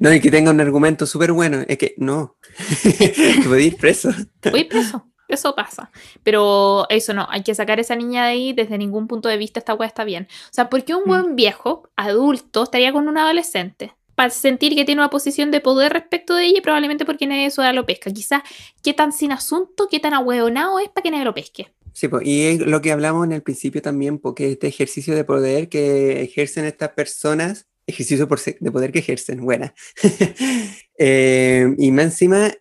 No, 0.00 0.12
y 0.12 0.20
que 0.20 0.30
tenga 0.32 0.50
un 0.50 0.60
argumento 0.60 1.06
súper 1.06 1.32
bueno. 1.32 1.58
Es 1.68 1.78
que 1.78 1.94
no. 1.98 2.36
Te 2.82 3.42
puede 3.46 3.62
ir 3.62 3.76
preso. 3.76 4.10
Te 4.40 4.50
puede 4.50 4.64
ir 4.64 4.68
preso. 4.68 5.06
Eso 5.28 5.54
pasa. 5.54 5.90
Pero 6.24 6.86
eso 6.88 7.12
no, 7.14 7.26
hay 7.30 7.42
que 7.42 7.54
sacar 7.54 7.78
a 7.78 7.82
esa 7.82 7.94
niña 7.94 8.24
de 8.24 8.30
ahí 8.30 8.52
desde 8.52 8.78
ningún 8.78 9.06
punto 9.06 9.28
de 9.28 9.36
vista. 9.36 9.60
Esta 9.60 9.74
weá 9.74 9.86
está 9.86 10.02
bien. 10.04 10.26
O 10.50 10.52
sea, 10.52 10.68
¿por 10.70 10.84
qué 10.84 10.94
un 10.94 11.02
Mm. 11.04 11.08
buen 11.08 11.36
viejo, 11.36 11.88
adulto, 11.96 12.64
estaría 12.64 12.92
con 12.92 13.06
un 13.06 13.18
adolescente? 13.18 13.94
Para 14.16 14.30
sentir 14.30 14.74
que 14.74 14.84
tiene 14.84 15.00
una 15.02 15.10
posición 15.10 15.50
de 15.52 15.60
poder 15.60 15.92
respecto 15.92 16.34
de 16.34 16.46
ella 16.46 16.60
probablemente 16.62 17.04
porque 17.04 17.26
nadie 17.26 17.44
de 17.44 17.50
su 17.50 17.62
edad 17.62 17.74
lo 17.74 17.86
pesca. 17.86 18.10
Quizás 18.10 18.42
qué 18.82 18.92
tan 18.94 19.12
sin 19.12 19.30
asunto, 19.30 19.86
qué 19.88 20.00
tan 20.00 20.14
ahueonado 20.14 20.80
es 20.80 20.88
para 20.88 21.02
que 21.04 21.10
nadie 21.12 21.24
lo 21.24 21.34
pesque. 21.34 21.72
Sí, 21.92 22.08
pues, 22.08 22.26
y 22.26 22.42
es 22.46 22.60
lo 22.60 22.82
que 22.82 22.92
hablamos 22.92 23.24
en 23.24 23.32
el 23.32 23.42
principio 23.42 23.80
también, 23.80 24.18
porque 24.18 24.52
este 24.52 24.66
ejercicio 24.66 25.14
de 25.14 25.24
poder 25.24 25.68
que 25.70 26.22
ejercen 26.22 26.64
estas 26.66 26.90
personas, 26.90 27.66
ejercicio 27.86 28.26
de 28.60 28.70
poder 28.70 28.92
que 28.92 28.98
ejercen, 28.98 29.44
buena. 29.44 29.72
Eh, 30.98 31.74
y 31.76 31.92
más 31.92 32.06
encima, 32.06 32.52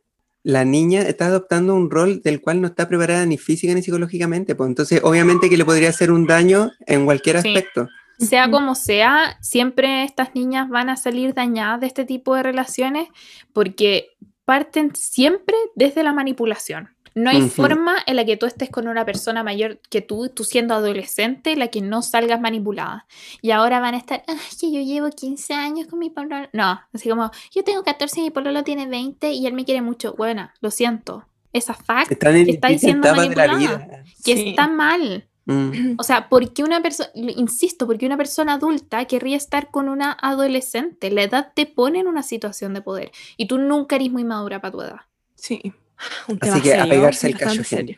la 0.43 0.65
niña 0.65 1.03
está 1.03 1.27
adoptando 1.27 1.73
un 1.73 1.89
rol 1.89 2.21
del 2.21 2.41
cual 2.41 2.59
no 2.61 2.67
está 2.67 2.87
preparada 2.87 3.25
ni 3.25 3.37
física 3.37 3.73
ni 3.73 3.81
psicológicamente, 3.81 4.55
pues 4.55 4.67
entonces 4.67 4.99
obviamente 5.03 5.49
que 5.49 5.55
le 5.57 5.63
podría 5.63 5.89
hacer 5.89 6.11
un 6.11 6.27
daño 6.27 6.71
en 6.85 7.05
cualquier 7.05 7.41
Sí. 7.41 7.47
aspecto. 7.47 7.87
Sea 8.17 8.43
Ujú. 8.45 8.51
como 8.53 8.75
sea, 8.75 9.37
siempre 9.41 10.03
estas 10.03 10.33
niñas 10.35 10.69
van 10.69 10.89
a 10.89 10.95
salir 10.97 11.33
dañadas 11.33 11.79
de 11.81 11.87
este 11.87 12.05
tipo 12.05 12.35
de 12.35 12.43
relaciones 12.43 13.09
porque 13.53 14.15
parten 14.45 14.95
siempre 14.95 15.55
desde 15.75 16.03
la 16.03 16.13
manipulación. 16.13 16.89
No 17.17 17.29
hay 17.29 17.37
Ujú. 17.43 17.49
forma 17.49 17.95
en 18.05 18.17
la 18.17 18.25
que 18.25 18.35
tú 18.35 18.45
estés 18.45 18.69
con 18.69 18.89
una 18.89 19.05
persona 19.05 19.41
mayor 19.41 19.79
que 19.89 20.01
tú, 20.01 20.27
tú 20.27 20.43
siendo 20.43 20.73
adolescente, 20.73 21.53
en 21.53 21.59
la 21.59 21.69
que 21.69 21.79
no 21.81 22.01
salgas 22.01 22.41
manipulada. 22.41 23.07
Y 23.41 23.51
ahora 23.51 23.79
van 23.79 23.95
a 23.95 23.97
estar, 23.97 24.21
ay, 24.27 24.35
que 24.59 24.69
yo 24.71 24.81
llevo 24.81 25.09
15 25.09 25.53
años 25.53 25.87
con 25.87 25.99
mi 25.99 26.09
pololo. 26.09 26.49
No, 26.51 26.81
así 26.93 27.07
como, 27.09 27.31
yo 27.53 27.63
tengo 27.63 27.83
14 27.83 28.19
y 28.19 28.23
mi 28.23 28.31
pololo 28.31 28.63
tiene 28.65 28.85
20 28.87 29.31
y 29.31 29.47
él 29.47 29.53
me 29.53 29.63
quiere 29.63 29.81
mucho. 29.81 30.13
Bueno, 30.17 30.51
lo 30.59 30.71
siento. 30.71 31.25
Esa 31.53 31.73
fact 31.73 32.11
Está 32.11 32.31
la 32.33 33.13
manipulada. 33.15 33.55
vida. 33.57 34.03
que 34.25 34.35
Sí. 34.35 34.49
está 34.49 34.67
mal. 34.67 35.25
Mm. 35.45 35.95
O 35.97 36.03
sea, 36.03 36.27
¿por 36.27 36.53
qué 36.53 36.63
una 36.63 36.81
persona, 36.81 37.09
insisto, 37.13 37.85
porque 37.85 38.05
una 38.05 38.17
persona 38.17 38.53
adulta 38.53 39.05
querría 39.05 39.37
estar 39.37 39.69
con 39.69 39.89
una 39.89 40.11
adolescente? 40.11 41.11
La 41.11 41.23
edad 41.23 41.51
te 41.55 41.65
pone 41.65 41.99
en 41.99 42.07
una 42.07 42.23
situación 42.23 42.73
de 42.73 42.81
poder 42.81 43.11
y 43.37 43.47
tú 43.47 43.57
nunca 43.57 43.95
eres 43.95 44.11
muy 44.11 44.23
madura 44.23 44.59
para 44.59 44.71
tu 44.71 44.81
edad. 44.81 45.01
Sí. 45.35 45.73
Un 46.27 46.39
Así 46.41 46.61
que 46.61 46.73
a 46.73 46.79
serio, 46.79 46.89
pegarse 46.89 47.27
el 47.27 47.33
bastante 47.33 47.57
cacho, 47.57 47.69
serio. 47.69 47.97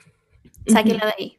Sáquela 0.68 1.06
de 1.06 1.14
ahí. 1.18 1.38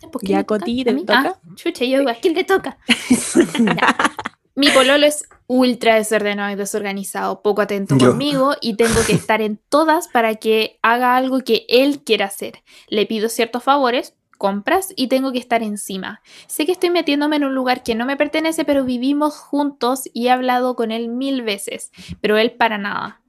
Ya, 0.00 0.10
pues. 0.10 0.44
Coti, 0.44 0.80
¿A 0.82 0.84
¿te 0.84 0.94
toca? 0.94 1.40
Ah, 1.42 1.54
chucha, 1.54 1.84
yo 1.84 1.98
digo, 1.98 2.10
¿a 2.10 2.14
quién 2.14 2.34
le 2.34 2.44
toca? 2.44 2.78
Mi 4.56 4.70
pololo 4.70 5.04
es 5.04 5.24
ultra 5.46 5.96
desordenado 5.96 6.50
y 6.50 6.56
desorganizado, 6.56 7.42
poco 7.42 7.60
atento 7.60 7.96
Yo. 7.98 8.08
conmigo 8.08 8.54
y 8.62 8.76
tengo 8.76 9.04
que 9.06 9.12
estar 9.12 9.42
en 9.42 9.60
todas 9.68 10.08
para 10.08 10.36
que 10.36 10.78
haga 10.80 11.14
algo 11.14 11.40
que 11.40 11.66
él 11.68 12.02
quiera 12.02 12.24
hacer. 12.24 12.62
Le 12.88 13.04
pido 13.04 13.28
ciertos 13.28 13.62
favores, 13.62 14.14
compras 14.36 14.92
y 14.96 15.08
tengo 15.08 15.32
que 15.32 15.38
estar 15.38 15.62
encima. 15.62 16.20
Sé 16.46 16.66
que 16.66 16.72
estoy 16.72 16.90
metiéndome 16.90 17.36
en 17.36 17.44
un 17.44 17.54
lugar 17.54 17.82
que 17.82 17.94
no 17.94 18.06
me 18.06 18.16
pertenece, 18.16 18.64
pero 18.64 18.84
vivimos 18.84 19.36
juntos 19.38 20.02
y 20.12 20.26
he 20.26 20.30
hablado 20.30 20.76
con 20.76 20.90
él 20.92 21.08
mil 21.08 21.42
veces, 21.42 21.90
pero 22.20 22.36
él 22.38 22.52
para 22.52 22.78
nada. 22.78 23.22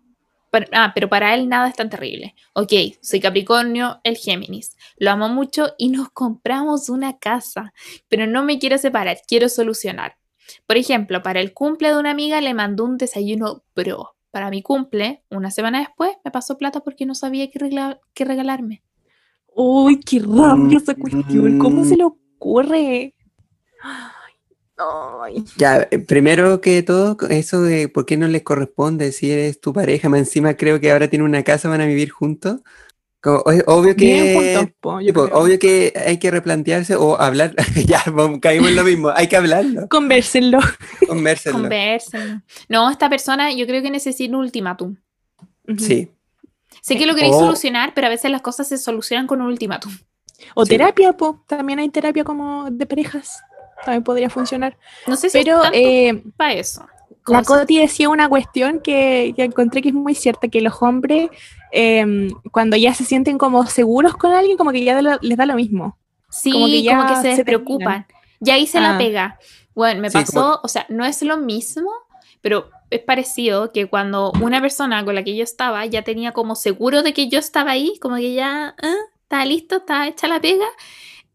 Ah, 0.71 0.91
pero 0.95 1.09
para 1.09 1.35
él 1.35 1.49
nada 1.49 1.67
es 1.67 1.75
tan 1.75 1.89
terrible. 1.89 2.33
Ok, 2.53 2.71
soy 3.01 3.19
Capricornio, 3.19 3.99
el 4.03 4.17
Géminis. 4.17 4.75
Lo 4.97 5.11
amo 5.11 5.29
mucho 5.29 5.73
y 5.77 5.89
nos 5.89 6.09
compramos 6.09 6.89
una 6.89 7.19
casa, 7.19 7.73
pero 8.07 8.25
no 8.25 8.43
me 8.43 8.57
quiero 8.57 8.77
separar, 8.77 9.17
quiero 9.27 9.49
solucionar. 9.49 10.17
Por 10.65 10.77
ejemplo, 10.77 11.21
para 11.21 11.41
el 11.41 11.53
cumple 11.53 11.89
de 11.89 11.97
una 11.99 12.11
amiga 12.11 12.41
le 12.41 12.53
mandó 12.53 12.85
un 12.85 12.97
desayuno 12.97 13.63
pro. 13.73 14.15
Para 14.31 14.49
mi 14.49 14.61
cumple, 14.61 15.23
una 15.29 15.51
semana 15.51 15.79
después, 15.79 16.11
me 16.23 16.31
pasó 16.31 16.57
plata 16.57 16.79
porque 16.79 17.05
no 17.05 17.13
sabía 17.15 17.49
qué, 17.51 17.59
regla- 17.59 17.99
qué 18.13 18.25
regalarme. 18.25 18.83
Uy, 19.59 19.99
qué 19.99 20.19
rabia 20.19 20.77
esa 20.77 20.93
cuestión. 20.93 21.57
¿Cómo 21.57 21.83
se 21.83 21.97
le 21.97 22.03
ocurre? 22.03 23.15
Ay, 23.81 24.33
ay. 24.77 25.43
Ya, 25.57 25.87
eh, 25.89 25.97
primero 25.97 26.61
que 26.61 26.83
todo, 26.83 27.17
eso 27.31 27.63
de 27.63 27.89
por 27.89 28.05
qué 28.05 28.17
no 28.17 28.27
les 28.27 28.43
corresponde 28.43 29.11
si 29.11 29.31
eres 29.31 29.59
tu 29.59 29.73
pareja, 29.73 30.09
más 30.09 30.19
encima 30.19 30.53
creo 30.53 30.79
que 30.79 30.91
ahora 30.91 31.07
tiene 31.07 31.25
una 31.25 31.41
casa, 31.41 31.69
van 31.69 31.81
a 31.81 31.87
vivir 31.87 32.11
juntos. 32.11 32.61
Como, 33.19 33.39
obvio 33.65 33.95
que, 33.95 34.69
punto, 34.79 34.99
tipo, 34.99 35.21
obvio 35.23 35.57
que 35.57 35.91
hay 36.05 36.19
que 36.19 36.29
replantearse 36.29 36.95
o 36.95 37.19
hablar, 37.19 37.55
ya, 37.87 38.03
vamos, 38.13 38.37
caímos 38.39 38.69
en 38.69 38.75
lo 38.75 38.83
mismo, 38.83 39.09
hay 39.09 39.27
que 39.27 39.37
hablarlo, 39.37 39.87
Convérsenlo. 39.89 40.59
convérselo. 41.07 41.57
Conversen. 41.57 42.43
No, 42.69 42.91
esta 42.91 43.09
persona 43.09 43.51
yo 43.51 43.65
creo 43.65 43.81
que 43.81 43.89
necesita 43.89 44.35
un 44.35 44.41
ultimátum. 44.43 44.97
Sí, 45.79 46.11
Sé 46.87 46.97
que 46.97 47.05
lo 47.05 47.15
queréis 47.15 47.35
O- 47.35 47.39
solucionar, 47.39 47.93
pero 47.93 48.07
a 48.07 48.09
veces 48.09 48.31
las 48.31 48.41
cosas 48.41 48.67
se 48.67 48.77
solucionan 48.77 49.27
con 49.27 49.41
un 49.41 49.47
ultimátum. 49.47 49.91
O 50.55 50.65
Sí. 50.65 50.69
terapia, 50.71 51.13
po. 51.13 51.43
También 51.47 51.79
hay 51.79 51.89
terapia 51.89 52.23
como 52.23 52.69
de 52.71 52.85
parejas. 52.85 53.41
También 53.83 54.03
podría 54.03 54.29
funcionar. 54.29 54.77
No 55.05 55.15
sé 55.15 55.29
si 55.29 55.37
Pero 55.37 55.57
es 55.57 55.61
tanto 55.63 55.77
eh, 55.77 56.23
para 56.37 56.53
eso. 56.53 56.85
la 57.27 57.39
Cosa- 57.43 57.59
Coti 57.61 57.79
decía 57.79 58.07
una 58.09 58.29
cuestión 58.29 58.79
que, 58.79 59.33
que 59.35 59.43
encontré 59.43 59.81
que 59.81 59.89
es 59.89 59.93
muy 59.95 60.15
cierta, 60.15 60.47
que 60.47 60.61
los 60.61 60.81
hombres, 60.81 61.29
em, 61.71 62.29
cuando 62.51 62.77
ya 62.77 62.93
se 62.93 63.03
sienten 63.03 63.37
como 63.37 63.65
seguros 63.67 64.15
con 64.15 64.31
alguien, 64.33 64.57
como 64.57 64.71
que 64.71 64.83
ya 64.83 65.01
lo- 65.01 65.19
les 65.21 65.37
da 65.37 65.45
lo 65.45 65.55
mismo. 65.55 65.97
Sí, 66.29 66.51
como 66.51 66.63
como 66.65 66.71
que 66.73 66.77
que, 66.79 66.83
ya 66.83 67.15
se 67.15 67.21
se 67.21 67.27
despreocupan. 67.35 68.05
Ya 68.39 68.57
hice 68.57 68.79
la 68.79 68.95
Ah. 68.95 68.97
pega. 68.97 69.39
Bueno, 69.75 70.01
me 70.01 70.09
Sí, 70.09 70.17
pasó, 70.19 70.31
como- 70.41 70.59
o 70.63 70.67
sea, 70.67 70.85
no 70.89 71.05
es 71.05 71.21
lo 71.21 71.37
mismo, 71.37 71.91
pero 72.41 72.69
es 72.89 73.01
parecido 73.01 73.71
que 73.71 73.87
cuando 73.87 74.31
una 74.41 74.61
persona 74.61 75.03
con 75.03 75.15
la 75.15 75.23
que 75.23 75.35
yo 75.35 75.43
estaba 75.43 75.85
ya 75.85 76.03
tenía 76.03 76.31
como 76.31 76.55
seguro 76.55 77.03
de 77.03 77.13
que 77.13 77.27
yo 77.27 77.39
estaba 77.39 77.71
ahí, 77.71 77.97
como 78.01 78.15
que 78.15 78.33
ya 78.33 78.75
ah, 78.81 78.95
estaba 79.21 79.45
listo, 79.45 79.77
estaba 79.77 80.07
hecha 80.07 80.27
la 80.27 80.39
pega, 80.39 80.67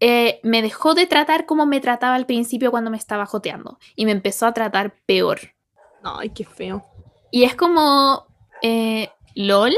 eh, 0.00 0.40
me 0.42 0.62
dejó 0.62 0.94
de 0.94 1.06
tratar 1.06 1.46
como 1.46 1.66
me 1.66 1.80
trataba 1.80 2.14
al 2.14 2.26
principio 2.26 2.70
cuando 2.70 2.90
me 2.90 2.96
estaba 2.96 3.26
joteando 3.26 3.78
y 3.94 4.04
me 4.04 4.12
empezó 4.12 4.46
a 4.46 4.54
tratar 4.54 4.94
peor. 5.06 5.40
Ay, 6.02 6.30
qué 6.30 6.44
feo. 6.44 6.84
Y 7.30 7.44
es 7.44 7.54
como, 7.54 8.26
eh, 8.62 9.10
LOL, 9.34 9.74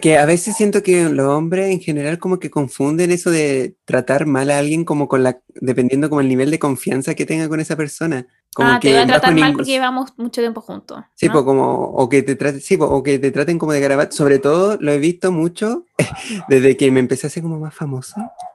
que 0.00 0.16
a 0.16 0.24
veces 0.24 0.56
siento 0.56 0.82
que 0.82 1.08
los 1.08 1.26
hombres 1.26 1.70
en 1.70 1.80
general 1.80 2.18
como 2.18 2.38
que 2.38 2.50
confunden 2.50 3.10
eso 3.10 3.30
de 3.30 3.76
tratar 3.84 4.26
mal 4.26 4.50
a 4.50 4.58
alguien 4.58 4.84
como 4.84 5.08
con 5.08 5.22
la, 5.22 5.40
dependiendo 5.54 6.08
como 6.08 6.20
el 6.20 6.28
nivel 6.28 6.50
de 6.50 6.58
confianza 6.58 7.14
que 7.14 7.26
tenga 7.26 7.48
con 7.48 7.60
esa 7.60 7.76
persona. 7.76 8.26
Como 8.54 8.68
ah, 8.68 8.80
te 8.80 8.88
que 8.88 8.94
voy 8.94 9.02
a 9.02 9.06
tratar 9.06 9.34
mal 9.34 9.54
porque 9.54 9.70
llevamos 9.70 10.12
mucho 10.18 10.42
tiempo 10.42 10.60
juntos. 10.60 11.00
Sí, 11.14 11.26
¿no? 11.26 11.32
pues 11.32 11.44
como, 11.44 11.72
o 11.72 12.08
que 12.08 12.22
te 12.22 12.36
traten, 12.36 12.60
sí, 12.60 12.76
po, 12.76 12.84
o 12.84 13.02
que 13.02 13.18
te 13.18 13.30
traten 13.30 13.58
como 13.58 13.72
de 13.72 13.80
garabato. 13.80 14.14
Sobre 14.14 14.38
todo 14.38 14.76
lo 14.78 14.92
he 14.92 14.98
visto 14.98 15.32
mucho 15.32 15.86
desde 16.48 16.76
que 16.76 16.90
me 16.90 17.00
empecé 17.00 17.26
a 17.26 17.28
hacer 17.28 17.42
como 17.42 17.58
más 17.58 17.74
famoso. 17.74 18.14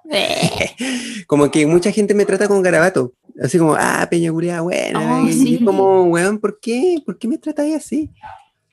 Eh, 0.09 0.71
Como 1.27 1.51
que 1.51 1.65
mucha 1.65 1.91
gente 1.91 2.13
me 2.13 2.25
trata 2.25 2.47
con 2.47 2.61
garabato. 2.61 3.13
Así 3.41 3.57
como, 3.57 3.75
ah, 3.77 4.07
peña 4.09 4.31
culiá, 4.31 4.61
buena. 4.61 5.21
Oh, 5.21 5.27
y 5.27 5.33
sí. 5.33 5.63
como, 5.63 6.03
weón, 6.05 6.39
¿por 6.39 6.59
qué? 6.59 7.01
¿Por 7.05 7.19
qué 7.19 7.27
me 7.27 7.37
tratáis 7.37 7.75
así? 7.75 8.09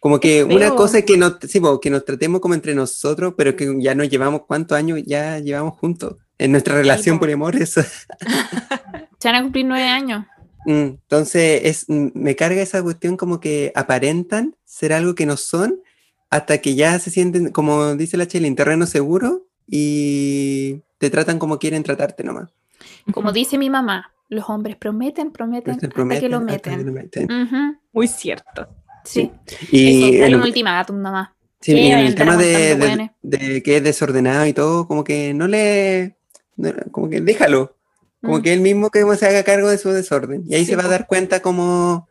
Como 0.01 0.21
que 0.21 0.45
una 0.45 0.71
cosa 0.75 0.99
es 0.99 1.05
que 1.05 1.17
nos, 1.17 1.39
sí, 1.49 1.61
po, 1.61 1.81
que 1.81 1.91
nos 1.91 2.05
tratemos 2.05 2.41
como 2.41 2.55
entre 2.55 2.75
nosotros, 2.75 3.35
pero 3.37 3.57
que 3.57 3.75
ya 3.81 3.95
nos 3.95 4.09
llevamos, 4.09 4.43
¿cuántos 4.47 4.79
años 4.79 5.03
ya 5.05 5.39
llevamos 5.39 5.79
juntos? 5.79 6.17
En 6.39 6.53
nuestra 6.53 6.75
relación 6.77 7.17
po. 7.17 7.21
por 7.21 7.31
amor, 7.31 7.57
eso. 7.57 7.83
se 9.19 9.29
van 9.29 9.35
a 9.37 9.43
cumplir 9.43 9.67
nueve 9.67 9.89
años. 9.89 10.25
Mm, 10.65 10.97
Entonces, 11.03 11.61
es, 11.65 11.85
mm, 11.89 12.09
me 12.15 12.37
carga 12.37 12.63
esa 12.63 12.83
cuestión 12.83 13.17
como 13.17 13.41
que 13.41 13.73
aparentan 13.75 14.57
ser 14.65 14.93
algo 14.93 15.15
que 15.15 15.27
no 15.27 15.37
son 15.37 15.81
hasta 16.31 16.59
que 16.59 16.75
ya 16.75 16.99
se 16.99 17.11
sienten, 17.11 17.51
como 17.51 17.95
dice 17.97 18.17
la 18.17 18.27
Chile, 18.27 18.49
en 18.49 18.57
terreno 18.57 18.87
seguro 18.87 19.47
y 19.69 20.81
te 20.99 21.11
tratan 21.11 21.39
como 21.39 21.59
quieren 21.59 21.83
tratarte 21.83 22.25
nomás. 22.25 22.51
Como 23.13 23.33
dice 23.33 23.57
mi 23.59 23.71
mamá, 23.71 24.13
los 24.29 24.49
hombres 24.49 24.77
prometen, 24.77 25.31
prometen, 25.31 25.79
Te 25.79 25.87
hasta 25.87 25.89
que 25.89 25.89
lo 25.89 25.95
prometen 25.95 26.35
hasta 26.35 26.59
que 26.59 26.71
meten. 26.77 26.87
lo 26.87 26.93
meten. 26.93 27.31
Ujú, 27.43 27.79
Muy 27.93 28.09
cierto. 28.09 28.69
Sí. 29.05 29.31
Y 29.71 30.07
Eso, 30.13 30.21
dale 30.23 30.37
un 30.37 30.43
ultimátum 30.43 31.01
nomás. 31.01 31.29
sí, 31.61 31.73
Sí, 31.73 31.79
y 31.79 31.87
en 31.93 31.99
el 31.99 32.15
que 32.15 32.15
tema 32.15 32.37
de, 32.37 32.75
de- 32.77 33.11
de 33.23 33.63
que 33.63 33.77
es 33.77 33.85
desordenado 33.85 34.47
y 34.47 34.53
todo, 34.55 34.89
como 34.89 35.05
que 35.05 35.35
no 35.35 35.47
le, 35.47 36.17
no- 36.57 36.73
como 36.91 37.09
que 37.11 37.21
déjalo, 37.21 37.77
como 38.25 38.39
Mm. 38.39 38.43
que 38.43 38.53
él 38.53 38.61
mismo 38.61 38.91
que 38.91 39.05
se 39.17 39.27
haga 39.27 39.45
cargo 39.45 39.69
de 39.69 39.79
su 39.79 39.91
desorden. 39.91 40.45
Y 40.49 40.55
ahí 40.55 40.65
Sí, 40.65 40.71
se 40.73 40.77
va 40.77 40.85
a 40.85 40.89
dar 40.89 41.07
cuenta 41.07 41.41
como, 41.41 42.09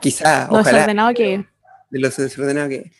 quizá, 0.00 0.46
Lo 0.50 0.58
ojalá, 0.58 0.78
desordenado 0.78 1.14
que 1.14 1.46
de 1.90 1.98
lo 1.98 2.10
desordenado 2.10 2.68
que 2.68 2.76
es. 2.76 2.92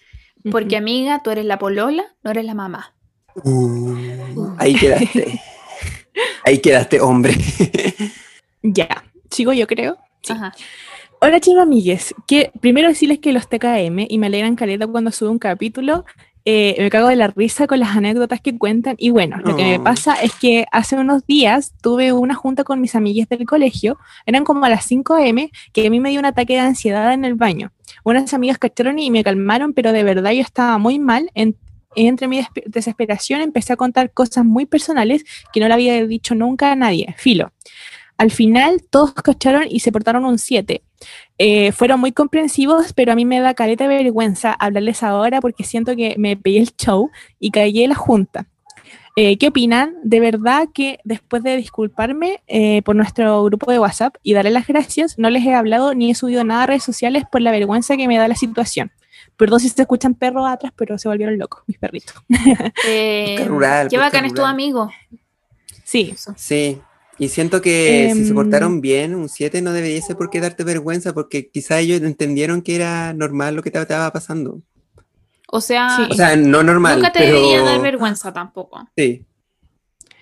Porque 0.51 0.77
amiga, 0.77 1.21
tú 1.23 1.31
eres 1.31 1.45
la 1.45 1.59
polola, 1.59 2.05
no 2.23 2.31
eres 2.31 2.45
la 2.45 2.55
mamá. 2.55 2.95
Uh, 3.45 4.55
ahí 4.57 4.75
quedaste. 4.75 5.41
ahí 6.45 6.59
quedaste, 6.59 7.01
hombre. 7.01 7.35
Ya, 8.63 9.05
sigo 9.31 9.53
yo 9.53 9.67
creo. 9.67 9.99
Sí. 10.23 10.33
Ajá. 10.33 10.53
Hola 11.21 11.41
chicos 11.41 11.63
amigues, 11.63 12.15
que 12.29 12.53
primero 12.61 12.89
decirles 12.89 13.19
que 13.19 13.33
los 13.33 13.49
TKM 13.49 14.07
y 14.09 14.19
me 14.19 14.29
alegran 14.29 14.55
caleta 14.55 14.87
cuando 14.87 15.11
sube 15.11 15.31
un 15.31 15.39
capítulo, 15.41 16.05
eh, 16.51 16.77
me 16.79 16.89
cago 16.89 17.09
de 17.09 17.17
la 17.17 17.27
risa 17.29 17.67
con 17.67 17.79
las 17.79 17.95
anécdotas 17.95 18.41
que 18.41 18.57
cuentan. 18.57 18.95
Y 18.99 19.11
bueno, 19.11 19.37
lo 19.45 19.55
que 19.55 19.65
me 19.65 19.79
pasa 19.81 20.15
es 20.15 20.33
que 20.35 20.65
hace 20.73 20.97
unos 20.97 21.27
días 21.27 21.75
tuve 21.83 22.13
una 22.15 22.35
junta 22.35 22.65
con 22.65 22.81
mis 22.81 22.95
amigues 22.95 23.29
del 23.29 23.45
colegio, 23.45 23.99
eran 24.25 24.45
como 24.45 24.65
a 24.65 24.71
las 24.71 24.87
5 24.87 25.17
am, 25.17 25.51
que 25.75 25.87
a 25.87 25.91
mí 25.91 26.01
me 26.01 26.09
dio 26.09 26.19
un 26.21 26.25
ataque 26.25 26.55
de 26.55 26.61
ansiedad 26.61 27.13
en 27.13 27.27
el 27.27 27.35
baño. 27.35 27.71
Unas 28.03 28.33
amigas 28.33 28.57
cacharon 28.57 28.99
y 28.99 29.11
me 29.11 29.23
calmaron, 29.23 29.75
pero 29.75 29.93
de 29.93 30.03
verdad 30.05 30.31
yo 30.33 30.41
estaba 30.41 30.79
muy 30.79 30.99
mal, 30.99 31.31
en- 31.35 31.55
entre 31.95 32.29
mi 32.29 32.41
desesperación 32.67 33.41
empecé 33.43 33.73
a 33.73 33.77
contar 33.77 34.11
cosas 34.13 34.45
muy 34.45 34.65
personales 34.67 35.25
que 35.53 35.61
no 35.61 35.69
le 35.69 35.75
había 35.75 36.07
dicho 36.07 36.35
nunca 36.35 36.73
a 36.73 36.77
nadie, 36.77 37.15
filo. 37.19 37.53
Al 38.19 38.33
final 38.33 38.83
todos 38.91 39.15
cacharon 39.15 39.65
y 39.69 39.81
se 39.81 39.93
portaron 39.93 40.25
un 40.25 40.39
7. 40.39 40.83
Eh, 41.39 41.73
fueron 41.73 42.01
muy 42.01 42.13
comprensivos, 42.13 42.93
pero 42.93 43.13
a 43.13 43.15
mí 43.15 43.25
me 43.25 43.41
da 43.41 43.55
caleta 43.55 43.87
de 43.87 43.97
vergüenza 43.97 44.53
hablarles 44.53 45.05
ahora 45.05 45.41
porque 45.41 45.63
siento 45.63 45.95
que 45.95 46.17
me 46.19 46.37
pegué 46.37 46.59
el 46.59 46.75
show 46.77 47.11
y 47.39 47.53
caí 47.53 47.85
en 47.85 47.91
la 47.91 47.95
junta. 47.95 48.47
Eh, 49.15 49.37
¿Qué 49.37 49.49
opinan? 49.49 49.95
De 50.03 50.21
verdad 50.21 50.69
que 50.73 51.01
después 51.05 51.43
de 51.43 51.57
disculparme 51.57 52.41
eh, 52.47 52.83
por 52.83 52.95
nuestro 52.95 53.43
grupo 53.45 53.71
de 53.71 53.79
WhatsApp 53.79 54.17
y 54.23 54.33
darle 54.33 54.51
las 54.51 54.67
gracias, 54.67 55.19
no 55.19 55.31
les 55.31 55.45
he 55.45 55.55
hablado 55.55 55.95
ni 55.95 56.11
he 56.11 56.15
subido 56.15 56.45
nada 56.45 56.65
a 56.65 56.67
redes 56.67 56.85
sociales 56.85 57.25
por 57.31 57.41
la 57.41 57.51
vergüenza 57.51 57.97
que 57.97 58.07
me 58.07 58.17
da 58.17 58.29
la 58.29 58.37
situación. 58.37 58.93
Perdón 59.37 59.61
si 59.61 59.69
se 59.69 59.83
escuchan 59.83 60.15
perros 60.15 60.49
atrás, 60.49 60.73
pero 60.77 60.99
se 60.99 61.09
volvieron 61.09 61.39
locos, 61.39 61.63
mis 61.67 61.79
perritos. 61.79 62.15
Eh, 62.87 63.45
rural, 63.47 63.89
qué 63.89 63.99
bacán 63.99 64.25
es 64.25 64.35
tu 64.35 64.45
amigo. 64.45 64.91
Sí. 65.85 66.15
Sí, 66.37 66.81
y 67.19 67.29
siento 67.29 67.61
que 67.61 68.11
si 68.15 68.23
se 68.25 68.29
Em, 68.29 68.35
portaron 68.35 68.81
bien, 68.81 69.15
un 69.15 69.29
7 69.29 69.61
no 69.63 69.73
debiese 69.73 70.15
por 70.15 70.31
qué 70.31 70.41
darte 70.41 70.65
vergüenza, 70.65 71.13
porque 71.15 71.49
quizá 71.51 71.81
ellos 71.81 72.01
entendieron 72.03 72.63
que 72.63 72.77
era 72.77 73.13
normal 73.13 73.57
lo 73.57 73.63
que 73.63 73.71
te 73.71 73.81
estaba 73.81 74.13
pasando. 74.13 74.63
O 75.51 75.61
sea, 75.61 75.97
Sí. 75.97 76.03
O 76.11 76.15
sea, 76.15 76.37
no 76.37 76.63
normal, 76.63 76.97
nunca 76.97 77.13
te 77.13 77.21
pero... 77.21 77.35
debería 77.37 77.63
dar 77.63 77.81
vergüenza 77.81 78.33
tampoco. 78.33 78.89
Sí, 78.97 79.25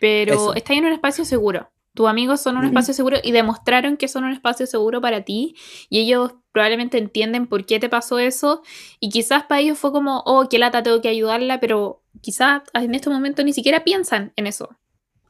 Pero 0.01 0.35
Eso. 0.35 0.55
está 0.55 0.75
en 0.75 0.85
un 0.85 0.93
espacio 0.93 1.25
seguro. 1.25 1.71
Tus 1.95 2.07
amigos 2.09 2.43
son 2.43 2.59
un 2.59 2.67
espacio 2.67 2.93
seguro 2.93 3.17
y 3.23 3.33
demostraron 3.33 3.97
que 3.97 4.07
son 4.07 4.25
un 4.25 4.33
espacio 4.33 4.67
seguro 4.67 5.01
para 5.01 5.23
ti 5.23 5.57
y 5.89 6.01
ellos 6.01 6.35
probablemente 6.53 6.99
entienden 6.99 7.47
por 7.47 7.65
qué 7.65 7.81
te 7.81 7.89
pasó 7.89 8.19
eso 8.19 8.63
y 9.01 9.09
quizás 9.09 9.45
para 9.45 9.63
ellos 9.63 9.79
fue 9.79 9.93
como, 9.93 10.23
oh, 10.27 10.47
qué 10.51 10.59
lata, 10.59 10.83
tengo 10.83 11.01
que 11.01 11.09
ayudarla, 11.09 11.59
pero 11.59 12.03
quizás 12.21 12.61
en 12.75 12.95
este 12.95 13.09
momento 13.09 13.43
ni 13.43 13.55
siquiera 13.55 13.83
piensan 13.83 14.33
en 14.37 14.47
eso. 14.47 14.69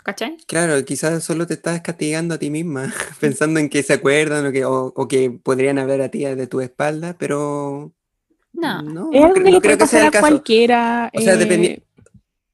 ¿Cachai? 0.07 0.37
claro, 0.47 0.85
quizás 0.85 1.24
solo 1.24 1.49
te 1.49 1.55
estás 1.55 1.81
castigando 1.81 2.35
a 2.35 2.39
ti 2.39 2.49
misma, 2.49 2.95
pensando 3.20 3.59
en 3.59 3.69
que 3.69 3.83
se 3.83 3.93
acuerdan 3.95 4.47
o 4.47 4.53
que, 4.53 4.65
o, 4.65 4.93
o 4.95 5.09
que 5.09 5.31
podrían 5.33 5.78
hablar 5.81 6.01
a 6.01 6.09
ti 6.11 6.24
de 6.24 6.47
tu 6.47 6.61
espalda, 6.61 7.16
pero 7.19 7.93
No. 8.53 8.83
no, 8.83 9.11
es 9.12 9.20
no 9.20 9.35
que 9.35 9.51
no 9.51 9.61
creo 9.61 9.77
que 9.77 9.87
sea 9.89 10.05
el 10.07 10.11
caso. 10.12 10.23
cualquiera. 10.28 11.11
O 11.12 11.20
sea, 11.20 11.35
eh, 11.35 11.39
dependi- 11.39 11.83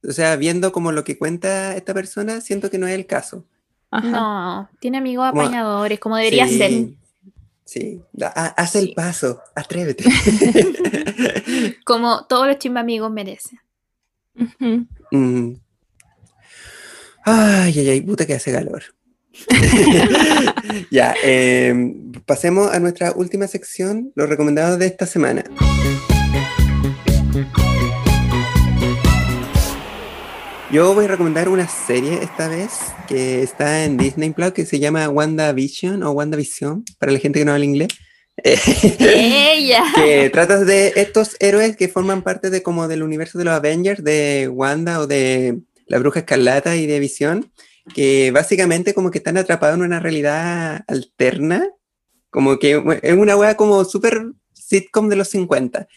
O 0.09 0.13
sea, 0.13 0.37
viendo 0.37 0.73
como 0.73 0.93
lo 0.93 1.05
que 1.05 1.19
cuenta 1.19 1.77
esta 1.77 1.93
persona, 1.93 2.41
siento 2.41 2.71
que 2.71 2.79
no 2.79 2.87
es 2.87 2.95
el 2.95 3.05
caso. 3.07 3.45
ajá. 3.91 4.09
No, 4.11 4.71
tiene 4.81 4.97
amigos 4.97 5.29
Como- 5.31 5.43
apañadores, 5.43 6.01
como 6.01 6.17
debería 6.17 6.49
Sí, 6.49 6.57
ser. 6.59 6.73
Sí, 7.67 8.01
Da- 8.13 8.33
ha- 8.35 8.55
haz 8.63 8.77
el 8.77 8.95
paso, 8.95 9.41
atrévete. 9.55 10.05
Como 11.85 12.25
todos 12.27 12.47
los 12.47 12.59
chisme 12.59 12.81
amigos 12.81 13.11
merecen. 13.13 13.59
Mm. 15.11 15.55
Ay, 17.25 17.79
ay, 17.79 17.89
ay, 17.89 18.01
puta 18.01 18.27
que 18.27 18.35
hace 18.35 18.51
calor. 18.51 18.83
ya, 20.91 21.15
em, 21.23 22.13
pasemos 22.27 22.73
a 22.73 22.81
nuestra 22.81 23.13
última 23.13 23.47
sección, 23.47 24.13
los 24.17 24.29
recomendados 24.29 24.79
de 24.79 24.87
esta 24.87 25.07
semana. 25.07 25.45
Yo 30.73 30.95
voy 30.95 31.05
a 31.05 31.09
recomendar 31.09 31.49
una 31.49 31.69
serie 31.69 32.19
esta 32.23 32.49
vez 32.49 32.71
que 33.07 33.43
está 33.43 33.85
en 33.85 33.99
Disney 33.99 34.31
Plus 34.31 34.53
que 34.53 34.67
se 34.67 34.81
llama 34.81 35.09
WandaVision 35.09 36.03
o 36.03 36.11
WandaVision 36.13 36.85
para 36.99 37.13
la 37.13 37.19
gente 37.19 37.39
que 37.39 37.45
no 37.45 37.53
habla 37.53 37.67
inglés. 37.67 37.89
¡Ella! 38.43 39.85
que 39.95 40.31
trata 40.31 40.65
de 40.65 40.95
estos 40.97 41.37
héroes 41.39 41.77
que 41.77 41.89
forman 41.89 42.23
parte 42.23 42.51
de 42.51 42.63
como 42.63 42.89
del 42.89 43.03
universo 43.03 43.39
de 43.39 43.45
los 43.45 43.55
Avengers, 43.55 44.03
de 44.03 44.49
Wanda 44.51 44.99
o 44.99 45.07
de 45.07 45.61
la 45.87 45.99
Bruja 45.99 46.21
Escarlata 46.21 46.77
y 46.77 46.87
de 46.87 47.01
Visión, 47.01 47.53
que 47.95 48.31
básicamente 48.31 48.95
como 48.95 49.11
que 49.11 49.19
están 49.19 49.37
atrapados 49.37 49.77
en 49.77 49.83
una 49.83 50.01
realidad 50.01 50.85
alterna, 50.87 51.69
como 52.31 52.59
que 52.59 52.83
es 53.03 53.15
una 53.15 53.37
wea 53.37 53.57
como 53.57 53.85
súper 53.85 54.33
sitcom 54.55 55.09
de 55.09 55.17
los 55.17 55.29
50. 55.29 55.89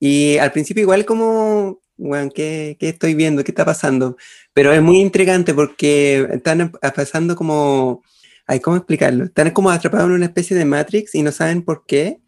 Y 0.00 0.36
al 0.38 0.52
principio 0.52 0.82
igual 0.82 1.04
como, 1.04 1.80
weón, 1.96 2.30
¿qué, 2.30 2.76
¿qué 2.80 2.88
estoy 2.90 3.14
viendo? 3.14 3.44
¿Qué 3.44 3.50
está 3.52 3.64
pasando? 3.64 4.16
Pero 4.52 4.72
es 4.72 4.82
muy 4.82 4.98
intrigante 5.00 5.54
porque 5.54 6.26
están 6.32 6.72
a- 6.82 6.92
pasando 6.92 7.36
como... 7.36 8.02
Ay, 8.48 8.60
¿cómo 8.60 8.76
explicarlo? 8.76 9.24
Están 9.24 9.50
como 9.50 9.70
atrapados 9.70 10.06
en 10.06 10.12
una 10.12 10.26
especie 10.26 10.56
de 10.56 10.64
Matrix 10.64 11.14
y 11.14 11.22
no 11.22 11.32
saben 11.32 11.62
por 11.62 11.84
qué. 11.86 12.20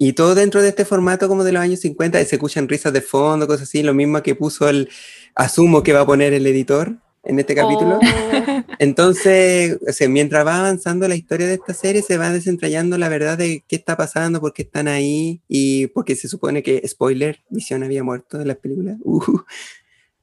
Y 0.00 0.14
todo 0.14 0.34
dentro 0.34 0.60
de 0.60 0.70
este 0.70 0.84
formato 0.84 1.28
como 1.28 1.44
de 1.44 1.52
los 1.52 1.62
años 1.62 1.80
50, 1.80 2.20
y 2.20 2.24
se 2.26 2.34
escuchan 2.36 2.68
risas 2.68 2.92
de 2.92 3.00
fondo, 3.00 3.46
cosas 3.46 3.68
así, 3.68 3.84
lo 3.84 3.94
mismo 3.94 4.20
que 4.22 4.34
puso 4.34 4.68
el, 4.68 4.88
asumo 5.36 5.82
que 5.82 5.92
va 5.92 6.00
a 6.00 6.06
poner 6.06 6.32
el 6.32 6.46
editor 6.46 6.96
en 7.22 7.38
este 7.38 7.54
capítulo. 7.54 7.98
Oh, 7.98 8.62
Entonces, 8.78 9.78
o 9.86 9.92
sea, 9.92 10.08
mientras 10.08 10.46
va 10.46 10.58
avanzando 10.60 11.06
la 11.06 11.14
historia 11.14 11.46
de 11.46 11.54
esta 11.54 11.74
serie, 11.74 12.02
se 12.02 12.16
va 12.16 12.32
desentrañando 12.32 12.98
la 12.98 13.08
verdad 13.08 13.38
de 13.38 13.62
qué 13.68 13.76
está 13.76 13.96
pasando, 13.96 14.40
por 14.40 14.52
qué 14.52 14.62
están 14.62 14.88
ahí, 14.88 15.40
y 15.48 15.88
porque 15.88 16.16
se 16.16 16.28
supone 16.28 16.62
que, 16.62 16.82
spoiler, 16.86 17.40
Visión 17.50 17.82
había 17.82 18.02
muerto 18.02 18.40
en 18.40 18.48
las 18.48 18.56
películas. 18.56 18.96
Uh. 19.04 19.40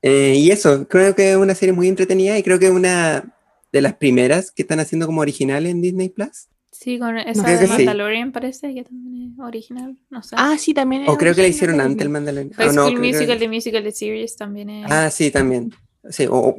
Eh, 0.06 0.36
y 0.36 0.52
eso, 0.52 0.86
creo 0.90 1.16
que 1.16 1.32
es 1.32 1.38
una 1.38 1.56
serie 1.56 1.72
muy 1.72 1.88
entretenida 1.88 2.38
y 2.38 2.44
creo 2.44 2.60
que 2.60 2.66
es 2.66 2.74
una 2.74 3.34
de 3.72 3.82
las 3.82 3.94
primeras 3.94 4.52
que 4.52 4.64
están 4.64 4.82
haciendo 4.82 5.06
como 5.06 5.22
original 5.22 5.66
en 5.66 5.82
Disney 5.82 6.10
Plus. 6.10 6.50
Sí, 6.84 7.00
con 7.00 7.18
esa 7.18 7.44
de 7.50 7.66
sí. 7.68 7.72
Mandalorian 7.74 8.32
parece 8.32 8.74
que 8.74 8.84
también 8.84 9.34
es 9.34 9.40
original. 9.40 9.96
No 10.10 10.22
sé. 10.24 10.36
Ah, 10.38 10.58
sí, 10.58 10.74
también. 10.74 11.08
O 11.08 11.14
es 11.14 11.18
creo 11.18 11.34
que 11.36 11.42
la 11.42 11.48
hicieron 11.48 11.78
de 11.78 11.84
antes 11.84 12.02
el. 12.06 12.10
Mandalorian. 12.10 12.54
High 12.54 12.68
Ah, 12.70 12.72
no, 12.74 12.82
School 12.88 13.00
creo 13.00 13.02
que- 13.02 13.18
Musical, 13.18 13.40
The 13.40 13.48
Musical, 13.48 13.84
The 13.84 13.92
Series 13.92 14.36
también 14.36 14.70
es. 14.70 14.92
Ah, 14.92 15.10
sí, 15.10 15.32
también. 15.32 15.74
Sí, 16.10 16.26
o, 16.26 16.36
o- 16.36 16.58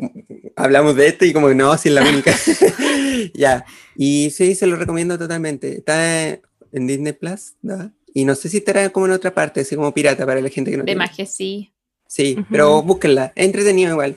hablamos 0.57 0.97
de 0.97 1.07
esto 1.09 1.25
y 1.27 1.33
como 1.33 1.49
que 1.49 1.55
no, 1.55 1.77
sí 1.77 1.89
es 1.91 1.95
la 1.95 2.03
única. 2.09 2.35
ya. 3.35 3.65
Y 3.97 4.31
sí, 4.31 4.55
se 4.55 4.67
lo 4.67 4.77
recomiendo 4.77 5.19
totalmente. 5.19 5.79
Está 5.79 6.27
en 6.27 6.87
Disney 6.87 7.13
Plus, 7.13 7.55
¿no? 7.63 7.93
Y 8.13 8.25
no 8.25 8.35
sé 8.35 8.49
si 8.49 8.59
estará 8.59 8.89
como 8.91 9.07
en 9.07 9.13
otra 9.13 9.35
parte, 9.35 9.61
así 9.61 9.75
como 9.77 9.93
pirata 9.93 10.25
para 10.25 10.41
la 10.41 10.49
gente 10.49 10.71
que 10.71 10.77
no 10.77 10.83
de 10.85 10.87
tiene. 10.87 10.99
magia, 10.99 11.27
sí. 11.27 11.73
Sí, 12.07 12.35
Ujú. 12.39 12.47
pero 12.51 12.83
búsquenla. 12.83 13.33
Entretenido 13.35 13.93
igual. 13.93 14.17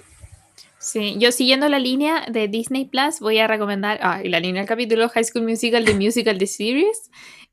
Sí, 0.88 1.16
yo 1.18 1.34
siguiendo 1.34 1.68
la 1.68 1.80
línea 1.80 2.26
de 2.32 2.48
Disney 2.48 2.86
Plus 2.86 3.20
voy 3.20 3.40
a 3.40 3.48
recomendar, 3.48 4.00
ah, 4.02 4.22
y 4.24 4.30
la 4.30 4.40
línea 4.40 4.62
del 4.62 4.70
capítulo 4.70 5.10
High 5.10 5.26
School 5.26 5.44
Musical, 5.44 5.84
The 5.84 5.94
Musical, 5.94 6.38
The 6.38 6.48
Series. 6.48 7.12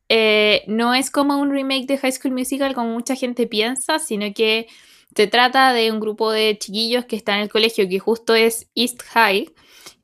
Eh, 0.09 0.63
no 0.69 0.95
es 0.95 1.11
como 1.11 1.41
un 1.41 1.51
remake 1.51 1.87
de 1.87 1.99
High 1.99 2.13
School 2.13 2.33
Musical 2.33 2.75
como 2.75 2.91
mucha 2.91 3.17
gente 3.17 3.49
piensa, 3.49 3.99
sino 3.99 4.33
que 4.33 4.69
se 5.17 5.27
trata 5.27 5.73
de 5.73 5.91
un 5.91 5.99
grupo 5.99 6.31
de 6.31 6.57
chiquillos 6.57 7.07
que 7.07 7.17
están 7.17 7.39
en 7.39 7.43
el 7.43 7.49
colegio 7.49 7.89
que 7.89 7.99
justo 7.99 8.37
es 8.37 8.69
East 8.77 9.03
High 9.03 9.51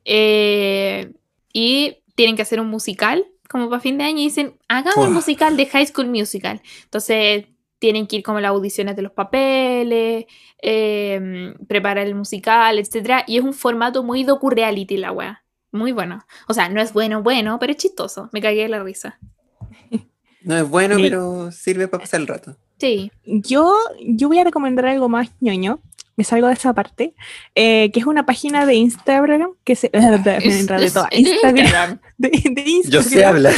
eh, 0.05 1.13
y 1.53 1.99
tienen 2.17 2.35
que 2.35 2.43
hacer 2.43 2.61
un 2.61 2.67
musical 2.67 3.25
como 3.49 3.71
para 3.71 3.81
fin 3.81 3.97
de 3.97 4.05
año 4.05 4.19
y 4.19 4.25
dicen, 4.25 4.59
hagamos 4.67 5.07
un 5.07 5.15
musical 5.15 5.57
de 5.57 5.67
High 5.67 5.87
School 5.87 6.09
Musical. 6.09 6.61
Entonces 6.83 7.45
tienen 7.81 8.07
que 8.07 8.17
ir 8.17 8.23
como 8.23 8.39
las 8.39 8.51
audiciones 8.51 8.95
de 8.95 9.03
los 9.03 9.11
papeles, 9.11 10.27
eh, 10.63 11.55
preparar 11.67 12.07
el 12.07 12.15
musical, 12.15 12.79
etcétera, 12.79 13.25
y 13.27 13.39
es 13.39 13.43
un 13.43 13.53
formato 13.55 14.05
muy 14.05 14.23
docu-reality 14.23 14.97
la 14.99 15.11
wea. 15.11 15.43
Muy 15.73 15.91
bueno. 15.93 16.25
O 16.49 16.55
sea, 16.55 16.69
no 16.69 16.81
es 16.81 16.93
bueno, 16.93 17.23
bueno, 17.23 17.59
pero 17.59 17.73
es 17.73 17.79
chistoso. 17.79 18.29
Me 18.33 18.41
cagué 18.41 18.63
de 18.63 18.69
la 18.69 18.83
risa. 18.83 19.19
No 20.43 20.57
es 20.57 20.67
bueno, 20.67 20.97
Sí. 20.97 21.03
pero 21.03 21.53
sirve 21.53 21.87
para 21.87 22.01
pasar 22.03 22.21
el 22.21 22.27
rato. 22.27 22.57
Sí. 22.79 23.13
Yo, 23.27 23.75
yo 24.01 24.29
voy 24.29 24.39
a 24.39 24.45
recomendar 24.45 24.87
algo 24.87 25.07
más 25.11 25.31
ñoño. 25.41 25.81
Me 26.17 26.25
salgo 26.25 26.47
de 26.47 26.55
esa 26.55 26.73
parte. 26.73 27.15
eh, 27.55 27.91
que 27.93 28.01
es 28.01 28.07
una 28.07 28.25
página 28.25 28.65
de 28.65 28.75
Instagram 28.77 29.51
que 29.65 29.77
se. 29.77 29.91
Es- 29.93 30.95
toda. 30.95 31.09
Instagram. 31.13 31.99
De, 32.17 32.31
de 32.31 32.65
Yo 32.65 33.01
Instagram. 33.01 33.05
sé 33.05 33.25
hablar. 33.27 33.55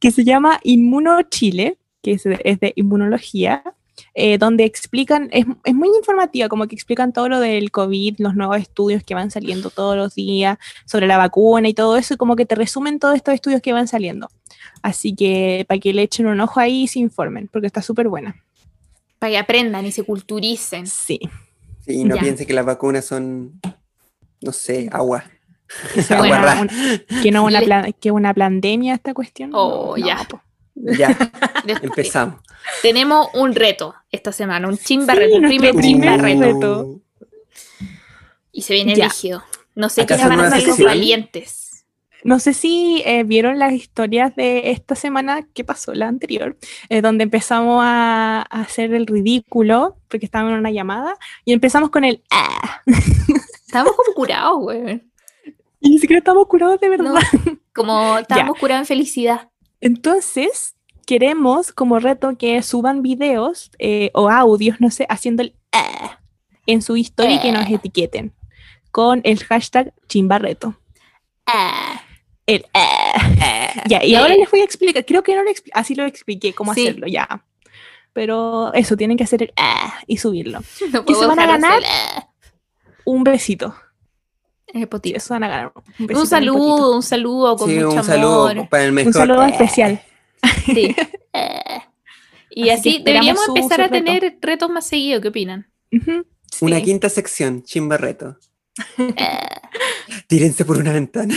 que 0.00 0.10
se 0.10 0.24
llama 0.24 0.58
Inmuno 0.64 1.22
Chile, 1.22 1.78
que 2.02 2.12
es 2.12 2.24
de, 2.24 2.40
es 2.44 2.60
de 2.60 2.72
inmunología, 2.76 3.62
eh, 4.14 4.38
donde 4.38 4.64
explican, 4.64 5.28
es, 5.32 5.44
es 5.64 5.74
muy 5.74 5.88
informativa, 5.96 6.48
como 6.48 6.66
que 6.66 6.74
explican 6.74 7.12
todo 7.12 7.28
lo 7.28 7.38
del 7.40 7.70
COVID, 7.70 8.16
los 8.18 8.34
nuevos 8.34 8.56
estudios 8.58 9.02
que 9.04 9.14
van 9.14 9.30
saliendo 9.30 9.68
todos 9.70 9.96
los 9.96 10.14
días 10.14 10.58
sobre 10.86 11.06
la 11.06 11.18
vacuna 11.18 11.68
y 11.68 11.74
todo 11.74 11.96
eso, 11.96 12.14
y 12.14 12.16
como 12.16 12.34
que 12.36 12.46
te 12.46 12.54
resumen 12.54 12.98
todos 12.98 13.14
estos 13.16 13.34
estudios 13.34 13.60
que 13.60 13.72
van 13.74 13.88
saliendo. 13.88 14.28
Así 14.82 15.14
que 15.14 15.64
para 15.68 15.78
que 15.78 15.92
le 15.92 16.02
echen 16.02 16.26
un 16.26 16.40
ojo 16.40 16.60
ahí 16.60 16.82
y 16.84 16.88
se 16.88 16.98
informen, 16.98 17.48
porque 17.52 17.66
está 17.66 17.82
súper 17.82 18.08
buena. 18.08 18.42
Para 19.18 19.32
que 19.32 19.38
aprendan 19.38 19.84
y 19.84 19.92
se 19.92 20.02
culturicen. 20.02 20.86
Sí. 20.86 21.20
Y 21.86 22.04
no 22.04 22.14
Ya. 22.16 22.22
piense 22.22 22.46
que 22.46 22.54
las 22.54 22.64
vacunas 22.64 23.04
son, 23.04 23.60
no 24.40 24.52
sé, 24.52 24.88
agua. 24.92 25.24
Que 25.94 26.00
Agua 26.14 26.26
una- 26.62 27.22
que 27.22 27.30
no 27.30 27.44
una, 27.44 27.60
Le- 27.60 27.66
plan- 27.66 27.94
que 28.00 28.10
una 28.10 28.32
pandemia 28.32 28.94
esta 28.94 29.12
cuestión. 29.12 29.50
Oh, 29.52 29.94
no, 29.98 30.06
ya. 30.06 30.26
Ya, 30.82 31.16
empezamos. 31.82 32.40
Tenemos 32.82 33.28
un 33.34 33.54
reto 33.54 33.94
esta 34.10 34.32
semana, 34.32 34.68
un 34.68 34.78
chimba 34.78 35.14
Sí, 35.14 35.20
reto, 35.20 35.36
un 35.36 35.42
primer 35.44 35.74
chimba 35.80 36.16
reto. 36.16 37.00
Y 38.52 38.62
se 38.62 38.74
viene 38.74 38.94
rígido. 38.94 39.42
No 39.74 39.88
sé 39.88 40.06
qué 40.06 40.14
¿Acaso 40.14 40.28
van 40.28 40.32
a 40.32 40.42
nueva 40.42 40.56
hacer 40.56 40.68
los 40.68 40.76
sesión? 40.76 40.90
valientes. 40.90 41.86
No 42.22 42.38
sé 42.38 42.52
si 42.52 43.02
eh, 43.06 43.24
vieron 43.24 43.58
las 43.58 43.72
historias 43.72 44.36
de 44.36 44.72
esta 44.72 44.94
semana 44.94 45.46
que 45.54 45.64
pasó, 45.64 45.94
la 45.94 46.06
anterior, 46.06 46.58
eh, 46.90 47.00
donde 47.00 47.24
empezamos 47.24 47.80
a, 47.82 48.40
a 48.50 48.60
hacer 48.60 48.92
el 48.92 49.06
ridículo, 49.06 49.96
porque 50.08 50.26
estábamos 50.26 50.52
en 50.52 50.58
una 50.58 50.70
llamada, 50.70 51.16
y 51.46 51.54
empezamos 51.54 51.88
con 51.90 52.04
el 52.04 52.22
ah. 52.30 52.82
Estábamos 53.66 53.94
como 53.96 54.14
curados, 54.14 54.58
güey. 54.58 55.02
Y 55.80 55.90
ni 55.90 55.98
siquiera 55.98 56.18
estamos 56.18 56.46
curados 56.48 56.78
de 56.80 56.88
verdad. 56.88 57.14
No, 57.14 57.58
como 57.72 58.18
estábamos 58.18 58.58
curados 58.58 58.82
en 58.82 58.86
felicidad. 58.86 59.48
Entonces, 59.80 60.74
queremos 61.06 61.72
como 61.72 61.98
reto 61.98 62.36
que 62.38 62.62
suban 62.62 63.02
videos 63.02 63.70
eh, 63.78 64.10
o 64.14 64.28
audios, 64.30 64.80
no 64.80 64.90
sé, 64.90 65.06
haciendo 65.08 65.42
el 65.42 65.54
ah 65.72 66.18
en 66.66 66.82
su 66.82 66.96
historia 66.96 67.36
y 67.36 67.40
que 67.40 67.52
nos 67.52 67.68
Eh. 67.68 67.74
etiqueten 67.74 68.32
con 68.90 69.20
el 69.24 69.42
hashtag 69.44 69.92
chimbarreto. 70.08 70.74
Ah, 71.46 72.02
El 72.46 72.66
ah. 72.74 73.84
Ya, 73.86 74.04
y 74.04 74.14
Eh. 74.14 74.16
ahora 74.16 74.34
les 74.34 74.50
voy 74.50 74.60
a 74.60 74.64
explicar, 74.64 75.04
creo 75.06 75.22
que 75.22 75.34
no 75.36 75.42
lo 75.44 75.50
así 75.72 75.94
lo 75.94 76.04
expliqué, 76.04 76.52
cómo 76.52 76.74
Sí. 76.74 76.82
hacerlo, 76.82 77.06
ya. 77.06 77.44
Pero 78.12 78.72
eso, 78.74 78.96
tienen 78.96 79.16
que 79.16 79.24
hacer 79.24 79.42
el 79.44 79.52
ah 79.56 79.94
y 80.06 80.16
subirlo. 80.18 80.60
no 80.92 81.04
¿Qué 81.04 81.14
se 81.14 81.26
van 81.26 81.38
a 81.38 81.46
ganar? 81.46 81.80
ah, 81.88 82.28
Un 83.04 83.22
besito. 83.24 83.74
En 84.72 84.80
el 84.80 84.82
Sí, 84.82 84.86
potito. 84.86 85.16
eso 85.16 85.34
van 85.34 85.44
a 85.44 85.48
ganar. 85.48 85.72
Un, 85.98 86.16
Un 86.16 86.26
saludo, 86.26 86.94
un 86.96 87.02
saludo 87.02 87.56
con 87.56 87.68
Sí, 87.68 87.76
mucho 87.76 87.90
un 87.96 88.04
saludo 88.04 88.48
amor. 88.48 88.68
para 88.68 88.84
el 88.84 88.92
mejor. 88.92 89.08
Un 89.08 89.12
saludo 89.14 89.42
especial. 89.44 90.00
Sí. 90.64 90.94
Eh, 91.32 91.58
Y 92.52 92.70
Así 92.70 93.02
deberíamos 93.04 93.44
su- 93.44 93.54
empezar 93.56 93.76
su 93.76 93.82
a 93.82 93.86
reto. 93.88 94.04
tener 94.04 94.38
retos 94.40 94.70
más 94.70 94.84
seguidos. 94.86 95.22
¿Qué 95.22 95.28
opinan? 95.28 95.70
Sí. 95.90 96.64
Una 96.64 96.80
quinta 96.80 97.08
sección, 97.08 97.62
chimbarreto. 97.62 98.36
Eh, 98.98 99.38
Tírense 100.26 100.64
por 100.64 100.76
una 100.78 100.92
ventana. 100.92 101.34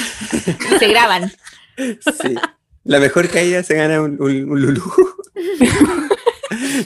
se 0.79 0.87
graban. 0.87 1.31
Sí. 1.77 2.35
La 2.83 2.99
mejor 2.99 3.29
caída 3.29 3.61
se 3.63 3.75
gana 3.75 4.01
un, 4.01 4.21
un, 4.21 4.49
un 4.51 4.61
lulú. 4.61 4.83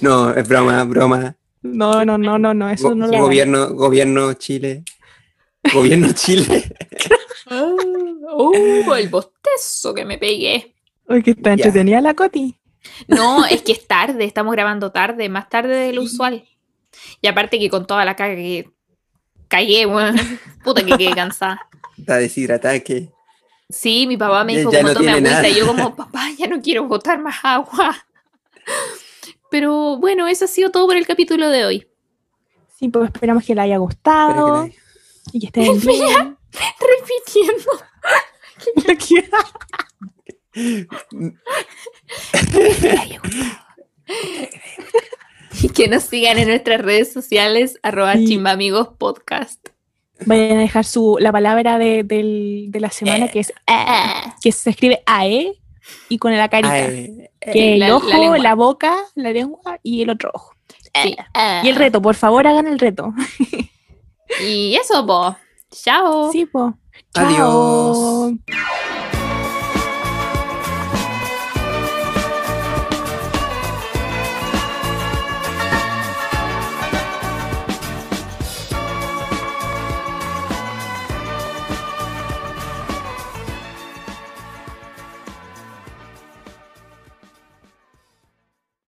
No, 0.02 0.32
es 0.34 0.48
broma, 0.48 0.84
broma. 0.86 1.36
No, 1.62 2.06
no, 2.06 2.18
no, 2.18 2.38
no, 2.38 2.54
no, 2.54 2.70
eso 2.70 2.90
Go- 2.90 2.96
no 2.96 3.08
lo 3.08 3.18
gobierno, 3.20 3.70
gobierno 3.74 4.34
Chile. 4.34 4.84
Gobierno 5.74 6.12
Chile. 6.14 6.64
Uh, 7.50 8.94
el 8.98 9.10
bostezo 9.10 9.94
que 9.94 10.06
me 10.06 10.18
pegué. 10.18 10.76
Uy, 11.08 11.24
que 11.24 11.32
está 11.32 11.54
entretenida 11.54 12.02
la 12.02 12.14
Coti. 12.14 12.56
No, 13.08 13.46
es 13.46 13.62
que 13.62 13.74
es 13.74 13.88
tarde, 13.88 14.24
estamos 14.24 14.54
grabando 14.54 14.92
tarde, 14.92 15.30
más 15.30 15.50
tarde 15.50 15.76
de 15.76 15.94
lo 15.94 16.04
usual. 16.04 16.46
Y 17.22 17.28
aparte 17.28 17.60
que 17.60 17.70
con 17.70 17.86
toda 17.86 18.06
la 18.06 18.16
caga 18.16 18.36
que 18.36 18.70
cagué, 19.48 19.86
weón. 19.86 20.16
Puta 20.64 20.86
que 20.86 20.98
quedé 20.98 21.14
cansada. 21.14 21.68
Está 21.98 22.18
deshidratada 22.18 22.80
que. 22.80 23.10
Sí, 23.70 24.08
mi 24.08 24.16
papá 24.16 24.44
me 24.46 24.58
dijo 24.58 24.72
ya 24.72 24.80
como 24.80 24.94
no 24.94 25.00
tome 25.00 25.12
agüita 25.12 25.30
nada. 25.30 25.50
y 25.50 25.56
yo 25.56 25.68
como, 25.68 25.96
papá, 25.96 26.30
ya 26.38 26.48
no 26.48 26.62
quiero 26.62 26.86
botar 26.86 27.20
más 27.20 27.36
agua. 27.44 27.96
Pero 29.52 29.98
bueno, 29.98 30.28
eso 30.28 30.46
ha 30.46 30.48
sido 30.48 30.72
todo 30.72 30.88
por 30.88 30.96
el 30.96 31.06
capítulo 31.06 31.50
de 31.50 31.66
hoy. 31.66 31.88
Sí, 32.78 32.88
pues 32.90 33.10
esperamos 33.10 33.44
que 33.44 33.56
le 33.56 33.62
haya 33.62 33.76
Espero 33.76 33.84
gustado 33.84 34.70
y 35.34 35.40
que 35.40 35.48
estén 35.48 35.80
bien. 35.80 36.38
Repitiendo. 36.80 37.72
Y 45.62 45.70
que 45.70 45.88
nos 45.88 46.04
sigan 46.04 46.38
en 46.38 46.48
nuestras 46.50 46.82
redes 46.82 47.12
sociales, 47.12 47.80
arroba 47.82 48.14
Sí. 48.16 48.26
chimbamigos 48.28 48.90
podcast. 48.98 49.70
Vayan 50.26 50.58
a 50.58 50.62
dejar 50.62 50.84
su, 50.86 51.18
la 51.20 51.32
palabra 51.32 51.78
de, 51.78 52.04
del- 52.04 52.66
de 52.70 52.80
la 52.80 52.90
semana 52.90 53.28
que 53.28 53.40
es 53.40 53.54
ah, 53.68 54.36
que 54.42 54.52
se 54.52 54.72
escribe 54.72 55.02
AE 55.06 55.54
y 56.10 56.18
con 56.18 56.36
la 56.36 56.50
carita. 56.50 56.74
Ay, 56.74 57.30
que 57.40 57.74
el 57.74 57.80
la- 57.80 57.96
ojo, 57.96 58.08
la, 58.38 58.56
boca, 58.56 58.96
la 59.16 59.32
lengua 59.32 59.80
y 59.84 60.02
el 60.02 60.10
otro 60.10 60.32
ojo. 60.34 60.54
Sí. 61.04 61.16
Y 61.64 61.70
el 61.70 61.76
reto, 61.76 62.02
por 62.02 62.16
favor, 62.16 62.46
hagan 62.48 62.68
el 62.68 62.80
reto. 62.80 63.14
Y 64.42 64.76
eso, 64.76 65.06
po. 65.06 65.36
Chao. 65.72 66.32
Sí, 66.32 66.46
po. 66.46 66.74
Adiós. 67.14 68.34
Chao. 68.48 68.87